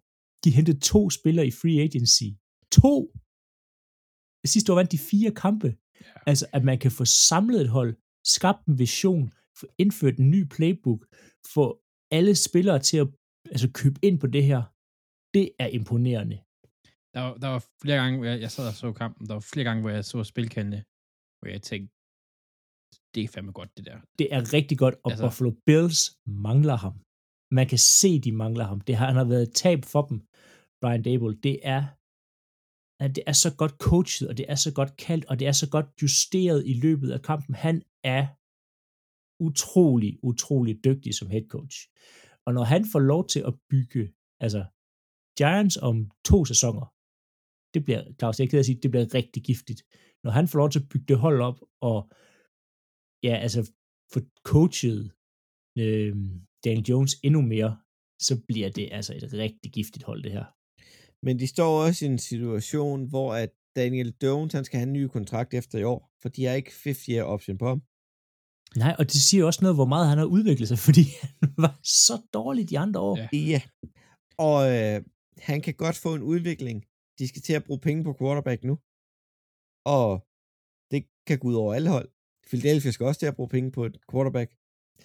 De 0.45 0.51
hentede 0.51 0.81
to 0.81 1.11
spillere 1.11 1.47
i 1.47 1.51
free 1.51 1.81
agency. 1.87 2.29
To! 2.73 3.13
Sidste 4.47 4.73
år 4.73 4.77
vandt 4.77 4.93
de 4.93 4.99
fire 4.99 5.31
kampe. 5.45 5.69
Ja. 6.01 6.07
Altså, 6.27 6.47
at 6.53 6.65
man 6.65 6.79
kan 6.79 6.91
få 6.91 7.05
samlet 7.05 7.61
et 7.61 7.69
hold, 7.69 7.97
skabt 8.25 8.67
en 8.67 8.79
vision, 8.79 9.33
få 9.61 9.67
indført 9.79 10.17
en 10.19 10.31
ny 10.31 10.45
playbook, 10.55 11.07
få 11.55 11.83
alle 12.11 12.35
spillere 12.35 12.79
til 12.79 12.97
at 12.97 13.09
altså, 13.51 13.71
købe 13.75 13.99
ind 14.03 14.21
på 14.21 14.27
det 14.27 14.45
her. 14.45 14.63
Det 15.35 15.51
er 15.59 15.67
imponerende. 15.67 16.37
Der, 17.15 17.21
var- 17.21 17.37
der 17.37 17.49
var 17.49 17.65
flere 17.83 17.97
gange, 18.03 18.19
hvor 18.19 18.27
jeg, 18.27 18.41
jeg 18.41 18.51
sad 18.51 18.69
og 18.69 18.75
så 18.75 18.93
kampen, 18.93 19.27
der 19.27 19.33
var 19.35 19.41
flere 19.53 19.65
gange, 19.65 19.81
hvor 19.81 19.91
jeg 19.91 20.05
så 20.05 20.25
spilkaldene, 20.25 20.85
hvor 21.39 21.49
jeg 21.49 21.63
tænkte, 21.63 21.95
det 23.17 23.25
er 23.25 23.29
fandme 23.35 23.53
godt, 23.53 23.71
det 23.77 23.85
der. 23.87 23.99
Det 24.19 24.27
er 24.37 24.53
rigtig 24.53 24.79
godt, 24.79 24.95
og 25.05 25.11
Altså- 25.11 25.25
Buffalo 25.25 25.51
Bills 25.67 26.01
mangler 26.27 26.77
ham. 26.85 26.95
Man 27.59 27.67
kan 27.73 27.79
se, 27.79 28.11
de 28.27 28.33
mangler 28.33 28.65
ham. 28.65 28.81
Det 28.81 28.95
har, 28.97 29.07
han 29.07 29.17
har 29.17 29.29
været 29.33 29.43
et 29.49 29.55
tab 29.63 29.81
for 29.93 30.03
dem, 30.11 30.19
Brian 30.81 31.03
Dable. 31.09 31.35
Det 31.47 31.57
er, 31.75 31.83
at 33.05 33.11
det 33.17 33.25
er 33.27 33.37
så 33.45 33.51
godt 33.61 33.75
coachet, 33.89 34.29
og 34.31 34.37
det 34.39 34.47
er 34.53 34.55
så 34.67 34.71
godt 34.79 34.93
kaldt, 35.07 35.25
og 35.31 35.35
det 35.39 35.47
er 35.51 35.57
så 35.63 35.69
godt 35.75 35.89
justeret 36.03 36.61
i 36.67 36.75
løbet 36.85 37.11
af 37.17 37.21
kampen. 37.31 37.55
Han 37.55 37.77
er 38.17 38.25
utrolig, 39.49 40.19
utrolig 40.31 40.85
dygtig 40.85 41.15
som 41.15 41.31
head 41.35 41.47
coach. 41.49 41.77
Og 42.47 42.51
når 42.55 42.65
han 42.65 42.83
får 42.93 42.99
lov 43.13 43.23
til 43.33 43.41
at 43.41 43.55
bygge, 43.71 44.13
altså 44.41 44.65
Giants 45.39 45.77
om 45.89 46.11
to 46.25 46.45
sæsoner, 46.45 46.87
det 47.75 47.85
bliver, 47.85 48.03
Claus, 48.19 48.39
jeg 48.39 48.45
er 48.47 48.51
ked 48.51 48.59
at 48.59 48.67
sige, 48.67 48.83
det 48.83 48.91
bliver 48.91 49.15
rigtig 49.15 49.43
giftigt. 49.43 49.81
Når 50.25 50.31
han 50.31 50.49
får 50.49 50.59
lov 50.59 50.71
til 50.71 50.81
at 50.83 50.89
bygge 50.89 51.07
det 51.09 51.19
hold 51.19 51.41
op, 51.49 51.59
og 51.81 52.11
ja, 53.27 53.35
altså 53.47 53.61
få 54.13 54.21
coachet 54.51 55.01
øh, 55.83 56.13
Daniel 56.65 56.87
Jones 56.91 57.13
endnu 57.27 57.41
mere, 57.55 57.73
så 58.27 58.35
bliver 58.49 58.71
det 58.71 58.89
altså 58.93 59.13
et 59.15 59.33
rigtig 59.33 59.73
giftigt 59.73 60.05
hold, 60.05 60.23
det 60.23 60.33
her. 60.33 60.47
Men 61.27 61.39
de 61.39 61.47
står 61.47 61.71
også 61.87 62.05
i 62.05 62.09
en 62.09 62.19
situation, 62.19 63.09
hvor 63.09 63.35
at 63.35 63.51
Daniel 63.77 64.15
Jones, 64.23 64.53
han 64.53 64.65
skal 64.65 64.79
have 64.79 64.87
en 64.87 64.93
ny 64.93 65.05
kontrakt 65.17 65.55
efter 65.55 65.79
i 65.79 65.85
år, 65.85 66.01
for 66.23 66.29
de 66.29 66.45
har 66.45 66.55
ikke 66.55 66.71
50-year 66.71 67.23
option 67.35 67.59
på 67.59 67.67
ham. 67.73 67.81
Nej, 68.83 68.95
og 68.99 69.05
det 69.13 69.21
siger 69.29 69.45
også 69.45 69.63
noget, 69.63 69.77
hvor 69.77 69.91
meget 69.95 70.09
han 70.09 70.19
har 70.19 70.25
udviklet 70.37 70.69
sig, 70.69 70.79
fordi 70.89 71.05
han 71.21 71.51
var 71.65 71.75
så 71.83 72.17
dårlig 72.39 72.71
de 72.71 72.79
andre 72.79 73.01
år. 73.01 73.17
Ja. 73.19 73.29
Ja. 73.53 73.61
Og 74.49 74.59
øh, 74.75 74.97
han 75.49 75.59
kan 75.67 75.75
godt 75.75 75.97
få 76.05 76.15
en 76.15 76.23
udvikling. 76.23 76.85
De 77.19 77.29
skal 77.29 77.43
til 77.43 77.53
at 77.59 77.65
bruge 77.65 77.81
penge 77.81 78.05
på 78.05 78.13
quarterback 78.21 78.61
nu. 78.65 78.75
Og 79.97 80.09
det 80.91 81.01
kan 81.27 81.39
gå 81.39 81.49
ud 81.49 81.55
over 81.63 81.75
alle 81.75 81.91
hold. 81.97 82.09
Philadelphia 82.51 82.91
skal 82.91 83.07
også 83.07 83.19
til 83.21 83.27
at 83.27 83.37
bruge 83.37 83.49
penge 83.49 83.73
på 83.73 83.85
et 83.85 83.97
quarterback. 84.11 84.51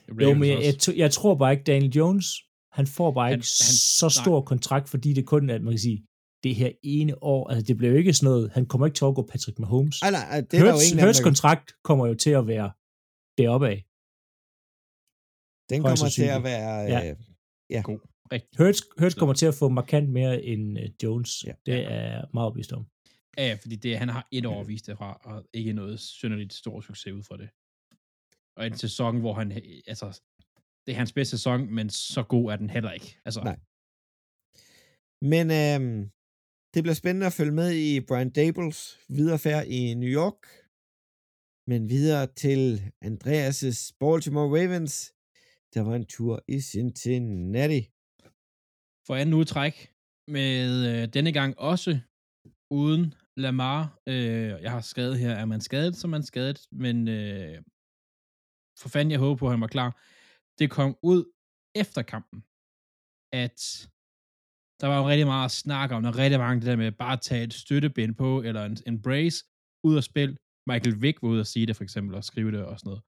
Jo, 0.10 0.14
Ravens 0.28 0.40
men 0.40 0.50
jeg, 0.50 0.74
jeg, 0.88 0.98
jeg 0.98 1.12
tror 1.12 1.36
bare 1.36 1.52
ikke, 1.52 1.64
Daniel 1.64 1.92
Jones, 1.94 2.26
han 2.72 2.88
får 2.88 3.12
bare 3.12 3.28
Han- 3.30 3.34
ikke 3.40 3.48
han- 3.68 3.76
så 4.00 4.06
nej. 4.06 4.24
stor 4.24 4.42
kontrakt, 4.42 4.90
fordi 4.90 5.14
det 5.14 5.26
kun 5.26 5.50
er, 5.50 5.56
at 5.56 5.62
man 5.62 5.74
kan 5.74 5.80
sige, 5.80 6.06
det 6.44 6.56
her 6.56 6.72
ene 6.84 7.24
år, 7.24 7.50
altså 7.50 7.66
det 7.68 7.78
bliver 7.78 7.92
jo 7.92 7.98
ikke 7.98 8.14
sådan 8.14 8.26
noget, 8.32 8.52
han 8.52 8.66
kommer 8.66 8.86
ikke 8.88 8.96
til 8.96 9.06
at 9.06 9.16
gå 9.16 9.22
Patrick 9.32 9.60
Mahomes. 9.60 10.02
Ej, 10.02 10.12
nej, 10.12 10.22
ej, 10.22 10.42
det 10.42 10.54
er 10.54 10.60
der 10.60 10.66
jo 10.66 10.72
Hurts, 10.72 10.92
ingen 10.92 11.06
Hurts 11.06 11.20
kontrakt 11.30 11.74
kommer 11.84 12.08
jo 12.08 12.14
til 12.14 12.30
at 12.30 12.48
være 12.48 12.72
deroppe 13.38 13.68
af. 13.74 13.80
Den 15.72 15.80
kommer 15.82 16.10
til 16.18 16.28
at 16.38 16.44
være... 16.44 16.72
Ja. 16.94 17.10
Øh, 17.12 17.16
ja. 17.70 17.82
God. 17.82 18.00
Hurts, 18.58 18.82
Hurts 19.00 19.16
kommer 19.16 19.34
til 19.42 19.46
at 19.46 19.56
få 19.56 19.70
markant 19.70 20.10
mere 20.10 20.44
end 20.44 20.78
uh, 20.78 20.84
Jones. 21.04 21.44
Ja. 21.48 21.54
Det 21.66 21.74
er 21.74 22.02
jeg 22.12 22.26
meget 22.34 22.48
opvist 22.48 22.72
om. 22.74 22.86
Ja, 23.38 23.44
ja, 23.50 23.56
fordi 23.62 23.76
det, 23.76 23.98
han 23.98 24.10
har 24.10 24.28
et 24.32 24.46
år 24.46 24.64
vist 24.64 24.88
det 24.88 24.98
fra, 24.98 25.20
og 25.24 25.46
ikke 25.54 25.74
noget 25.74 26.00
synderligt 26.00 26.54
stor 26.54 26.82
succes 26.82 27.14
ud 27.14 27.24
fra 27.24 27.38
det. 27.38 27.50
Og 28.58 28.68
en 28.68 28.78
sæson, 28.78 29.20
hvor 29.20 29.34
han, 29.34 29.52
altså, 29.88 30.22
det 30.86 30.92
er 30.92 30.98
hans 30.98 31.14
bedste 31.14 31.38
sæson, 31.38 31.74
men 31.78 31.90
så 31.90 32.24
god 32.24 32.52
er 32.52 32.56
den 32.56 32.70
heller 32.70 32.92
ikke. 32.92 33.20
Altså, 33.26 33.42
Nej. 33.44 33.58
Men 35.32 35.46
øhm, 35.62 36.00
det 36.74 36.84
bliver 36.84 37.00
spændende 37.02 37.28
at 37.28 37.38
følge 37.40 37.56
med 37.62 37.70
i 37.88 37.90
Brian 38.08 38.32
Dables 38.40 38.80
viderefærd 39.16 39.64
i 39.68 39.94
New 40.02 40.12
York. 40.22 40.40
Men 41.72 41.90
videre 41.90 42.28
til 42.44 42.62
Andreas' 43.10 43.82
Baltimore 44.00 44.50
Ravens. 44.56 44.96
Der 45.74 45.82
var 45.88 45.96
en 45.96 46.06
tur 46.06 46.36
i 46.56 46.58
Cincinnati. 46.72 47.82
for 49.08 49.14
anden 49.16 49.34
uge 49.40 49.46
træk, 49.54 49.76
med 50.38 50.52
øh, 50.92 51.14
denne 51.16 51.32
gang 51.40 51.52
også 51.60 51.92
uden 52.82 53.14
Lamar. 53.38 54.00
Øh, 54.08 54.52
jeg 54.66 54.72
har 54.72 54.82
skrevet 54.82 55.20
her, 55.20 55.32
er 55.32 55.46
man 55.46 55.62
skadet, 55.62 55.96
så 55.96 56.08
er 56.08 56.10
man 56.10 56.24
skadet, 56.24 56.60
men 56.72 57.08
øh, 57.08 57.62
for 58.80 58.90
fanden, 58.90 59.12
jeg 59.12 59.20
håber 59.20 59.40
på, 59.40 59.46
at 59.46 59.52
han 59.52 59.62
var 59.62 59.68
klar. 59.68 60.02
Det 60.60 60.72
kom 60.72 60.98
ud 61.04 61.26
efter 61.76 62.02
kampen, 62.02 62.40
at 63.44 63.60
der 64.82 64.88
var 64.88 64.98
jo 65.00 65.08
rigtig 65.08 65.28
meget 65.28 65.52
snak 65.52 65.92
om, 65.92 66.06
og 66.06 66.18
rigtig 66.18 66.40
mange 66.40 66.60
det 66.62 66.68
der 66.68 66.76
med 66.76 66.92
bare 66.92 67.14
at 67.14 67.22
tage 67.22 67.44
et 67.44 67.54
støttebind 67.54 68.16
på, 68.16 68.42
eller 68.42 68.66
en, 68.66 68.78
en 68.88 69.02
brace 69.02 69.46
ud 69.84 69.96
af 69.98 70.04
spil. 70.04 70.38
Michael 70.68 71.02
Vick 71.02 71.22
var 71.22 71.30
ude 71.30 71.40
at 71.40 71.48
sige 71.48 71.66
det 71.66 71.76
for 71.76 71.84
eksempel, 71.84 72.16
og 72.16 72.24
skrive 72.24 72.52
det 72.52 72.66
og 72.66 72.80
sådan 72.80 72.90
noget. 72.90 73.04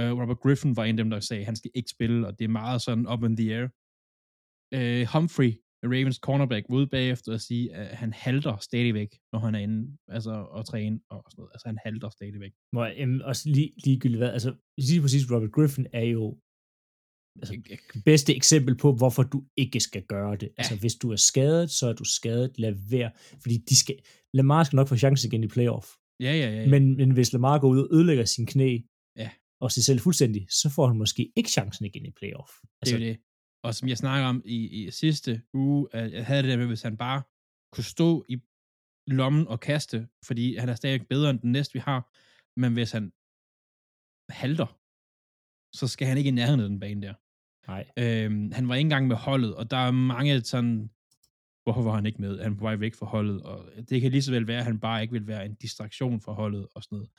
Uh, 0.00 0.20
Robert 0.20 0.40
Griffin 0.40 0.76
var 0.76 0.84
en 0.84 0.98
af 0.98 1.04
dem, 1.04 1.10
der 1.10 1.20
sagde, 1.20 1.40
at 1.40 1.46
han 1.46 1.56
skal 1.56 1.70
ikke 1.74 1.90
spille, 1.90 2.26
og 2.26 2.38
det 2.38 2.44
er 2.44 2.48
meget 2.48 2.82
sådan 2.82 3.08
up 3.12 3.22
in 3.24 3.36
the 3.36 3.54
air. 3.54 3.68
Uh, 4.76 5.02
Humphrey, 5.12 5.52
Ravens 5.84 6.16
cornerback, 6.16 6.66
ude 6.68 6.86
bagefter 6.86 7.32
at 7.32 7.40
sige, 7.40 7.74
at 7.74 7.96
han 7.96 8.12
halter 8.12 8.56
stadigvæk, 8.56 9.10
når 9.32 9.38
han 9.38 9.54
er 9.54 9.58
inde 9.58 9.96
altså, 10.08 10.30
og 10.30 10.66
træne 10.66 11.00
og 11.10 11.24
sådan 11.30 11.40
noget. 11.40 11.50
Altså 11.54 11.68
han 11.68 11.78
halter 11.84 12.10
stadigvæk. 12.10 12.52
Må 12.72 12.84
jeg, 12.84 12.94
jamen, 12.98 13.22
også 13.22 13.48
lige, 13.48 13.72
ligegyldigt 13.84 14.20
hvad, 14.20 14.32
altså 14.32 14.54
lige 14.78 15.00
præcis 15.00 15.30
Robert 15.32 15.52
Griffin 15.52 15.86
er 15.92 16.06
jo 16.16 16.38
altså, 17.40 17.54
det 17.94 18.04
bedste 18.04 18.36
eksempel 18.36 18.76
på, 18.76 18.92
hvorfor 18.92 19.22
du 19.22 19.44
ikke 19.56 19.80
skal 19.80 20.02
gøre 20.02 20.36
det. 20.36 20.48
Ja. 20.48 20.54
Altså 20.58 20.76
hvis 20.80 20.94
du 20.94 21.12
er 21.12 21.16
skadet, 21.16 21.70
så 21.70 21.86
er 21.86 21.92
du 21.92 22.04
skadet, 22.04 22.58
lad 22.58 22.74
være, 22.90 23.10
fordi 23.42 23.56
de 23.68 23.76
skal, 23.76 23.96
Lamar 24.34 24.64
skal 24.64 24.76
nok 24.76 24.88
få 24.88 24.96
chancen 24.96 25.32
igen 25.32 25.44
i 25.44 25.48
playoff. 25.48 25.86
Ja, 26.20 26.32
ja, 26.32 26.50
ja. 26.50 26.62
ja. 26.62 26.68
Men, 26.68 26.96
men 26.96 27.10
hvis 27.10 27.32
Lamar 27.32 27.58
går 27.58 27.68
ud 27.68 27.78
og 27.78 27.88
ødelægger 27.92 28.24
sin 28.24 28.46
knæ, 28.46 28.78
Ja. 29.16 29.30
og 29.60 29.72
sig 29.72 29.84
selv 29.84 30.00
fuldstændig, 30.00 30.46
så 30.50 30.70
får 30.70 30.86
han 30.86 30.96
måske 30.96 31.32
ikke 31.36 31.50
chancen 31.50 31.84
igen 31.86 32.06
i 32.06 32.10
playoff. 32.10 32.52
Det 32.84 32.92
er 32.92 32.98
det. 32.98 33.16
Og 33.64 33.74
som 33.74 33.88
jeg 33.88 33.98
snakker 33.98 34.28
om 34.28 34.42
i, 34.44 34.58
i 34.84 34.90
sidste 34.90 35.42
uge, 35.52 35.88
at 35.92 36.12
jeg 36.12 36.26
havde 36.26 36.42
det 36.42 36.50
der 36.50 36.56
med, 36.56 36.66
hvis 36.66 36.82
han 36.82 36.96
bare 36.96 37.22
kunne 37.72 37.84
stå 37.84 38.24
i 38.28 38.36
lommen 39.06 39.48
og 39.48 39.60
kaste, 39.60 40.08
fordi 40.24 40.56
han 40.56 40.68
er 40.68 40.74
stadig 40.74 41.08
bedre 41.08 41.30
end 41.30 41.40
den 41.40 41.52
næste, 41.52 41.72
vi 41.72 41.78
har. 41.78 42.00
Men 42.60 42.72
hvis 42.72 42.92
han 42.92 43.12
halter, 44.28 44.78
så 45.76 45.88
skal 45.88 46.06
han 46.06 46.18
ikke 46.18 46.28
i 46.28 46.38
nærheden 46.40 46.60
af 46.60 46.68
den 46.68 46.80
bane 46.80 47.02
der. 47.02 47.14
Nej. 47.70 47.84
Øhm, 47.98 48.52
han 48.52 48.68
var 48.68 48.74
ikke 48.74 48.86
engang 48.86 49.06
med 49.06 49.16
holdet, 49.16 49.54
og 49.54 49.70
der 49.70 49.76
er 49.76 49.90
mange 49.90 50.40
sådan, 50.40 50.90
hvorfor 51.62 51.82
var 51.82 51.94
han 51.94 52.06
ikke 52.06 52.20
med? 52.20 52.42
Han 52.42 52.52
er 52.52 52.56
på 52.56 52.64
vej 52.64 52.76
væk 52.76 52.94
fra 52.94 53.06
holdet, 53.06 53.42
og 53.42 53.58
det 53.88 54.00
kan 54.00 54.10
lige 54.10 54.22
så 54.22 54.32
vel 54.32 54.46
være, 54.46 54.58
at 54.58 54.64
han 54.64 54.80
bare 54.80 55.02
ikke 55.02 55.12
vil 55.12 55.26
være 55.26 55.46
en 55.46 55.54
distraktion 55.54 56.20
for 56.20 56.32
holdet 56.32 56.68
og 56.74 56.82
sådan 56.82 56.96
noget. 56.96 57.10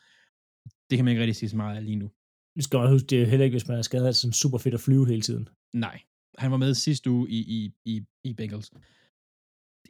Det 0.89 0.95
kan 0.97 1.05
man 1.05 1.11
ikke 1.11 1.21
rigtig 1.21 1.35
sige 1.35 1.49
så 1.49 1.57
meget 1.57 1.77
af 1.77 1.85
lige 1.85 1.95
nu. 1.95 2.11
Vi 2.55 2.61
skal 2.61 2.79
også 2.79 2.91
huske, 2.91 3.07
det 3.07 3.21
er 3.21 3.25
heller 3.25 3.43
ikke, 3.43 3.53
hvis 3.53 3.67
man 3.67 3.77
er 3.77 3.81
skadet, 3.81 4.15
sådan 4.15 4.33
super 4.33 4.57
fedt 4.57 4.73
at 4.73 4.79
flyve 4.79 5.07
hele 5.07 5.21
tiden. 5.21 5.49
Nej, 5.73 6.01
han 6.37 6.51
var 6.51 6.57
med 6.57 6.73
sidste 6.73 7.09
uge 7.11 7.29
i, 7.29 7.39
i, 7.57 7.73
i, 7.85 8.05
i 8.23 8.33
Bengals. 8.33 8.71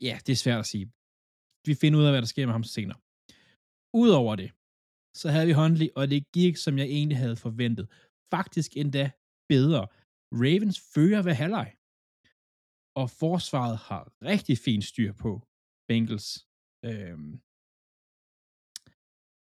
Ja, 0.02 0.20
det 0.26 0.32
er 0.34 0.42
svært 0.46 0.60
at 0.60 0.66
sige. 0.66 0.86
Vi 1.66 1.74
finder 1.82 2.00
ud 2.00 2.06
af, 2.06 2.12
hvad 2.12 2.22
der 2.22 2.28
sker 2.28 2.46
med 2.46 2.54
ham 2.54 2.64
senere. 2.64 3.00
Udover 3.94 4.36
det, 4.36 4.52
så 5.22 5.28
havde 5.30 5.48
vi 5.48 5.54
Huntley, 5.54 5.90
og 5.96 6.10
det 6.10 6.32
gik, 6.32 6.58
som 6.58 6.78
jeg 6.78 6.86
egentlig 6.86 7.18
havde 7.18 7.36
forventet. 7.36 7.86
Faktisk 8.36 8.78
endda 8.78 9.12
bedre. 9.50 9.88
Ravens 10.32 10.80
fører 10.94 11.22
ved 11.22 11.34
halvleg. 11.34 11.70
Og 13.02 13.10
forsvaret 13.10 13.78
har 13.78 14.04
rigtig 14.32 14.58
fint 14.58 14.84
styr 14.84 15.14
på 15.14 15.32
Bengals. 15.88 16.30
Øhm. 16.86 17.34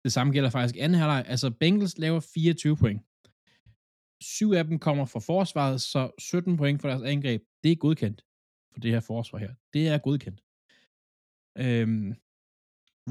Det 0.05 0.13
samme 0.13 0.33
gælder 0.33 0.51
faktisk 0.51 0.77
anden 0.77 0.99
halvleg. 0.99 1.25
Altså, 1.27 1.51
Bengals 1.51 1.99
laver 1.99 2.21
24 2.21 2.77
point. 2.77 3.01
Syv 4.21 4.51
af 4.53 4.65
dem 4.65 4.79
kommer 4.79 5.05
fra 5.05 5.21
forsvaret, 5.21 5.81
så 5.81 6.11
17 6.19 6.57
point 6.57 6.81
for 6.81 6.89
deres 6.89 7.03
angreb, 7.03 7.43
det 7.63 7.73
er 7.73 7.77
godkendt 7.77 8.25
for 8.73 8.81
det 8.81 8.91
her 8.91 9.01
forsvar 9.01 9.39
her. 9.39 9.55
Det 9.73 9.89
er 9.89 9.99
godkendt. 9.99 10.41
Øhm, 11.65 12.15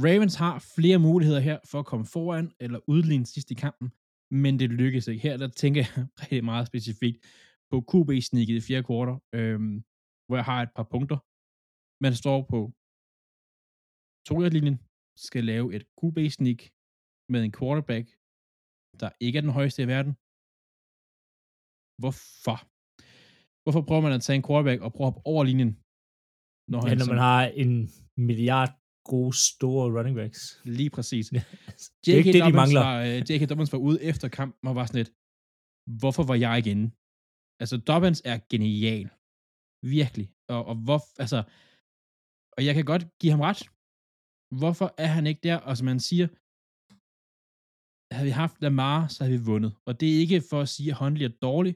Ravens 0.06 0.36
har 0.36 0.60
flere 0.76 1.00
muligheder 1.00 1.40
her 1.40 1.60
for 1.72 1.80
at 1.80 1.86
komme 1.86 2.06
foran 2.06 2.52
eller 2.60 2.80
udligne 2.88 3.26
sidst 3.26 3.52
i 3.52 3.54
kampen, 3.54 3.92
men 4.32 4.60
det 4.60 4.70
lykkes 4.70 5.08
ikke. 5.08 5.22
Her 5.22 5.38
der 5.38 5.48
tænker 5.48 5.82
jeg 5.82 6.08
rigtig 6.22 6.44
meget 6.44 6.68
specifikt 6.68 7.18
på 7.72 7.76
QB-snikket 7.92 8.56
i 8.56 8.62
fjerde 8.68 8.84
kvartal, 8.84 9.20
øhm, 9.34 9.84
hvor 10.28 10.36
jeg 10.36 10.46
har 10.46 10.62
et 10.62 10.74
par 10.76 10.88
punkter. 10.94 11.18
Man 12.04 12.14
står 12.22 12.40
på 12.54 12.60
to 14.28 14.36
linjen 14.40 14.80
skal 15.16 15.44
lave 15.44 15.76
et 15.76 15.86
QB-sneak 16.00 16.62
med 17.30 17.44
en 17.44 17.52
quarterback, 17.52 18.06
der 19.02 19.10
ikke 19.20 19.38
er 19.38 19.42
den 19.42 19.50
højeste 19.58 19.84
i 19.84 19.88
verden. 19.88 20.14
Hvorfor? 22.02 22.58
Hvorfor 23.64 23.82
prøver 23.88 24.04
man 24.08 24.18
at 24.18 24.24
tage 24.26 24.38
en 24.40 24.46
quarterback 24.48 24.80
og 24.86 24.90
prøve 24.96 25.08
at 25.08 25.14
hoppe 25.14 25.22
over 25.32 25.44
linjen? 25.50 25.72
Når, 26.72 26.82
ja, 26.88 26.94
når 27.02 27.08
man 27.14 27.22
har 27.28 27.42
en 27.64 27.76
milliard 28.30 28.72
gode, 29.12 29.34
store 29.50 29.86
running 29.96 30.16
backs. 30.20 30.42
Lige 30.78 30.92
præcis. 30.96 31.26
det 32.04 32.10
er 32.14 32.18
ikke 32.22 32.36
det, 32.36 32.44
de 32.50 32.60
mangler. 32.62 32.84
Var, 32.88 32.98
uh, 33.06 33.20
J.K. 33.28 33.44
Dobbins 33.50 33.74
var 33.76 33.82
ude 33.88 34.00
efter 34.12 34.28
kampen 34.40 34.64
og 34.70 34.76
var 34.80 34.86
sådan 34.86 35.02
lidt, 35.02 35.12
hvorfor 36.02 36.24
var 36.30 36.38
jeg 36.44 36.54
ikke 36.60 36.72
inde? 36.76 36.88
Altså, 37.62 37.76
Dobbins 37.90 38.22
er 38.32 38.38
genial. 38.52 39.08
Virkelig. 39.98 40.28
Og, 40.54 40.62
og 40.70 40.76
hvor, 40.86 41.00
altså, 41.24 41.40
og 42.56 42.62
jeg 42.68 42.74
kan 42.78 42.86
godt 42.92 43.04
give 43.22 43.34
ham 43.36 43.44
ret. 43.50 43.62
Hvorfor 44.62 44.88
er 45.06 45.12
han 45.18 45.26
ikke 45.32 45.42
der? 45.48 45.58
Og 45.68 45.74
som 45.78 45.86
man 45.92 46.00
siger, 46.10 46.28
havde 48.16 48.28
vi 48.30 48.36
haft 48.44 48.58
Lamar, 48.64 49.00
så 49.14 49.18
havde 49.24 49.38
vi 49.38 49.46
vundet. 49.52 49.72
Og 49.88 49.94
det 50.00 50.08
er 50.10 50.18
ikke 50.24 50.40
for 50.52 50.60
at 50.62 50.70
sige, 50.74 50.90
at 50.92 50.98
Hundley 51.00 51.26
er 51.30 51.36
dårlig. 51.48 51.74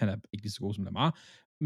Han 0.00 0.08
er 0.08 0.16
ikke 0.32 0.44
lige 0.44 0.56
så 0.56 0.60
god 0.60 0.74
som 0.74 0.84
Lamar. 0.84 1.10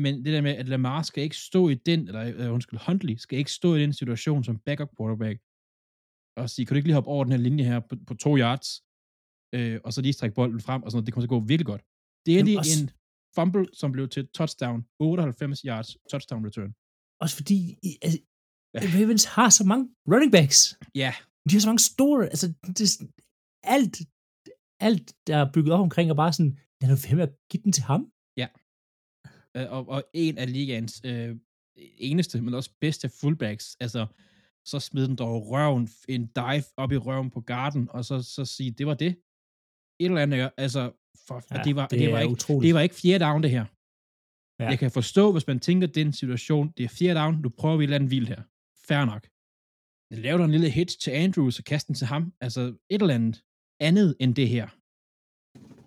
Men 0.05 0.13
det 0.25 0.33
der 0.35 0.41
med, 0.41 0.55
at 0.61 0.69
Lamar 0.69 1.03
skal 1.03 1.23
ikke 1.23 1.37
stå 1.37 1.69
i 1.69 1.75
den, 1.75 2.01
eller 2.09 2.47
uh, 2.47 2.55
undskyld, 2.55 2.81
Huntley 2.87 3.17
skal 3.17 3.39
ikke 3.39 3.53
stå 3.53 3.75
i 3.75 3.83
den 3.83 3.93
situation 3.93 4.45
som 4.45 4.59
backup 4.67 4.91
quarterback, 4.99 5.39
og 6.41 6.51
sige, 6.51 6.67
kan 6.67 6.75
du 6.75 6.77
ikke 6.77 6.89
lige 6.89 6.99
hoppe 7.01 7.11
over 7.11 7.25
den 7.25 7.33
her 7.33 7.45
linje 7.49 7.65
her 7.65 7.81
på, 7.89 7.95
på 8.09 8.15
to 8.15 8.31
yards, 8.43 8.69
øh, 9.57 9.81
og 9.85 9.93
så 9.93 10.01
lige 10.01 10.13
strække 10.13 10.35
bolden 10.35 10.61
frem, 10.61 10.83
og 10.83 10.91
sådan 10.91 10.97
noget, 10.97 11.07
det 11.07 11.13
kommer 11.13 11.27
til 11.27 11.33
at 11.33 11.37
gå 11.37 11.41
virkelig 11.53 11.67
godt. 11.73 11.83
Det 12.27 12.33
er 12.39 12.45
lige 12.45 12.59
også... 12.59 12.83
en 12.83 12.91
fumble, 13.37 13.67
som 13.81 13.93
blev 13.93 14.09
til 14.09 14.29
touchdown, 14.39 14.79
98 15.01 15.61
yards 15.61 15.97
touchdown 16.11 16.47
return. 16.47 16.73
Også 17.23 17.35
fordi, 17.37 17.57
altså, 18.03 18.19
ja. 18.75 18.81
Ravens 18.95 19.25
har 19.25 19.49
så 19.59 19.65
mange 19.71 19.85
running 20.13 20.33
backs. 20.37 20.59
Ja. 21.03 21.13
De 21.49 21.53
har 21.55 21.61
så 21.61 21.69
mange 21.69 21.87
store, 21.93 22.19
altså, 22.35 22.47
det, 22.79 22.87
alt, 23.77 23.97
alt, 24.89 25.07
der 25.27 25.37
er 25.37 25.53
bygget 25.55 25.73
op 25.75 25.81
omkring, 25.81 26.07
er 26.11 26.15
bare 26.15 26.33
sådan, 26.33 26.59
lad 26.81 26.89
nu 26.91 26.97
hvem 27.03 27.21
at 27.27 27.33
give 27.51 27.63
den 27.63 27.73
til 27.73 27.85
ham. 27.91 28.03
Øh, 29.57 29.73
og, 29.73 29.89
og 29.89 30.05
en 30.13 30.39
af 30.39 30.53
ligaens 30.53 31.03
øh, 31.05 31.37
eneste, 31.77 32.43
men 32.43 32.55
også 32.55 32.71
bedste 32.81 33.09
fullbacks, 33.09 33.77
altså, 33.81 34.07
så 34.65 34.81
smed 34.81 35.09
den 35.09 35.17
dog 35.17 35.51
røven, 35.51 35.89
en 36.09 36.27
dive 36.27 36.65
op 36.77 36.93
i 36.93 36.97
røven 36.97 37.31
på 37.31 37.41
garden, 37.41 37.89
og 37.91 38.05
så, 38.05 38.23
så 38.23 38.45
sige, 38.45 38.71
det 38.71 38.87
var 38.87 38.95
det. 38.95 39.09
Et 40.01 40.05
eller 40.05 40.23
andet, 40.23 40.51
altså, 40.57 40.93
for, 41.27 41.43
ja, 41.51 41.63
det, 41.63 41.77
var, 41.77 41.87
det, 41.87 41.99
det, 41.99 42.13
var 42.13 42.21
ikke, 42.21 42.67
det 42.67 42.75
var 42.75 42.81
ikke 42.81 42.95
fjerde 42.95 43.25
down, 43.25 43.43
det 43.43 43.51
her. 43.51 43.65
Ja. 44.59 44.69
Jeg 44.69 44.79
kan 44.79 44.91
forstå, 44.91 45.33
hvis 45.33 45.47
man 45.47 45.61
tænker 45.61 45.87
den 45.87 46.13
situation, 46.13 46.73
det 46.77 46.85
er 46.85 46.89
fjerde 46.89 47.21
down, 47.21 47.35
nu 47.43 47.49
prøver 47.49 47.77
vi 47.77 47.85
et 47.85 47.87
eller 47.87 47.97
andet 47.97 48.11
vildt 48.11 48.29
her. 48.29 48.43
Fair 48.89 49.05
nok. 49.05 49.29
Jeg 50.11 50.19
lavede 50.19 50.45
en 50.45 50.51
lille 50.51 50.71
hit 50.71 50.89
til 50.89 51.11
Andrews 51.11 51.59
og 51.59 51.65
kaste 51.65 51.89
den 51.89 51.95
til 51.95 52.07
ham. 52.07 52.33
Altså, 52.41 52.61
et 52.61 53.03
eller 53.03 53.15
andet 53.15 53.43
andet 53.81 54.17
end 54.21 54.35
det 54.35 54.49
her. 54.49 54.69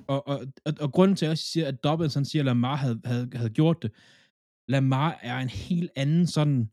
Og, 0.07 0.27
og, 0.27 0.45
og, 0.65 0.73
og 0.79 0.91
grunden 0.91 1.15
til, 1.17 1.25
at 1.25 1.29
jeg 1.29 1.37
siger, 1.37 1.67
at 1.67 1.83
Dobbins 1.83 2.13
han 2.13 2.25
siger, 2.25 2.41
at 2.41 2.45
Lamar 2.45 2.75
havde, 2.75 3.01
havde, 3.05 3.29
havde 3.33 3.49
gjort 3.49 3.83
det, 3.83 3.91
Lamar 4.67 5.19
er 5.21 5.37
en 5.37 5.49
helt 5.49 5.91
anden 5.95 6.27
sådan, 6.27 6.71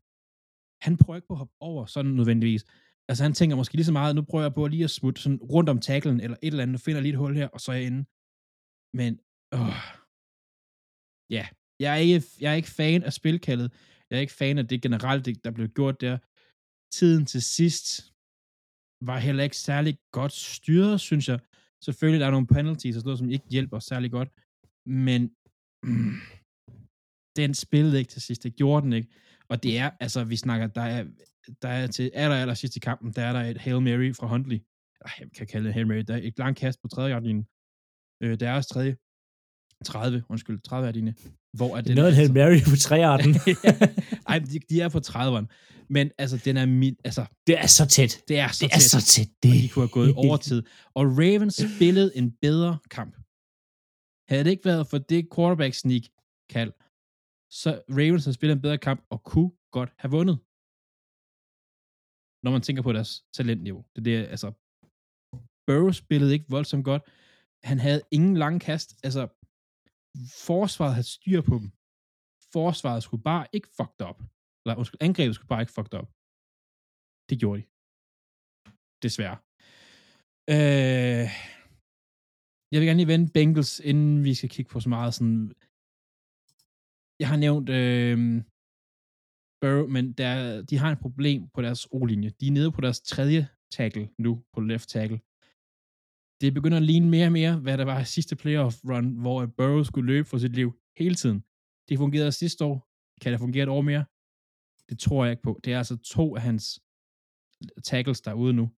han 0.83 0.97
prøver 0.97 1.17
ikke 1.17 1.29
på 1.29 1.35
at 1.35 1.39
hoppe 1.39 1.55
over 1.61 1.87
sådan 1.87 2.13
nødvendigvis. 2.13 2.65
Altså 3.09 3.25
han 3.25 3.33
tænker 3.33 3.57
måske 3.57 3.75
lige 3.75 3.85
så 3.85 3.93
meget, 3.93 4.17
nu 4.17 4.23
prøver 4.23 4.45
jeg 4.45 4.55
på 4.55 4.67
lige 4.67 4.85
at 4.85 4.91
smutte 4.91 5.23
sådan 5.23 5.39
rundt 5.39 5.69
om 5.69 5.81
tacklen, 5.81 6.21
eller 6.21 6.37
et 6.43 6.47
eller 6.47 6.63
andet, 6.63 6.73
nu 6.73 6.79
finder 6.79 7.01
lige 7.01 7.13
et 7.13 7.19
hul 7.19 7.37
her, 7.37 7.49
og 7.49 7.61
så 7.61 7.73
er 7.73 7.77
jeg 7.77 7.87
inde. 7.87 8.05
Men, 8.99 9.21
åh, 9.53 9.81
ja, 11.31 11.47
jeg 11.81 11.93
er, 11.93 12.01
ikke, 12.01 12.27
jeg 12.41 12.53
er 12.53 12.57
ikke 12.57 12.69
fan 12.69 13.03
af 13.03 13.13
spilkaldet. 13.13 13.73
Jeg 14.11 14.17
er 14.17 14.21
ikke 14.21 14.33
fan 14.33 14.59
af 14.59 14.69
det 14.69 14.83
generelt, 14.83 15.45
der 15.45 15.51
blev 15.51 15.69
gjort 15.69 16.01
der. 16.01 16.19
Tiden 16.97 17.27
til 17.27 17.43
sidst 17.43 18.13
var 19.01 19.19
heller 19.19 19.45
ikke 19.45 19.57
særlig 19.57 19.99
godt 20.13 20.33
styret, 20.33 21.01
synes 21.01 21.29
jeg. 21.29 21.41
Selvfølgelig 21.85 22.21
der 22.21 22.27
er 22.27 22.31
nogle 22.31 22.47
penalties 22.47 22.97
og 22.97 23.01
sådan 23.01 23.09
noget, 23.09 23.19
som 23.19 23.31
ikke 23.31 23.45
hjælper 23.51 23.79
særlig 23.79 24.11
godt, 24.11 24.29
men 24.87 25.23
mm, 25.83 26.15
den 27.41 27.55
spillede 27.55 27.99
ikke 27.99 28.11
til 28.11 28.23
sidst, 28.23 28.43
det 28.43 28.57
gjorde 28.57 28.85
den 28.85 28.93
ikke. 28.93 29.09
Og 29.49 29.63
det 29.63 29.79
er, 29.79 29.91
altså 30.01 30.25
vi 30.25 30.37
snakker, 30.37 30.67
der 30.67 30.81
er, 30.81 31.05
der 31.63 31.69
er 31.69 31.87
til 31.87 32.11
aller, 32.15 32.37
aller 32.37 32.55
sidst 32.55 32.77
i 32.77 32.81
kampen, 32.81 33.13
der 33.13 33.23
er 33.23 33.33
der 33.33 33.41
et 33.41 33.59
Hail 33.59 33.83
Mary 33.83 34.15
fra 34.15 34.27
Huntley. 34.27 34.61
Jeg 35.21 35.31
kan 35.37 35.47
kalde 35.47 35.67
det 35.67 35.75
Hail 35.75 35.87
Mary. 35.87 36.05
Der 36.09 36.15
er 36.15 36.21
et 36.23 36.39
langt 36.39 36.59
kast 36.59 36.83
på 36.83 36.89
tredje. 36.89 37.45
Øh, 38.23 38.41
der 38.41 38.51
er 38.51 38.61
tredje. 38.61 38.97
30, 39.85 40.23
undskyld, 40.29 40.61
30 40.61 40.89
er 40.89 40.93
dine. 40.93 41.15
Hvor 41.53 41.77
er 41.77 41.81
den? 41.81 41.95
Noget 41.95 42.19
altså, 42.19 42.33
Mary 42.33 42.59
på 42.71 42.77
træarten. 42.77 43.35
Ej, 44.29 44.39
de, 44.39 44.59
de, 44.71 44.81
er 44.81 44.89
på 44.89 44.99
30'eren. 44.99 45.47
Men 45.89 46.11
altså, 46.19 46.37
den 46.45 46.57
er 46.57 46.67
min, 46.67 46.97
altså... 47.05 47.27
Det 47.47 47.59
er 47.59 47.67
så 47.67 47.87
tæt. 47.87 48.23
Det 48.29 48.39
er 48.39 48.49
så 48.49 48.65
det 48.65 48.73
tæt. 48.73 48.77
er 48.77 48.81
så 48.81 49.01
tæt. 49.07 49.29
Det... 49.43 49.51
Og 49.51 49.57
de 49.57 49.69
kunne 49.69 49.83
have 49.83 49.89
gået 49.89 50.15
over 50.15 50.37
tid. 50.37 50.63
Og 50.95 51.05
Ravens 51.05 51.55
spillede 51.77 52.17
en 52.17 52.31
bedre 52.31 52.79
kamp. 52.91 53.15
Havde 54.29 54.45
det 54.45 54.51
ikke 54.51 54.65
været 54.65 54.87
for 54.87 54.99
det 54.99 55.29
quarterback 55.35 55.75
sneak 55.75 56.03
kald, 56.51 56.73
så 57.51 57.83
Ravens 57.91 58.25
har 58.25 58.33
spillet 58.33 58.57
en 58.57 58.63
bedre 58.63 58.79
kamp 58.79 59.05
og 59.11 59.23
kunne 59.23 59.51
godt 59.71 59.91
have 59.99 60.11
vundet. 60.11 60.39
Når 62.45 62.51
man 62.51 62.63
tænker 62.63 62.83
på 62.83 62.93
deres 62.93 63.25
talentniveau. 63.37 63.85
Det 63.97 64.01
er 64.01 64.05
det, 64.05 64.27
altså... 64.27 64.53
Burrow 65.67 65.91
spillede 65.91 66.33
ikke 66.33 66.45
voldsomt 66.49 66.85
godt. 66.85 67.03
Han 67.65 67.79
havde 67.79 68.03
ingen 68.11 68.37
lange 68.37 68.61
kast. 68.61 68.97
Altså, 69.05 69.29
forsvaret 70.47 70.95
havde 70.95 71.13
styr 71.17 71.41
på 71.41 71.55
dem. 71.61 71.69
Forsvaret 72.53 73.03
skulle 73.03 73.23
bare 73.23 73.47
ikke 73.53 73.69
fucked 73.77 74.01
op. 74.11 74.21
Eller 74.63 74.77
undskyld, 74.79 75.03
angrebet 75.03 75.35
skulle 75.35 75.53
bare 75.53 75.63
ikke 75.63 75.77
fucked 75.79 75.95
op. 76.01 76.11
Det 77.29 77.37
gjorde 77.41 77.61
de. 77.61 77.67
Desværre. 79.05 79.39
Øh, 80.55 81.27
jeg 82.71 82.79
vil 82.79 82.89
gerne 82.89 83.01
lige 83.01 83.13
vende 83.15 83.33
Bengals, 83.37 83.81
inden 83.91 84.25
vi 84.25 84.35
skal 84.35 84.51
kigge 84.55 84.71
på 84.71 84.81
så 84.81 84.89
meget 84.89 85.15
sådan... 85.15 85.53
Jeg 87.21 87.29
har 87.29 87.37
nævnt 87.37 87.69
øh, 87.69 88.19
Burrow, 89.61 89.87
men 89.97 90.13
der, 90.13 90.63
de 90.63 90.79
har 90.79 90.91
et 90.93 91.01
problem 91.07 91.49
på 91.55 91.63
deres 91.63 91.83
O-linje. 91.93 92.31
De 92.41 92.47
er 92.47 92.57
nede 92.59 92.73
på 92.73 92.81
deres 92.81 93.01
tredje 93.01 93.49
tackle 93.71 94.11
nu, 94.19 94.45
på 94.53 94.61
left 94.61 94.89
tackle 94.89 95.21
det 96.41 96.55
begynder 96.55 96.77
at 96.77 96.83
ligne 96.83 97.11
mere 97.11 97.27
og 97.27 97.33
mere, 97.33 97.57
hvad 97.61 97.79
der 97.79 97.85
var 97.85 98.03
sidste 98.03 98.37
playoff 98.37 98.77
run, 98.85 99.21
hvor 99.21 99.47
Burrow 99.47 99.83
skulle 99.83 100.07
løbe 100.13 100.29
for 100.29 100.39
sit 100.39 100.55
liv 100.55 100.73
hele 100.97 101.15
tiden. 101.15 101.45
Det 101.89 101.99
fungerede 101.99 102.33
sidste 102.33 102.65
år. 102.65 102.89
Kan 103.21 103.33
det 103.33 103.41
fungere 103.41 103.63
et 103.63 103.69
år 103.69 103.81
mere? 103.81 104.05
Det 104.89 104.99
tror 104.99 105.25
jeg 105.25 105.33
ikke 105.33 105.43
på. 105.43 105.61
Det 105.65 105.73
er 105.73 105.79
altså 105.79 105.97
to 105.97 106.37
af 106.37 106.43
hans 106.43 106.81
tackles, 107.85 108.21
der 108.21 108.31
er 108.31 108.35
ude 108.35 108.53
nu. 108.53 108.71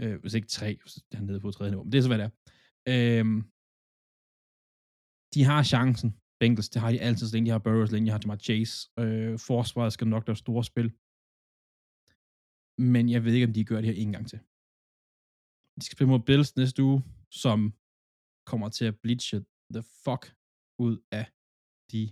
Øh, 0.00 0.20
hvis 0.20 0.34
ikke 0.34 0.48
tre, 0.48 0.78
han 1.12 1.22
er 1.22 1.26
nede 1.26 1.40
på 1.40 1.50
tredje 1.50 1.70
niveau. 1.70 1.84
Men 1.84 1.92
det 1.92 1.98
er 1.98 2.02
så, 2.02 2.08
hvad 2.08 2.18
det 2.18 2.30
er. 2.30 2.32
Øh, 2.92 3.26
de 5.34 5.44
har 5.44 5.62
chancen 5.62 6.10
Bengals, 6.40 6.68
det 6.68 6.82
har 6.82 6.90
de 6.90 7.00
altid, 7.00 7.26
så 7.26 7.36
længe 7.36 7.46
de 7.46 7.50
har 7.50 7.58
Burrows, 7.58 7.88
så 7.88 7.94
længe 7.94 8.06
de 8.06 8.10
har 8.10 8.20
Jamar 8.24 8.36
Chase. 8.36 8.90
Øh, 8.98 9.38
forsvaret 9.38 9.92
skal 9.92 10.06
nok 10.06 10.26
lave 10.26 10.36
store 10.36 10.64
spil. 10.64 10.92
Men 12.78 13.08
jeg 13.08 13.24
ved 13.24 13.32
ikke, 13.34 13.46
om 13.46 13.52
de 13.52 13.64
gør 13.64 13.80
det 13.80 13.84
her 13.84 14.02
en 14.02 14.12
gang 14.12 14.28
til. 14.28 14.40
De 15.78 15.84
skal 15.84 15.96
spille 15.96 16.10
mod 16.10 16.20
Bills 16.28 16.56
næste 16.56 16.82
uge, 16.82 17.02
som 17.30 17.58
kommer 18.50 18.68
til 18.68 18.84
at 18.84 18.98
bleache 19.02 19.38
the 19.74 19.82
fuck 20.04 20.22
ud 20.78 20.94
af 21.12 21.26
de 21.92 22.02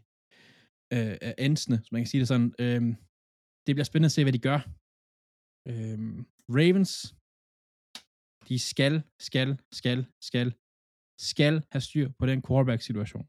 øh, 0.95 1.17
af 1.29 1.35
endsene, 1.39 1.77
så 1.85 1.89
man 1.93 2.01
kan 2.03 2.07
sige 2.07 2.21
det 2.21 2.29
sådan. 2.29 2.55
Øh, 2.59 2.83
det 3.67 3.75
bliver 3.75 3.85
spændende 3.85 4.07
at 4.07 4.17
se, 4.17 4.25
hvad 4.25 4.33
de 4.33 4.47
gør. 4.49 4.61
Øh, 5.71 5.99
Ravens, 6.59 6.93
de 8.49 8.59
skal, 8.59 8.95
skal, 9.29 9.49
skal, 9.81 9.99
skal, 10.29 10.49
skal 11.31 11.55
have 11.73 11.81
styr 11.89 12.09
på 12.19 12.27
den 12.27 12.43
quarterback-situation. 12.47 13.27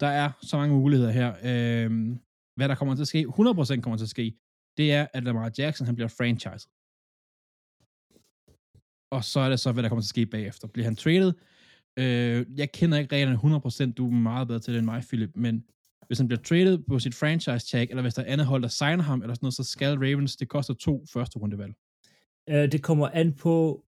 Der 0.00 0.10
er 0.22 0.28
så 0.48 0.56
mange 0.56 0.74
muligheder 0.74 1.12
her. 1.20 1.30
Øh, 1.50 1.90
hvad 2.56 2.68
der 2.68 2.74
kommer 2.74 2.94
til 2.94 3.02
at 3.02 3.12
ske, 3.12 3.20
100% 3.28 3.80
kommer 3.80 3.96
til 3.96 4.10
at 4.10 4.16
ske, 4.16 4.26
det 4.76 4.92
er, 4.92 5.06
at 5.14 5.24
Lamar 5.24 5.52
Jackson 5.58 5.86
han 5.86 5.94
bliver 5.94 6.08
franchised. 6.18 6.70
Og 9.12 9.24
så 9.24 9.40
er 9.40 9.48
det 9.48 9.60
så, 9.60 9.72
hvad 9.72 9.82
der 9.82 9.88
kommer 9.88 10.02
til 10.02 10.06
at 10.06 10.08
ske 10.08 10.26
bagefter. 10.26 10.68
Bliver 10.68 10.84
han 10.84 10.96
traded? 10.96 11.32
Øh, 11.96 12.46
jeg 12.56 12.72
kender 12.72 12.98
ikke 12.98 13.16
reglerne 13.16 13.88
100%, 13.88 13.92
du 13.92 14.06
er 14.06 14.12
meget 14.12 14.48
bedre 14.48 14.60
til 14.60 14.72
det 14.72 14.78
end 14.78 14.86
mig, 14.86 15.02
Philip, 15.08 15.30
men 15.34 15.64
hvis 16.06 16.18
han 16.18 16.28
bliver 16.28 16.42
traded 16.42 16.78
på 16.88 16.98
sit 16.98 17.14
franchise 17.14 17.66
tag, 17.66 17.86
eller 17.90 18.02
hvis 18.02 18.14
der 18.14 18.22
er 18.22 18.32
andet 18.32 18.46
hold, 18.46 18.62
der 18.62 18.68
signer 18.68 19.02
ham, 19.02 19.22
eller 19.22 19.34
sådan 19.34 19.44
noget, 19.44 19.54
så 19.54 19.64
skal 19.64 19.98
Ravens, 19.98 20.36
det 20.36 20.48
koster 20.48 20.74
to 20.74 21.04
første 21.12 21.38
rundevalg. 21.38 21.72
Uh, 22.50 22.54
det 22.54 22.82
kommer 22.82 23.08
an 23.08 23.32
på, 23.32 23.84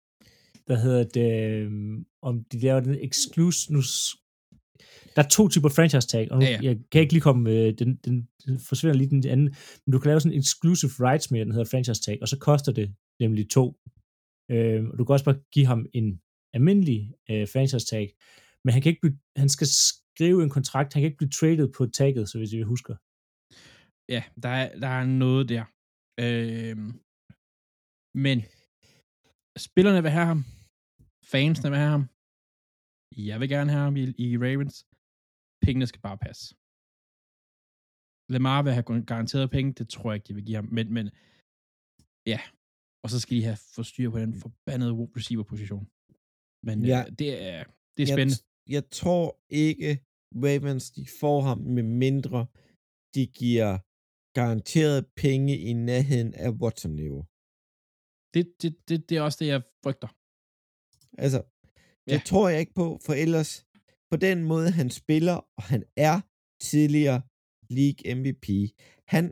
hvad 0.66 0.76
hedder 0.76 1.04
det, 1.04 1.66
um, 1.66 2.06
om 2.22 2.44
de 2.52 2.58
laver 2.58 2.80
den 2.80 2.96
exclusive, 3.00 3.76
nu, 3.76 3.82
der 5.16 5.22
er 5.22 5.28
to 5.28 5.48
typer 5.48 5.68
franchise 5.68 6.08
tag, 6.08 6.32
og 6.32 6.38
nu, 6.38 6.44
Ja, 6.44 6.50
ja, 6.50 6.58
jeg 6.62 6.76
kan 6.92 7.00
ikke 7.00 7.12
lige 7.12 7.22
komme, 7.22 7.50
øh, 7.50 7.74
den, 7.78 7.98
den, 8.04 8.28
den 8.46 8.60
forsvinder 8.68 8.96
lige 8.96 9.10
den 9.10 9.26
anden, 9.26 9.54
men 9.86 9.92
du 9.92 9.98
kan 9.98 10.08
lave 10.08 10.20
sådan 10.20 10.32
en 10.32 10.40
exclusive 10.40 10.92
rights 11.00 11.30
med, 11.30 11.40
den 11.40 11.52
hedder 11.52 11.70
franchise 11.70 12.02
tag, 12.02 12.18
og 12.22 12.28
så 12.28 12.38
koster 12.38 12.72
det 12.72 12.94
nemlig 13.20 13.50
to. 13.50 13.76
Øh, 14.52 14.80
og 14.90 14.94
du 14.98 15.02
kan 15.04 15.12
også 15.12 15.28
bare 15.28 15.42
give 15.54 15.66
ham 15.72 15.80
en 15.98 16.08
almindelig 16.56 17.00
øh, 17.30 17.44
franchise 17.52 17.86
tag, 17.92 18.06
men 18.64 18.70
han 18.74 18.82
kan 18.82 18.90
ikke 18.90 19.04
blive, 19.04 19.18
han 19.42 19.50
skal 19.56 19.68
skrive 19.88 20.42
en 20.42 20.54
kontrakt, 20.56 20.92
han 20.92 21.00
kan 21.00 21.08
ikke 21.10 21.22
blive 21.22 21.36
traded 21.38 21.66
på 21.76 21.82
tagget, 21.98 22.24
så 22.28 22.34
hvis 22.38 22.52
jeg 22.52 22.72
husker. 22.74 22.94
Ja, 24.14 24.22
der 24.44 24.52
er, 24.60 24.66
der 24.84 24.92
er 25.00 25.04
noget 25.22 25.44
der. 25.52 25.64
Øh, 26.24 26.76
men 28.26 28.38
spillerne 29.66 30.02
vil 30.04 30.16
have 30.18 30.28
ham. 30.32 30.42
Fansene 31.32 31.70
vil 31.70 31.82
have 31.84 31.94
ham. 31.96 32.06
Jeg 33.30 33.36
vil 33.40 33.48
gerne 33.54 33.70
have 33.74 33.84
ham 33.88 33.96
i, 34.02 34.04
i 34.26 34.28
Ravens. 34.44 34.76
Pengene 35.64 35.86
skal 35.86 36.04
bare 36.08 36.22
passe. 36.26 36.44
Lamar 38.34 38.60
vil 38.62 38.76
have 38.76 38.86
garanteret 39.12 39.50
penge, 39.56 39.72
det 39.78 39.86
tror 39.88 40.06
jeg 40.10 40.16
ikke, 40.16 40.28
de 40.28 40.34
vil 40.34 40.46
give 40.48 40.60
ham. 40.60 40.68
Men, 40.76 40.86
men 40.96 41.06
ja, 42.32 42.40
og 43.04 43.10
så 43.10 43.20
skal 43.20 43.36
de 43.36 43.44
have 43.44 43.58
få 43.74 43.82
styr 43.82 44.10
på 44.10 44.18
den 44.18 44.34
forbandede 44.44 44.92
receiver-position. 45.16 45.84
Men 46.66 46.76
Ja. 46.84 46.88
ja. 46.98 47.00
øh, 47.04 47.12
det 47.18 47.30
er, 47.52 47.64
det 47.96 48.02
er 48.02 48.06
spændende. 48.14 48.38
Jeg, 48.66 48.72
jeg 48.76 48.84
tror 48.90 49.26
ikke, 49.50 49.90
Ravens 50.44 50.90
de 50.90 51.06
får 51.20 51.40
ham, 51.48 51.58
med 51.76 51.82
mindre 51.82 52.46
de 53.14 53.26
giver 53.26 53.70
garanteret 54.38 55.06
penge 55.24 55.58
i 55.58 55.72
nærheden 55.72 56.34
af 56.34 56.50
Watson-niveau. 56.62 57.22
Det, 58.34 58.44
det, 58.62 58.72
det, 58.88 59.08
det 59.08 59.16
er 59.16 59.22
også 59.22 59.38
det, 59.40 59.46
jeg 59.54 59.62
frygter. 59.84 60.08
Altså, 61.24 61.40
det 62.06 62.12
Ja. 62.12 62.22
tror 62.30 62.48
jeg 62.48 62.60
ikke 62.60 62.74
på, 62.74 62.86
for 63.06 63.12
ellers 63.24 63.66
på 64.10 64.16
den 64.16 64.38
måde, 64.44 64.70
han 64.70 64.90
spiller, 64.90 65.36
og 65.58 65.62
han 65.72 65.82
er 65.96 66.16
tidligere 66.70 67.22
League 67.78 68.00
MVP, 68.18 68.46
han, 69.14 69.24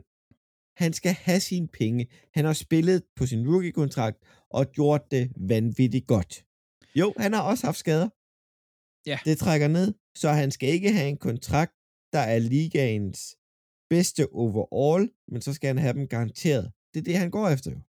han 0.79 0.93
skal 0.93 1.13
have 1.13 1.39
sine 1.39 1.67
penge. 1.67 2.07
Han 2.33 2.45
har 2.45 2.53
spillet 2.53 3.03
på 3.15 3.25
sin 3.25 3.47
rookie-kontrakt 3.47 4.17
og 4.49 4.71
gjort 4.71 5.11
det 5.11 5.31
vanvittigt 5.35 6.07
godt. 6.07 6.45
Jo, 6.95 7.13
han 7.17 7.33
har 7.33 7.41
også 7.41 7.65
haft 7.67 7.77
skader. 7.77 8.09
Ja. 9.09 9.19
Det 9.25 9.37
trækker 9.37 9.67
ned, 9.67 9.93
så 10.15 10.29
han 10.29 10.51
skal 10.51 10.69
ikke 10.69 10.91
have 10.93 11.09
en 11.09 11.17
kontrakt, 11.17 11.73
der 12.13 12.19
er 12.19 12.39
ligaens 12.39 13.37
bedste 13.89 14.31
overall, 14.31 15.11
men 15.27 15.41
så 15.41 15.53
skal 15.53 15.67
han 15.67 15.77
have 15.77 15.93
dem 15.93 16.07
garanteret. 16.07 16.71
Det 16.93 16.99
er 16.99 17.03
det, 17.03 17.17
han 17.17 17.31
går 17.31 17.49
efter 17.49 17.71
jo. 17.71 17.79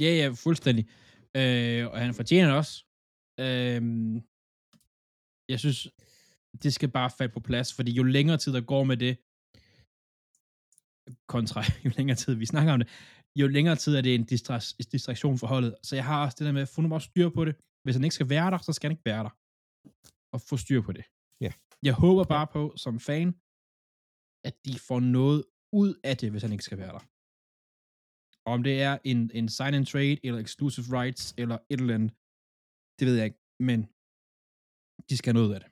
Ja, 0.00 0.10
ja, 0.20 0.28
fuldstændig. 0.34 0.88
Øh, 1.36 1.86
og 1.86 1.98
han 1.98 2.14
fortjener 2.14 2.48
det 2.48 2.56
også. 2.56 2.84
Øh, 3.40 3.82
jeg 5.48 5.58
synes, 5.58 5.88
det 6.62 6.74
skal 6.74 6.90
bare 6.90 7.10
falde 7.18 7.32
på 7.32 7.40
plads, 7.40 7.74
fordi 7.74 7.92
jo 7.92 8.02
længere 8.02 8.38
tid 8.38 8.52
der 8.52 8.60
går 8.60 8.84
med 8.84 8.96
det, 8.96 9.18
kontra 11.34 11.60
jo 11.84 11.90
længere 11.96 12.16
tid 12.22 12.34
vi 12.34 12.46
snakker 12.46 12.72
om 12.72 12.78
det, 12.80 12.88
jo 13.40 13.46
længere 13.56 13.76
tid 13.76 13.92
er 13.96 14.02
det 14.06 14.14
en 14.14 14.26
distra- 14.32 14.76
distraktion 14.92 15.38
for 15.38 15.46
holdet. 15.46 15.72
Så 15.86 15.92
jeg 15.96 16.04
har 16.10 16.24
også 16.24 16.36
det 16.38 16.46
der 16.46 16.52
med, 16.52 16.62
at 16.62 16.72
få 16.74 16.80
nu 16.80 16.88
bare 16.88 17.08
styr 17.10 17.28
på 17.38 17.42
det. 17.44 17.54
Hvis 17.84 17.96
han 17.96 18.04
ikke 18.04 18.18
skal 18.18 18.30
være 18.36 18.50
der, 18.50 18.58
så 18.58 18.72
skal 18.72 18.86
han 18.88 18.96
ikke 18.96 19.10
være 19.12 19.24
der. 19.26 19.32
Og 20.34 20.38
få 20.48 20.56
styr 20.64 20.80
på 20.88 20.92
det. 20.98 21.04
Ja. 21.44 21.52
Jeg 21.88 21.94
håber 22.04 22.24
bare 22.34 22.46
på, 22.56 22.62
som 22.84 22.94
fan, 23.08 23.28
at 24.48 24.54
de 24.66 24.74
får 24.88 25.00
noget 25.18 25.40
ud 25.82 25.90
af 26.10 26.14
det, 26.20 26.28
hvis 26.30 26.42
han 26.42 26.52
ikke 26.52 26.68
skal 26.68 26.78
være 26.84 26.94
der. 26.96 27.04
Og 28.46 28.50
om 28.56 28.62
det 28.68 28.76
er 28.88 28.94
en, 29.10 29.20
en 29.38 29.48
sign 29.56 29.74
and 29.78 29.86
trade, 29.92 30.18
eller 30.26 30.40
exclusive 30.46 30.86
rights, 30.98 31.22
eller 31.42 31.56
et 31.72 31.80
eller 31.80 31.94
andet, 31.98 32.10
det 32.98 33.04
ved 33.08 33.16
jeg 33.20 33.26
ikke. 33.30 33.40
Men 33.68 33.78
de 35.08 35.14
skal 35.16 35.28
have 35.30 35.38
noget 35.38 35.50
ud 35.50 35.56
af 35.58 35.62
det. 35.64 35.70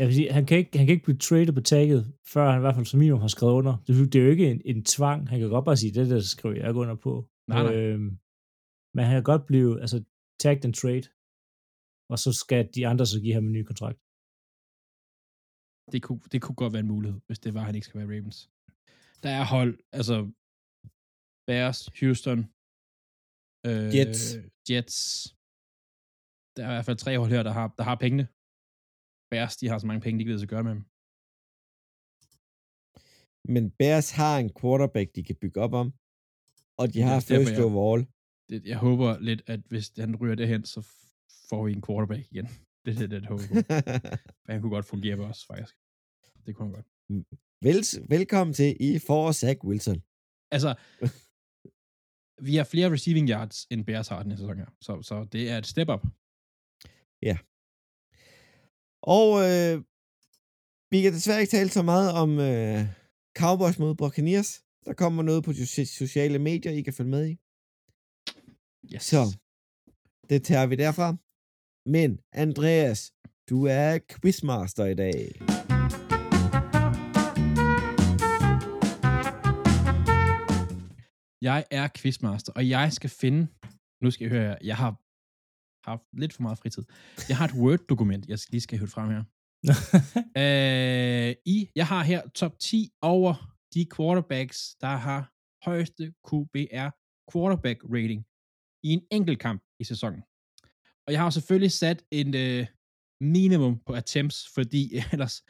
Jeg 0.00 0.06
vil 0.08 0.14
sige, 0.14 0.32
han 0.38 0.46
kan 0.46 0.58
ikke, 0.58 0.78
han 0.78 0.86
kan 0.86 0.94
ikke 0.94 1.06
blive 1.08 1.24
traded 1.28 1.52
på 1.58 1.64
tagget, 1.72 2.02
før 2.32 2.44
han 2.50 2.60
i 2.60 2.64
hvert 2.64 2.76
fald 2.76 2.86
som 2.86 2.98
minimum 2.98 3.20
har 3.26 3.34
skrevet 3.36 3.54
under. 3.60 3.74
Det, 3.86 4.12
det 4.12 4.18
er 4.18 4.24
jo 4.24 4.30
ikke 4.36 4.50
en, 4.50 4.60
en 4.72 4.84
tvang. 4.94 5.28
Han 5.30 5.38
kan 5.40 5.48
godt 5.56 5.64
bare 5.64 5.80
sige, 5.82 5.94
det 5.98 6.10
der 6.10 6.20
skriver 6.34 6.54
jeg 6.54 6.68
ikke 6.68 6.80
under 6.84 6.96
på. 7.06 7.12
Nej, 7.48 7.62
nej. 7.62 7.74
Øhm, 7.74 8.10
men 8.94 9.02
han 9.06 9.14
kan 9.16 9.30
godt 9.32 9.44
blive, 9.50 9.70
altså, 9.84 9.98
tagged 10.42 10.64
and 10.64 10.74
trade. 10.82 11.06
Og 12.12 12.18
så 12.24 12.30
skal 12.42 12.62
de 12.74 12.86
andre 12.90 13.06
så 13.06 13.18
give 13.24 13.34
ham 13.34 13.46
en 13.46 13.56
ny 13.58 13.62
kontrakt. 13.70 13.98
Det 15.92 16.00
kunne, 16.04 16.20
det 16.32 16.38
kunne 16.42 16.60
godt 16.62 16.72
være 16.74 16.84
en 16.86 16.92
mulighed, 16.94 17.20
hvis 17.26 17.40
det 17.44 17.54
var, 17.54 17.60
at 17.60 17.66
han 17.66 17.74
ikke 17.74 17.88
skal 17.88 18.00
være 18.00 18.12
Ravens. 18.14 18.38
Der 19.22 19.30
er 19.40 19.44
hold, 19.54 19.72
altså 19.98 20.16
Bears, 21.46 21.80
Houston, 21.98 22.40
øh, 23.68 23.88
Jets. 23.96 24.22
Jets. 24.70 25.00
Der 26.54 26.62
er 26.64 26.70
i 26.72 26.74
hvert 26.76 26.88
fald 26.88 27.02
tre 27.04 27.12
hold 27.18 27.30
her, 27.30 27.42
der 27.42 27.54
har, 27.58 27.66
der 27.78 27.84
har 27.90 27.96
pengene. 28.04 28.26
Bears, 29.30 29.56
de 29.56 29.68
har 29.68 29.78
så 29.78 29.86
mange 29.86 30.00
penge, 30.00 30.18
de 30.18 30.22
ikke 30.22 30.32
ved 30.34 30.42
at 30.42 30.48
gøre 30.48 30.64
med 30.64 30.74
dem. 30.76 30.84
Men 33.54 33.70
Bears 33.78 34.10
har 34.10 34.34
en 34.38 34.50
quarterback, 34.60 35.08
de 35.16 35.22
kan 35.24 35.36
bygge 35.42 35.60
op 35.60 35.72
om, 35.82 35.88
og 36.80 36.86
de 36.92 37.00
har 37.02 37.14
også 37.14 37.28
derfor, 37.34 37.44
first 37.44 37.56
jeg- 37.58 37.64
overall. 37.70 38.02
Det, 38.48 38.66
jeg 38.66 38.78
håber 38.78 39.18
lidt, 39.28 39.42
at 39.46 39.60
hvis 39.70 39.88
han 39.98 40.16
ryger 40.16 40.34
derhen, 40.34 40.64
så 40.64 40.80
får 41.48 41.64
vi 41.66 41.72
en 41.72 41.82
quarterback 41.86 42.22
igen. 42.32 42.46
Det 42.84 43.02
er 43.02 43.06
det, 43.06 43.20
jeg 43.22 43.28
håber 43.28 43.42
på. 43.52 43.54
Han 44.52 44.60
kunne 44.60 44.70
godt 44.76 44.86
fungere 44.86 45.16
for 45.16 45.24
os, 45.32 45.44
faktisk. 45.46 45.74
Det 46.46 46.54
kunne 46.56 46.66
han 46.68 46.74
godt. 46.78 46.88
Vel, 47.66 48.08
velkommen 48.08 48.54
til, 48.54 48.76
I 48.80 48.98
får 48.98 49.32
Zach 49.32 49.58
Wilson. 49.64 50.02
Altså, 50.50 50.70
vi 52.46 52.52
har 52.56 52.64
flere 52.64 52.90
receiving 52.92 53.28
yards, 53.28 53.66
end 53.70 53.84
Bears 53.86 54.08
har 54.08 54.22
den 54.22 54.30
her 54.32 54.36
sæson 54.38 54.58
her. 54.58 54.70
Så, 54.80 55.02
så 55.02 55.24
det 55.32 55.50
er 55.50 55.58
et 55.58 55.66
step 55.66 55.88
up. 55.88 56.02
Og 59.02 59.28
øh, 59.48 59.82
vi 60.90 61.02
kan 61.02 61.12
desværre 61.12 61.40
ikke 61.40 61.50
tale 61.50 61.70
så 61.70 61.82
meget 61.82 62.12
om 62.12 62.38
øh, 62.38 62.84
Cowboys 63.38 63.78
mod 63.78 63.94
Buccaneers. 63.94 64.62
Der 64.84 64.92
kommer 64.92 65.22
noget 65.22 65.44
på 65.44 65.52
de 65.52 65.62
soci- 65.62 65.96
sociale 65.98 66.38
medier, 66.38 66.72
I 66.72 66.82
kan 66.82 66.92
følge 66.92 67.10
med 67.10 67.28
i. 67.28 67.38
Yes. 68.94 69.02
Så 69.02 69.38
det 70.30 70.44
tager 70.44 70.66
vi 70.66 70.76
derfra. 70.76 71.16
Men 71.86 72.20
Andreas, 72.32 73.12
du 73.50 73.66
er 73.66 73.98
quizmaster 74.10 74.84
i 74.84 74.94
dag. 74.94 75.32
Jeg 81.42 81.64
er 81.70 81.88
quizmaster, 81.96 82.52
og 82.52 82.68
jeg 82.68 82.92
skal 82.92 83.10
finde... 83.10 83.46
Nu 84.02 84.10
skal 84.10 84.24
jeg 84.24 84.32
høre. 84.38 84.56
Jeg 84.64 84.76
har 84.76 85.00
haft 85.84 86.02
lidt 86.12 86.32
for 86.32 86.42
meget 86.42 86.58
fritid. 86.58 86.82
Jeg 87.28 87.36
har 87.36 87.44
et 87.44 87.54
Word-dokument, 87.54 88.28
jeg 88.28 88.38
lige 88.50 88.60
skal 88.60 88.78
hive 88.78 88.88
frem 88.88 89.10
her. 89.10 89.24
Øh, 90.36 91.34
I, 91.46 91.68
jeg 91.76 91.86
har 91.86 92.02
her 92.04 92.22
top 92.34 92.58
10 92.58 92.90
over 93.02 93.56
de 93.74 93.86
quarterbacks, 93.96 94.76
der 94.80 94.96
har 94.96 95.32
højeste 95.64 96.12
QBR 96.28 96.88
quarterback 97.32 97.80
rating 97.84 98.24
i 98.84 98.88
en 98.88 99.02
enkelt 99.10 99.38
kamp 99.38 99.62
i 99.80 99.84
sæsonen. 99.84 100.22
Og 101.06 101.12
jeg 101.12 101.20
har 101.20 101.30
selvfølgelig 101.30 101.72
sat 101.72 102.02
en 102.10 102.34
øh, 102.34 102.66
minimum 103.20 103.80
på 103.86 103.92
attempts, 103.92 104.48
fordi 104.54 104.96
ellers 105.12 105.32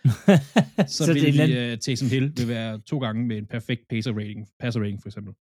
så, 0.95 1.05
så 1.05 1.13
vil 1.13 1.23
det 1.23 1.49
vi, 1.49 1.73
uh, 1.73 1.79
Taysom 1.79 2.09
Hill 2.09 2.33
vil 2.37 2.49
være 2.49 2.81
to 2.81 2.99
gange 2.99 3.27
med 3.27 3.39
en 3.39 3.47
perfekt 3.47 3.89
passer 3.89 4.13
rating, 4.13 4.49
passer 4.61 4.81
rating 4.81 5.03
for 5.03 5.09
eksempel. 5.09 5.35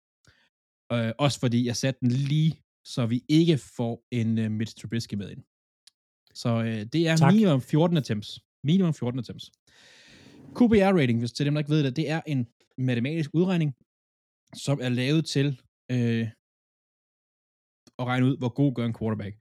Uh, 0.93 1.11
også 1.17 1.39
fordi 1.39 1.65
jeg 1.65 1.75
satte 1.75 1.99
den 2.01 2.11
lige, 2.11 2.61
så 2.93 3.05
vi 3.05 3.23
ikke 3.27 3.57
får 3.57 3.93
en 4.11 4.37
uh, 4.37 4.51
Mitch 4.51 4.75
Trubisky 4.77 5.13
med 5.13 5.29
ind. 5.33 5.43
Så 6.33 6.49
uh, 6.57 6.65
det 6.93 7.01
er 7.07 7.15
Tak. 7.15 7.33
minimum 7.33 7.61
14 7.61 7.97
attempts. 7.97 8.39
Minimum 8.63 8.93
14 8.93 9.19
attempts. 9.19 9.51
QBR 10.57 10.93
rating, 10.99 11.19
hvis 11.19 11.31
til 11.31 11.45
dem, 11.45 11.53
der 11.53 11.59
ikke 11.59 11.69
ved 11.75 11.83
det, 11.83 11.95
det 11.95 12.09
er 12.09 12.21
en 12.27 12.47
matematisk 12.77 13.29
udregning, 13.33 13.75
som 14.65 14.79
er 14.81 14.89
lavet 14.89 15.25
til 15.25 15.47
øh, 15.91 16.27
at 17.99 18.05
regne 18.05 18.25
ud, 18.25 18.37
hvor 18.37 18.49
god 18.49 18.73
gør 18.73 18.85
en 18.85 18.97
quarterback. 18.99 19.35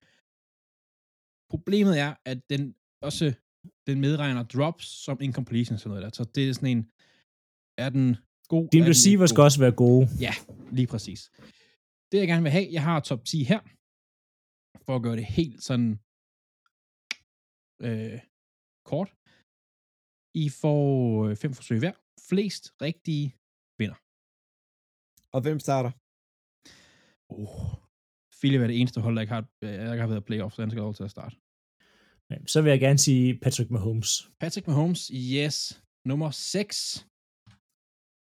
Problemet 1.51 1.99
er, 1.99 2.15
at 2.25 2.51
den 2.51 2.75
også 3.03 3.35
den 3.87 4.01
medregner 4.01 4.43
drops 4.43 4.85
som 5.05 5.19
incompletion 5.21 5.75
og 5.75 5.81
sådan 5.81 5.91
noget 5.91 6.05
der. 6.05 6.11
Så 6.19 6.25
det 6.35 6.49
er 6.49 6.53
sådan 6.53 6.77
en, 6.77 6.83
er 7.79 7.91
den 7.91 8.17
god? 8.49 8.69
Din 8.73 8.83
er 8.83 8.89
receiver 8.89 9.27
skal 9.27 9.43
også 9.43 9.61
være 9.61 9.73
gode. 9.73 10.09
Ja, 10.21 10.35
lige 10.73 10.87
præcis. 10.87 11.31
Det 12.11 12.19
jeg 12.19 12.29
gerne 12.29 12.47
vil 12.47 12.57
have, 12.59 12.69
jeg 12.77 12.85
har 12.89 13.01
top 13.01 13.23
10 13.25 13.45
her, 13.53 13.61
for 14.87 14.93
at 14.97 15.03
gøre 15.07 15.19
det 15.21 15.27
helt 15.39 15.61
sådan 15.69 15.91
øh, 17.87 18.19
kort. 18.91 19.11
I 20.45 20.47
får 20.63 20.87
øh, 21.27 21.37
fem 21.43 21.53
forsøg 21.59 21.79
hver. 21.79 21.95
Flest 22.29 22.65
rigtige 22.87 23.27
vinder. 23.81 23.99
Og 25.35 25.41
hvem 25.45 25.59
starter? 25.67 25.93
Oh. 27.37 27.57
Philip 28.41 28.61
er 28.61 28.67
det 28.71 28.81
eneste 28.81 29.01
hold, 29.01 29.15
der 29.15 29.23
ikke 29.25 29.35
har, 29.37 29.45
øh, 29.65 29.73
der 29.87 29.93
ikke 29.93 30.07
har 30.07 30.15
været 30.15 30.29
playoff, 30.29 30.55
så 30.55 30.63
han 30.63 30.71
skal 30.71 30.83
lov 30.87 30.95
til 30.95 31.09
at 31.09 31.15
starte. 31.17 31.37
Så 32.53 32.59
vil 32.63 32.71
jeg 32.71 32.81
gerne 32.81 32.99
sige 32.99 33.39
Patrick 33.45 33.71
Mahomes. 33.71 34.11
Patrick 34.41 34.67
Mahomes, 34.67 35.03
yes. 35.35 35.83
Nummer 36.11 36.31
6 36.31 37.07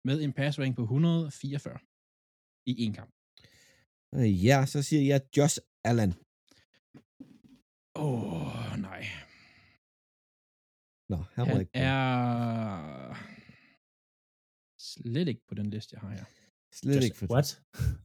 med 0.09 0.17
en 0.25 0.33
pass 0.33 0.59
rating 0.59 0.77
på 0.77 0.83
144 0.83 1.79
i 2.71 2.73
en 2.85 2.93
kamp. 2.99 3.15
Øh, 4.15 4.45
Ja, 4.47 4.66
så 4.66 4.78
siger 4.89 5.03
jeg 5.12 5.20
Josh 5.37 5.57
Allen. 5.91 6.12
Åh, 7.99 8.47
oh, 8.47 8.81
nej. 8.89 9.03
Nå, 11.12 11.16
han 11.35 11.47
Han 11.47 11.61
ikke 11.61 11.73
på. 11.73 11.78
er 11.78 13.15
slet 14.93 15.28
ikke 15.28 15.45
på 15.49 15.55
den 15.55 15.70
liste, 15.70 15.91
jeg 15.95 16.01
har 16.01 16.11
her. 16.19 16.24
Slet 16.78 16.97
Just, 16.97 17.05
ikke 17.07 17.16
for 17.20 17.27
What? 17.35 17.49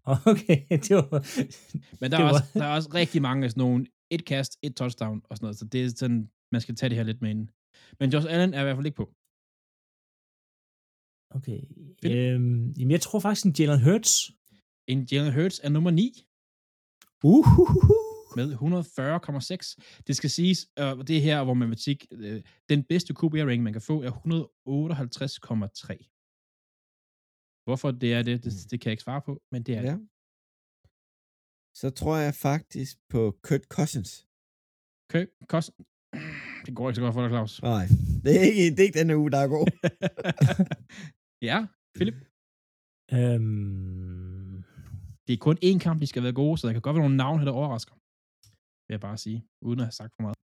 Okay, 0.32 0.60
det 0.86 0.94
var... 0.96 1.20
Men 2.02 2.08
der 2.12 2.18
det 2.18 2.24
er, 2.24 2.24
var- 2.28 2.34
også, 2.34 2.52
der 2.60 2.66
er 2.70 2.76
også 2.78 2.90
rigtig 3.02 3.22
mange 3.28 3.42
af 3.46 3.50
sådan 3.52 3.62
nogle, 3.68 3.86
et 4.16 4.26
kast, 4.26 4.52
et 4.64 4.74
touchdown 4.76 5.18
og 5.30 5.34
sådan 5.38 5.46
noget, 5.46 5.58
så 5.60 5.66
det 5.66 5.80
er 5.86 5.90
sådan, 6.02 6.22
man 6.52 6.62
skal 6.62 6.76
tage 6.76 6.90
det 6.90 6.98
her 6.98 7.04
lidt 7.10 7.22
med 7.22 7.30
ind. 7.36 7.44
Men 8.00 8.10
Josh 8.14 8.28
Allen 8.34 8.54
er 8.54 8.62
i 8.62 8.64
hvert 8.66 8.78
fald 8.78 8.86
ikke 8.90 9.02
på. 9.04 9.08
Okay. 11.38 11.60
Philip? 12.02 12.18
Øhm, 12.18 12.70
jamen, 12.78 12.92
jeg 12.96 13.02
tror 13.06 13.20
faktisk 13.20 13.46
en 13.46 13.56
Jalen 13.60 13.82
Hurts. 13.88 14.14
En 14.88 15.04
Jalen 15.12 15.34
Hurts 15.34 15.60
er 15.64 15.70
nummer 15.70 15.92
9 15.92 16.26
Uhuhuhu. 17.24 17.98
med 18.36 18.48
140,6. 18.54 19.76
Det 20.08 20.16
skal 20.16 20.30
siges, 20.30 20.60
og 20.78 21.08
det 21.08 21.18
er 21.18 21.22
her, 21.22 21.44
hvor 21.44 21.54
matematik, 21.54 22.06
øh, 22.12 22.44
den 22.70 22.84
bedste 22.84 23.14
QBR-rating, 23.20 23.62
man 23.64 23.74
kan 23.74 23.82
få, 23.82 23.96
er 24.04 24.12
158,3. 24.12 26.08
Hvorfor 27.66 27.92
det 27.92 28.14
er 28.14 28.22
det, 28.24 28.44
det, 28.44 28.54
det 28.72 28.82
kan 28.82 28.88
jeg 28.90 28.94
ikke 28.94 29.04
svare 29.04 29.22
på, 29.22 29.42
men 29.52 29.64
det 29.64 29.76
er 29.78 29.82
Ja. 29.82 29.92
det. 29.92 30.08
Så 31.82 31.90
tror 31.90 32.18
jeg 32.18 32.34
faktisk 32.36 32.98
på 33.10 33.22
Kurt 33.44 33.64
Cousins. 33.76 34.28
Okay, 35.10 35.26
kost... 35.48 35.72
Det 36.66 36.76
går 36.76 36.90
ikke 36.90 36.96
så 36.96 37.02
godt 37.02 37.14
for 37.14 37.22
dig, 37.22 37.30
Claus. 37.30 37.62
Nej, 37.62 37.86
det 38.24 38.32
er 38.40 38.44
ikke, 38.50 38.66
det 38.76 38.80
er 38.80 38.84
ikke 38.84 39.00
denne 39.00 39.18
uge, 39.18 39.32
der 39.32 39.38
er 39.38 39.48
god. 39.58 39.68
ja, 41.50 41.58
Philip. 41.96 42.18
Øhm, 43.14 44.41
Det 45.28 45.34
er 45.34 45.38
kun 45.48 45.58
én 45.70 45.80
kamp, 45.86 46.02
de 46.02 46.08
skal 46.08 46.24
være 46.24 46.34
gode, 46.42 46.58
så 46.58 46.68
der 46.68 46.74
kan 46.74 46.82
godt 46.82 46.96
være 46.96 47.04
nogle 47.06 47.18
navne 47.24 47.40
her, 47.40 47.46
der 47.46 47.58
overrasker. 47.62 47.96
Vil 48.88 48.94
jeg 48.96 49.00
bare 49.08 49.18
sige, 49.26 49.40
uden 49.68 49.80
at 49.80 49.86
have 49.86 49.98
sagt 50.02 50.12
for 50.16 50.22
meget. 50.26 50.38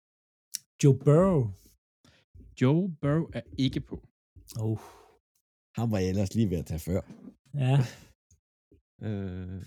Joe 0.84 0.98
Burrow. 1.06 1.42
Joe 2.62 2.82
Burrow 3.02 3.26
er 3.34 3.42
ikke 3.66 3.80
på. 3.90 3.96
Oh. 4.66 4.80
Han 5.78 5.92
var 5.92 5.98
jeg 6.00 6.10
ellers 6.10 6.34
lige 6.36 6.50
ved 6.50 6.58
at 6.58 6.66
tage 6.72 6.80
før. 6.90 7.02
Ja. 7.66 7.78
Øh, 9.08 9.62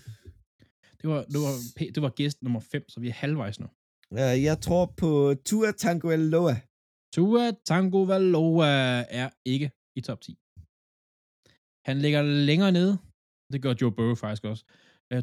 Det 1.01 1.09
var, 1.09 1.21
det 1.33 1.39
var, 1.45 1.53
det 1.95 2.01
var 2.01 2.09
gæst 2.09 2.41
nummer 2.43 2.59
5, 2.59 2.89
så 2.89 2.99
vi 2.99 3.07
er 3.07 3.13
halvvejs 3.13 3.59
nu. 3.59 3.67
jeg 4.47 4.61
tror 4.61 4.85
på 5.01 5.35
Tua 5.45 5.71
Tagovailoa. 5.71 6.55
Tua 7.13 7.51
Tango 7.65 8.01
Valoa 8.03 8.69
er 9.19 9.29
ikke 9.45 9.71
i 9.95 10.01
top 10.01 10.21
10. 10.21 10.37
Han 11.89 11.97
ligger 12.01 12.21
længere 12.21 12.71
nede. 12.71 12.93
Det 13.53 13.61
gør 13.61 13.73
Joe 13.81 13.91
Burrow 13.97 14.15
faktisk 14.15 14.43
også. 14.51 14.63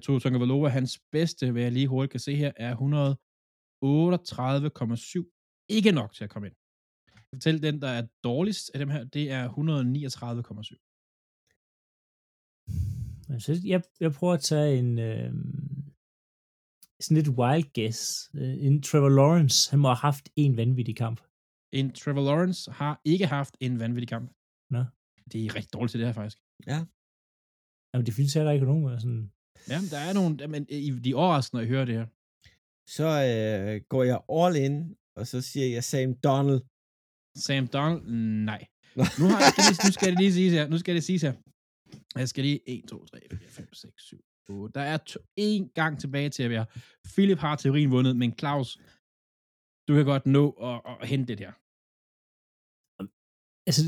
Tua 0.02 0.19
Tango 0.19 0.39
Valoa, 0.39 0.69
hans 0.69 0.98
bedste, 1.12 1.52
hvad 1.52 1.62
jeg 1.62 1.73
lige 1.73 1.89
hurtigt 1.89 2.10
kan 2.10 2.20
se 2.20 2.36
her, 2.36 2.52
er 2.56 2.77
138,7. 2.77 2.85
Ikke 5.77 5.93
nok 5.93 6.15
til 6.15 6.24
at 6.24 6.31
komme 6.31 6.48
ind. 6.48 6.56
Jeg 7.06 7.12
kan 7.16 7.27
fortælle, 7.35 7.62
den, 7.62 7.82
der 7.82 7.89
er 7.89 8.06
dårligst 8.24 8.70
af 8.74 8.78
dem 8.78 8.90
her, 8.94 9.05
det 9.05 9.31
er 9.31 9.48
139,7. 9.48 9.55
Altså, 13.35 13.60
jeg, 13.65 13.82
jeg 14.01 14.12
prøver 14.12 14.35
at 14.35 14.40
tage 14.40 14.78
en 14.78 14.98
øh, 14.98 15.32
sådan 17.01 17.16
lidt 17.19 17.28
wild 17.39 17.66
guess. 17.77 18.31
Øh, 18.35 18.56
en 18.66 18.82
Trevor 18.82 19.09
Lawrence, 19.09 19.70
han 19.70 19.81
må 19.81 19.89
have 19.89 20.05
haft 20.09 20.28
en 20.36 20.56
vanvittig 20.56 20.97
kamp. 20.97 21.20
En 21.73 21.94
Trevor 21.94 22.24
Lawrence 22.28 22.70
har 22.70 23.01
ikke 23.05 23.27
haft 23.27 23.56
en 23.60 23.78
vanvittig 23.78 24.09
kamp. 24.09 24.28
Nå. 24.70 24.85
Det 25.32 25.44
er 25.44 25.55
rigtig 25.56 25.73
dårligt 25.73 25.90
til 25.90 26.01
det 26.01 26.09
her, 26.09 26.19
faktisk. 26.20 26.39
Jamen, 27.90 28.06
det 28.06 28.15
findes 28.15 28.35
heller 28.35 28.52
ikke 28.52 28.66
nogen 28.66 29.01
sådan... 29.01 29.32
Ja, 29.69 29.81
der 29.90 29.99
er 29.99 30.12
nogle, 30.12 30.49
men 30.49 30.65
de 31.05 31.11
er 31.11 31.16
overraskende, 31.16 31.57
når 31.57 31.61
jeg 31.61 31.69
hører 31.69 31.85
det 31.85 31.95
her. 31.95 32.07
Så 32.97 33.07
øh, 33.31 33.81
går 33.89 34.03
jeg 34.03 34.20
all 34.39 34.57
in, 34.57 34.97
og 35.16 35.27
så 35.27 35.40
siger 35.40 35.66
jeg 35.66 35.85
Sam 35.85 36.15
Donald. 36.15 36.61
Sam 37.36 37.66
Donald, 37.66 38.03
nej. 38.51 38.66
Nu, 38.97 39.24
har, 39.32 39.40
jeg, 39.40 39.53
skal 39.53 39.65
lige, 39.69 39.86
nu 39.86 39.93
skal 39.93 40.09
det 40.11 40.19
lige 40.19 40.32
siges 40.32 40.53
her. 40.53 40.69
Nu 40.69 40.78
skal 40.78 40.95
det 40.95 41.05
siges 41.05 41.23
her. 41.23 41.35
Jeg 42.15 42.28
skal 42.28 42.45
lige 42.45 42.61
1, 42.66 42.85
2, 42.89 43.05
3, 43.05 43.20
4, 43.32 43.49
5, 43.49 43.74
6, 43.74 44.03
7, 44.03 44.24
8. 44.49 44.73
Der 44.74 44.81
er 44.81 44.97
to, 44.97 45.20
en 45.36 45.69
gang 45.69 46.01
tilbage 46.01 46.31
til 46.31 46.43
at 46.43 46.51
være. 46.51 46.66
Philip 47.15 47.39
har 47.39 47.57
teorien 47.57 47.90
vundet, 47.90 48.16
men 48.16 48.39
Claus, 48.39 48.78
du 49.89 49.95
kan 49.95 50.05
godt 50.05 50.27
nå 50.27 50.51
at, 50.51 50.81
at 51.01 51.09
hente 51.09 51.28
det 51.28 51.39
der. 51.39 51.53
Altså, 53.69 53.82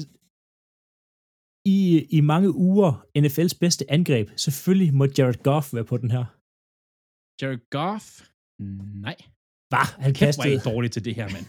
i, 1.65 2.07
i 2.17 2.21
mange 2.21 2.55
uger 2.55 2.93
NFL's 3.19 3.59
bedste 3.61 3.91
angreb, 3.91 4.29
selvfølgelig 4.37 4.95
må 4.95 5.05
Jared 5.19 5.43
Goff 5.43 5.75
være 5.75 5.85
på 5.85 5.97
den 5.97 6.11
her. 6.11 6.25
Jared 7.41 7.65
Goff, 7.71 8.05
nej. 9.07 9.17
Bah, 9.71 9.89
han 10.05 10.15
Kæft, 10.15 10.37
hvor 10.37 10.45
kastede... 10.45 10.55
I 10.55 10.75
dårligt 10.75 10.93
til 10.93 11.05
det 11.05 11.15
her, 11.15 11.29
mand. 11.35 11.47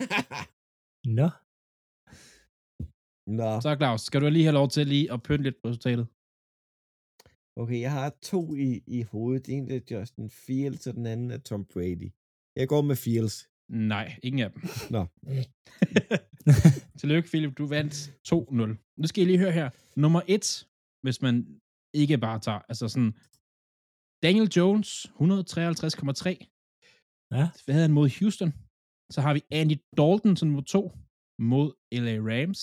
Nå. 1.19 1.29
Nå, 3.39 3.61
Så 3.61 3.75
Claus, 3.79 4.01
skal 4.01 4.21
du 4.21 4.29
lige 4.29 4.45
have 4.49 4.53
lov 4.61 4.69
til 4.69 4.87
lige 4.87 5.11
at 5.13 5.23
pynte 5.23 5.43
lidt 5.43 5.55
på 5.61 5.67
resultatet? 5.69 6.07
okay, 7.61 7.79
jeg 7.81 7.91
har 7.91 8.09
to 8.21 8.55
i, 8.55 8.83
i 8.87 9.01
hovedet. 9.01 9.49
En 9.49 9.71
er 9.71 9.79
Justin 9.91 10.29
Fields, 10.29 10.87
og 10.87 10.93
den 10.93 11.05
anden 11.05 11.31
er 11.31 11.37
Tom 11.37 11.65
Brady. 11.65 12.09
Jeg 12.55 12.67
går 12.67 12.81
med 12.81 12.95
Fields. 12.95 13.49
Nej, 13.69 14.19
ingen 14.23 14.41
af 14.45 14.51
dem. 14.51 14.61
Nå. 14.89 15.05
Tillykke, 16.99 17.29
Philip. 17.29 17.57
Du 17.57 17.67
vandt 17.67 17.95
2-0. 18.27 18.95
Nu 18.97 19.07
skal 19.07 19.23
I 19.23 19.25
lige 19.25 19.37
høre 19.37 19.51
her. 19.51 19.69
Nummer 19.95 20.21
1, 20.27 20.67
hvis 21.03 21.21
man 21.21 21.35
ikke 21.93 22.17
bare 22.17 22.39
tager, 22.39 22.61
altså 22.69 22.87
sådan, 22.87 23.13
Daniel 24.23 24.49
Jones, 24.57 24.89
153,3. 25.05 25.11
Ja. 27.37 27.45
Hvad 27.63 27.73
havde 27.75 27.87
han 27.87 27.97
mod 27.99 28.09
Houston? 28.19 28.51
Så 29.13 29.21
har 29.21 29.33
vi 29.33 29.41
Andy 29.51 29.77
Dalton 29.97 30.35
som 30.37 30.47
nummer 30.47 30.63
2 30.63 30.91
mod 31.51 31.67
LA 32.05 32.15
Rams. 32.29 32.61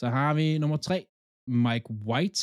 Så 0.00 0.06
har 0.16 0.34
vi 0.34 0.58
nummer 0.58 0.76
3, 0.76 1.06
Mike 1.66 1.88
White 2.06 2.42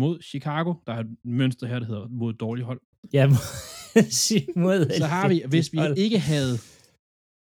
mod 0.00 0.22
Chicago. 0.22 0.74
Der 0.86 0.92
er 0.92 1.00
et 1.00 1.16
mønster 1.24 1.66
her, 1.66 1.78
der 1.78 1.86
hedder 1.86 2.08
mod 2.08 2.32
dårlig 2.34 2.64
hold. 2.64 2.80
Ja, 3.12 3.24
mod 4.64 4.78
Så 4.98 5.06
har 5.06 5.28
vi, 5.28 5.42
hvis 5.48 5.72
vi 5.72 5.78
ikke 6.04 6.18
havde 6.18 6.54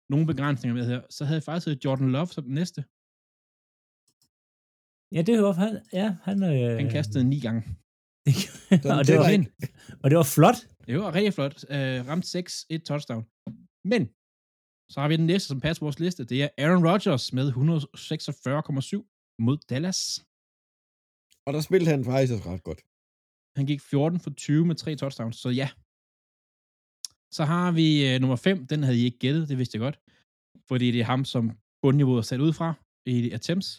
nogen 0.09 0.27
begrænsninger 0.27 0.75
med 0.75 0.85
her, 0.87 1.01
så 1.09 1.25
havde 1.25 1.37
jeg 1.39 1.43
faktisk 1.43 1.67
heddet 1.67 1.85
Jordan 1.85 2.11
Love 2.11 2.27
som 2.27 2.43
den 2.43 2.53
næste. 2.53 2.81
Ja, 5.15 5.21
det 5.21 5.43
var 5.43 5.53
han. 5.63 5.73
Ja, 5.93 6.07
han... 6.27 6.37
Øh, 6.43 6.77
Han 6.81 6.89
kastede 6.89 7.23
ni 7.23 7.39
gange. 7.39 7.61
og, 8.97 9.07
det 9.07 9.15
var, 9.21 9.29
og 10.03 10.09
det 10.09 10.17
var 10.17 10.27
flot. 10.37 10.59
det 10.87 10.99
var 10.99 11.15
rigtig 11.15 11.33
flot. 11.33 11.55
Uh, 11.63 12.07
ramt 12.09 12.25
6, 12.25 12.65
et 12.69 12.83
touchdown. 12.89 13.23
Men, 13.91 14.01
så 14.91 14.97
har 15.01 15.07
vi 15.07 15.17
den 15.17 15.25
næste, 15.25 15.47
som 15.47 15.61
passer 15.61 15.81
på 15.81 15.85
vores 15.85 15.99
liste. 15.99 16.25
Det 16.25 16.43
er 16.43 16.49
Aaron 16.57 16.85
Rodgers 16.89 17.33
med 17.33 17.47
146,7 17.49 19.35
mod 19.45 19.57
Dallas. 19.69 19.99
Og 21.45 21.53
der 21.53 21.61
spillede 21.61 21.91
han 21.91 22.05
faktisk 22.05 22.45
ret 22.45 22.63
godt. 22.63 22.81
Han 23.57 23.65
gik 23.65 23.81
14 23.81 24.19
for 24.19 24.29
20 24.29 24.65
med 24.65 24.75
tre 24.75 24.95
touchdowns, 24.95 25.37
så 25.37 25.49
ja. 25.49 25.69
Så 27.37 27.43
har 27.51 27.71
vi 27.79 27.87
øh, 28.07 28.15
nummer 28.21 28.35
5, 28.35 28.67
den 28.71 28.79
havde 28.83 28.99
I 29.01 29.03
ikke 29.09 29.19
gættet, 29.25 29.49
det 29.49 29.57
vidste 29.57 29.75
jeg 29.75 29.83
godt. 29.87 29.97
Fordi 30.69 30.91
det 30.91 30.99
er 31.01 31.09
ham, 31.13 31.25
som 31.33 31.43
bundniveauet 31.81 32.21
er 32.23 32.27
sat 32.31 32.41
ud 32.47 32.53
fra 32.59 32.69
i 33.05 33.31
attempts. 33.37 33.69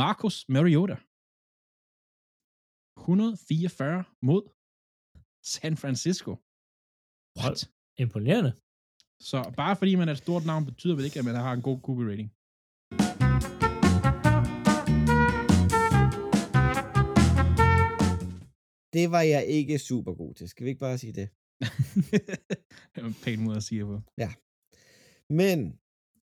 Marcus 0.00 0.36
Mariota. 0.48 0.96
144 2.98 4.04
mod 4.28 4.42
San 5.52 5.74
Francisco. 5.82 6.30
What? 7.40 7.58
Imponerende. 8.04 8.52
Så 9.28 9.38
bare 9.56 9.76
fordi 9.76 9.92
man 9.94 10.08
er 10.08 10.12
et 10.12 10.24
stort 10.26 10.44
navn, 10.50 10.64
betyder 10.70 10.96
det 10.96 11.04
ikke, 11.04 11.18
at 11.18 11.24
man 11.24 11.34
har 11.46 11.52
en 11.52 11.62
god 11.68 11.78
QB 11.84 11.98
rating. 12.10 12.30
Det 18.96 19.10
var 19.14 19.22
jeg 19.34 19.42
ikke 19.46 19.78
super 19.78 20.14
god 20.14 20.34
til. 20.34 20.48
Skal 20.48 20.64
vi 20.64 20.70
ikke 20.70 20.84
bare 20.86 20.98
sige 20.98 21.12
det? 21.12 21.28
pæn 23.24 23.40
måde 23.40 23.56
at 23.56 23.62
sige 23.62 23.80
det 23.80 23.86
på. 23.86 24.00
Men 25.28 25.58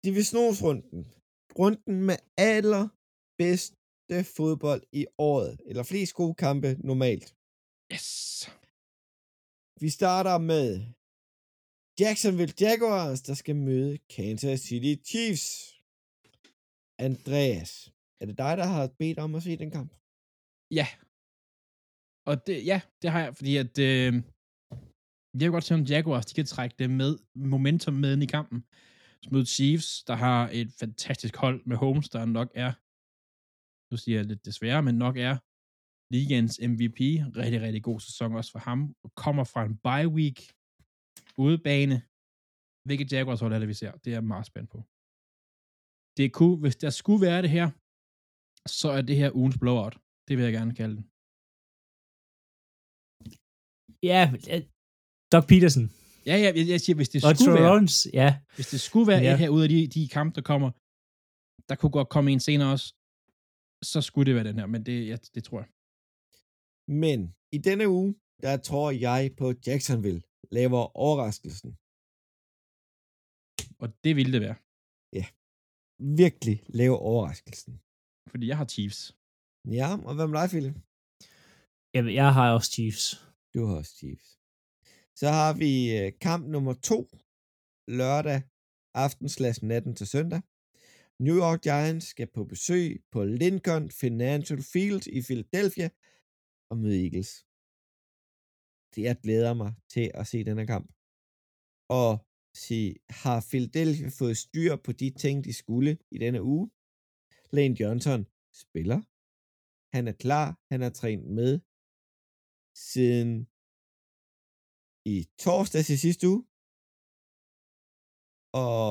divisionsrunden, 0.03 1.13
runden 1.59 2.01
med 2.05 2.17
allerbedste 2.37 4.23
fodbold 4.35 4.83
i 4.91 5.05
året, 5.17 5.61
eller 5.65 5.83
flest 5.83 6.13
gode 6.13 6.35
kampe 6.35 6.75
normalt. 6.79 7.35
Yes. 7.93 8.49
Vi 9.81 9.89
starter 9.89 10.37
med 10.37 10.69
Jacksonville 11.99 12.53
Jaguars, 12.61 13.21
der 13.21 13.33
skal 13.33 13.55
møde 13.55 13.97
Kansas 13.97 14.59
City 14.59 15.03
Chiefs. 15.09 15.47
Andreas, 16.99 17.93
er 18.21 18.25
det 18.25 18.37
dig, 18.37 18.57
der 18.57 18.65
har 18.65 18.87
bedt 18.87 19.19
om 19.19 19.35
at 19.35 19.43
se 19.43 19.57
den 19.57 19.71
kamp? 19.71 19.91
Ja. 20.71 20.87
Og 22.25 22.47
det, 22.47 22.65
ja, 22.65 22.81
det 23.01 23.09
har 23.11 23.19
jeg, 23.23 23.35
fordi 23.35 23.57
at 23.57 23.79
øh, 23.79 24.13
jeg 25.33 25.45
vil 25.47 25.55
godt 25.57 25.63
se, 25.63 25.73
om 25.73 25.87
Jaguars 25.91 26.25
de 26.25 26.33
kan 26.39 26.45
trække 26.45 26.75
det 26.79 26.89
med 27.01 27.11
momentum 27.53 27.93
med 27.93 28.13
ind 28.13 28.23
i 28.23 28.33
kampen. 28.37 28.59
Så 29.23 29.29
mod 29.33 29.45
Chiefs, 29.45 29.89
der 30.09 30.15
har 30.25 30.49
et 30.59 30.69
fantastisk 30.79 31.35
hold 31.43 31.59
med 31.69 31.77
Holmes, 31.83 32.09
der 32.09 32.25
nok 32.25 32.49
er, 32.65 32.71
nu 33.91 33.95
siger 33.97 34.17
jeg 34.19 34.25
lidt 34.25 34.45
desværre, 34.49 34.81
men 34.87 34.95
nok 35.05 35.15
er 35.17 35.35
ligens 36.15 36.53
MVP. 36.71 36.99
Rigtig, 37.41 37.59
rigtig 37.65 37.83
god 37.89 37.99
sæson 38.07 38.35
også 38.39 38.51
for 38.51 38.59
ham. 38.67 38.79
Og 39.03 39.09
kommer 39.23 39.43
fra 39.53 39.61
en 39.69 39.75
bye 39.87 40.09
week 40.17 40.37
udebane. 41.45 41.97
Hvilket 42.87 43.11
Jaguars 43.13 43.41
hold 43.43 43.53
er 43.53 43.59
det, 43.59 43.71
vi 43.73 43.79
ser. 43.81 43.91
Det 44.01 44.07
er 44.09 44.17
jeg 44.19 44.31
meget 44.33 44.49
spændt 44.51 44.69
på. 44.73 44.79
Det 46.17 46.27
kunne, 46.37 46.57
hvis 46.63 46.77
der 46.83 46.91
skulle 46.99 47.21
være 47.27 47.41
det 47.45 47.51
her, 47.57 47.67
så 48.79 48.87
er 48.97 49.01
det 49.01 49.15
her 49.21 49.35
ugens 49.39 49.57
blowout. 49.63 49.95
Det 50.27 50.33
vil 50.37 50.43
jeg 50.47 50.53
gerne 50.59 50.75
kalde 50.79 50.95
det. 50.99 51.05
Ja, 54.11 54.21
Doc 55.33 55.43
Peterson. 55.51 55.85
Ja, 56.29 56.35
ja, 56.43 56.49
jeg, 56.57 56.67
jeg 56.73 56.81
siger, 56.81 56.95
hvis 56.95 57.09
det 57.09 57.19
Og 57.25 57.35
skulle 57.35 57.53
være, 57.53 57.63
Lawrence, 57.69 58.09
ja. 58.13 58.29
hvis 58.55 58.67
det 58.73 58.81
skulle 58.87 59.07
være 59.11 59.21
Ja. 59.21 59.27
ja. 59.29 59.33
et 59.33 59.39
her 59.39 59.49
ud 59.49 59.61
af 59.65 59.69
de, 59.69 59.87
de 59.87 60.07
kampe, 60.17 60.35
der 60.35 60.41
kommer, 60.51 60.69
der 61.69 61.75
kunne 61.79 61.91
godt 61.97 62.09
komme 62.15 62.27
en 62.31 62.39
senere 62.39 62.71
også, 62.75 62.87
så 63.91 64.01
skulle 64.07 64.25
det 64.29 64.35
være 64.35 64.47
den 64.49 64.59
her, 64.59 64.65
men 64.73 64.81
det, 64.87 65.07
ja, 65.11 65.15
det 65.35 65.43
tror 65.47 65.59
jeg. 65.63 65.69
Men 67.03 67.19
i 67.57 67.57
denne 67.67 67.85
uge, 67.97 68.15
der 68.45 68.57
tror 68.57 68.91
jeg 69.07 69.21
på 69.39 69.47
Jacksonville 69.67 70.21
laver 70.51 70.81
overraskelsen. 71.05 71.71
Og 73.81 73.87
det 74.03 74.15
ville 74.15 74.33
det 74.35 74.41
være, 74.47 74.55
Virkelig 76.23 76.57
laver 76.79 76.97
overraskelsen. 76.97 77.73
fordi 78.31 78.47
jeg 78.47 78.57
har 78.57 78.65
Chiefs. 78.65 79.01
Ja, 79.79 79.89
og 80.07 80.15
hvad 80.15 80.27
med 80.27 80.39
dig, 80.41 80.49
Philip? 80.53 80.75
Jamen, 81.95 82.13
jeg 82.21 82.33
har 82.33 82.53
også 82.57 82.69
Chiefs. 82.71 83.05
Du 83.53 83.59
har 83.65 83.75
også 83.81 83.93
Chiefs. 83.99 84.38
Så 85.19 85.27
har 85.39 85.53
vi 85.63 85.71
øh, 85.97 86.11
kamp 86.25 86.43
nummer 86.53 86.73
to, 86.89 86.99
lørdag 87.99 88.39
aften 89.05 89.29
slash 89.29 89.59
natten 89.71 89.93
til 89.95 90.07
søndag. 90.07 90.41
New 91.25 91.37
York 91.45 91.61
Giants 91.67 92.05
skal 92.13 92.27
på 92.35 92.43
besøg 92.43 93.03
på 93.13 93.19
Lincoln 93.41 93.85
Financial 94.01 94.61
Field 94.71 95.03
i 95.17 95.19
Philadelphia 95.27 95.89
og 96.69 96.75
møde 96.77 97.03
Eagles. 97.05 97.31
Det 98.93 99.01
jeg 99.07 99.15
glæder 99.23 99.53
mig 99.61 99.71
til 99.93 100.05
at 100.19 100.27
se 100.31 100.37
denne 100.49 100.65
kamp. 100.73 100.87
Og 101.99 102.11
se, 102.65 102.79
har 103.23 103.37
Philadelphia 103.49 104.09
fået 104.19 104.37
styr 104.45 104.73
på 104.85 104.91
de 105.01 105.09
ting, 105.23 105.35
de 105.47 105.53
skulle 105.53 105.97
i 106.15 106.17
denne 106.17 106.41
uge? 106.53 106.65
Lane 107.55 107.75
Johnson 107.81 108.21
spiller. 108.63 108.99
Han 109.95 110.03
er 110.07 110.15
klar. 110.25 110.47
Han 110.71 110.81
har 110.81 110.89
trænet 110.89 111.29
med 111.39 111.59
siden 112.91 113.47
i 115.13 115.15
torsdags 115.43 115.89
i 115.95 115.97
sidste 116.05 116.23
uge. 116.31 116.41
Og 118.65 118.89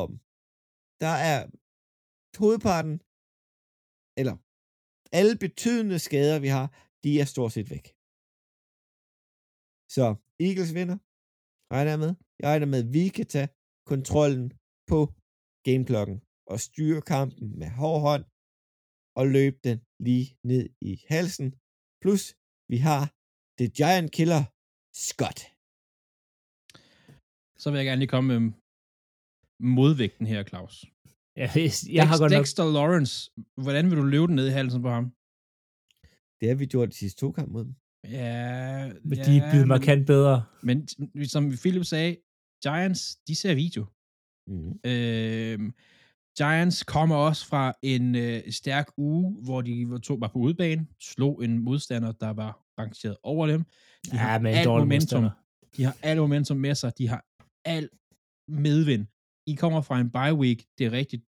der 1.02 1.14
er 1.32 1.40
hovedparten, 2.42 2.96
eller 4.20 4.36
alle 5.18 5.34
betydende 5.44 5.98
skader, 6.06 6.38
vi 6.46 6.50
har, 6.56 6.66
de 7.04 7.10
er 7.20 7.26
stort 7.34 7.52
set 7.52 7.68
væk. 7.74 7.86
Så 9.96 10.06
Eagles 10.46 10.72
vinder, 10.78 10.98
regner 11.74 11.90
jeg 11.94 12.02
med. 12.04 12.12
Jeg 12.40 12.46
regner 12.50 12.68
med, 12.72 12.80
at 12.84 12.92
vi 12.98 13.04
kan 13.16 13.26
tage 13.34 13.50
kontrollen 13.92 14.46
på 14.90 14.98
gameklokken 15.66 16.18
og 16.52 16.56
styre 16.66 17.02
kampen 17.12 17.46
med 17.60 17.70
hård 17.80 18.00
hånd 18.06 18.24
og 19.18 19.24
løbe 19.36 19.58
den 19.68 19.78
lige 20.06 20.26
ned 20.50 20.64
i 20.90 20.92
halsen. 21.12 21.48
Plus, 22.02 22.22
vi 22.72 22.78
har 22.88 23.02
The 23.58 23.68
Giant 23.78 24.10
Killer, 24.16 24.42
Scott. 25.06 25.57
Så 27.58 27.70
vil 27.70 27.78
jeg 27.78 27.86
gerne 27.86 27.98
lige 27.98 28.08
komme 28.08 28.40
med 28.40 28.52
modvægten 29.60 30.26
her, 30.26 30.44
Claus. 30.44 30.84
Ja, 31.36 31.50
jeg 31.92 32.08
har 32.08 32.18
godt 32.18 32.32
nok... 32.32 32.40
Dexter 32.40 32.72
Lawrence, 32.72 33.30
hvordan 33.56 33.90
vil 33.90 33.98
du 33.98 34.02
løbe 34.02 34.26
den 34.26 34.34
ned 34.34 34.46
i 34.46 34.50
halsen 34.50 34.82
på 34.82 34.90
ham? 34.90 35.04
Det 36.40 36.48
har 36.48 36.54
vi 36.54 36.66
gjort 36.66 36.88
de 36.88 36.94
sidste 36.94 37.20
to 37.20 37.32
kampe 37.32 37.52
mod 37.52 37.64
dem. 37.64 37.74
Ja, 38.04 38.92
Men 39.04 39.18
ja, 39.18 39.24
de 39.24 39.36
er 39.38 39.50
blevet 39.50 39.68
markant 39.68 40.06
bedre. 40.06 40.44
Men 40.62 40.88
som 41.24 41.50
Philip 41.50 41.84
sagde, 41.84 42.16
Giants, 42.62 43.16
de 43.16 43.34
ser 43.34 43.54
video. 43.54 43.84
Mm. 44.46 44.72
Øh, 44.84 45.72
Giants 46.38 46.82
kommer 46.82 47.16
også 47.16 47.46
fra 47.46 47.72
en 47.82 48.14
øh, 48.14 48.52
stærk 48.52 48.86
uge, 48.96 49.44
hvor 49.44 49.60
de 49.60 49.90
var, 49.90 49.98
to, 49.98 50.14
var 50.14 50.28
på 50.28 50.38
udebane, 50.38 50.86
slog 51.00 51.44
en 51.44 51.58
modstander, 51.58 52.12
der 52.12 52.30
var 52.30 52.64
rangeret 52.78 53.16
over 53.22 53.46
dem. 53.46 53.62
De 53.62 54.10
Ja, 54.12 54.16
har 54.18 54.38
men 54.38 54.52
en 54.52 54.58
alt 54.58 54.68
momentum. 54.68 54.88
modstander. 55.22 55.30
De 55.76 55.84
har 55.84 55.96
alt 56.02 56.20
momentum 56.20 56.56
med 56.56 56.74
sig. 56.74 56.92
De 56.98 57.08
har 57.08 57.24
alt 57.76 57.92
medvind. 58.66 59.04
I 59.50 59.54
kommer 59.62 59.80
fra 59.88 59.96
en 60.00 60.10
bye 60.18 60.36
week. 60.42 60.58
Det 60.76 60.84
er 60.86 60.92
rigtigt. 61.00 61.22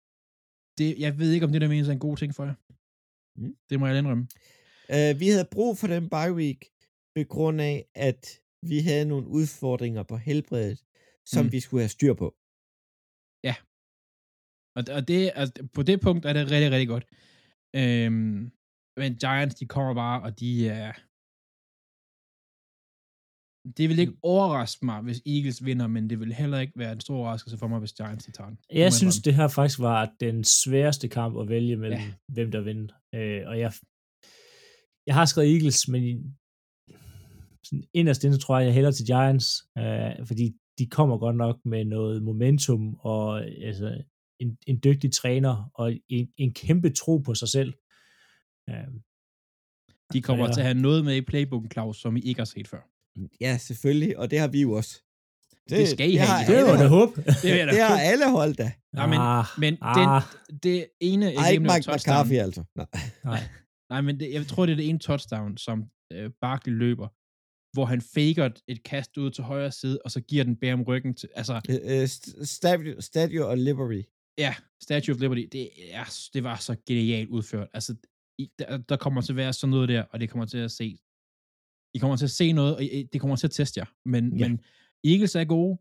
Det, 0.78 0.88
jeg 1.04 1.12
ved 1.18 1.30
ikke, 1.32 1.46
om 1.46 1.52
det 1.52 1.60
der 1.60 1.68
menes 1.68 1.88
er 1.88 1.92
en 1.92 2.06
god 2.08 2.16
ting 2.16 2.30
for 2.34 2.44
jer. 2.48 2.56
Mm. 3.40 3.56
Det 3.68 3.76
må 3.80 3.84
jeg 3.86 3.98
indrømme. 3.98 4.26
Uh, 4.94 5.12
vi 5.20 5.26
havde 5.32 5.52
brug 5.56 5.72
for 5.80 5.86
den 5.94 6.04
bye 6.16 6.34
week, 6.40 6.60
på 7.16 7.22
grund 7.34 7.60
af, 7.60 7.76
at 8.08 8.22
vi 8.70 8.78
havde 8.88 9.10
nogle 9.12 9.26
udfordringer 9.38 10.02
på 10.02 10.16
helbredet, 10.16 10.78
som 11.32 11.44
Mm. 11.44 11.52
vi 11.52 11.60
skulle 11.60 11.82
have 11.82 11.96
styr 11.98 12.14
på. 12.22 12.28
Og, 14.76 14.84
og 14.96 15.08
det, 15.08 15.32
altså, 15.34 15.68
på 15.74 15.82
det 15.82 16.00
punkt 16.00 16.26
er 16.26 16.32
det 16.32 16.50
rigtig, 16.50 16.70
rigtig 16.70 16.88
godt. 16.88 17.06
Øhm, 17.76 18.52
men 18.96 19.10
Giants, 19.22 19.54
de 19.54 19.66
kommer 19.66 19.94
bare, 19.94 20.22
og 20.22 20.40
de 20.40 20.68
er... 20.68 20.92
Det 23.76 23.88
vil 23.88 23.98
ikke 23.98 24.12
overraske 24.22 24.84
mig, 24.86 25.00
hvis 25.02 25.22
Eagles 25.26 25.64
vinder, 25.64 25.86
men 25.86 26.10
det 26.10 26.20
vil 26.20 26.32
heller 26.32 26.58
ikke 26.58 26.72
være 26.76 26.92
en 26.92 27.00
stor 27.00 27.16
overraskelse 27.16 27.58
for 27.58 27.68
mig, 27.68 27.78
hvis 27.78 27.92
Giants 27.92 28.24
de 28.24 28.32
tager 28.32 28.48
den. 28.48 28.58
Jeg 28.72 28.92
synes, 28.92 29.16
det 29.18 29.34
her 29.34 29.48
faktisk 29.48 29.78
var 29.80 30.12
den 30.20 30.44
sværeste 30.44 31.08
kamp 31.08 31.38
at 31.40 31.48
vælge 31.48 31.76
mellem, 31.76 32.00
Ja. 32.00 32.12
hvem 32.28 32.50
der 32.50 32.60
vinder. 32.60 32.94
Øh, 33.14 33.42
og 33.48 33.58
jeg, 33.58 33.72
jeg 35.06 35.14
har 35.14 35.24
skrevet 35.24 35.52
Eagles, 35.54 35.88
men 35.88 36.36
sådan 37.64 37.84
inderst 37.94 38.24
inde 38.24 38.38
tror 38.38 38.58
jeg, 38.58 38.66
jeg 38.66 38.74
hælder 38.74 38.90
til 38.90 39.06
Giants, 39.06 39.46
øh, 39.78 40.26
fordi 40.26 40.52
de 40.78 40.86
kommer 40.86 41.18
godt 41.18 41.36
nok 41.36 41.60
med 41.64 41.84
noget 41.84 42.22
momentum 42.22 42.94
og 43.00 43.44
altså, 43.44 44.02
en, 44.40 44.58
en 44.66 44.80
dygtig 44.84 45.12
træner 45.12 45.70
og 45.74 45.92
en, 46.08 46.28
en 46.36 46.54
kæmpe 46.54 46.90
tro 46.90 47.18
på 47.18 47.34
sig 47.34 47.48
selv. 47.48 47.74
Øh, 48.70 48.74
De 50.12 50.22
kommer 50.22 50.46
Ja. 50.46 50.52
til 50.52 50.60
at 50.60 50.66
have 50.66 50.80
noget 50.80 51.04
med 51.04 51.16
i 51.16 51.20
playbooken, 51.20 51.70
Claus, 51.70 52.00
som 52.00 52.16
I 52.16 52.20
ikke 52.20 52.40
har 52.40 52.44
set 52.44 52.68
før. 52.68 52.80
Ja, 53.40 53.58
selvfølgelig, 53.58 54.18
og 54.18 54.30
det 54.30 54.38
har 54.38 54.48
vi 54.48 54.60
jo 54.62 54.72
også. 54.72 55.02
Det 55.70 55.88
skal 55.88 56.10
I 56.10 56.14
have. 56.16 56.46
det 56.52 56.54
alle 56.58 56.70
var 56.72 56.76
da 56.78 56.86
hold. 56.88 56.88
håb. 56.88 57.16
Det, 57.16 57.24
da 57.42 57.66
Det 57.74 57.82
har 57.82 57.98
alle 58.00 58.30
hold 58.30 58.54
da. 58.54 58.72
Nej, 58.92 59.06
men- 59.06 59.18
ah, 59.20 59.44
Men 59.58 59.78
ah, 59.80 60.22
den, 60.50 60.58
det 60.62 60.86
ene... 61.00 61.34
Ej, 61.34 61.48
ikke 61.50 61.60
Mike 61.62 61.92
McCarthy 61.94 62.32
altså. 62.32 62.64
Nej. 62.76 62.86
nej. 63.24 63.40
Nej, 63.90 64.00
men 64.00 64.20
det, 64.20 64.32
jeg 64.32 64.46
tror, 64.46 64.66
det 64.66 64.72
er 64.72 64.76
det 64.76 64.88
ene 64.88 64.98
touchdown, 64.98 65.56
som 65.56 65.84
øh, 66.12 66.30
Barkley 66.40 66.72
løber, 66.72 67.08
hvor 67.76 67.84
han 67.84 68.00
faker 68.00 68.50
et 68.68 68.82
kast 68.82 69.16
ud 69.18 69.30
til 69.30 69.44
højre 69.44 69.72
side, 69.72 69.98
og 70.04 70.10
så 70.10 70.20
giver 70.20 70.44
den 70.44 70.56
bag 70.56 70.72
om 70.72 70.82
ryggen 70.82 71.14
til... 71.14 71.28
Altså, 71.36 71.60
Øh, 71.68 71.76
øh, 71.84 72.04
st- 72.04 72.44
Statue, 72.44 73.02
Statue 73.02 73.44
of 73.46 73.58
Liberty. 73.58 74.02
ja, 74.38 74.54
Statue 74.82 75.14
of 75.14 75.20
Liberty, 75.20 75.42
det, 75.52 75.68
er, 75.92 76.04
det 76.34 76.44
var 76.44 76.56
så 76.56 76.76
genialt 76.88 77.28
udført. 77.28 77.68
Altså, 77.74 77.94
i, 78.38 78.48
der, 78.58 78.76
der 78.76 78.96
kommer 78.96 79.20
til 79.20 79.32
at 79.32 79.36
være 79.36 79.52
sådan 79.52 79.70
noget 79.70 79.88
der, 79.88 80.02
og 80.02 80.20
det 80.20 80.30
kommer 80.30 80.46
til 80.46 80.58
at 80.58 80.70
se... 80.70 80.98
I 81.94 81.98
kommer 81.98 82.16
til 82.16 82.24
at 82.24 82.30
se 82.30 82.52
noget, 82.52 82.76
og 82.76 82.84
I- 82.84 83.02
det 83.12 83.20
kommer 83.20 83.36
til 83.36 83.46
at 83.46 83.50
teste 83.50 83.78
jer. 83.80 83.86
Men, 84.08 84.36
Ja. 84.38 84.48
men 84.48 84.60
Eagles 85.04 85.34
er 85.34 85.44
gode, 85.44 85.78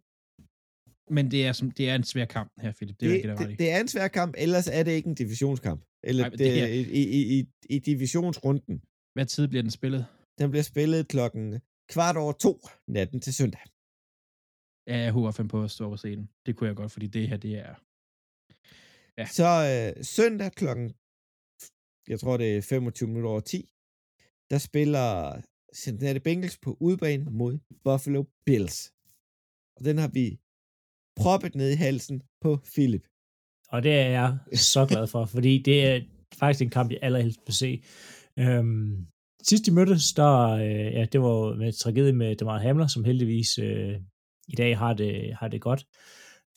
men 1.15 1.31
det 1.31 1.45
er, 1.47 1.51
som, 1.53 1.71
det 1.71 1.89
er 1.89 1.95
en 1.95 2.03
svær 2.03 2.25
kamp 2.25 2.51
her, 2.61 2.71
Philip. 2.73 2.99
Det, 2.99 3.05
er 3.05 3.09
Det, 3.09 3.15
ikke 3.17 3.29
det, 3.29 3.47
det, 3.49 3.59
det 3.59 3.71
er 3.71 3.79
en 3.81 3.87
svær 3.87 4.07
kamp, 4.07 4.35
ellers 4.37 4.67
er 4.67 4.83
det 4.83 4.91
ikke 4.91 5.09
en 5.09 5.15
divisionskamp. 5.15 5.83
Eller 6.03 6.23
Nej, 6.23 6.29
men 6.29 6.39
det, 6.39 6.45
det 6.45 6.53
her- 6.53 6.67
i, 6.67 6.81
i, 6.81 7.39
i, 7.39 7.45
i, 7.69 7.79
divisionsrunden. 7.79 8.81
Hvad 9.13 9.25
tid 9.25 9.47
bliver 9.47 9.61
den 9.61 9.71
spillet? 9.71 10.05
Den 10.39 10.49
bliver 10.49 10.63
spillet 10.63 11.07
klokken 11.07 11.61
kvart 11.89 12.17
over 12.17 12.33
to 12.33 12.67
natten 12.87 13.19
til 13.21 13.33
søndag. 13.33 13.61
Ja, 14.87 14.97
jeg 14.97 15.11
håber 15.11 15.31
finde 15.31 15.49
på 15.49 15.63
at 15.63 15.71
stå 15.71 15.91
og 15.91 15.99
se 15.99 16.15
den. 16.15 16.29
Det 16.45 16.55
kunne 16.55 16.67
jeg 16.67 16.75
godt, 16.75 16.91
fordi 16.91 17.07
det 17.07 17.27
her, 17.29 17.37
det 17.37 17.55
er... 17.55 17.75
Ja. 19.17 19.25
Så 19.25 19.47
øh, 19.97 20.03
søndag 20.03 20.51
klokken, 20.51 20.93
jeg 22.07 22.19
tror 22.19 22.37
det 22.37 22.57
er 22.57 22.61
25 22.61 23.07
minutter 23.09 23.29
over 23.29 23.39
10, 23.39 23.69
der 24.49 24.57
spiller 24.57 25.41
Cincinnati 25.75 26.19
Bengals 26.19 26.57
på 26.57 26.77
udebane 26.79 27.25
mod 27.31 27.59
Buffalo 27.83 28.23
Bills. 28.45 28.93
Og 29.77 29.85
den 29.85 29.97
har 29.97 30.07
vi 30.07 30.39
proppet 31.15 31.55
ned 31.55 31.69
i 31.71 31.75
halsen 31.75 32.21
på 32.41 32.59
Philip. 32.73 33.07
Og 33.69 33.83
det 33.83 33.93
er 33.93 34.09
jeg 34.09 34.37
så 34.53 34.85
glad 34.85 35.07
for, 35.07 35.25
fordi 35.25 35.61
det 35.61 35.85
er 35.85 36.01
faktisk 36.39 36.61
en 36.61 36.69
kamp, 36.69 36.91
jeg 36.91 36.99
allerhelst 37.01 37.39
vil 37.45 37.53
se. 37.53 37.83
Øhm, 38.39 39.07
sidst 39.43 39.65
de 39.65 39.71
mødtes, 39.71 40.13
der, 40.13 40.49
øh, 40.49 40.93
ja, 40.93 41.05
det 41.05 41.21
var 41.21 41.55
med 41.55 41.71
tragedie 41.71 42.13
med 42.13 42.35
Demar 42.35 42.59
Hamler, 42.59 42.87
som 42.87 43.03
heldigvis 43.03 43.59
øh, 43.59 44.01
i 44.47 44.55
dag 44.55 44.77
har 44.77 44.93
det, 44.93 45.35
har 45.35 45.47
det 45.47 45.61
godt. 45.61 45.87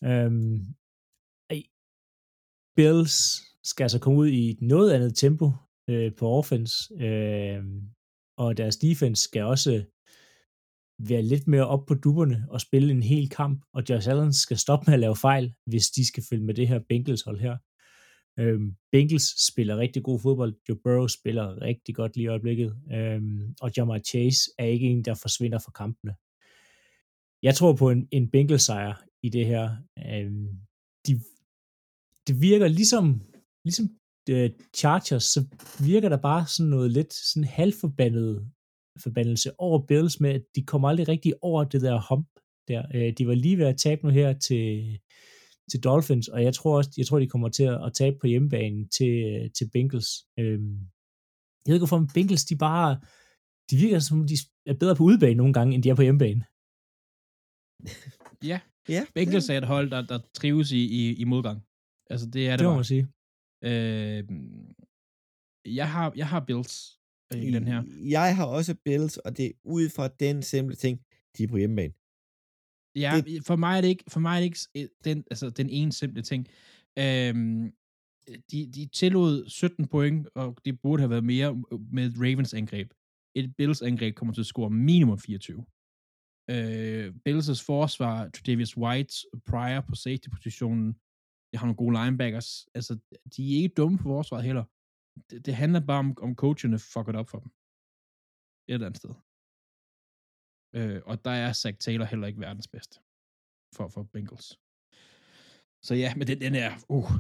Øhm, 0.05 0.75
Bills 2.77 3.43
skal 3.65 3.85
altså 3.85 3.99
komme 3.99 4.19
ud 4.19 4.29
i 4.29 4.51
et 4.51 4.63
noget 4.63 4.93
andet 4.93 5.17
tempo 5.17 5.51
øh, 5.89 6.15
på 6.15 6.29
offense, 6.29 6.95
øh, 6.95 7.65
og 8.37 8.57
deres 8.57 8.77
defense 8.77 9.23
skal 9.23 9.43
også 9.43 9.85
være 11.09 11.23
lidt 11.23 11.49
mere 11.49 11.67
op 11.67 11.87
på 11.87 11.95
dupperne 11.95 12.47
og 12.51 12.61
spille 12.61 12.91
en 12.91 13.03
hel 13.03 13.29
kamp, 13.29 13.65
og 13.75 13.83
Josh 13.89 14.11
Allen 14.11 14.33
skal 14.33 14.59
stoppe 14.59 14.85
med 14.87 14.95
at 14.95 15.01
lave 15.01 15.17
fejl, 15.17 15.55
hvis 15.67 15.91
de 15.91 16.07
skal 16.07 16.23
følge 16.31 16.45
med 16.45 16.55
det 16.55 16.69
her 16.69 16.81
Bengals 16.89 17.23
hold 17.23 17.41
her. 17.41 17.57
Øhm, 18.39 18.77
Bengals 18.93 19.47
spiller 19.47 19.77
rigtig 19.77 20.03
god 20.03 20.21
fodbold, 20.21 20.55
Joe 20.69 20.79
Burrow 20.85 21.07
spiller 21.07 21.63
rigtig 21.63 21.95
godt 21.95 22.17
lige 22.17 22.25
i 22.25 22.29
øjeblikket, 22.29 22.77
øhm, 22.93 23.55
og 23.61 23.71
Jamar 23.77 23.99
Chase 23.99 24.51
er 24.59 24.65
ikke 24.65 24.87
en, 24.87 25.05
der 25.05 25.15
forsvinder 25.15 25.59
fra 25.59 25.73
kampene. 25.73 26.15
Jeg 27.43 27.55
tror 27.55 27.73
på 27.73 27.91
en, 27.91 28.09
en 28.11 28.31
Bengals 28.31 28.63
sejr 28.63 29.05
i 29.23 29.29
det 29.29 29.47
her. 29.47 29.77
Øhm, 29.99 30.49
de, 31.07 31.21
det 32.27 32.41
virker 32.41 32.69
ligesom, 32.69 33.23
ligesom 33.65 33.99
uh, 34.31 34.51
Chargers, 34.77 35.25
så 35.25 35.45
virker 35.85 36.09
der 36.09 36.17
bare 36.17 36.47
sådan 36.47 36.71
noget 36.71 36.91
lidt 36.91 37.15
sådan 37.15 37.45
halvforbandet 37.45 38.53
forbandelse 39.03 39.61
over 39.61 39.87
Bills 39.87 40.21
med, 40.21 40.31
at 40.31 40.43
de 40.55 40.65
kommer 40.65 40.89
aldrig 40.89 41.09
rigtig 41.09 41.35
over 41.43 41.65
det 41.65 41.83
der 41.83 42.07
hump 42.09 42.29
der. 42.69 42.83
Uh, 42.95 43.15
de 43.19 43.27
var 43.27 43.35
lige 43.35 43.59
ved 43.59 43.67
at 43.67 43.77
tabe 43.77 44.07
nu 44.07 44.11
her 44.13 44.33
til, 44.39 44.99
til 45.71 45.81
Dolphins, 45.85 46.29
og 46.29 46.43
jeg 46.43 46.55
tror 46.55 46.77
også, 46.77 46.91
jeg 46.97 47.07
tror, 47.07 47.19
de 47.19 47.29
kommer 47.29 47.49
til 47.49 47.65
at, 47.65 47.95
tabe 47.95 48.17
på 48.21 48.27
hjemmebanen 48.27 48.89
til, 48.89 49.15
til 49.59 49.71
Bengals. 49.73 50.11
Øhm, 50.39 50.79
jeg 51.65 51.71
ved 51.71 51.75
ikke, 51.75 51.87
hvorfor 51.87 52.09
Bengals, 52.15 52.45
de 52.45 52.57
bare, 52.57 53.01
de 53.71 53.77
virker 53.77 53.99
som, 53.99 54.27
de 54.27 54.37
er 54.67 54.75
bedre 54.75 54.97
på 54.97 55.05
udebane 55.05 55.35
nogle 55.35 55.53
gange, 55.53 55.75
end 55.75 55.83
de 55.83 55.89
er 55.89 55.95
på 55.95 56.03
hjemmebane. 56.03 56.45
Ja, 58.51 58.61
Ja, 58.89 59.07
Bengals 59.15 59.49
er 59.49 59.59
et 59.59 59.65
hold, 59.65 59.91
der, 59.91 60.03
der 60.03 60.19
trives 60.35 60.73
i, 60.73 60.83
i, 61.01 61.15
i 61.15 61.25
modgang. 61.25 61.63
Altså, 62.11 62.27
det 62.27 62.49
er 62.49 62.51
det, 62.51 62.59
Det 62.59 62.69
må 62.69 62.75
man 62.75 62.85
sige. 62.85 63.09
Øh, 63.65 64.25
jeg, 65.65 65.91
har, 65.93 66.13
jeg 66.17 66.29
har 66.29 66.41
Bills 66.41 67.01
øh, 67.35 67.43
i 67.43 67.51
den 67.51 67.67
her. 67.67 67.83
Jeg 68.11 68.37
har 68.37 68.47
også 68.47 68.75
Bills, 68.85 69.17
og 69.17 69.37
det 69.37 69.47
er 69.47 69.51
ud 69.65 69.89
fra 69.89 70.09
den 70.09 70.43
simple 70.43 70.77
ting, 70.77 71.01
de 71.39 71.43
er 71.45 71.49
på 71.49 71.57
hjemmebane. 71.57 71.93
Ja, 72.97 73.13
det- 73.27 73.47
for 73.47 73.57
mig 73.57 73.77
er 73.77 73.81
det 73.81 73.89
ikke, 73.89 74.05
for 74.09 74.21
mig 74.21 74.37
er 74.37 74.41
det 74.41 74.45
ikke 74.45 74.59
øh, 74.77 74.89
den, 75.05 75.25
altså, 75.31 75.51
den 75.51 75.71
ene 75.71 75.93
simple 75.93 76.23
ting. 76.23 76.47
Øhm, 76.99 77.73
de, 78.53 78.73
de 78.73 78.87
tillod 78.93 79.49
17 79.49 79.89
point, 79.89 80.29
og 80.35 80.57
det 80.65 80.81
burde 80.81 81.01
have 81.01 81.11
været 81.11 81.25
mere 81.25 81.63
med 81.93 82.07
et 82.07 82.15
Ravens 82.19 82.55
angreb. 82.55 82.91
Et 83.35 83.57
Bills 83.57 83.83
angreb 83.83 84.15
kommer 84.15 84.35
til 84.35 84.41
at 84.43 84.47
score 84.47 84.71
minimum 84.71 85.19
24. 85.19 85.65
Øh, 86.51 87.15
Bills' 87.29 87.65
forsvar, 87.67 88.29
Davis 88.47 88.77
White, 88.77 89.15
Pryor 89.47 89.81
på 89.81 89.95
safety-positionen, 89.95 90.95
de 91.53 91.59
har 91.59 91.67
nogle 91.67 91.77
gode 91.77 92.05
linebackers. 92.05 92.67
Altså, 92.75 92.99
de 93.37 93.53
er 93.53 93.57
ikke 93.63 93.75
dumme 93.75 93.99
på 93.99 94.03
forsvaret 94.03 94.45
heller. 94.45 94.65
Det, 95.31 95.47
det 95.47 95.55
handler 95.55 95.81
bare 95.81 95.99
om, 95.99 96.19
om 96.23 96.35
coachene 96.37 96.79
fucket 96.79 97.17
op 97.17 97.29
for 97.29 97.39
dem. 97.39 97.51
Et 98.69 98.75
eller 98.75 98.87
andet 98.87 98.97
sted. 99.03 99.15
Øh, 100.75 101.03
og 101.07 101.25
der 101.25 101.31
er 101.31 101.53
Zach 101.53 101.79
Taylor 101.79 102.05
heller 102.05 102.27
ikke 102.27 102.41
verdens 102.41 102.69
bedste 102.69 102.99
for, 103.77 103.89
for 103.89 104.03
Bengals. 104.03 104.59
Så 105.83 105.95
ja, 105.95 106.15
men 106.15 106.27
den, 106.27 106.41
den 106.41 106.55
er, 106.55 106.73
uh, 106.89 107.11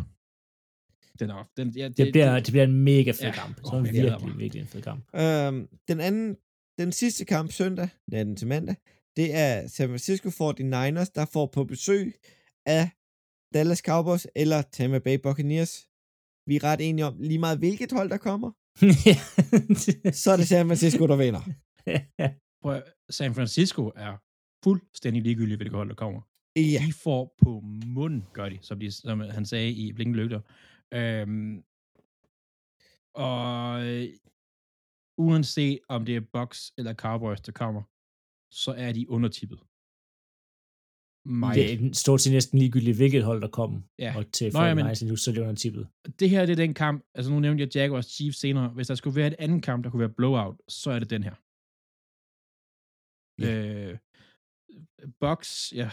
den 1.19 1.31
er, 1.31 1.45
den, 1.57 1.69
ja, 1.71 1.89
Det, 1.89 2.13
bliver, 2.13 2.41
det 2.41 2.53
bliver 2.53 2.65
en 2.65 2.85
mega 2.85 3.11
fed 3.11 3.21
Ja. 3.21 3.33
kamp. 3.33 3.57
Så 3.57 3.77
er 3.77 3.81
glæder 3.83 4.03
virkelig, 4.11 4.29
mig. 4.29 4.39
virkelig 4.39 4.61
en 4.61 4.67
fed 4.69 4.83
kamp. 4.83 5.05
Øhm, 5.15 5.79
den 5.89 6.01
anden, 6.01 6.37
den 6.79 6.93
sidste 6.93 7.25
kamp 7.25 7.51
søndag, 7.53 7.89
natten 8.07 8.37
til 8.37 8.49
mandag, 8.49 8.77
det 9.17 9.35
er 9.35 9.69
San 9.69 9.89
Francisco 9.89 10.29
49ers, 10.29 11.11
der 11.15 11.27
får 11.33 11.47
på 11.47 11.65
besøg 11.65 12.15
af 12.67 12.91
Dallas 13.55 13.79
Cowboys 13.79 14.27
eller 14.37 14.62
Tampa 14.62 14.99
Bay 14.99 15.19
Buccaneers. 15.23 15.89
Vi 16.47 16.57
er 16.57 16.65
ret 16.65 16.81
enige 16.89 17.05
om 17.07 17.15
lige 17.20 17.39
meget 17.39 17.59
hvilket 17.59 17.93
hold, 17.93 18.11
der 18.11 18.16
kommer. 18.16 18.51
Så 20.23 20.31
er 20.33 20.37
det 20.37 20.49
San 20.49 20.66
Francisco, 20.66 21.07
der 21.07 21.16
vinder. 21.16 21.43
Prøv, 22.62 22.83
San 23.11 23.35
Francisco 23.35 23.83
er 23.97 24.16
fuldstændig 24.65 25.23
ligegyldigt, 25.23 25.59
hvilket 25.59 25.77
hold 25.77 25.89
der 25.89 25.95
kommer. 25.95 26.20
Ja, 26.57 26.83
De 26.87 26.93
får 26.93 27.35
på 27.43 27.61
mund, 27.87 28.23
gør 28.33 28.49
de, 28.49 28.59
som, 28.62 28.81
de, 28.81 28.91
som 28.91 29.20
han 29.20 29.47
sagde 29.47 29.70
i 29.70 29.93
Blinkende 29.93 30.23
Lygter. 30.23 30.41
Øhm, 30.95 31.65
og 33.15 33.87
øh, 33.87 34.09
uanset 35.19 35.79
om 35.89 36.05
det 36.05 36.16
er 36.16 36.20
Bucks 36.33 36.73
eller 36.79 36.95
Cowboys, 36.95 37.41
der 37.41 37.53
kommer, 37.53 37.83
så 38.51 38.73
er 38.77 38.93
de 38.93 39.11
undertippet. 39.11 39.61
Meget. 41.24 41.57
det 41.57 41.86
er 41.86 41.94
stort 41.94 42.20
set 42.20 42.32
næsten 42.32 42.59
ligegyldigt, 42.59 42.97
hvilket 42.97 43.24
hold 43.24 43.40
der 43.43 43.49
kom. 43.49 43.85
Ja. 43.99 44.15
Og 44.16 44.32
til 44.32 44.53
Nå, 44.53 44.61
ja, 44.62 44.74
men- 44.74 44.86
49ers 44.86 45.05
nu, 45.09 45.16
så 45.16 45.32
det 45.32 45.39
under 45.39 45.55
tippet. 45.55 45.89
det 46.20 46.31
her 46.31 46.47
det 46.47 46.53
er 46.53 46.57
den 46.57 46.74
kamp, 46.74 47.05
altså 47.15 47.32
nu 47.32 47.40
nævnte 47.40 47.62
jeg 47.65 47.77
Jaguars 47.77 48.07
Chiefs 48.07 48.39
senere, 48.39 48.69
hvis 48.69 48.86
der 48.86 48.94
skulle 48.94 49.16
være 49.16 49.27
et 49.27 49.35
andet 49.39 49.62
kamp, 49.62 49.85
der 49.85 49.90
kunne 49.90 50.01
være 50.01 50.15
blowout, 50.20 50.57
så 50.69 50.90
er 50.90 50.99
det 50.99 51.11
den 51.11 51.23
her. 51.23 51.35
Ja. 53.43 53.53
Øh, 53.90 53.99
Box, 55.20 55.73
ja, 55.73 55.90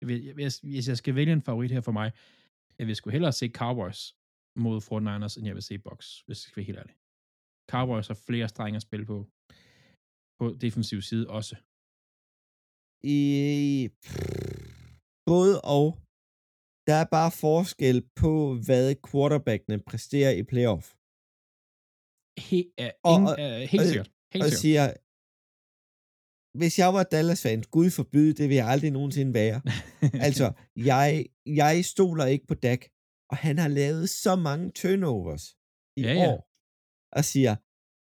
jeg 0.00 0.08
vil, 0.08 0.24
jeg, 0.24 0.34
hvis, 0.34 0.58
hvis 0.58 0.88
jeg 0.88 0.96
skal 0.96 1.14
vælge 1.14 1.32
en 1.32 1.42
favorit 1.42 1.70
her 1.70 1.80
for 1.80 1.92
mig, 1.92 2.12
jeg 2.78 2.86
vil 2.86 2.96
sgu 2.96 3.10
hellere 3.10 3.32
se 3.32 3.48
Cowboys 3.48 4.00
mod 4.64 4.76
49ers, 4.88 5.38
end 5.38 5.46
jeg 5.46 5.54
vil 5.54 5.62
se 5.62 5.78
Box, 5.78 6.20
hvis 6.26 6.38
jeg 6.38 6.48
skal 6.50 6.56
være 6.56 6.66
helt 6.66 6.78
ærlig. 6.78 6.94
Cowboys 7.70 8.06
har 8.08 8.14
flere 8.28 8.48
strenge 8.48 8.76
at 8.76 8.82
spille 8.82 9.06
på, 9.06 9.16
på 10.40 10.56
defensiv 10.60 11.02
side 11.02 11.28
også. 11.38 11.56
I 13.04 13.20
både 15.30 15.54
og. 15.78 15.86
Der 16.88 16.96
er 17.04 17.08
bare 17.18 17.32
forskel 17.46 17.98
på, 18.22 18.32
hvad 18.66 18.86
quarterbackene 19.06 19.78
præsterer 19.88 20.32
i 20.40 20.42
playoff. 20.52 20.86
He, 22.46 22.58
uh, 22.82 22.90
Og- 23.10 23.14
ingen, 23.14 23.34
uh, 23.46 23.62
helt 23.72 23.82
og- 23.82 23.88
sikkert. 23.90 24.08
Helt 24.34 24.44
og 24.44 24.50
sikkert. 24.50 24.60
siger, 24.64 24.84
hvis 26.60 26.74
jeg 26.82 26.90
var 26.96 27.04
Dallas-fan, 27.14 27.60
Gud 27.76 27.88
forbyde, 27.98 28.32
det 28.38 28.46
vil 28.48 28.56
jeg 28.62 28.68
aldrig 28.74 28.90
nogensinde 28.98 29.32
være. 29.42 29.58
altså, 30.26 30.46
jeg, 30.90 31.08
jeg 31.62 31.84
stoler 31.92 32.26
ikke 32.34 32.46
på 32.50 32.54
Dak, 32.66 32.82
og 33.30 33.36
han 33.44 33.56
har 33.62 33.68
lavet 33.80 34.04
så 34.24 34.32
mange 34.48 34.66
turnovers 34.80 35.44
i 36.00 36.02
Ja, 36.06 36.12
ja. 36.20 36.26
år, 36.30 36.38
og 37.18 37.22
siger, 37.32 37.52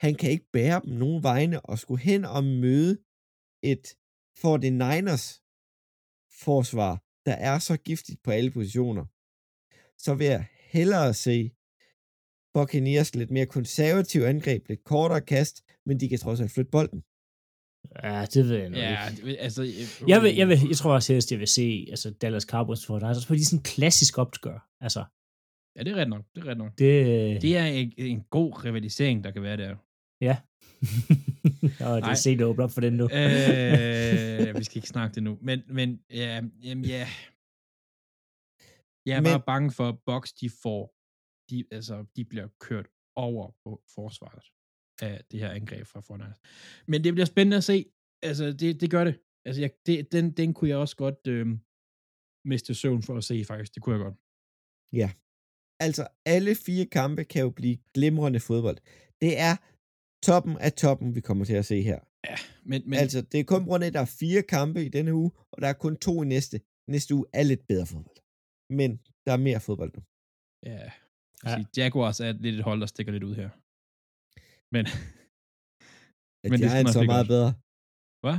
han 0.05 0.13
kan 0.19 0.29
ikke 0.35 0.49
bære 0.57 0.79
dem 0.85 0.93
nogen 1.03 1.23
vegne, 1.31 1.57
og 1.69 1.75
skulle 1.79 2.01
hen 2.09 2.21
og 2.37 2.43
møde 2.63 2.93
et 3.71 3.85
49ers 4.41 5.25
forsvar, 6.45 7.03
der 7.25 7.33
er 7.33 7.59
så 7.59 7.77
giftigt 7.77 8.23
på 8.23 8.31
alle 8.31 8.51
positioner, 8.51 9.05
så 9.97 10.15
vil 10.15 10.27
jeg 10.27 10.47
hellere 10.71 11.13
se 11.13 11.51
Buccaneers 12.53 13.15
lidt 13.15 13.31
mere 13.31 13.45
konservativ 13.45 14.21
angreb, 14.21 14.67
lidt 14.69 14.83
kortere 14.83 15.21
kast, 15.21 15.63
men 15.85 15.99
de 15.99 16.09
kan 16.09 16.19
trods 16.19 16.39
alt 16.41 16.51
flytte 16.51 16.71
bolden. 16.71 17.03
Ja, 18.03 18.25
det 18.33 18.45
ved 18.49 18.57
jeg 18.57 18.69
nu 18.69 18.77
ja, 18.77 19.09
ikke. 19.09 19.25
det- 19.25 19.37
altså... 19.39 19.63
øh, 19.63 20.09
Jeg, 20.09 20.21
vil, 20.21 20.35
jeg, 20.35 20.47
vil, 20.47 20.57
jeg 20.67 20.77
tror 20.77 20.93
også 20.93 21.13
helst, 21.13 21.31
jeg 21.31 21.39
vil 21.39 21.47
se 21.47 21.85
altså 21.89 22.11
Dallas 22.21 22.43
Cowboys 22.43 22.85
for 22.85 22.99
dig. 22.99 23.15
Så 23.15 23.27
får 23.27 23.35
de 23.35 23.45
sådan 23.45 23.59
en 23.59 23.63
klassisk 23.63 24.17
opgør. 24.17 24.69
Altså, 24.81 25.05
Ja, 25.75 25.83
det 25.83 25.91
er 25.91 25.95
ret 25.95 26.09
nok. 26.09 26.23
Det 26.35 26.43
er 26.43 26.47
ret 26.51 26.57
nok. 26.57 26.71
det... 26.77 27.41
Det 27.41 27.57
er 27.57 27.65
en, 27.65 27.93
en 27.97 28.23
god 28.29 28.63
rivalisering, 28.65 29.23
der 29.23 29.31
kan 29.31 29.41
være 29.41 29.57
der. 29.57 29.75
Ja. 30.21 30.37
Og 31.87 32.01
det 32.01 32.09
er 32.09 32.13
sent 32.13 32.41
at 32.41 32.45
åbne 32.47 32.63
op 32.63 32.71
for 32.71 32.81
den 32.81 32.93
nu. 32.93 33.03
øh, 33.03 34.57
vi 34.59 34.63
skal 34.63 34.77
ikke 34.77 34.87
snakke 34.87 35.15
det 35.15 35.23
nu. 35.23 35.37
Men, 35.41 35.63
men 35.67 36.01
ja, 36.09 36.41
jamen, 36.63 36.85
ja. 36.85 37.07
Jeg 39.05 39.15
er 39.17 39.21
Men- 39.21 39.31
bare 39.31 39.43
bange 39.45 39.71
for, 39.71 39.89
at 39.89 39.95
Box, 40.05 40.33
de 40.41 40.49
får, 40.49 40.95
de, 41.49 41.65
altså, 41.71 42.05
de 42.15 42.25
bliver 42.25 42.47
kørt 42.59 42.87
over 43.15 43.51
på 43.63 43.81
forsvaret 43.95 44.43
af 45.01 45.23
det 45.31 45.39
her 45.39 45.51
angreb 45.51 45.85
fra 45.87 45.99
Fortnite. 46.01 46.33
Men 46.87 47.03
det 47.03 47.13
bliver 47.13 47.25
spændende 47.25 47.57
at 47.57 47.63
se. 47.63 47.85
Altså, 48.23 48.53
det, 48.53 48.81
det 48.81 48.91
gør 48.91 49.03
det. 49.03 49.19
Altså, 49.45 49.61
jeg, 49.61 49.71
det, 49.85 50.11
den, 50.11 50.31
den 50.31 50.53
kunne 50.53 50.69
jeg 50.69 50.77
også 50.77 50.95
godt 50.95 51.27
øh, 51.27 51.47
miste 52.45 52.75
søvn 52.75 53.03
for 53.03 53.17
at 53.17 53.23
se, 53.23 53.45
faktisk. 53.45 53.75
Det 53.75 53.83
kunne 53.83 53.95
jeg 53.95 54.03
godt. 54.03 54.15
Altså, 55.79 56.07
alle 56.25 56.55
fire 56.55 56.85
kampe 56.85 57.23
kan 57.23 57.41
jo 57.41 57.49
blive 57.49 57.77
glimrende 57.93 58.39
fodbold. 58.39 58.77
Det 59.21 59.39
er 59.39 59.55
toppen 60.25 60.57
af 60.57 60.73
toppen, 60.73 61.15
vi 61.15 61.21
kommer 61.21 61.45
til 61.45 61.53
at 61.53 61.65
se 61.65 61.81
her. 61.81 61.99
Men, 62.63 62.81
men 62.81 62.89
Men, 62.89 62.99
altså, 62.99 63.21
det 63.21 63.39
er 63.39 63.43
kun 63.43 63.63
på 63.63 63.67
grund 63.69 63.83
af, 63.83 63.87
at 63.87 63.93
der 63.93 63.99
er 64.01 64.15
fire 64.19 64.41
kampe 64.43 64.85
i 64.85 64.89
denne 64.89 65.13
uge, 65.13 65.31
og 65.51 65.61
der 65.61 65.67
er 65.67 65.73
kun 65.73 65.97
to 65.97 66.23
i 66.23 66.25
næste. 66.25 66.61
Næste 66.89 67.15
uge 67.15 67.25
er 67.33 67.43
lidt 67.43 67.67
bedre 67.67 67.85
fodbold. 67.85 68.17
Men 68.79 68.89
der 69.25 69.31
er 69.33 69.37
mere 69.37 69.59
fodbold 69.59 69.91
nu. 69.97 70.01
ja, 70.71 70.91
Ja. 71.43 71.49
ja. 71.51 71.65
Jaguars 71.77 72.19
er 72.19 72.31
lidt 72.31 72.55
et 72.55 72.63
hold, 72.63 72.79
der 72.79 72.85
stikker 72.85 73.11
lidt 73.11 73.23
ud 73.23 73.35
her. 73.41 73.49
Men 74.75 74.85
At 76.43 76.49
Men 76.51 76.59
det 76.61 76.69
Giants 76.69 76.95
nok 76.95 76.95
er 76.95 76.99
blive 77.03 77.13
meget 77.15 77.27
godt. 77.27 77.33
bedre. 77.35 77.49
Hvad? 78.23 78.37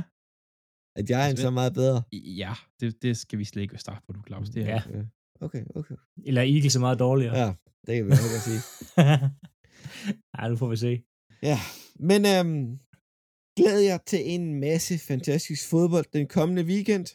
At 0.99 1.05
Giants 1.11 1.43
er 1.49 1.49
meget 1.61 1.73
bedre. 1.73 1.97
Ja, 2.41 2.53
det, 2.79 3.01
det 3.03 3.17
skal 3.17 3.39
vi 3.39 3.45
slet 3.45 3.61
ikke 3.61 3.77
starte 3.77 4.01
på 4.05 4.11
nu, 4.13 4.21
Claus. 4.27 4.49
Det 4.49 4.61
er, 4.63 4.67
Ja. 4.67 4.81
Ja. 4.97 5.03
Okay, 5.45 5.63
okay. 5.75 5.95
Eller 6.29 6.41
Eagles 6.41 6.75
er 6.75 6.79
meget 6.87 6.99
dårligere. 6.99 7.35
Ja, 7.43 7.49
det 7.87 7.91
kan 7.95 8.05
vi 8.05 8.09
godt 8.09 8.45
sige. 8.49 8.61
Ej, 10.39 10.49
nu 10.49 10.55
får 10.61 10.69
vi 10.73 10.77
se. 10.77 11.03
Ja, 11.43 11.57
men 12.09 12.21
øhm, 12.35 12.79
glæder 13.57 13.83
jer 13.89 13.97
til 14.11 14.21
en 14.33 14.59
masse 14.59 14.99
fantastisk 14.99 15.69
fodbold 15.69 16.05
den 16.13 16.27
kommende 16.27 16.63
weekend. 16.63 17.05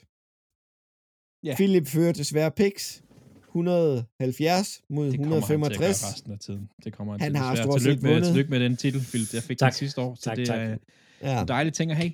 Ja. 1.46 1.54
Philip 1.58 1.86
fører 1.86 2.12
desværre 2.12 2.50
picks. 2.50 3.00
170 3.48 4.82
mod 4.88 5.06
det 5.12 5.18
kommer 5.18 5.34
han 5.34 5.42
til 5.42 5.52
at 5.52 5.60
165. 5.60 6.00
gøre 6.02 6.12
resten 6.12 6.32
af 6.32 6.38
tiden. 6.38 6.70
Det 6.84 6.92
kommer 6.92 7.12
han, 7.12 7.20
Han 7.20 7.32
til, 7.32 7.38
har 7.38 7.54
stort 7.56 7.80
set 7.80 7.82
tillykke 7.82 8.02
med, 8.02 8.12
vundet. 8.12 8.26
tillykke 8.28 8.50
med 8.50 8.60
den 8.60 8.76
titel, 8.76 9.00
Philip. 9.10 9.34
Jeg 9.34 9.42
fik 9.42 9.58
Tak. 9.58 9.72
den 9.72 9.76
sidste 9.76 10.00
år, 10.00 10.14
så 10.14 10.22
Tak, 10.22 10.36
det 10.36 10.46
tak. 10.46 10.58
er 10.60 10.76
Ja, 11.20 11.40
en 11.42 11.48
dejlig 11.48 11.72
ting 11.74 11.90
at 11.90 11.96
have. 11.96 12.12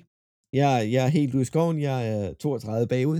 jeg, 0.53 0.73
jeg 0.91 1.05
er 1.05 1.11
helt 1.19 1.33
ude 1.35 1.41
i 1.41 1.45
skoven. 1.45 1.81
Jeg 1.81 1.97
er 2.09 2.33
32 2.33 2.87
bagud. 2.87 3.19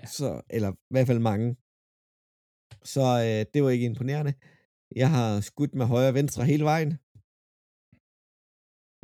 Ja. 0.00 0.06
Så, 0.18 0.28
eller 0.56 0.70
i 0.72 0.92
hvert 0.94 1.06
fald 1.06 1.18
mange. 1.30 1.46
Så 2.94 3.04
øh, 3.26 3.40
det 3.54 3.62
var 3.64 3.70
ikke 3.70 3.86
imponerende. 3.86 4.32
Jeg 4.96 5.10
har 5.10 5.40
skudt 5.40 5.74
med 5.74 5.86
højre 5.86 6.08
og 6.08 6.14
venstre 6.14 6.44
hele 6.44 6.64
vejen. 6.64 6.98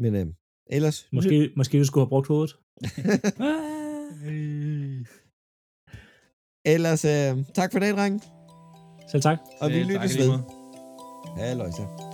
Men 0.03 0.15
øh, 0.15 0.27
ellers... 0.67 1.09
Måske, 1.13 1.53
måske 1.57 1.79
du 1.79 1.85
skulle 1.85 2.05
have 2.05 2.09
brugt 2.09 2.29
hovedet. 2.29 2.57
ellers, 6.75 7.05
øh, 7.05 7.45
tak 7.55 7.73
for 7.73 7.79
den, 7.79 7.95
dreng. 7.97 8.23
Selv 9.11 9.23
tak. 9.23 9.39
Og 9.61 9.71
vi 9.71 9.83
lyttes 9.83 10.19
ved. 10.19 10.39
Halløjsa. 11.37 12.10